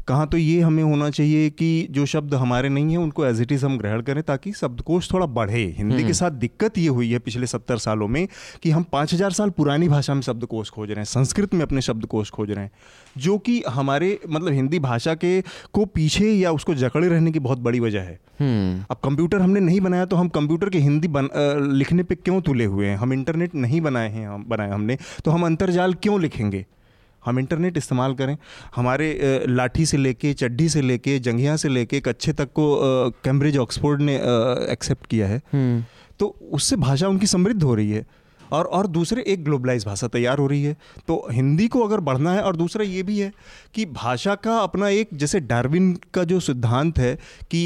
कहाँ 0.07 0.27
तो 0.27 0.37
ये 0.37 0.61
हमें 0.61 0.83
होना 0.83 1.09
चाहिए 1.09 1.49
कि 1.49 1.87
जो 1.91 2.05
शब्द 2.05 2.33
हमारे 2.33 2.69
नहीं 2.69 2.91
हैं 2.91 2.97
उनको 2.97 3.25
एज 3.25 3.41
इट 3.41 3.51
इज़ 3.51 3.65
हम 3.65 3.77
ग्रहण 3.77 4.01
करें 4.01 4.21
ताकि 4.23 4.51
शब्दकोश 4.53 5.11
थोड़ा 5.13 5.25
बढ़े। 5.25 5.63
हिंदी 5.77 6.03
के 6.03 6.13
साथ 6.13 6.31
दिक्कत 6.31 6.77
ये 6.77 6.87
हुई 6.87 7.11
है 7.11 7.19
पिछले 7.19 7.47
सत्तर 7.47 7.77
सालों 7.77 8.07
में 8.07 8.27
कि 8.63 8.71
हम 8.71 8.83
पाँच 8.83 9.13
हज़ार 9.13 9.31
साल 9.31 9.49
पुरानी 9.49 9.87
भाषा 9.89 10.13
में 10.13 10.21
शब्दकोश 10.21 10.69
खोज 10.69 10.89
रहे 10.89 10.97
हैं 10.97 11.05
संस्कृत 11.05 11.53
में 11.53 11.61
अपने 11.61 11.81
शब्दकोश 11.81 12.29
खोज 12.29 12.51
रहे 12.51 12.65
हैं 12.65 12.71
जो 13.17 13.37
कि 13.37 13.63
हमारे 13.69 14.19
मतलब 14.29 14.53
हिंदी 14.53 14.79
भाषा 14.79 15.15
के 15.15 15.41
को 15.73 15.85
पीछे 15.85 16.31
या 16.31 16.51
उसको 16.51 16.75
जकड़े 16.75 17.07
रहने 17.07 17.31
की 17.31 17.39
बहुत 17.39 17.59
बड़ी 17.59 17.79
वजह 17.79 18.01
है। 18.01 18.19
Hmm. 18.19 18.91
अब 18.91 18.97
कंप्यूटर 19.03 19.41
हमने 19.41 19.59
नहीं 19.59 19.81
बनाया 19.81 20.05
तो 20.05 20.15
हम 20.15 20.29
कंप्यूटर 20.29 20.69
के 20.69 20.79
हिंदी 20.79 21.07
बन, 21.07 21.29
लिखने 21.73 22.03
पर 22.03 22.15
क्यों 22.15 22.41
तुले 22.41 22.65
हुए 22.65 22.87
हैं? 22.87 22.97
हम 22.97 23.13
इंटरनेट 23.13 23.55
नहीं 23.55 23.81
बनाए 23.81 24.09
हैं 24.09 24.27
हम 24.29 24.45
बनाए 24.47 24.69
हमने 24.69 24.97
तो 25.25 25.31
हम 25.31 25.45
अंतरजाल 25.45 25.93
क्यों 25.93 26.21
लिखेंगे? 26.21 26.65
हम 27.25 27.39
इंटरनेट 27.39 27.77
इस्तेमाल 27.77 28.13
करें। 28.13 28.37
हमारे 28.75 29.19
लाठी 29.47 29.85
से 29.85 29.97
लेके 29.97 30.33
चड्ढी 30.33 30.69
से 30.69 30.81
लेके 30.81 31.19
जंघिया 31.19 31.55
से 31.55 31.69
लेके 31.69 31.99
कच्छे 31.99 32.33
तक 32.33 32.45
को 32.45 32.77
कैम्ब्रिज 33.23 33.57
ऑक्सफोर्ड 33.57 34.01
ने 34.01 34.15
एक्सेप्ट 34.71 35.05
किया 35.05 35.27
है। 35.27 35.39
Hmm. 35.39 35.83
तो 36.19 36.49
उससे 36.51 36.75
भाषा 36.75 37.07
उनकी 37.07 37.27
समृद्ध 37.27 37.63
हो 37.63 37.75
रही 37.75 37.91
है। 37.91 38.05
और 38.51 38.65
और 38.75 38.87
दूसरे 38.87 39.23
एक 39.27 39.43
ग्लोबलाइज 39.43 39.85
भाषा 39.85 40.07
तैयार 40.07 40.37
हो 40.37 40.47
रही 40.47 40.63
है 40.63 40.75
तो 41.07 41.27
हिंदी 41.31 41.67
को 41.67 41.81
अगर 41.81 41.99
बढ़ना 42.01 42.33
है 42.33 42.41
और 42.41 42.55
दूसरा 42.55 42.85
ये 42.85 43.03
भी 43.03 43.19
है 43.19 43.31
कि 43.75 43.85
भाषा 43.85 44.35
का 44.35 44.57
अपना 44.57 44.89
एक 44.89 45.09
जैसे 45.13 45.39
डार्विन 45.45 45.93
का 46.13 46.23
जो 46.23 46.39
सिद्धांत 46.39 46.97
है 46.97 47.13
कि 47.51 47.63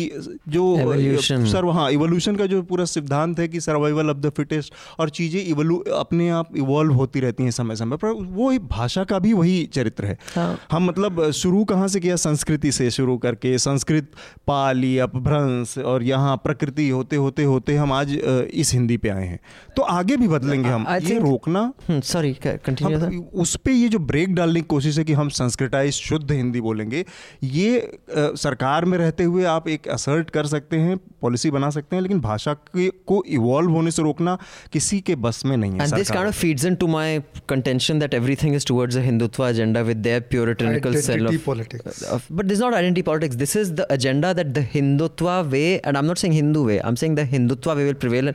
जो 0.50 0.66
Evolution. 0.78 1.46
सर्व 1.52 1.70
हाँ 1.72 1.90
इवोल्यूशन 1.92 2.36
का 2.36 2.46
जो 2.46 2.62
पूरा 2.64 2.86
सिद्धांत 2.86 3.40
है 3.40 3.48
कि 3.48 3.60
सर्वाइवल 3.60 4.10
ऑफ़ 4.10 4.18
द 4.18 4.30
फिटेस्ट 4.30 4.74
और 5.00 5.10
चीज़ें 5.10 5.42
इवोल्यू 5.42 5.78
अपने 5.96 6.30
आप 6.30 6.58
इवॉल्व 6.58 6.94
होती 6.94 7.20
रहती 7.20 7.44
हैं 7.44 7.52
समय 7.52 7.76
समय 7.76 7.98
पर 7.98 8.12
वो 8.34 8.52
भाषा 8.70 9.04
का 9.04 9.20
भी 9.20 9.34
वही 9.34 9.64
चरित्र 9.74 10.06
है 10.06 10.18
हाँ। 10.36 10.60
हम 10.72 10.86
मतलब 10.86 11.30
शुरू 11.32 11.64
कहाँ 11.64 11.88
से 11.88 12.00
किया 12.00 12.16
संस्कृति 12.16 12.72
से 12.72 12.90
शुरू 12.92 13.18
करके 13.18 13.58
संस्कृत 13.58 14.12
पाली 14.48 14.98
अपभ्रंश 15.00 15.78
और 15.86 16.04
यहाँ 16.04 16.36
प्रकृति 16.38 16.90
होते 16.90 17.16
होते 17.16 17.44
होते 17.44 17.76
हम 17.76 17.92
आज 17.94 18.12
इस 18.12 18.74
हिंदी 18.74 18.98
पे 18.98 19.10
आए 19.10 19.26
हैं 19.28 19.40
तो 19.76 19.82
आगे 19.92 20.18
भी 20.18 20.28
बदलेंगे 20.28 20.69
करेंगे 20.70 20.90
हम 20.90 21.10
ये 21.10 21.20
रोकना 21.20 21.72
सॉरी 21.92 22.34
कंटिन्यू 22.46 23.22
उस 23.42 23.56
पर 23.58 23.72
ये 23.72 23.90
जो 23.90 24.00
ब्रेक 24.10 24.34
डालने 24.36 24.62
की 24.62 24.68
कोशिश 24.68 24.98
है 24.98 25.04
कि 25.04 25.14
हम 25.14 25.30
संस्कृताइज 25.40 25.94
शुद्ध 25.94 26.32
हिंदी 26.32 26.62
बोलेंगे 26.62 27.06
ये 27.44 27.80
आ, 27.80 28.28
सरकार 28.38 28.86
में 28.86 28.98
रहते 28.98 29.24
हुए 29.26 29.44
आप 29.50 29.68
एक 29.70 29.88
असर्ट 29.90 30.30
कर 30.30 30.48
सकते 30.48 30.78
हैं 30.78 30.98
पॉलिसी 31.22 31.52
बना 31.52 31.70
सकते 31.70 31.96
हैं 31.96 32.04
लेकिन 32.04 32.20
भाषा 32.22 32.54
के 32.54 32.90
को 33.08 33.24
इवॉल्व 33.30 33.72
होने 33.72 33.92
से 33.92 34.02
रोकना 34.02 34.38
किसी 34.74 35.00
के 35.02 35.16
बस 35.18 35.42
में 35.46 35.56
नहीं 35.58 35.80
है 35.80 35.90
this 35.92 36.12
kind 36.12 36.28
of 36.28 36.36
feeds 36.36 36.66
my 36.90 37.20
contention 37.50 38.00
that 38.00 38.14
everything 38.14 38.56
is 38.56 38.66
towards 38.68 38.98
a 38.98 39.02
Hindutva 39.02 39.48
agenda 39.48 39.82
with 39.82 39.98
their 40.00 40.22
puritanical 40.30 40.96
sale 41.02 41.28
of 41.28 42.32
but 42.32 42.46
this 42.46 42.60
not 42.60 42.74
identity 42.74 43.02
politics 43.02 43.36
this 43.36 43.56
is 43.58 43.74
the 43.74 43.88
agenda 43.92 44.34
that 44.34 44.48
the 44.50 44.66
Hindutva 44.74 45.30
way 45.50 45.66
and 45.76 45.96
I 45.96 46.02
am 46.02 46.06
not 46.06 46.18
saying 46.18 46.36
Hindu 46.36 46.66
way 46.66 46.78
I 46.78 46.90
am 46.90 46.96
saying 46.96 47.16
the 47.16 47.28
Hindutva 47.32 47.74
way 47.74 47.84
will 47.84 47.94
prevail 48.06 48.34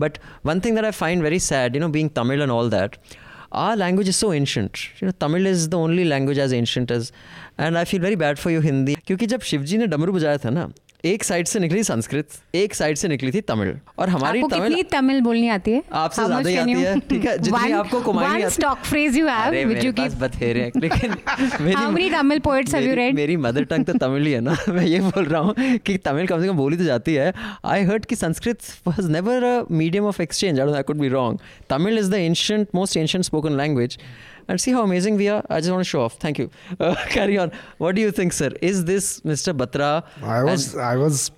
But 0.00 0.18
one 0.42 0.60
thing 0.60 0.74
that 0.74 0.84
I 0.84 0.90
find 0.90 1.22
very 1.22 1.38
sad, 1.38 1.74
you 1.74 1.80
know, 1.80 1.88
being 1.88 2.10
Tamil 2.10 2.42
and 2.42 2.52
all 2.52 2.68
that, 2.68 2.98
our 3.52 3.76
language 3.76 4.08
is 4.08 4.16
so 4.16 4.32
ancient. 4.32 4.88
You 5.00 5.06
know, 5.06 5.12
Tamil 5.12 5.46
is 5.46 5.68
the 5.68 5.78
only 5.78 6.04
language 6.04 6.38
as 6.38 6.52
ancient 6.52 6.90
as, 6.90 7.12
and 7.58 7.78
I 7.78 7.84
feel 7.84 8.00
very 8.00 8.14
bad 8.14 8.38
for 8.38 8.50
you 8.50 8.60
Hindi. 8.60 8.96
क्योंकि 9.06 9.26
जब 9.26 9.40
शिवजी 9.40 9.78
ने 9.78 9.86
डमरू 9.86 10.12
बजाया 10.12 10.36
था 10.36 10.50
ना 10.50 10.72
एक 11.05 11.23
side 11.23 11.47
से 11.47 11.59
निकली 11.59 11.83
संस्कृत 11.83 12.27
एक 12.55 12.73
साइड 12.73 12.97
से 12.97 13.07
निकली 13.07 13.31
थी 13.31 13.41
तमिल। 13.41 13.73
और 13.99 14.09
हमारी 14.09 14.39
आपको 14.41 14.55
तमिल 14.57 14.75
कितनी 14.75 14.83
तमिल 14.91 15.21
बोलनी 15.21 15.47
आती 15.49 15.71
है? 15.71 15.83
आपसे 15.93 16.25
ज़्यादा 16.25 16.49
ही 16.49 16.55
आती 16.55 16.71
है। 16.71 16.99
ठीक 16.99 17.25
है 17.25 17.37
जितनी 17.37 17.59
One- 17.59 17.73
आपको 17.73 17.97
one 18.13 18.23
आती 18.23 18.43
phrase 18.89 19.15
you 19.17 19.25
have 19.27 19.47
अरे 19.47 19.63
which 19.63 19.75
मेरे 19.75 19.91
पास 19.91 20.15
बथेरे 20.21 20.71
लेकिन 20.77 21.11
मेरी 21.61 21.75
many 21.75 22.09
Tamil 22.13 22.41
poets 22.47 22.73
have 22.73 22.81
you 22.81 22.87
मेरी- 22.87 22.97
read? 22.99 23.15
मेरी 23.15 23.37
मदर 23.37 23.63
टंग 23.63 23.85
तो 23.85 23.93
तमिल 23.93 24.25
ही 24.25 24.31
है 24.33 24.41
ना। 24.41 24.57
मैं 24.69 24.85
ये 24.85 24.99
बोल 24.99 25.25
रहा 25.25 25.41
हूँ 25.41 25.77
कि 25.77 25.97
तमिल 25.97 26.27
कम 26.27 26.41
से 26.41 26.47
कम 26.47 26.57
बोली 26.57 26.77
तो 26.77 26.83
जाती 26.83 27.13
है। 27.13 27.33
आई 27.65 27.83
हर्ड 27.83 28.05
कि 28.05 28.15
Sanskrit 28.15 28.59
was 28.87 29.09
never 29.11 29.43
a 29.43 29.63
medium 29.71 30.05
of 30.05 30.21
exchange 30.21 30.59
I 30.59 30.73
I 30.73 30.83
could 30.83 30.97
be 30.97 31.07
wrong 31.07 31.39
Tamil 31.69 31.99
is 31.99 32.11
the 32.11 32.13
ancient 32.13 32.67
most 32.75 32.97
ancient 32.97 33.25
spoken 33.25 33.57
language 33.57 33.97
and 34.47 34.59
see 34.59 34.71
how 34.71 34.83
amazing 34.83 35.15
we 35.17 35.27
are. 35.29 35.43
I 35.49 35.59
just 35.59 35.71
want 35.71 35.81
to 35.81 35.89
show 35.89 36.01
off. 36.01 36.15
Thank 36.15 36.37
you. 36.39 36.49
Uh, 36.79 36.95
carry 37.09 37.37
on. 37.37 37.51
What 37.77 37.95
do 37.95 38.01
you 38.01 38.11
think, 38.11 38.33
sir? 38.33 38.49
Is 38.61 38.85
this 38.85 39.21
Mr. 39.21 39.53
Batra? 39.55 40.03
I 40.23 40.43
was 40.43 40.73
and- 40.73 40.83
I 40.83 40.95
was 40.97 41.31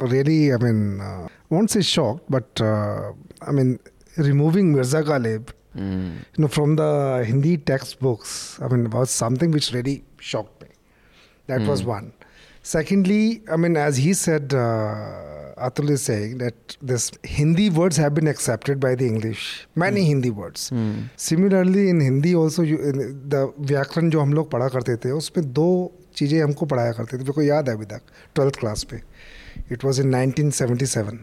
really 0.00 0.52
I 0.52 0.56
mean 0.58 1.00
uh, 1.00 1.28
won't 1.50 1.70
say 1.70 1.82
shocked, 1.82 2.24
but 2.28 2.60
uh, 2.60 3.12
I 3.42 3.52
mean 3.52 3.78
removing 4.16 4.72
Mirza 4.72 5.02
Ghalib, 5.02 5.50
you 5.76 6.38
know, 6.38 6.46
from 6.48 6.76
the 6.76 7.24
Hindi 7.26 7.56
textbooks, 7.56 8.60
I 8.62 8.68
mean, 8.68 8.88
was 8.90 9.10
something 9.10 9.50
which 9.50 9.72
really 9.72 10.04
shocked 10.20 10.62
me. 10.62 10.68
That 11.48 11.62
was 11.62 11.82
one. 11.82 12.12
Secondly, 12.62 13.42
I 13.50 13.56
mean, 13.56 13.76
as 13.76 13.96
he 13.96 14.14
said, 14.14 14.54
uh, 14.54 15.33
Atul 15.58 15.90
is 15.90 16.02
saying 16.02 16.38
that 16.38 16.76
this 16.82 17.10
Hindi 17.22 17.70
words 17.70 17.96
have 17.96 18.14
been 18.14 18.26
accepted 18.26 18.80
by 18.80 18.94
the 18.94 19.06
English. 19.06 19.66
Many 19.76 20.02
mm. 20.02 20.06
Hindi 20.06 20.30
words. 20.30 20.70
Mm. 20.70 21.10
Similarly, 21.16 21.88
in 21.88 22.00
Hindi 22.00 22.34
also, 22.34 22.62
you, 22.62 22.78
in 22.78 23.28
the 23.28 23.52
व्याकरण 23.58 24.10
जो 24.10 24.20
हम 24.20 24.32
लोग 24.34 24.50
पढ़ा 24.50 24.68
करते 24.68 24.96
थे 25.04 25.10
उसमें 25.10 25.52
दो 25.52 25.68
चीज़ें 26.16 26.42
हमको 26.42 26.66
पढ़ाया 26.66 26.92
करते 26.92 27.16
थे 27.16 27.22
मेरे 27.22 27.32
को 27.32 27.42
याद 27.42 27.68
है 27.68 27.74
अभी 27.74 27.86
तक 27.86 28.00
ट्वेल्थ 28.34 28.56
क्लास 28.60 28.84
पे 28.90 29.00
it 29.72 29.84
was 29.84 30.00
in 30.00 30.14
1977 30.14 31.18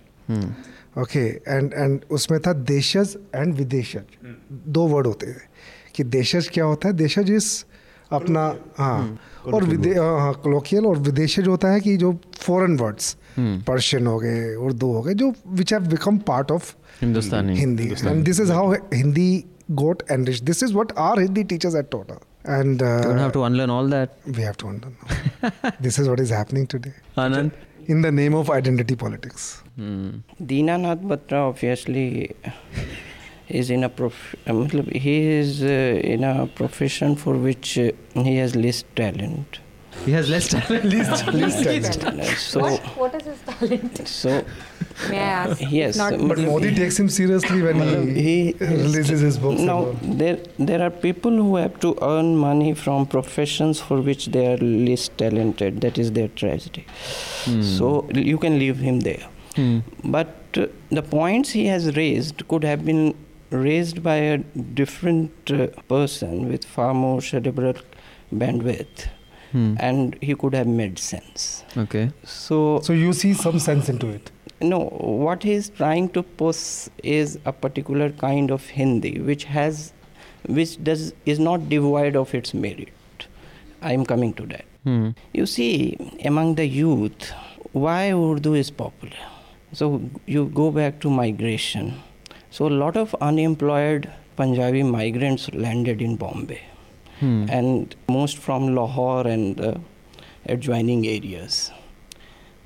okay 1.01 1.25
and 1.47 1.73
and 1.73 1.99
उसमें 2.11 2.39
था 2.47 2.53
देशज 2.53 3.17
एंड 3.35 3.53
विदेशज 3.55 4.17
दो 4.77 4.87
वर्ड 4.87 5.07
होते 5.07 5.33
थे 5.33 5.49
कि 5.95 6.03
देशज 6.15 6.49
क्या 6.53 6.65
होता 6.65 6.87
है 6.87 6.93
देशज 6.95 7.31
इस 7.31 7.49
अपना 8.11 8.43
हाँ 8.77 9.19
और 9.53 9.63
विदे 9.63 9.93
हाँ 9.95 10.33
कलोकियल 10.43 10.85
और 10.85 10.97
विदेशज 10.99 11.47
होता 11.47 11.71
है 11.71 11.79
कि 11.81 11.95
जो 11.97 12.11
फॉरेन 12.41 12.77
वर्ड्स 12.77 13.15
पर्शियन 13.39 14.07
हो 14.07 14.17
गए 14.19 14.53
उर्दू 14.67 14.91
हो 14.93 15.01
गए 15.01 15.13
जो 15.13 15.33
which 15.59 15.73
have 15.73 15.87
become 15.89 16.17
part 16.27 16.51
of 16.51 16.73
Hindustani 17.01 17.57
Hindi 17.59 17.87
and 18.03 18.23
this 18.25 18.39
is 18.39 18.51
how 18.51 18.73
Hindi 18.93 19.31
got 19.83 20.03
and 20.11 20.27
rich 20.27 20.41
this 20.51 20.63
is 20.63 20.73
what 20.73 20.91
are 20.99 21.19
Hindi 21.21 21.43
teachers 21.53 21.75
at 21.75 21.89
total 21.91 22.15
and 22.49 22.83
have 22.83 23.71
all 23.71 23.91
that 23.91 24.09
we 24.27 24.41
have 24.41 24.55
to 24.59 24.67
unlearn 24.67 25.71
this 25.81 25.99
is 25.99 26.05
what 26.05 26.19
is 26.19 26.33
happening 26.33 26.67
today 26.71 26.93
Anand 27.21 27.51
in 27.89 28.01
the 28.01 28.13
name 28.15 28.35
of 28.35 28.51
identity 28.51 28.95
politics 29.05 29.53
Dinanath 30.49 31.07
Batra 31.13 31.45
obviously 31.45 32.09
is 33.51 33.69
in 33.69 33.83
a 33.83 33.89
prof- 33.89 34.35
he 34.45 35.15
is 35.29 35.61
uh, 35.61 35.67
in 36.03 36.23
a 36.23 36.47
profession 36.47 37.15
for 37.15 37.33
which 37.35 37.73
he 37.73 38.35
has 38.37 38.55
least 38.55 38.85
talent. 38.95 39.59
He 40.05 40.11
has 40.11 40.29
less 40.29 40.47
talent. 40.47 40.83
Least, 40.93 41.27
least 41.27 42.01
talent. 42.01 42.23
So 42.37 42.61
what 43.01 43.13
is 43.15 43.23
his 43.27 43.39
talent? 43.41 44.07
so 44.07 44.43
May 45.09 45.17
I 45.19 45.21
ask? 45.21 45.61
yes, 45.71 45.97
Not- 45.97 46.13
uh, 46.13 46.17
But 46.17 46.37
matlab, 46.37 46.45
Modi 46.47 46.75
takes 46.75 46.99
him 46.99 47.09
seriously 47.09 47.61
when 47.61 47.81
he, 48.15 48.53
he 48.53 48.53
releases 48.59 49.21
his 49.21 49.37
books. 49.37 49.57
and 49.59 49.67
Now, 49.67 49.95
there, 50.01 50.37
there 50.59 50.81
are 50.81 50.89
people 50.89 51.31
who 51.31 51.55
have 51.57 51.79
to 51.81 51.95
earn 52.01 52.35
money 52.35 52.73
from 52.73 53.05
professions 53.05 53.79
for 53.79 54.01
which 54.01 54.27
they 54.27 54.45
are 54.53 54.57
least 54.57 55.17
talented. 55.17 55.81
That 55.81 55.97
is 55.97 56.11
their 56.13 56.27
tragedy. 56.29 56.85
So, 57.61 58.07
you 58.13 58.37
can 58.37 58.59
leave 58.59 58.77
him 58.77 58.99
there. 59.01 59.25
Hmm. 59.55 59.79
But 60.03 60.35
uh, 60.55 60.67
the 60.89 61.01
points 61.03 61.49
he 61.51 61.65
has 61.67 61.95
raised 61.95 62.47
could 62.47 62.63
have 62.63 62.85
been 62.85 63.15
raised 63.49 64.01
by 64.01 64.15
a 64.15 64.37
different 64.37 65.51
uh, 65.51 65.67
person 65.89 66.47
with 66.49 66.63
far 66.63 66.93
more 66.93 67.21
cerebral 67.21 67.73
bandwidth, 68.33 69.07
Hmm. 69.51 69.75
and 69.79 70.15
he 70.21 70.33
could 70.41 70.53
have 70.53 70.67
made 70.67 70.99
sense. 70.99 71.63
Okay. 71.77 72.11
So, 72.23 72.79
So 72.81 72.93
you 72.93 73.11
see 73.13 73.33
some 73.33 73.59
sense 73.59 73.89
into 73.89 74.07
it. 74.09 74.31
no, 74.61 74.79
what 75.23 75.43
he 75.43 75.53
is 75.59 75.69
trying 75.79 76.07
to 76.15 76.21
push 76.41 76.59
is 77.03 77.37
a 77.45 77.53
particular 77.65 78.09
kind 78.11 78.51
of 78.55 78.67
Hindi 78.79 79.11
which 79.29 79.43
has, 79.55 79.91
which 80.59 80.75
does 80.89 81.13
is 81.25 81.39
not 81.47 81.67
devoid 81.73 82.15
of 82.15 82.33
its 82.39 82.53
merit. 82.53 83.27
I 83.81 83.93
am 83.93 84.05
coming 84.05 84.33
to 84.39 84.45
that. 84.53 84.65
Hmm. 84.83 85.09
You 85.33 85.45
see, 85.55 85.71
among 86.31 86.55
the 86.55 86.67
youth, 86.67 87.31
why 87.73 88.11
Urdu 88.11 88.53
is 88.53 88.69
popular? 88.69 89.17
So 89.73 90.01
you 90.27 90.45
go 90.61 90.69
back 90.71 90.99
to 91.01 91.09
migration. 91.09 91.93
So 92.51 92.67
a 92.67 92.75
lot 92.83 92.97
of 92.97 93.15
unemployed 93.21 94.09
Punjabi 94.37 94.83
migrants 94.83 95.51
landed 95.53 96.01
in 96.01 96.15
Bombay, 96.17 96.61
Hmm. 97.21 97.45
and 97.49 97.95
most 98.09 98.39
from 98.39 98.73
Lahore 98.75 99.27
and 99.27 99.61
uh, 99.61 99.75
adjoining 100.47 101.05
areas. 101.05 101.71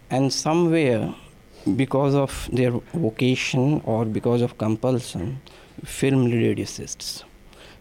And 0.09 0.31
somewhere, 0.31 1.13
because 1.75 2.15
of 2.15 2.49
their 2.53 2.71
vocation 2.93 3.81
or 3.83 4.05
because 4.05 4.41
of 4.41 4.57
compulsion, 4.57 5.41
film 5.83 6.27
lyricists. 6.31 7.23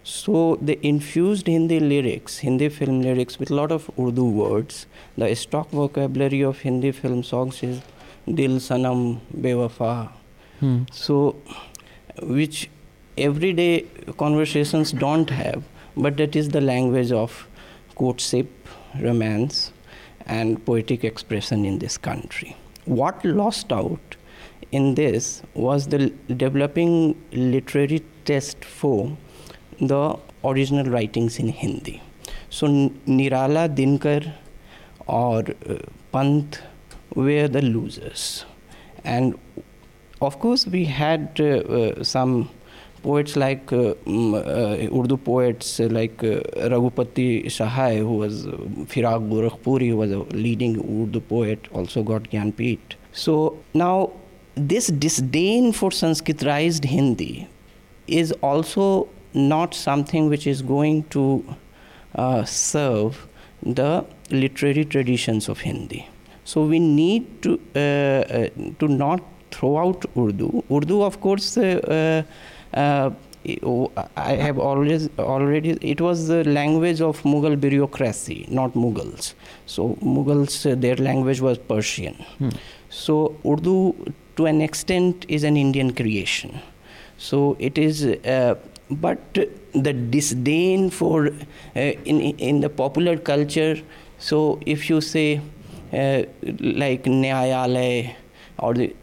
So 0.02 0.58
they 0.60 0.78
infused 0.82 1.46
Hindi 1.46 1.78
lyrics, 1.80 2.38
Hindi 2.38 2.68
film 2.70 3.02
lyrics, 3.02 3.38
with 3.38 3.50
a 3.50 3.54
lot 3.54 3.70
of 3.70 3.88
Urdu 3.98 4.24
words. 4.24 4.86
The 5.16 5.34
stock 5.36 5.70
vocabulary 5.70 6.42
of 6.42 6.58
Hindi 6.58 6.90
film 6.90 7.22
songs 7.22 7.62
is 7.62 7.80
Dil 8.26 8.56
Sanam 8.56 9.20
Bewafa. 9.32 10.10
Hmm. 10.60 10.82
So, 10.92 11.36
which 12.20 12.68
everyday 13.16 13.86
conversations 14.18 14.92
don't 14.92 15.30
have, 15.30 15.62
but 15.97 16.16
that 16.16 16.36
is 16.36 16.49
the 16.51 16.61
language 16.61 17.12
of 17.12 17.47
courtship, 17.95 18.51
romance, 19.01 19.72
and 20.26 20.64
poetic 20.64 21.05
expression 21.05 21.64
in 21.64 21.78
this 21.78 21.97
country. 21.99 22.57
What 22.84 23.24
lost 23.24 23.72
out 23.72 24.16
in 24.72 24.95
this 24.95 25.42
was 25.55 25.88
the 25.88 26.11
developing 26.36 27.20
literary 27.32 28.03
test 28.24 28.64
for 28.64 29.16
the 29.80 30.18
original 30.45 30.86
writings 30.86 31.38
in 31.38 31.49
Hindi. 31.49 32.03
So 32.51 32.66
Nirala 32.66 33.68
Dinkar 33.74 34.32
or 35.07 35.45
uh, 35.68 35.78
Pant 36.12 36.61
were 37.14 37.49
the 37.49 37.62
losers. 37.62 38.45
And 39.05 39.38
of 40.20 40.38
course, 40.38 40.66
we 40.66 40.84
had 40.86 41.40
uh, 41.40 41.45
uh, 41.45 42.05
some 42.05 42.51
poets 43.05 43.36
like 43.36 43.72
uh, 43.72 43.94
mm, 44.07 44.34
uh, 44.34 44.98
Urdu 44.98 45.16
poets 45.28 45.78
uh, 45.80 45.88
like 45.98 46.16
Raghupati 46.72 47.46
Sahai, 47.57 47.98
who 47.98 48.16
was 48.24 48.44
Firaq 48.92 49.88
who 49.88 49.96
was 49.96 50.12
a 50.12 50.20
leading 50.44 50.76
Urdu 50.78 51.20
poet, 51.20 51.68
also 51.72 52.02
got 52.02 52.30
Gyanpith. 52.34 52.96
So 53.12 53.59
now, 53.74 54.12
this 54.55 54.86
disdain 54.86 55.72
for 55.72 55.90
Sanskritized 55.90 56.84
Hindi 56.84 57.48
is 58.07 58.32
also 58.52 59.09
not 59.34 59.74
something 59.74 60.28
which 60.28 60.46
is 60.46 60.62
going 60.62 61.05
to 61.11 61.44
uh, 62.14 62.44
serve 62.44 63.26
the 63.62 64.05
literary 64.30 64.84
traditions 64.84 65.48
of 65.48 65.61
Hindi. 65.61 66.09
So 66.44 66.64
we 66.64 66.78
need 66.78 67.42
to 67.42 67.61
uh, 67.74 67.78
uh, 67.78 68.48
to 68.80 68.88
not 68.88 69.22
throw 69.50 69.78
out 69.78 70.05
Urdu. 70.16 70.64
Urdu, 70.70 71.02
of 71.02 71.20
course, 71.20 71.57
I 72.76 74.32
have 74.32 74.58
always 74.58 75.08
already. 75.18 75.70
It 75.80 76.00
was 76.00 76.28
the 76.28 76.44
language 76.44 77.00
of 77.00 77.22
Mughal 77.22 77.60
bureaucracy, 77.60 78.46
not 78.48 78.72
Mughals. 78.74 79.34
So 79.66 79.96
Mughals, 80.02 80.70
uh, 80.70 80.74
their 80.74 80.96
language 80.96 81.40
was 81.40 81.58
Persian. 81.58 82.16
So 82.90 83.36
Urdu, 83.46 84.12
to 84.36 84.46
an 84.46 84.60
extent, 84.60 85.26
is 85.28 85.44
an 85.44 85.56
Indian 85.56 85.92
creation. 85.94 86.60
So 87.18 87.56
it 87.58 87.78
is, 87.78 88.04
uh, 88.04 88.54
but 88.90 89.18
the 89.74 89.92
disdain 89.92 90.90
for 90.90 91.26
uh, 91.28 91.80
in 91.80 92.20
in 92.50 92.60
the 92.60 92.68
popular 92.70 93.16
culture. 93.18 93.76
So 94.18 94.58
if 94.64 94.88
you 94.90 95.00
say 95.00 95.40
uh, 95.92 96.22
like 96.60 97.04
Nyayalay, 97.04 98.14
or 98.59 98.74
the, 98.74 98.94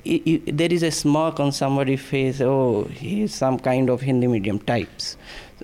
there 0.47 0.71
is 0.71 0.83
a 0.83 0.91
smirk 0.91 1.39
on 1.39 1.51
somebody's 1.51 2.01
face. 2.01 2.41
Oh, 2.41 2.85
he 2.85 3.23
is 3.23 3.33
some 3.33 3.59
kind 3.59 3.89
of 3.89 4.01
Hindi 4.01 4.27
medium 4.27 4.59
types, 4.59 5.17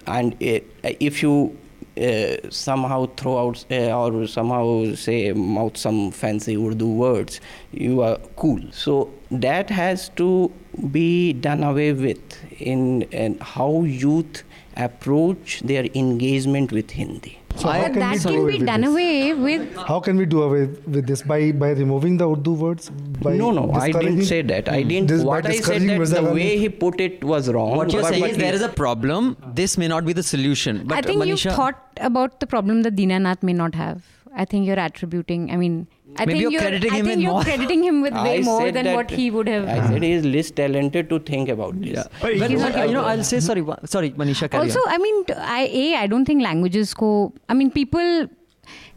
and 0.06 0.34
uh, 0.34 0.60
if 0.84 1.24
you 1.24 1.58
uh, 1.98 2.36
somehow 2.50 3.08
throw 3.18 3.38
out 3.40 3.66
uh, 3.72 3.98
or 3.98 4.28
somehow 4.28 4.94
say 4.94 5.32
mouth 5.34 5.78
some 5.78 6.12
fancy 6.12 6.56
Urdu 6.56 6.88
words, 6.88 7.42
you 7.72 8.02
are 8.02 8.18
cool. 8.36 8.62
So 8.72 9.12
that 9.32 9.70
has 9.70 10.10
to 10.10 10.52
be 10.92 11.34
done 11.34 11.64
away 11.64 11.94
with 11.94 12.22
in, 12.60 13.04
in 13.04 13.40
how 13.40 13.84
youth 13.84 14.44
approach 14.76 15.62
their 15.62 15.86
engagement 15.96 16.72
with 16.72 16.92
Hindi. 16.92 17.40
So 17.58 17.70
how 17.70 17.82
But 17.82 17.94
can 17.94 18.00
that 18.00 18.20
can 18.22 18.46
be 18.48 18.60
done 18.60 18.82
this? 18.82 18.90
away 18.90 19.34
with. 19.34 19.76
How 19.76 20.00
can 20.00 20.18
we 20.18 20.26
do 20.26 20.42
away 20.44 20.66
with 20.96 21.08
this 21.08 21.24
by 21.24 21.52
by 21.52 21.70
removing 21.80 22.18
the 22.18 22.30
Urdu 22.30 22.54
words? 22.54 22.90
By 23.28 23.36
no, 23.38 23.50
no, 23.52 23.72
I 23.72 23.92
didn't 23.92 24.26
say 24.26 24.42
that. 24.44 24.70
I 24.70 24.82
hmm. 24.82 24.90
didn't. 24.90 25.08
This- 25.14 25.24
what 25.24 25.48
I 25.54 25.56
said 25.70 25.88
that 25.90 26.14
the 26.18 26.34
way 26.40 26.58
he 26.58 26.70
put 26.70 27.02
it 27.08 27.24
was 27.24 27.50
wrong. 27.50 27.76
What 27.78 27.92
you're 27.94 28.04
saying 28.04 28.26
is 28.26 28.38
there 28.38 28.54
is 28.54 28.62
a 28.62 28.70
problem. 28.70 29.36
This 29.62 29.78
may 29.78 29.88
not 29.88 30.06
be 30.06 30.14
the 30.14 30.28
solution. 30.32 30.84
But 30.86 31.00
I 31.00 31.02
think 31.02 31.24
Manisha, 31.24 31.46
you've 31.46 31.56
thought 31.56 31.82
about 32.12 32.40
the 32.40 32.48
problem 32.48 32.84
that 32.84 32.96
Dinanath 32.96 33.42
may 33.42 33.54
not 33.54 33.76
have. 33.76 34.06
I 34.36 34.46
think 34.46 34.68
you're 34.68 34.80
attributing. 34.80 35.50
I 35.52 35.58
mean, 35.58 35.88
I 36.20 36.26
Maybe 36.26 36.40
think 36.40 36.52
you're 36.54 36.62
crediting 36.62 36.92
I 36.92 36.98
him 37.00 37.06
think 37.06 37.22
you're 37.22 37.32
more. 37.34 37.44
crediting 37.44 37.84
him 37.84 38.02
with 38.02 38.14
way 38.28 38.38
I 38.38 38.42
more 38.42 38.62
said 38.62 38.74
than 38.76 38.86
that- 38.86 38.96
what 38.96 39.10
he 39.12 39.30
would 39.32 39.48
have. 39.48 39.68
I 39.68 39.78
said 39.88 40.04
he 40.04 40.12
is 40.12 40.26
less 40.26 40.52
talented 40.62 41.10
to 41.12 41.20
think 41.32 41.50
about 41.50 41.80
this. 41.82 41.94
Yeah. 41.98 42.04
But 42.22 42.40
But, 42.40 42.50
he's 42.52 42.62
not 42.62 42.78
you 42.88 42.94
know. 42.94 43.06
I'll 43.06 43.24
say 43.24 43.40
sorry. 43.40 43.62
wa- 43.62 43.78
Sorry, 43.86 44.12
Manisha. 44.12 44.50
Carry 44.52 44.64
also 44.64 44.80
on. 44.88 44.94
i 44.96 44.98
mean 45.06 45.24
t- 45.26 45.34
i 45.60 45.62
a 45.84 45.86
i 46.04 46.08
don't 46.16 46.26
think 46.26 46.42
languages 46.50 46.94
go 47.04 47.12
i 47.50 47.54
mean 47.62 47.70
people 47.72 48.28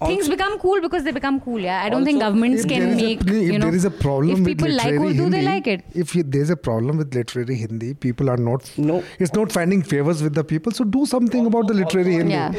things 0.09 0.29
become 0.33 0.53
cool 0.61 0.81
because 0.83 1.03
they 1.07 1.13
become 1.15 1.39
cool 1.47 1.61
yeah 1.61 1.81
i 1.85 1.89
don't 1.89 1.99
also, 2.01 2.05
think 2.11 2.21
governments 2.21 2.65
can 2.65 2.85
a 2.85 2.95
make 3.01 3.25
if 3.25 3.33
you 3.53 3.59
know 3.59 3.67
there 3.67 3.79
is 3.81 3.85
a 3.85 3.91
problem 4.05 4.31
if 4.35 4.39
with 4.39 4.47
people 4.51 4.71
like 4.77 4.93
urdu 4.95 5.09
Hindi, 5.09 5.31
they 5.37 5.43
like 5.47 5.67
it 5.73 5.83
If 6.05 6.15
you, 6.17 6.23
there's 6.37 6.53
a 6.55 6.57
problem 6.69 6.97
with 7.03 7.15
literary 7.19 7.57
Hindi, 7.63 7.89
people 8.05 8.31
are 8.35 8.39
not. 8.47 8.71
No. 8.91 8.97
It's 9.19 9.35
not 9.39 9.53
finding 9.57 9.83
favors 9.91 10.23
with 10.27 10.35
the 10.39 10.45
people. 10.53 10.73
So 10.79 10.85
do 10.97 11.03
something 11.11 11.47
about 11.51 11.67
the 11.73 11.75
literary 11.81 12.15
Hindi. 12.21 12.33
Yeah. 12.35 12.55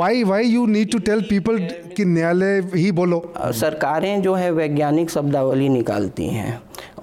Why 0.00 0.10
why 0.30 0.40
you 0.54 0.66
need 0.76 0.90
to 0.96 1.00
tell 1.10 1.22
people 1.34 1.60
कि 1.98 2.04
न्यायालय 2.14 2.60
ही 2.74 2.90
बोलो 2.98 3.18
अ, 3.36 3.50
सरकारें 3.60 4.22
जो 4.22 4.34
है 4.34 4.50
वैज्ञानिक 4.58 5.10
शब्दावली 5.10 5.68
निकालती 5.78 6.26
हैं 6.38 6.50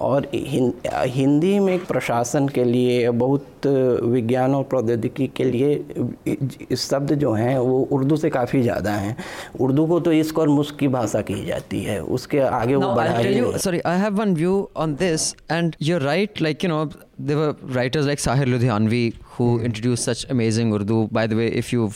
और 0.02 0.28
हिंदी 0.34 1.60
में 1.60 1.74
एक 1.74 1.86
प्रशासन 1.88 2.48
के 2.48 2.64
लिए 2.64 3.10
बहुत 3.12 3.68
विज्ञान 4.06 4.56
और 4.56 4.64
प्रौद्योगिकी 4.64 5.28
के 5.36 5.44
लिए 5.44 6.76
शब्द 6.78 7.14
जो 7.16 7.32
हैं 7.34 7.58
वो 7.58 7.80
उर्दू 7.92 8.16
से 8.18 8.30
काफ़ी 8.30 8.62
ज़्यादा 8.62 8.92
हैं। 8.92 9.16
उर्दू 9.60 9.86
को 9.88 10.00
तो 10.00 10.12
इसको 10.12 10.42
और 10.42 10.50
मुस्क 10.50 10.76
की 10.76 10.88
भाषा 10.88 11.22
की 11.22 11.46
जाती 11.46 11.82
है 11.84 12.00
उसके 12.18 12.40
आगे 12.40 12.76
वो 12.76 13.58
sorry 13.58 13.80
I 13.86 14.00
have 14.00 14.14
one 14.14 14.34
view 14.36 14.68
on 14.78 14.96
this 14.96 15.34
and 15.52 15.76
you're 15.82 16.02
right 16.02 16.42
like 16.42 16.64
you 16.64 16.70
know 16.70 16.84
there 17.22 17.74
writers 17.76 18.06
like 18.06 18.20
Sahir 18.20 18.48
Ludhianvi 18.48 19.12
who 19.40 19.50
introduce 19.60 20.06
such 20.06 20.26
amazing 20.32 20.74
Urdu 20.74 21.08
by 21.14 21.28
the 21.28 21.34
way 21.34 21.48
if 21.60 21.76
you 21.76 21.90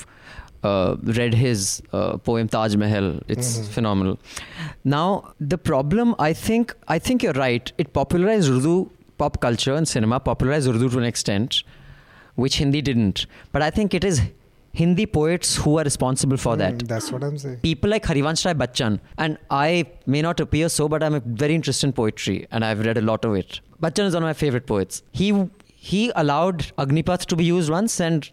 uh, 0.64 0.96
read 1.04 1.34
his 1.34 1.82
uh, 1.94 2.18
poem 2.18 2.48
Taj 2.48 2.76
Mahal, 2.76 3.20
it's 3.28 3.68
phenomenal. 3.70 4.20
Now, 4.84 5.34
the 5.40 5.58
problem, 5.58 6.16
I 6.20 6.34
think, 6.34 6.74
I 6.88 7.00
think 7.00 7.24
you're 7.24 7.34
right. 7.34 7.72
It 7.78 7.94
popularized 7.94 8.50
Urdu 8.50 8.90
pop 9.18 9.40
culture 9.42 9.74
and 9.76 9.88
cinema, 9.88 10.20
popularized 10.20 10.68
Urdu 10.68 10.90
to 10.90 10.98
an 11.00 11.04
extent, 11.04 11.64
which 12.36 12.58
Hindi 12.58 12.82
didn't. 12.82 13.26
But 13.52 13.62
I 13.62 13.70
think 13.70 13.94
it 13.94 14.04
is 14.04 14.22
Hindi 14.74 15.06
poets 15.06 15.58
who 15.58 15.78
are 15.80 15.84
responsible 15.84 16.38
for 16.38 16.56
that 16.58 16.76
Mm, 16.76 16.88
That's 16.88 17.12
what 17.12 17.24
I'm 17.24 17.38
saying. 17.38 17.58
people 17.58 17.90
like 17.90 18.04
Harivansh 18.04 18.46
Rai 18.46 18.54
Bachchan, 18.54 19.00
and 19.18 19.38
I 19.50 19.86
may 20.06 20.22
not 20.22 20.40
appear 20.40 20.70
so, 20.70 20.88
but 20.88 21.04
I'm 21.04 21.20
very 21.44 21.56
interested 21.56 21.88
in 21.88 21.94
poetry, 21.94 22.48
and 22.52 22.64
I've 22.64 22.80
read 22.86 22.98
a 22.98 23.02
lot 23.02 23.26
of 23.26 23.36
it. 23.36 23.60
Bachchan 23.82 24.06
is 24.06 24.14
one 24.14 24.24
of 24.24 24.28
my 24.28 24.34
favorite 24.34 24.66
poets. 24.68 25.04
He 25.12 25.34
he 25.84 26.12
allowed 26.16 26.60
Agnipath 26.78 27.26
to 27.26 27.36
be 27.36 27.44
used 27.44 27.70
once 27.70 28.00
and 28.00 28.30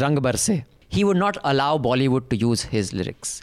Rang 0.00 0.14
Barse 0.16 0.62
He 0.95 1.03
would 1.03 1.21
not 1.23 1.37
allow 1.45 1.83
Bollywood 1.83 2.21
to 2.33 2.43
use 2.43 2.65
his 2.75 2.93
lyrics. 2.93 3.41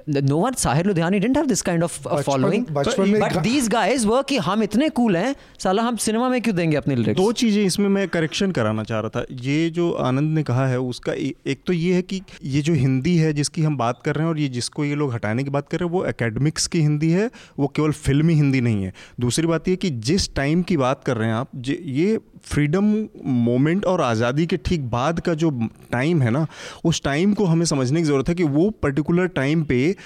no 0.09 0.39
one 0.45 0.55
Sahir 0.55 0.85
Ludhiani 0.87 1.21
didn't 1.21 1.37
have 1.37 1.49
this 1.51 1.63
kind 1.69 1.83
of 1.83 1.99
uh, 2.01 2.07
बचपन- 2.07 2.25
following. 2.25 2.71
बचपन 2.71 3.09
में 3.09 3.21
but 3.21 3.33
गा- 3.33 3.43
these 3.45 3.69
guys 3.69 4.07
were 4.07 4.27
कि 4.29 4.37
हम 4.37 4.63
इतने 4.63 4.89
cool 4.89 5.17
हैं 5.17 5.37
साला 5.59 5.83
हम 5.83 5.97
सिनेमा 5.97 6.29
में 6.29 6.43
क्यों 6.43 6.57
देंगे 6.57 6.77
अपने 6.77 6.97
lyrics? 6.97 7.17
दो 7.17 7.33
चीज़ें 7.33 7.65
इसमें 7.65 7.89
मैं 7.89 8.09
करेक्शन 8.09 8.51
कराना 8.51 8.83
चाह 8.83 9.01
रहा 9.01 9.09
था। 9.09 9.25
ये 9.31 9.71
जो 9.71 9.93
आनंद 9.93 10.35
ने 10.35 10.43
कहा 10.43 10.67
है 10.67 10.81
उसका 10.81 11.13
ए- 11.13 11.35
एक 11.47 11.61
तो 11.67 11.73
ये 11.73 11.95
है 11.95 12.03
कि 12.03 12.23
ये 12.45 12.63
जो 12.63 12.73
हिंदी 12.73 13.17
है 13.17 13.33
जिसकी 13.33 13.63
हम 13.63 13.77
बात 13.77 14.03
कर 14.05 14.15
रहे 14.15 14.25
हैं 14.25 14.31
और 14.31 14.39
ये 14.39 14.49
जिसको 14.49 14.85
ये 14.85 14.95
लोग 14.95 15.15
हटाने 15.15 15.45
की 15.45 15.51
बात 15.51 15.69
कर 15.69 15.79
रहे 15.79 15.87
हैं 15.87 15.93
वो 15.93 16.05
एकेडमिक्स 16.07 16.67
की 16.67 16.81
हिंदी 16.81 17.11
है 17.11 17.31
वो 17.59 17.69
केवल 17.69 17.91
फिल्मी 17.91 18.35
हिंदी 18.35 18.61
नहीं 18.61 18.85
है। 18.85 18.93
दूसरी 19.21 19.47
बात 19.47 19.69
ये 19.69 19.77
कि 19.77 19.91
जिस 19.91 20.35
टाइम 20.35 20.63
की 20.63 20.77
बात 20.77 21.05
कर 21.05 21.17
रहे 21.17 21.29
हैं 21.29 21.35
आप 21.35 21.49
ये 21.81 22.19
फ्रीडम 22.45 22.85
मोमेंट 23.25 23.85
और 23.85 24.01
आज़ादी 24.01 24.47
के 24.47 24.57
ठीक 24.57 24.85
बाद 24.91 25.21
का 25.21 25.35
जो 25.35 25.51
टाइम 25.93 26.23
है 26.23 26.31
ना, 26.31 26.47
उस 26.85 27.03
टाइम 27.03 27.35
को 27.35 27.45
हमें 27.45 27.65
समझने 27.67 28.01
की 28.01 28.07
ज़रूरत 28.07 28.29
है 28.29 28.35
कि 28.35 28.45
वो 28.45 28.69
पर्टिकुलर 28.71 29.27
टाइम 29.27 29.65
पे 29.65 29.97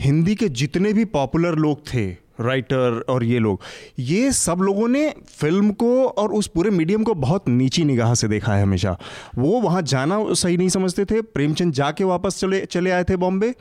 हिंदी 0.00 0.34
के 0.34 0.48
जितने 0.48 0.92
भी 0.92 1.04
पॉपुलर 1.04 1.54
लोग 1.54 1.82
थे 1.94 2.23
राइटर 2.40 3.04
और 3.08 3.24
ये 3.24 3.38
लोग। 3.38 3.60
ये 3.98 4.30
सब 4.32 4.58
लोगों 4.60 4.88
ने 4.88 5.08
फ़िल्म 5.30 5.70
को 5.72 6.04
और 6.04 6.32
उस 6.34 6.46
पूरे 6.46 6.70
मीडियम 6.70 7.02
को 7.02 7.14
बहुत 7.16 7.48
नीची 7.48 7.84
निगाह 7.84 8.14
से 8.14 8.28
देखा 8.28 8.54
है 8.54 8.62
हमेशा। 8.62 8.96
वो 9.38 9.60
वहाँ 9.60 9.82
जाना 9.84 10.22
सही 10.32 10.56
नहीं 10.56 10.68
समझते 10.68 11.04
थे। 11.04 11.20
प्रेमचंद 11.22 11.72
जाके 11.72 12.04
वापस 12.04 12.38
चले 12.40 12.64
चले 12.66 12.90
आए 12.90 13.04
थे 13.04 13.16
बॉम्बे। 13.16 13.52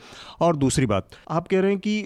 और 0.42 0.56
दूसरी 0.56 0.86
बात 0.86 1.08
आप 1.32 1.48
कह 1.48 1.60
रहे 1.60 1.72
हैं 1.72 1.80
कि 1.80 2.00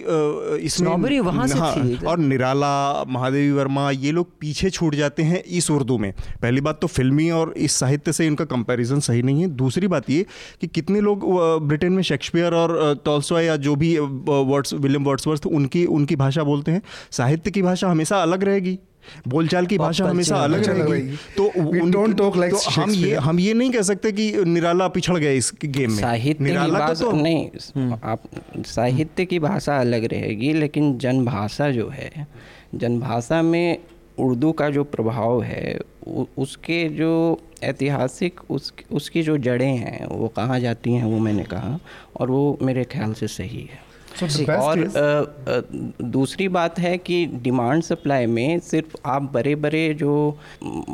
इसमें 0.64 1.20
वहाँ 1.20 1.46
से 1.48 1.58
हाँ, 1.58 1.72
थी। 1.74 2.04
और 2.06 2.18
निराला 2.18 3.04
महादेवी 3.08 3.50
वर्मा 3.52 3.90
ये 3.90 4.12
लोग 4.12 4.28
पीछे 4.40 4.70
छूट 4.70 4.94
जाते 4.94 5.22
हैं 5.22 5.42
इस 5.42 5.70
उर्दू 5.70 5.98
में। 5.98 6.12
पहली 6.42 6.60
बात 6.60 6.80
तो 6.80 6.86
फिल्मी 6.86 7.28
और 7.30 7.52
इस 7.58 7.72
साहित्य 7.74 8.12
से 8.12 8.26
इनका 8.26 8.44
कंपैरिजन 8.46 9.00
सही 9.00 9.22
नहीं 9.22 9.40
है। 9.42 9.48
दूसरी 9.56 9.86
बात 9.88 10.10
ये 10.10 10.24
कि 10.60 10.66
कितने 10.68 11.00
लोग 11.00 11.24
ब्रिटेन 11.68 11.92
में 11.92 12.02
शेक्सपियर 12.02 12.54
और 12.54 13.02
टॉल्सॉय 13.04 13.44
या 13.44 13.56
जो 13.58 13.74
भी 13.76 13.96
वर्ड्स 13.98 14.74
विलियम 14.74 15.04
वर्ड्सवर्थ 15.04 15.46
उनकी 15.48 15.84
उनकी 15.88 16.16
भाषा 16.16 16.42
बोलते 16.58 16.72
हैं 16.72 16.82
साहित्य 17.12 17.50
की 17.50 17.62
भाषा 17.62 17.88
हमेशा 17.88 18.22
अलग 18.22 18.44
रहेगी 18.44 18.78
बोलचाल 19.28 19.66
की 19.66 19.76
भाषा 19.78 20.06
हमेशा 20.06 20.36
अलग 20.36 20.66
अलग 20.68 20.90
रहेगी। 20.90 21.16
तो 21.36 21.44
talk 22.12 22.34
like 22.36 22.50
तो 22.50 22.70
हम 22.70 22.90
ये 22.90 23.14
हम 23.16 23.38
ये 23.40 23.54
नहीं 23.54 23.70
कह 23.70 23.82
सकते 23.82 24.12
कि 24.12 24.32
निराला 24.44 24.88
पिछड़ 24.88 25.16
गए 25.18 25.36
इस 25.36 25.52
गेम 25.64 25.90
में। 25.90 25.98
साहित्य 25.98 26.44
निराला 26.44 26.88
को 26.88 26.94
तो 26.94 27.12
नहीं 27.12 27.92
आप 28.04 28.22
साहित्य 28.66 29.24
की 29.24 29.38
भाषा 29.38 29.78
अलग 29.80 30.04
रहेगी 30.04 30.52
लेकिन 30.52 30.98
जनभाषा 30.98 31.70
जो 31.70 31.88
है 31.88 32.26
जनभाषा 32.74 33.42
में 33.42 33.78
उर्दू 34.18 34.52
का 34.52 34.70
जो 34.70 34.84
प्रभाव 34.84 35.42
है 35.42 35.78
उसके 36.38 36.88
जो 36.88 37.10
ऐतिहासिक 37.64 38.40
उस 38.50 38.72
उसकी 38.92 39.22
जो 39.22 39.36
जड़ें 39.38 39.76
हैं 39.76 40.06
वो 40.06 40.28
कहाँ 40.28 40.60
जाती 40.60 40.92
हैं 40.92 41.04
वो 41.04 41.18
मैंने 41.18 41.44
कहा 41.44 41.78
और 42.16 42.30
वो 42.30 42.58
मेरे 42.62 42.84
ख्याल 42.84 43.12
से 43.12 43.26
सही 43.28 43.68
है। 43.72 43.86
So 44.16 44.50
और 44.50 44.78
is- 44.78 46.04
दूसरी 46.04 46.48
बात 46.48 46.78
है 46.78 46.98
कि 46.98 47.26
डिमांड 47.26 47.82
सप्लाई 47.82 48.26
में 48.26 48.58
सिर्फ़ 48.58 48.96
आप 49.06 49.22
बड़े 49.22 49.54
बड़े 49.54 49.94
जो 49.94 50.38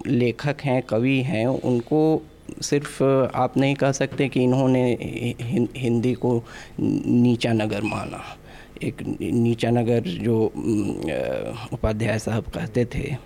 लेखक 0.07 0.57
हैं 0.61 0.82
कवि 0.82 1.20
हैं 1.20 1.47
उनको 1.47 2.27
सिर्फ़ 2.62 3.03
आप 3.35 3.57
नहीं 3.57 3.74
कह 3.74 3.93
सकते 3.93 4.28
कि 4.28 4.43
इन्होंने 4.43 4.99
हिंदी 5.77 6.15
को 6.15 6.43
नीचा 6.81 7.53
नगर 7.53 7.82
माना। 7.82 8.23
एक 8.82 9.19
नीचा 9.20 9.70
नगर 9.70 10.01
जो 10.01 10.45
उपाध्याय 11.73 12.19
साहब 12.19 12.45
कहते 12.45 12.85
थे। 12.85 13.16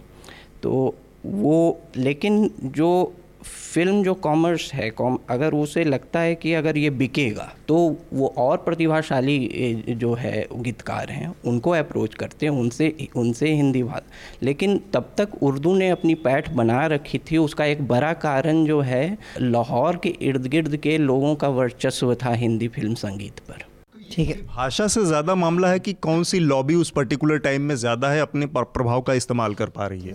तो 0.63 0.95
वो 1.27 1.81
लेकिन 1.97 2.51
जो 2.63 3.15
फ़िल्म 3.45 4.03
जो 4.03 4.15
कॉमर्स 4.15 4.73
है 4.75 4.89
कॉम 4.91 5.19
अगर 5.31 5.55
उसे 5.55 5.85
लगता 5.85 6.21
है 6.21 6.35
कि 6.35 6.53
अगर 6.55 6.79
ये 6.79 6.91
बिकेगा 6.91 7.53
तो 7.69 7.77
वो 8.13 8.35
और 8.39 8.57
प्रतिभाशाली 8.57 9.85
जो 9.91 10.13
है, 10.15 10.47
गीतकार 10.53 11.11
हैं, 11.11 11.35
उनको 11.45 11.71
अप्रोच 11.71 12.15
करते 12.15 12.47
हैं, 12.47 12.53
उनसे 12.53 13.09
उनसे 13.17 13.53
हिंदी 13.55 13.83
बात। 13.83 14.07
लेकिन 14.43 14.81
तब 14.95 15.13
तक 15.19 15.43
उर्दू 15.43 15.75
ने 15.77 15.89
अपनी 15.91 16.15
पैठ 16.15 16.51
बना 16.51 16.87
रखी 16.87 17.19
थी, 17.31 17.37
उसका 17.37 17.65
एक 17.65 17.87
बड़ा 17.89 18.13
कारण 18.13 18.65
जो 18.65 18.81
है, 18.81 19.19
लाहौर 19.41 19.97
के 19.97 20.09
इर्द 20.23 20.47
गिर्द 20.47 20.77
के 20.77 20.99
लोगों 20.99 21.35
का 21.35 21.49
वर्चस्व 21.49 22.15
था 22.15 22.33
हिंदी 22.35 22.69
फ़िल्म 22.69 22.95
संगीत 22.95 23.39
पर। 23.41 23.68
ठीक 24.13 24.29
है। 24.29 24.35
भाषा 24.47 24.87
से 24.89 25.05
ज़्यादा 25.05 25.35
मामला 25.35 25.69
है 25.71 25.79
कि 25.79 25.93
कौन 26.03 26.23
सी 26.25 26.39
लॉबी 26.39 26.75
उस 26.75 26.91
पर्टिकुलर 26.91 27.39
टाइम 27.39 27.63
में 27.63 27.75
ज़्यादा 27.77 28.11
है 28.11 28.21
अपने 28.21 28.47
प्रभाव 28.47 29.01
का 29.01 29.15
इस्तेमाल 29.15 29.55
कर 29.55 29.69
पा 29.69 29.87
रही 29.87 30.01
है? 30.01 30.15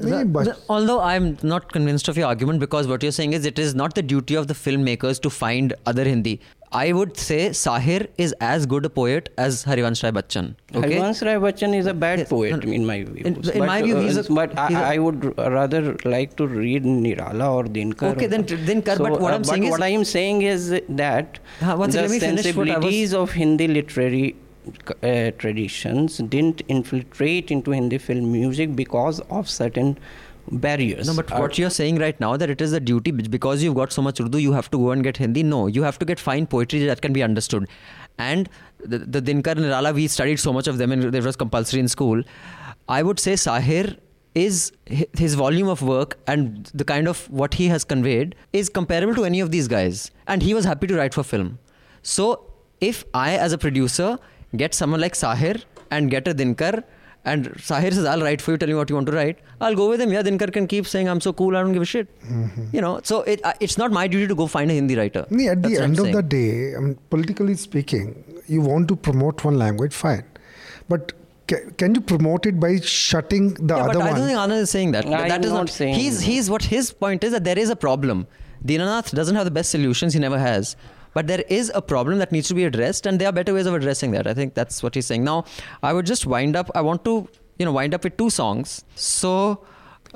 I 0.99 1.15
am 1.15 1.35
not 1.45 1.71
convinced 1.71 2.09
of 2.09 2.19
your 2.19 2.27
argument 2.29 2.59
because 2.59 2.87
what 2.87 3.03
your 3.03 3.21
is 3.33 3.47
it 3.47 3.59
is 3.59 3.75
not 3.77 3.99
the 3.99 4.05
duty 4.05 4.35
of 4.35 4.45
the 4.47 4.53
film 4.53 4.81
makers 4.83 5.21
to 5.23 5.29
find 5.29 5.73
other 5.87 6.07
Hindi 6.07 6.39
I 6.73 6.91
would 6.91 7.17
say 7.17 7.49
Sahir 7.49 8.07
is 8.17 8.33
as 8.41 8.65
good 8.65 8.85
a 8.85 8.89
poet 8.89 9.29
as 9.37 9.63
Harivansh 9.63 10.01
Rai 10.03 10.11
Bachchan. 10.17 10.55
Okay. 10.75 10.89
Harivansh 10.95 11.21
Rai 11.27 11.35
Bachchan 11.43 11.75
is 11.79 11.85
a 11.85 11.93
bad 11.93 12.27
poet 12.29 12.63
in 12.63 12.85
my 12.91 13.03
view. 13.03 13.23
In- 13.31 13.35
in 13.49 13.65
my 13.71 13.81
view, 13.83 13.97
he's 14.05 14.17
a- 14.17 14.23
but 14.39 14.49
he's 14.69 14.77
a- 14.77 14.81
I, 14.81 14.95
I 14.95 14.97
would 14.97 15.27
rather 15.37 15.81
like 16.05 16.35
to 16.37 16.47
read 16.47 16.83
Nirala 16.83 17.51
or 17.57 17.63
Dinkar. 17.65 18.11
Okay, 18.15 18.25
then- 18.35 18.45
then 18.71 18.81
Kar, 18.81 18.97
but 18.97 19.19
what 19.25 19.33
I'm 19.35 19.43
saying 19.51 19.65
is- 19.65 19.71
what 19.77 19.83
I 19.89 19.91
am 19.99 20.03
saying 20.13 20.41
is 20.53 20.69
that 21.03 21.39
one 21.83 21.89
the 21.89 21.93
second, 21.93 22.01
let 22.01 22.11
me 22.11 22.19
finish 22.19 22.55
what 22.55 22.69
I 22.69 22.77
was- 22.79 22.83
sensibilities 22.95 23.13
of 23.13 23.31
Hindi 23.43 23.67
literary 23.67 24.35
uh, 25.03 25.31
traditions 25.37 26.17
didn't 26.35 26.61
infiltrate 26.69 27.51
into 27.51 27.71
Hindi 27.71 27.97
film 28.09 28.31
music 28.31 28.75
because 28.75 29.19
of 29.39 29.49
certain 29.49 29.97
barriers. 30.51 31.07
No, 31.07 31.13
but 31.15 31.31
Uh, 31.31 31.39
what 31.39 31.57
you're 31.57 31.69
saying 31.69 31.97
right 31.97 32.19
now 32.19 32.35
that 32.37 32.49
it 32.49 32.61
is 32.61 32.73
a 32.73 32.79
duty 32.79 33.11
because 33.11 33.63
you've 33.63 33.75
got 33.75 33.91
so 33.91 34.01
much 34.01 34.19
Urdu, 34.19 34.37
you 34.37 34.53
have 34.53 34.69
to 34.71 34.77
go 34.77 34.91
and 34.91 35.03
get 35.03 35.17
Hindi. 35.17 35.43
No, 35.43 35.67
you 35.67 35.83
have 35.83 35.99
to 35.99 36.05
get 36.05 36.19
fine 36.19 36.45
poetry 36.47 36.85
that 36.85 37.01
can 37.01 37.13
be 37.13 37.23
understood. 37.23 37.67
And 38.17 38.49
the, 38.79 38.99
the 38.99 39.21
Dinkar 39.21 39.55
Nirala, 39.55 39.93
we 39.93 40.07
studied 40.07 40.39
so 40.39 40.53
much 40.53 40.67
of 40.67 40.77
them 40.77 40.91
and 40.91 41.15
it 41.15 41.23
was 41.23 41.35
compulsory 41.35 41.79
in 41.79 41.87
school. 41.87 42.23
I 42.87 43.01
would 43.03 43.19
say 43.19 43.33
Sahir 43.33 43.97
is 44.35 44.71
his 44.87 45.35
volume 45.35 45.67
of 45.67 45.81
work 45.81 46.17
and 46.27 46.69
the 46.73 46.83
kind 46.83 47.07
of 47.07 47.29
what 47.29 47.53
he 47.53 47.67
has 47.67 47.83
conveyed 47.83 48.35
is 48.51 48.67
comparable 48.69 49.15
to 49.15 49.25
any 49.25 49.39
of 49.39 49.51
these 49.51 49.67
guys. 49.67 50.11
And 50.27 50.41
he 50.41 50.53
was 50.53 50.65
happy 50.65 50.87
to 50.87 50.95
write 50.95 51.13
for 51.13 51.23
film. 51.23 51.59
So 52.01 52.51
if 52.81 53.05
I, 53.13 53.37
as 53.37 53.53
a 53.53 53.57
producer, 53.57 54.17
get 54.55 54.73
someone 54.73 54.99
like 54.99 55.13
Sahir 55.13 55.63
and 55.91 56.09
get 56.11 56.27
a 56.27 56.33
Dinkar, 56.33 56.83
and 57.25 57.45
Sahir 57.55 57.93
says, 57.93 58.05
I'll 58.05 58.21
write 58.21 58.41
for 58.41 58.51
you, 58.51 58.57
tell 58.57 58.67
me 58.67 58.73
what 58.75 58.89
you 58.89 58.95
want 58.95 59.07
to 59.07 59.13
write. 59.13 59.39
I'll 59.61 59.75
go 59.75 59.89
with 59.89 60.01
him. 60.01 60.11
Yeah, 60.11 60.21
Dinkar 60.23 60.51
can 60.51 60.67
keep 60.67 60.85
saying, 60.85 61.07
I'm 61.07 61.21
so 61.21 61.31
cool, 61.31 61.55
I 61.55 61.61
don't 61.61 61.71
give 61.71 61.81
a 61.81 61.85
shit. 61.85 62.07
You 62.73 62.81
know, 62.81 62.99
so 63.03 63.21
it, 63.21 63.39
uh, 63.45 63.53
it's 63.61 63.77
not 63.77 63.91
my 63.91 64.07
duty 64.07 64.27
to 64.27 64.35
go 64.35 64.47
find 64.47 64.69
a 64.69 64.73
Hindi 64.73 64.97
writer. 64.97 65.25
Nee, 65.29 65.47
at 65.47 65.61
That's 65.61 65.77
the 65.77 65.83
end 65.83 65.99
I'm 65.99 66.05
of 66.05 66.11
the 66.13 66.21
day, 66.23 66.75
I 66.75 66.79
mean, 66.79 66.97
politically 67.09 67.55
speaking, 67.55 68.23
you 68.47 68.61
want 68.61 68.87
to 68.89 68.95
promote 68.95 69.43
one 69.45 69.57
language, 69.57 69.93
fine. 69.93 70.23
But 70.89 71.13
ca- 71.47 71.69
can 71.77 71.95
you 71.95 72.01
promote 72.01 72.45
it 72.45 72.59
by 72.59 72.79
shutting 72.81 73.53
the 73.53 73.75
Yeah, 73.77 73.83
other 73.83 73.93
but 73.93 74.01
I 74.01 74.09
don't 74.09 74.19
one? 74.19 74.27
think 74.27 74.37
Anand 74.39 74.61
is 74.61 74.69
saying 74.69 74.91
that. 74.91 75.05
I 75.05 75.29
that 75.29 75.31
am 75.39 75.43
is 75.43 75.51
not 75.51 75.69
saying 75.69 75.95
He's, 75.95 76.19
that. 76.19 76.25
he's 76.25 76.49
what 76.49 76.63
his 76.63 76.91
point 76.91 77.23
is 77.23 77.31
that 77.31 77.45
there 77.45 77.57
is 77.57 77.69
a 77.69 77.75
problem. 77.77 78.27
Dinanath 78.65 79.11
doesn't 79.13 79.35
have 79.35 79.45
the 79.45 79.51
best 79.51 79.71
solutions, 79.71 80.13
he 80.13 80.19
never 80.19 80.39
has. 80.39 80.75
But 81.13 81.27
there 81.27 81.43
is 81.49 81.71
a 81.75 81.81
problem 81.83 82.19
that 82.19 82.31
needs 82.31 82.47
to 82.47 82.55
be 82.55 82.65
addressed, 82.65 83.05
and 83.05 83.19
there 83.19 83.29
are 83.29 83.31
better 83.31 83.53
ways 83.53 83.65
of 83.65 83.75
addressing 83.75 84.11
that. 84.11 84.27
I 84.27 84.33
think 84.33 84.53
that's 84.55 84.81
what 84.83 84.95
he's 84.95 85.05
saying. 85.05 85.23
Now, 85.23 85.45
I 85.83 85.93
would 85.93 86.05
just 86.05 86.25
wind 86.25 86.55
up. 86.55 86.71
I 86.75 86.81
want 86.81 87.05
to, 87.05 87.27
you 87.59 87.65
know, 87.65 87.71
wind 87.71 87.93
up 87.93 88.03
with 88.03 88.17
two 88.17 88.29
songs. 88.29 88.83
So, 88.95 89.31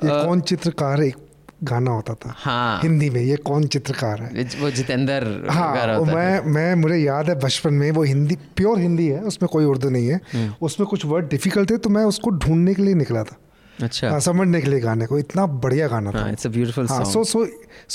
uh, 0.02 0.24
कौन 0.26 0.40
चित्रकार 0.52 1.02
एक 1.02 1.16
गाना 1.64 1.90
होता 1.90 2.14
था 2.14 2.34
हाँ। 2.38 2.80
हिंदी 2.82 3.08
में 3.10 3.20
ये 3.20 3.36
कौन 3.46 3.66
चित्रकार 3.66 4.20
है 4.22 4.44
वो 4.60 4.70
जितेंद्र 4.70 5.46
हाँ 5.50 5.74
है। 5.76 6.04
मैं 6.14 6.40
मैं 6.54 6.74
मुझे 6.82 6.96
याद 6.96 7.28
है 7.28 7.34
बचपन 7.40 7.74
में 7.74 7.90
वो 7.90 8.02
हिंदी 8.02 8.36
प्योर 8.56 8.78
हिंदी 8.78 9.06
है 9.06 9.20
उसमें 9.30 9.48
कोई 9.52 9.64
उर्दू 9.64 9.88
नहीं 9.90 10.08
है 10.08 10.20
हम्म। 10.32 10.54
उसमें 10.66 10.88
कुछ 10.88 11.04
वर्ड 11.04 11.28
डिफ़िकल्ट 11.28 11.70
थे 11.70 11.76
तो 11.86 11.90
मैं 11.90 12.04
उसको 12.04 12.30
ढूँढने 12.30 12.74
के 12.74 12.82
लिए 12.82 12.94
निकला 12.94 13.24
था 13.24 13.36
अच्छा। 13.82 14.08
हाँ, 14.10 14.20
समझने 14.20 14.60
के 14.60 14.68
लिए 14.70 14.80
गाने 14.80 15.06
को 15.06 15.18
इतना 15.18 15.46
बढ़िया 15.64 15.86
गाना 15.88 16.10
था। 16.12 16.28
It's 16.30 16.46
a 16.46 16.50
beautiful 16.50 16.86
song 16.86 17.06
so 17.06 17.22
so 17.24 17.46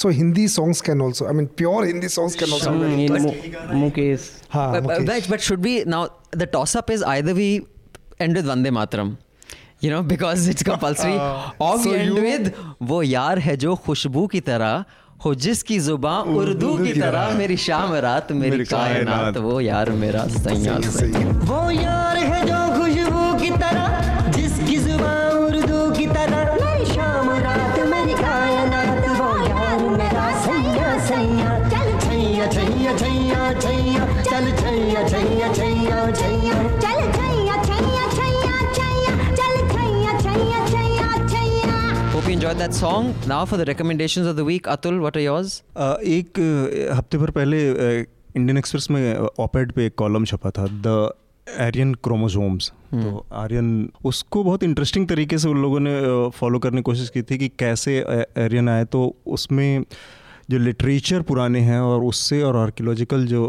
so 0.01 0.09
Hindi 0.19 0.47
songs 0.47 0.81
can 0.81 1.01
also 1.01 1.25
I 1.25 1.33
mean 1.33 1.45
pure 1.57 1.85
Hindi 1.85 2.07
songs 2.09 2.35
can 2.39 2.53
also 2.53 3.75
Mukesh. 3.75 4.29
हाँ 4.53 4.81
but 4.81 5.39
should 5.39 5.59
be 5.59 5.83
now 5.87 6.07
the 6.37 6.43
toss 6.53 6.77
up 6.77 6.91
is 6.91 7.03
either 7.03 7.33
we 7.33 7.51
end 8.21 8.35
with 8.37 8.45
Vande 8.45 8.71
Mataram 8.71 9.15
you 9.83 9.91
know 9.91 10.01
because 10.09 10.49
it's 10.49 10.63
compulsory 10.63 11.17
और 11.65 11.77
we 11.77 11.91
end 11.91 12.19
with 12.19 12.51
वो 12.81 13.01
यार 13.03 13.39
है 13.39 13.57
जो 13.57 13.75
खुशबू 13.85 14.27
की 14.27 14.39
तरह 14.49 14.83
हो 15.25 15.33
जिसकी 15.43 15.77
ज़ुबान 15.79 16.35
उर्दू 16.35 16.73
की 16.77 16.93
तरह। 16.93 17.33
मेरी 17.37 17.57
शाम 17.57 17.93
रात 18.05 18.31
मेरी 18.31 18.65
कायनात 18.65 19.37
वो 19.37 19.59
यार 19.61 19.89
मेरा 19.99 20.25
सैया 20.29 20.77
वो 21.43 21.69
यार 21.71 22.17
है 22.17 22.45
जो 22.45 22.59
खुशबू 22.79 23.33
की 23.39 23.49
तरह 23.61 24.12
छैया 33.61 34.05
छैया 34.27 34.27
चल 34.29 34.45
छैया 34.61 35.01
छैया 35.09 35.51
छैया 35.53 35.99
छैया 36.19 36.57
चल 36.83 37.01
छैया 37.17 37.55
छैया 37.67 38.05
छैया 38.17 38.57
छैया 38.77 39.15
चल 39.39 39.55
Chaiyya 39.73 40.17
Chaiyya 40.23 40.65
Chaiyya 40.73 41.11
Chaiyya 41.33 42.13
hope 42.15 42.27
you 42.29 42.35
enjoyed 42.37 42.59
that 42.63 42.73
song. 42.79 43.13
Now 43.33 43.41
for 43.51 43.57
the 43.61 43.65
recommendations 43.71 44.27
of 44.33 44.37
the 44.41 44.45
week. 44.51 44.67
Atul 44.77 45.01
what 45.07 45.17
are 45.21 45.25
yours? 45.27 45.57
अ, 45.77 45.95
एक 46.17 46.39
अ, 46.39 46.93
हफ़्ते 46.95 47.17
भर 47.25 47.31
पहले 47.39 47.59
इंडियन 48.35 48.57
एक्सप्रेस 48.57 48.87
में 48.91 49.03
ऑपेड 49.47 49.71
पे 49.71 49.85
एक 49.85 49.95
कॉलम 49.97 50.25
छपा 50.33 50.49
था 50.57 50.65
द 50.87 50.97
एरियन 51.47 51.93
क्रोमोसोम्स 52.03 52.71
तो 52.93 53.25
आर्यन 53.43 53.67
उसको 54.11 54.43
बहुत 54.43 54.63
इंटरेस्टिंग 54.63 55.07
तरीके 55.07 55.37
से 55.43 55.49
उन 55.49 55.61
लोगों 55.61 55.79
ने 55.87 55.93
फॉलो 56.37 56.59
करने 56.65 56.77
की 56.77 56.83
कोशिश 56.89 57.09
की 57.15 57.21
थी 57.31 57.37
कि 57.37 57.47
कैसे 57.59 57.97
एरियन 58.45 58.69
आए 58.69 58.85
तो 58.95 59.01
उसमें 59.37 59.83
जो 60.49 60.57
लिटरेचर 60.57 61.21
पुराने 61.21 61.59
हैं 61.59 61.79
और 61.79 62.03
उससे 62.03 62.41
और 62.41 62.55
आर्कियोलॉजिकल 62.55 63.25
जो 63.25 63.43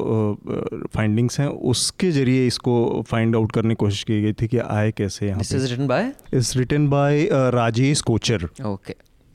फाइंडिंग्स 0.94 1.40
हैं 1.40 1.46
उसके 1.46 2.10
ज़रिए 2.10 2.46
इसको 2.46 3.04
फाइंड 3.08 3.36
आउट 3.36 3.52
करने 3.52 3.70
की 3.70 3.74
कोशिश 3.74 4.02
की 4.02 4.22
गई 4.22 4.32
थी 4.32 4.48
कि 4.48 4.58
आए 4.58 4.92
कैसे 4.92 5.26
यहाँ 5.26 5.40
is 5.40 5.66
written 5.70 5.86
by 5.86 6.12
is 6.34 6.58
written 6.58 6.88
by 6.88 7.28
Rajesh 7.32 8.00
Kochar. 8.00 8.48
Okay 8.66 8.94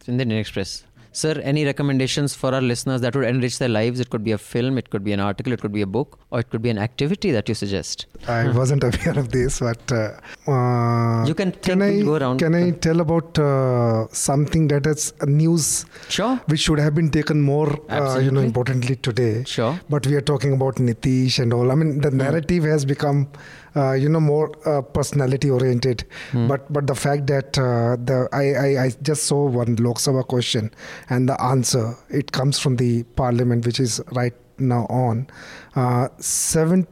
Indian 0.10 0.40
Express. 0.40 0.89
Sir, 1.12 1.42
any 1.44 1.66
recommendations 1.66 2.36
for 2.36 2.54
our 2.54 2.62
listeners 2.62 3.02
that 3.02 3.16
would 3.16 3.26
enrich 3.26 3.58
their 3.58 3.70
lives? 3.70 4.00
It 4.00 4.10
could 4.10 4.24
be 4.24 4.32
a 4.32 4.38
film, 4.38 4.78
it 4.78 4.90
could 4.92 5.04
be 5.04 5.12
an 5.12 5.20
article, 5.20 5.52
it 5.54 5.60
could 5.62 5.72
be 5.74 5.82
a 5.82 5.88
book, 5.88 6.20
or 6.32 6.40
it 6.42 6.50
could 6.52 6.62
be 6.62 6.70
an 6.70 6.78
activity 6.78 7.32
that 7.32 7.50
you 7.50 7.56
suggest. 7.56 8.06
I 8.28 8.50
wasn't 8.52 8.84
aware 8.90 9.18
of 9.18 9.30
this, 9.32 9.60
but 9.60 9.92
uh, 9.92 10.12
uh, 10.52 11.26
You 11.26 11.34
can 11.34 11.52
can 11.52 11.82
I 11.82 12.02
go 12.02 12.16
around. 12.16 12.38
can 12.40 12.54
I 12.56 12.72
tell 12.72 13.00
about 13.02 13.38
uh, 13.40 14.08
something 14.12 14.68
that 14.70 14.86
is 14.86 15.14
news 15.26 15.86
Sure. 16.10 16.36
which 16.48 16.60
should 16.62 16.80
have 16.80 16.94
been 16.96 17.10
taken 17.10 17.42
more, 17.42 17.70
uh, 17.90 18.20
you 18.20 18.32
know, 18.32 18.42
importantly 18.42 18.96
today. 18.96 19.44
Sure. 19.46 19.80
But 19.90 20.06
we 20.06 20.16
are 20.16 20.22
talking 20.34 20.54
about 20.54 20.76
Nitish 20.76 21.40
and 21.40 21.54
all. 21.54 21.72
I 21.72 21.76
mean, 21.76 22.02
the 22.02 22.12
narrative 22.12 22.64
has 22.64 22.86
become, 22.86 23.28
uh, 23.76 23.94
you 23.94 24.10
know, 24.10 24.20
more 24.20 24.52
uh, 24.68 24.82
personality 24.82 25.50
oriented. 25.50 26.06
But 26.48 26.72
but 26.72 26.88
the 26.88 26.96
fact 26.96 27.28
that 27.28 27.58
uh, 27.58 27.96
the 28.04 28.28
I, 28.32 28.54
I 28.54 28.86
I 28.86 28.92
just 29.02 29.24
saw 29.24 29.46
one 29.46 29.76
Lok 29.76 29.98
Sabha 29.98 30.28
question 30.28 30.72
and 31.10 31.30
the 31.30 31.42
answer 31.42 31.96
it 32.10 32.32
comes 32.32 32.60
from 32.60 32.78
the 32.78 33.04
parliament, 33.16 33.66
which 33.66 33.80
is 33.80 34.02
right 34.12 34.34
now 34.58 34.86
on. 34.90 35.28
Uh, 35.76 36.10
seven, 36.20 36.88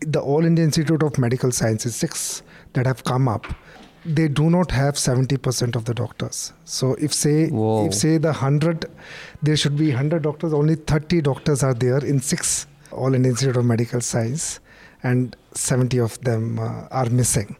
the 0.00 0.20
All 0.20 0.44
India 0.44 0.64
Institute 0.64 1.02
of 1.02 1.18
Medical 1.18 1.50
Sciences, 1.52 1.94
six 1.94 2.42
that 2.74 2.86
have 2.86 3.04
come 3.04 3.28
up. 3.28 3.46
They 4.04 4.28
do 4.28 4.48
not 4.48 4.70
have 4.70 4.94
70% 4.94 5.74
of 5.74 5.84
the 5.84 5.92
doctors. 5.92 6.52
So 6.64 6.94
if 6.94 7.12
say 7.12 7.48
Whoa. 7.48 7.86
if 7.86 7.94
say 7.94 8.16
the 8.16 8.28
100 8.28 8.86
there 9.42 9.56
should 9.56 9.76
be 9.76 9.88
100 9.88 10.22
doctors 10.22 10.52
only 10.52 10.76
30 10.76 11.20
doctors 11.22 11.62
are 11.62 11.74
there 11.74 11.98
in 12.04 12.20
six 12.20 12.66
all 12.90 13.14
indian 13.14 13.32
institute 13.32 13.56
of 13.56 13.64
medical 13.64 14.00
science 14.00 14.60
and 15.02 15.36
70 15.54 15.98
of 15.98 16.20
them 16.22 16.58
uh, 16.58 16.88
are 16.90 17.08
missing 17.10 17.56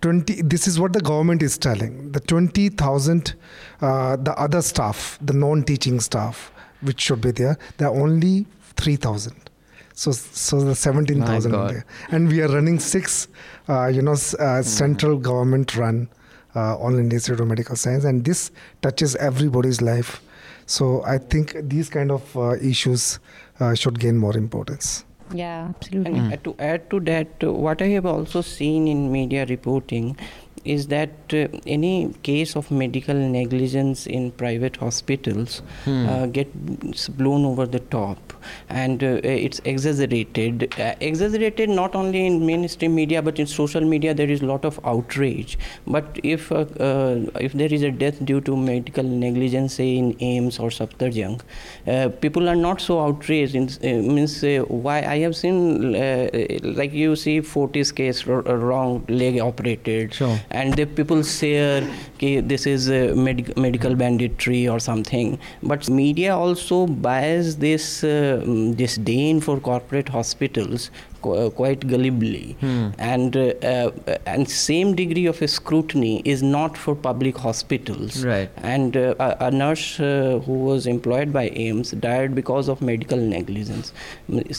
20 0.00 0.42
this 0.42 0.66
is 0.66 0.80
what 0.80 0.92
the 0.92 1.00
government 1.00 1.42
is 1.42 1.56
telling 1.58 2.12
the 2.12 2.20
20000 2.20 3.34
uh, 3.80 4.16
the 4.16 4.32
other 4.38 4.62
staff 4.62 5.18
the 5.20 5.32
non 5.32 5.62
teaching 5.62 6.00
staff 6.00 6.52
which 6.80 7.00
should 7.00 7.20
be 7.20 7.30
there 7.30 7.56
there 7.78 7.88
are 7.88 8.00
only 8.00 8.46
3000 8.76 9.50
so 9.94 10.10
so 10.12 10.60
the 10.60 10.74
17000 10.74 11.52
My 11.52 11.58
are 11.58 11.60
God. 11.60 11.74
there 11.74 11.84
and 12.10 12.28
we 12.28 12.42
are 12.42 12.48
running 12.48 12.78
six 12.80 13.28
uh, 13.68 13.86
you 13.86 14.02
know 14.02 14.16
uh, 14.38 14.62
central 14.62 15.18
government 15.18 15.76
run 15.76 16.08
uh, 16.54 16.76
all 16.76 16.98
India 16.98 17.16
Institute 17.16 17.40
of 17.40 17.48
Medical 17.48 17.76
Science, 17.76 18.04
and 18.04 18.24
this 18.24 18.50
touches 18.80 19.16
everybody's 19.16 19.80
life. 19.80 20.20
So 20.66 21.02
I 21.04 21.18
think 21.18 21.56
these 21.62 21.88
kind 21.88 22.10
of 22.10 22.36
uh, 22.36 22.56
issues 22.56 23.18
uh, 23.60 23.74
should 23.74 23.98
gain 23.98 24.16
more 24.16 24.36
importance. 24.36 25.04
Yeah, 25.32 25.68
absolutely. 25.70 26.18
And 26.18 26.32
uh, 26.32 26.36
to 26.44 26.54
add 26.58 26.90
to 26.90 27.00
that, 27.00 27.42
what 27.42 27.80
I 27.82 27.88
have 27.88 28.06
also 28.06 28.40
seen 28.40 28.86
in 28.88 29.10
media 29.10 29.46
reporting 29.46 30.16
is 30.64 30.86
that 30.88 31.10
uh, 31.34 31.48
any 31.66 32.14
case 32.22 32.54
of 32.56 32.70
medical 32.70 33.14
negligence 33.14 34.06
in 34.06 34.30
private 34.32 34.76
hospitals 34.76 35.62
Hmm. 35.84 36.06
uh, 36.08 36.26
gets 36.26 37.08
blown 37.08 37.44
over 37.44 37.66
the 37.66 37.80
top 37.80 38.32
and 38.68 39.02
uh, 39.02 39.20
it's 39.24 39.60
exaggerated. 39.64 40.74
Uh, 40.78 40.94
exaggerated 41.00 41.68
not 41.68 41.94
only 41.94 42.26
in 42.26 42.44
mainstream 42.46 42.94
media 42.94 43.22
but 43.22 43.38
in 43.38 43.46
social 43.46 43.80
media 43.80 44.14
there 44.14 44.30
is 44.30 44.42
a 44.42 44.46
lot 44.46 44.64
of 44.64 44.78
outrage. 44.84 45.58
But 45.86 46.18
if 46.22 46.50
uh, 46.52 46.60
uh, 46.88 47.16
if 47.40 47.52
there 47.52 47.72
is 47.72 47.82
a 47.82 47.90
death 47.90 48.24
due 48.24 48.40
to 48.42 48.56
medical 48.56 49.04
negligence, 49.04 49.74
say 49.74 49.96
in 49.96 50.14
AIIMS 50.14 50.60
or 50.60 50.70
Safdarjung, 50.70 51.40
uh, 51.86 52.08
people 52.20 52.48
are 52.48 52.56
not 52.56 52.80
so 52.80 53.00
outraged. 53.00 53.54
In, 53.54 53.68
uh, 53.68 54.02
means 54.12 54.42
why 54.68 54.98
I 55.02 55.18
have 55.18 55.36
seen 55.36 55.94
uh, 55.94 56.28
like 56.62 56.92
you 56.92 57.16
see 57.16 57.40
Fortis 57.40 57.92
case 57.92 58.26
r- 58.28 58.42
wrong 58.42 59.04
leg 59.08 59.38
operated, 59.40 60.14
Sure. 60.14 60.38
And 60.52 60.74
the 60.74 60.84
people 60.84 61.22
say 61.24 61.82
okay, 62.14 62.40
this 62.40 62.66
is 62.66 62.88
uh, 62.90 63.12
medic- 63.16 63.56
medical 63.56 63.94
banditry 63.94 64.68
or 64.68 64.78
something. 64.78 65.38
But 65.62 65.88
media 65.88 66.36
also 66.36 66.86
buys 66.86 67.56
this 67.56 68.04
uh, 68.04 68.44
disdain 68.76 69.40
for 69.40 69.58
corporate 69.60 70.08
hospitals 70.08 70.90
quite 71.22 71.86
gullibly, 71.92 72.56
Hmm. 72.64 72.88
and 72.98 73.36
uh, 73.36 73.44
uh, 73.72 74.18
and 74.34 74.48
same 74.56 74.94
degree 75.00 75.26
of 75.32 75.42
scrutiny 75.56 76.12
is 76.34 76.42
not 76.42 76.76
for 76.84 76.94
public 77.08 77.38
hospitals. 77.46 78.24
Right. 78.24 78.50
And 78.74 78.96
uh, 78.96 79.14
a, 79.28 79.30
a 79.48 79.50
nurse 79.50 79.86
uh, 80.00 80.40
who 80.46 80.58
was 80.70 80.86
employed 80.86 81.32
by 81.32 81.44
AIIMS 81.50 81.94
died 82.06 82.34
because 82.40 82.68
of 82.68 82.82
medical 82.92 83.18
negligence. 83.18 83.92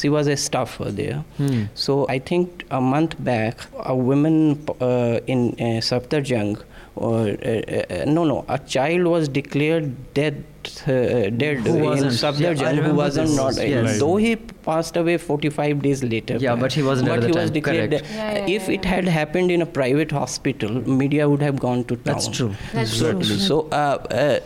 She 0.02 0.10
was 0.18 0.28
a 0.28 0.38
staffer 0.38 0.92
there. 1.02 1.24
Hmm. 1.38 1.64
So 1.74 2.06
I 2.10 2.20
think 2.20 2.66
a 2.72 2.82
month 2.82 3.16
back, 3.32 3.60
a 3.94 3.96
woman 3.96 4.38
uh, 4.82 5.20
in 5.28 5.50
uh, 5.60 5.82
Safdarjung, 5.90 6.62
or 6.96 7.20
uh, 7.30 7.62
uh, 8.00 8.06
no, 8.06 8.24
no, 8.24 8.46
a 8.48 8.60
child 8.60 9.08
was 9.18 9.28
declared 9.28 9.94
dead. 10.14 10.44
Uh, 10.88 11.30
dead 11.30 11.58
Who 11.68 11.76
in 11.78 11.84
wasn't? 11.84 12.12
Yeah, 12.40 12.50
I 12.50 12.54
Safdarjung, 12.56 12.84
who 12.86 12.94
wasn't 12.96 13.28
this. 13.28 13.38
not, 13.38 13.56
Yes. 13.68 14.00
though 14.00 14.16
he 14.18 14.36
passed 14.36 14.96
away 14.98 15.18
45 15.18 15.82
days 15.82 16.04
later. 16.04 16.38
Yeah, 16.38 16.56
but 16.56 16.72
he 16.74 16.84
wasn't 16.84 17.10
But 17.10 17.16
at 17.20 17.22
the 17.22 17.28
he 17.28 17.34
was 17.34 17.50
time. 17.50 17.54
declared 17.54 17.90
Correct. 17.92 18.06
dead. 18.06 18.16
Yeah, 18.16 18.48
yeah, 18.48 18.56
if 18.58 18.68
yeah, 18.68 18.76
it 18.76 18.86
had 18.86 19.08
happened 19.08 19.52
in 19.52 19.62
a 19.62 19.66
private 19.66 20.12
hospital, 20.12 20.72
media 20.88 21.28
would 21.30 21.42
have 21.42 21.60
gone 21.60 21.84
to 21.86 21.96
town. 21.98 22.04
That's 22.06 22.28
true. 22.28 22.54
That's 22.74 22.94
so, 22.98 23.12
true. 23.14 23.24
so 23.24 23.60
uh, 23.72 23.98
uh, 24.12 24.40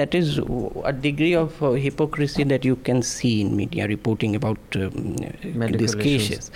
that 0.00 0.14
is 0.14 0.38
a 0.84 0.92
degree 0.92 1.34
of 1.34 1.62
uh, 1.62 1.72
hypocrisy 1.72 2.44
that 2.44 2.64
you 2.64 2.76
can 2.76 3.02
see 3.02 3.40
in 3.42 3.54
media 3.56 3.86
reporting 3.86 4.34
about 4.34 4.58
um, 4.76 5.16
these 5.82 5.94
cases. 5.94 6.50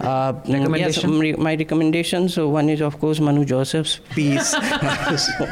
Uh, 0.00 0.32
yes, 0.44 0.58
Recommendation? 0.58 1.10
um, 1.34 1.42
my 1.42 1.54
recommendations. 1.54 2.34
So 2.34 2.48
one 2.48 2.68
is 2.68 2.80
of 2.82 2.98
course 3.00 3.20
Manu 3.20 3.44
Joseph's 3.44 4.00
piece. 4.14 4.54
So, 5.20 5.44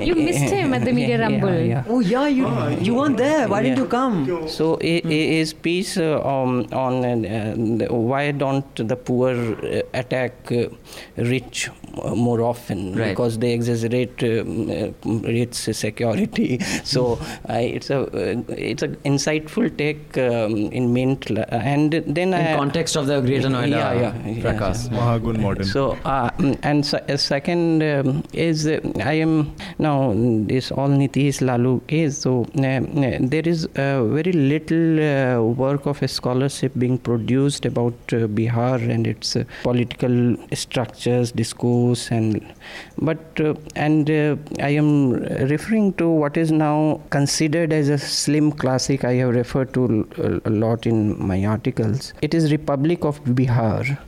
You 0.00 0.14
missed 0.14 0.52
him 0.52 0.74
at 0.74 0.84
the 0.84 0.92
Media 0.98 1.18
yeah, 1.18 1.24
Rumble. 1.24 1.54
Yeah, 1.54 1.64
yeah. 1.74 1.84
Oh 1.88 2.00
yeah, 2.00 2.26
you 2.26 2.47
you 2.80 2.94
weren't 2.94 3.16
there. 3.16 3.48
Why 3.48 3.62
didn't 3.62 3.78
you 3.78 3.86
come? 3.86 4.16
So 4.48 4.74
i- 4.82 5.02
i- 5.04 5.28
his 5.38 5.52
piece 5.52 5.96
uh, 5.96 6.20
um, 6.34 6.66
on 6.72 7.04
uh, 7.04 7.86
why 8.10 8.30
don't 8.32 8.74
the 8.92 8.96
poor 8.96 9.32
uh, 9.34 9.82
attack 9.94 10.32
uh, 10.52 10.68
rich 11.16 11.70
more 12.14 12.40
often 12.42 12.94
Right. 12.94 13.10
because 13.10 13.38
they 13.38 13.52
exaggerate 13.52 14.22
um, 14.22 14.70
uh, 14.70 15.18
rich 15.38 15.54
security. 15.54 16.58
So 16.84 17.18
it's 17.48 17.90
a 17.90 18.00
uh, 18.00 18.42
it's 18.70 18.82
a 18.82 18.88
insightful 19.12 19.66
take 19.82 20.16
um, 20.18 20.54
in 20.78 20.92
mint 20.92 21.30
and 21.30 21.92
then 21.92 22.28
In 22.28 22.34
I, 22.34 22.56
context 22.56 22.96
of 22.96 23.06
the 23.06 23.20
Greater 23.20 23.48
Noida 23.48 23.70
Yeah, 23.70 23.92
yeah, 23.92 24.28
yeah. 24.28 24.40
fracas. 24.42 24.88
Mahagun 24.88 25.40
modern. 25.40 25.64
so, 25.64 25.82
uh, 26.04 26.30
and 26.62 26.84
se- 26.84 27.04
uh, 27.08 27.16
second 27.16 27.82
um, 27.82 28.22
is 28.32 28.66
uh, 28.66 28.80
I 29.04 29.14
am 29.26 29.54
now 29.78 30.12
this 30.52 30.70
all 30.70 30.88
Nitish 30.88 31.40
Lalu 31.40 31.80
case. 31.92 32.18
So 32.18 32.46
there 32.54 33.48
is 33.54 33.66
uh, 33.66 34.04
very 34.04 34.32
little 34.32 35.00
uh, 35.00 35.42
work 35.42 35.86
of 35.86 36.02
a 36.02 36.08
scholarship 36.08 36.72
being 36.78 36.98
produced 36.98 37.66
about 37.66 37.94
uh, 38.12 38.26
Bihar 38.38 38.76
and 38.94 39.06
its 39.06 39.36
uh, 39.36 39.44
political 39.62 40.36
structures, 40.54 41.32
discourse, 41.32 41.87
and 42.10 42.54
but 42.98 43.40
uh, 43.40 43.54
and 43.76 44.10
uh, 44.10 44.36
I 44.60 44.70
am 44.70 45.12
referring 45.52 45.92
to 45.94 46.08
what 46.08 46.36
is 46.36 46.52
now 46.52 47.00
considered 47.10 47.72
as 47.72 47.88
a 47.88 47.98
slim 47.98 48.52
classic. 48.52 49.04
I 49.04 49.14
have 49.14 49.34
referred 49.34 49.72
to 49.74 50.40
a 50.44 50.50
lot 50.50 50.86
in 50.86 51.00
my 51.26 51.44
articles. 51.44 52.12
It 52.22 52.34
is 52.34 52.50
Republic 52.50 53.04
of 53.04 53.22
Bihar 53.24 53.98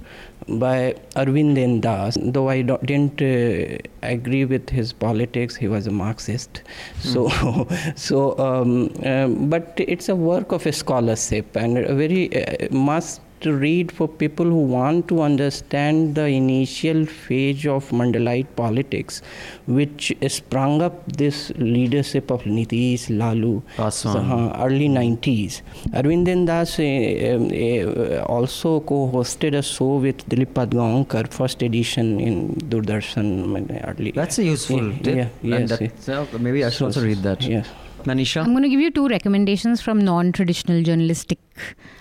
by 0.49 0.95
Arvind 1.17 1.81
Das. 1.81 2.17
Though 2.21 2.49
I 2.49 2.63
don't, 2.63 2.85
didn't 2.85 3.23
uh, 3.23 3.79
agree 4.03 4.45
with 4.45 4.71
his 4.71 4.93
politics, 4.93 5.57
he 5.57 5.69
was 5.69 5.87
a 5.87 5.91
Marxist. 5.91 6.63
So, 7.01 7.29
so, 7.95 8.39
um, 8.39 8.93
um, 9.05 9.49
but 9.49 9.75
it's 9.77 10.09
a 10.09 10.17
work 10.17 10.53
of 10.53 10.67
a 10.67 10.73
scholarship 10.73 11.57
and 11.57 11.79
a 11.79 11.95
very 11.95 12.45
uh, 12.45 12.69
must 12.75 13.21
read 13.47 13.91
for 13.93 14.07
people 14.09 14.45
who 14.47 14.63
want 14.63 15.09
to 15.09 15.23
understand 15.23 16.15
the 16.15 16.27
initial 16.27 17.07
phase 17.07 17.67
of 17.67 17.89
Mandalite 17.91 18.47
politics, 18.57 19.23
which 19.67 20.13
sprung 20.29 20.83
up 20.83 21.11
this 21.13 21.51
leadership 21.57 22.31
of 22.31 22.43
Nitish 22.45 23.09
Lalu, 23.17 23.63
Paswan. 23.77 24.31
uh, 24.31 24.65
early 24.65 24.89
90s. 24.89 25.63
Arvind 25.93 26.47
Das 26.47 26.79
uh, 26.79 26.83
uh, 26.83 28.25
also 28.25 28.81
co-hosted 28.81 29.55
a 29.55 29.63
show 29.63 29.97
with 29.97 30.29
Dilip 30.29 30.53
Padgaonkar, 30.55 31.33
first 31.33 31.63
edition 31.63 32.21
in 32.21 32.55
Doordarshan 32.55 33.31
uh, 33.71 33.91
early. 33.91 34.13
That's 34.13 34.39
a 34.39 34.45
useful 34.45 34.89
Yeah, 34.93 35.03
tip. 35.03 35.17
yeah, 35.43 35.57
and 35.57 35.69
yes, 35.71 35.79
that- 35.79 36.03
so 36.03 36.27
maybe 36.39 36.65
I 36.65 36.71
should 36.71 36.79
So- 36.79 36.87
also 36.87 37.03
read 37.05 37.19
that. 37.23 37.43
Yes. 37.43 37.67
Manisha. 38.05 38.43
I'm 38.43 38.53
going 38.53 38.63
to 38.63 38.69
give 38.71 38.81
you 38.81 38.91
two 38.91 39.09
recommendations 39.09 39.83
from 39.83 39.99
non-traditional 40.03 40.83
journalistic, 40.83 41.39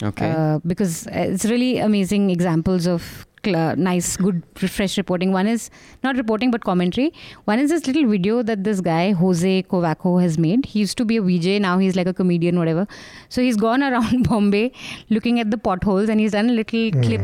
Okay. 0.04 0.30
uh, 0.32 0.60
because 0.66 1.08
it's 1.12 1.46
really 1.46 1.78
amazing 1.80 2.30
examples 2.30 2.88
of 2.88 3.26
cl- 3.46 3.76
nice, 3.76 4.18
good, 4.18 4.44
fresh 4.56 4.98
reporting. 4.98 5.32
One 5.32 5.48
is 5.48 5.70
not 6.04 6.18
reporting 6.18 6.52
but 6.52 6.64
commentary. 6.64 7.14
One 7.46 7.60
is 7.60 7.70
this 7.70 7.88
little 7.88 8.08
video 8.10 8.42
that 8.44 8.64
this 8.64 8.82
guy 8.82 9.12
Jose 9.12 9.64
Covaco 9.64 10.22
has 10.22 10.38
made. 10.38 10.66
He 10.66 10.80
used 10.80 10.98
to 10.98 11.06
be 11.06 11.18
a 11.18 11.22
VJ, 11.22 11.62
now 11.62 11.78
he's 11.78 11.96
like 11.96 12.08
a 12.08 12.14
comedian, 12.14 12.58
whatever. 12.58 12.88
So 13.30 13.42
he's 13.42 13.58
gone 13.58 13.84
around 13.92 14.28
Bombay 14.28 14.72
looking 15.10 15.40
at 15.40 15.52
the 15.52 15.58
potholes, 15.58 16.10
and 16.10 16.20
he's 16.20 16.32
done 16.32 16.50
a 16.50 16.54
little 16.54 16.92
clip 17.02 17.22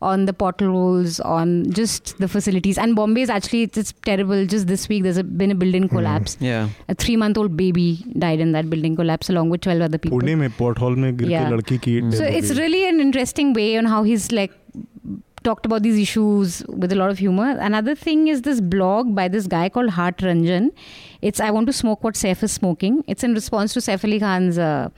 on 0.00 0.26
the 0.26 0.32
potholes, 0.32 1.20
on 1.20 1.70
just 1.72 2.16
the 2.18 2.28
facilities. 2.28 2.78
And 2.78 2.94
Bombay 2.94 3.22
is 3.22 3.30
actually 3.30 3.62
it's, 3.62 3.78
it's 3.78 3.92
terrible. 4.04 4.46
Just 4.46 4.66
this 4.66 4.88
week, 4.88 5.02
there's 5.02 5.16
a, 5.16 5.24
been 5.24 5.50
a 5.50 5.54
building 5.54 5.88
hmm. 5.88 5.96
collapse. 5.96 6.36
Mm. 6.36 6.46
Yeah, 6.46 6.68
a 6.88 6.94
three-month-old 6.94 7.56
baby 7.56 8.04
died 8.18 8.40
in 8.40 8.52
that 8.52 8.70
building 8.70 8.96
collapse 8.96 9.28
along 9.28 9.50
with 9.50 9.62
12 9.62 9.80
other 9.82 9.98
people. 9.98 10.20
Pune 10.20 10.38
mein 10.38 10.50
pothole 10.50 10.96
mein 10.96 11.16
gir 11.16 11.28
yeah. 11.28 11.50
ke 11.50 11.80
ki 11.80 12.00
hmm. 12.00 12.10
So 12.12 12.24
it's 12.24 12.56
really 12.58 12.88
an 12.88 13.00
interesting 13.00 13.52
way 13.52 13.76
on 13.76 13.86
how 13.86 14.02
he's 14.04 14.30
like 14.32 14.52
talked 15.44 15.66
about 15.66 15.82
these 15.82 15.98
issues 15.98 16.62
with 16.68 16.92
a 16.92 16.96
lot 16.96 17.10
of 17.10 17.18
humor. 17.18 17.56
Another 17.58 17.94
thing 17.94 18.28
is 18.28 18.42
this 18.42 18.60
blog 18.60 19.14
by 19.14 19.28
this 19.28 19.46
guy 19.46 19.68
called 19.68 19.90
Heart 19.90 20.18
Ranjan. 20.18 20.70
It's 21.22 21.40
I 21.40 21.50
want 21.50 21.66
to 21.66 21.72
smoke 21.72 22.04
what 22.04 22.14
Saif 22.14 22.42
is 22.42 22.52
smoking. 22.52 23.04
It's 23.06 23.24
in 23.24 23.34
response 23.34 23.72
to 23.74 23.80
Saif 23.80 24.04
Ali 24.04 24.20
Khan's 24.20 24.58
uh, 24.58 24.88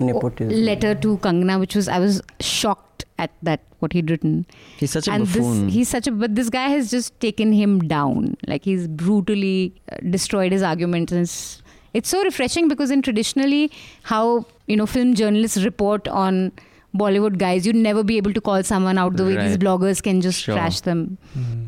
letter 0.00 0.94
to 0.94 1.16
Kangna, 1.18 1.58
which 1.60 1.74
was 1.74 1.88
I 1.88 1.98
was 1.98 2.22
shocked 2.40 2.87
at 3.18 3.30
that 3.42 3.60
what 3.80 3.92
he'd 3.92 4.10
written. 4.10 4.46
He's 4.78 4.90
such 4.92 5.08
a 5.08 5.12
and 5.12 5.24
buffoon. 5.24 5.66
this 5.66 5.74
he's 5.74 5.88
such 5.88 6.06
a 6.06 6.12
but 6.12 6.34
this 6.34 6.50
guy 6.50 6.68
has 6.68 6.90
just 6.90 7.18
taken 7.20 7.52
him 7.52 7.80
down. 7.80 8.36
Like 8.46 8.64
he's 8.64 8.86
brutally 8.88 9.74
uh, 9.92 9.96
destroyed 10.10 10.52
his 10.52 10.62
arguments 10.62 11.12
and. 11.12 11.22
It's, 11.22 11.62
it's 11.94 12.10
so 12.10 12.22
refreshing 12.22 12.68
because 12.68 12.90
in 12.90 13.00
traditionally 13.02 13.70
how 14.02 14.44
you 14.66 14.76
know 14.76 14.86
film 14.86 15.14
journalists 15.14 15.62
report 15.64 16.06
on 16.06 16.52
Bollywood 16.96 17.38
guys, 17.38 17.66
you'd 17.66 17.76
never 17.76 18.02
be 18.04 18.16
able 18.18 18.32
to 18.34 18.40
call 18.40 18.62
someone 18.62 18.98
out 18.98 19.16
the 19.16 19.24
way 19.24 19.36
these 19.36 19.56
bloggers 19.58 20.02
can 20.02 20.20
just 20.20 20.42
Sure. 20.42 20.54
trash 20.54 20.80
them. 20.82 21.16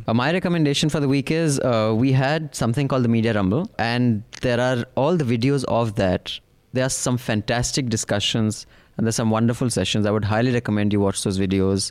Uh, 0.07 0.15
my 0.15 0.31
recommendation 0.33 0.89
for 0.89 1.01
the 1.01 1.09
week 1.09 1.31
is 1.31 1.59
uh, 1.61 1.95
we 1.97 2.13
had 2.13 2.55
something 2.55 2.87
called 2.89 3.05
the 3.05 3.09
Media 3.09 3.33
Rumble, 3.35 3.71
and 3.79 4.23
there 4.43 4.61
are 4.61 4.85
all 4.95 5.17
the 5.17 5.25
videos 5.25 5.65
of 5.65 5.95
that. 5.97 6.39
There 6.75 6.85
are 6.85 6.91
some 6.91 7.19
fantastic 7.19 7.89
discussions, 7.89 8.67
and 9.01 9.07
there's 9.07 9.17
some 9.17 9.31
wonderful 9.31 9.71
sessions. 9.71 10.05
I 10.05 10.11
would 10.11 10.27
highly 10.27 10.53
recommend 10.53 10.93
you 10.93 11.01
watch 11.01 11.25
those 11.25 11.39
videos. 11.39 11.91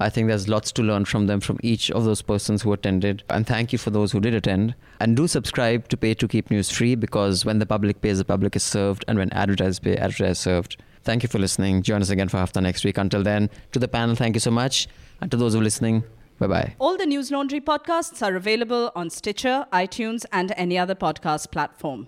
I 0.00 0.08
think 0.08 0.28
there's 0.28 0.48
lots 0.48 0.72
to 0.72 0.82
learn 0.82 1.04
from 1.04 1.26
them, 1.26 1.40
from 1.40 1.58
each 1.62 1.90
of 1.90 2.06
those 2.06 2.22
persons 2.22 2.62
who 2.62 2.72
attended. 2.72 3.22
And 3.28 3.46
thank 3.46 3.74
you 3.74 3.78
for 3.78 3.90
those 3.90 4.10
who 4.10 4.20
did 4.20 4.32
attend. 4.32 4.74
And 4.98 5.14
do 5.14 5.28
subscribe 5.28 5.86
to 5.88 5.98
Pay 5.98 6.14
to 6.14 6.26
Keep 6.26 6.50
News 6.50 6.70
Free 6.70 6.94
because 6.94 7.44
when 7.44 7.58
the 7.58 7.66
public 7.66 8.00
pays, 8.00 8.16
the 8.16 8.24
public 8.24 8.56
is 8.56 8.62
served. 8.62 9.04
And 9.06 9.18
when 9.18 9.30
advertisers 9.34 9.78
pay, 9.80 9.98
advertisers 9.98 10.38
is 10.38 10.42
served. 10.42 10.82
Thank 11.04 11.22
you 11.22 11.28
for 11.28 11.38
listening. 11.38 11.82
Join 11.82 12.00
us 12.00 12.08
again 12.08 12.30
for 12.30 12.38
Hafta 12.38 12.62
next 12.62 12.86
week. 12.86 12.96
Until 12.96 13.22
then, 13.22 13.50
to 13.72 13.78
the 13.78 13.86
panel, 13.86 14.16
thank 14.16 14.34
you 14.34 14.40
so 14.40 14.50
much. 14.50 14.88
And 15.20 15.30
to 15.30 15.36
those 15.36 15.52
who 15.52 15.60
are 15.60 15.62
listening, 15.62 16.04
bye 16.38 16.46
bye. 16.46 16.74
All 16.78 16.96
the 16.96 17.04
News 17.04 17.30
Laundry 17.30 17.60
podcasts 17.60 18.26
are 18.26 18.34
available 18.34 18.92
on 18.96 19.10
Stitcher, 19.10 19.66
iTunes, 19.74 20.24
and 20.32 20.54
any 20.56 20.78
other 20.78 20.94
podcast 20.94 21.50
platform. 21.50 22.06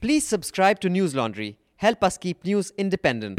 Please 0.00 0.26
subscribe 0.26 0.80
to 0.80 0.88
News 0.88 1.14
Laundry. 1.14 1.58
Help 1.76 2.02
us 2.02 2.16
keep 2.16 2.42
news 2.46 2.72
independent. 2.78 3.38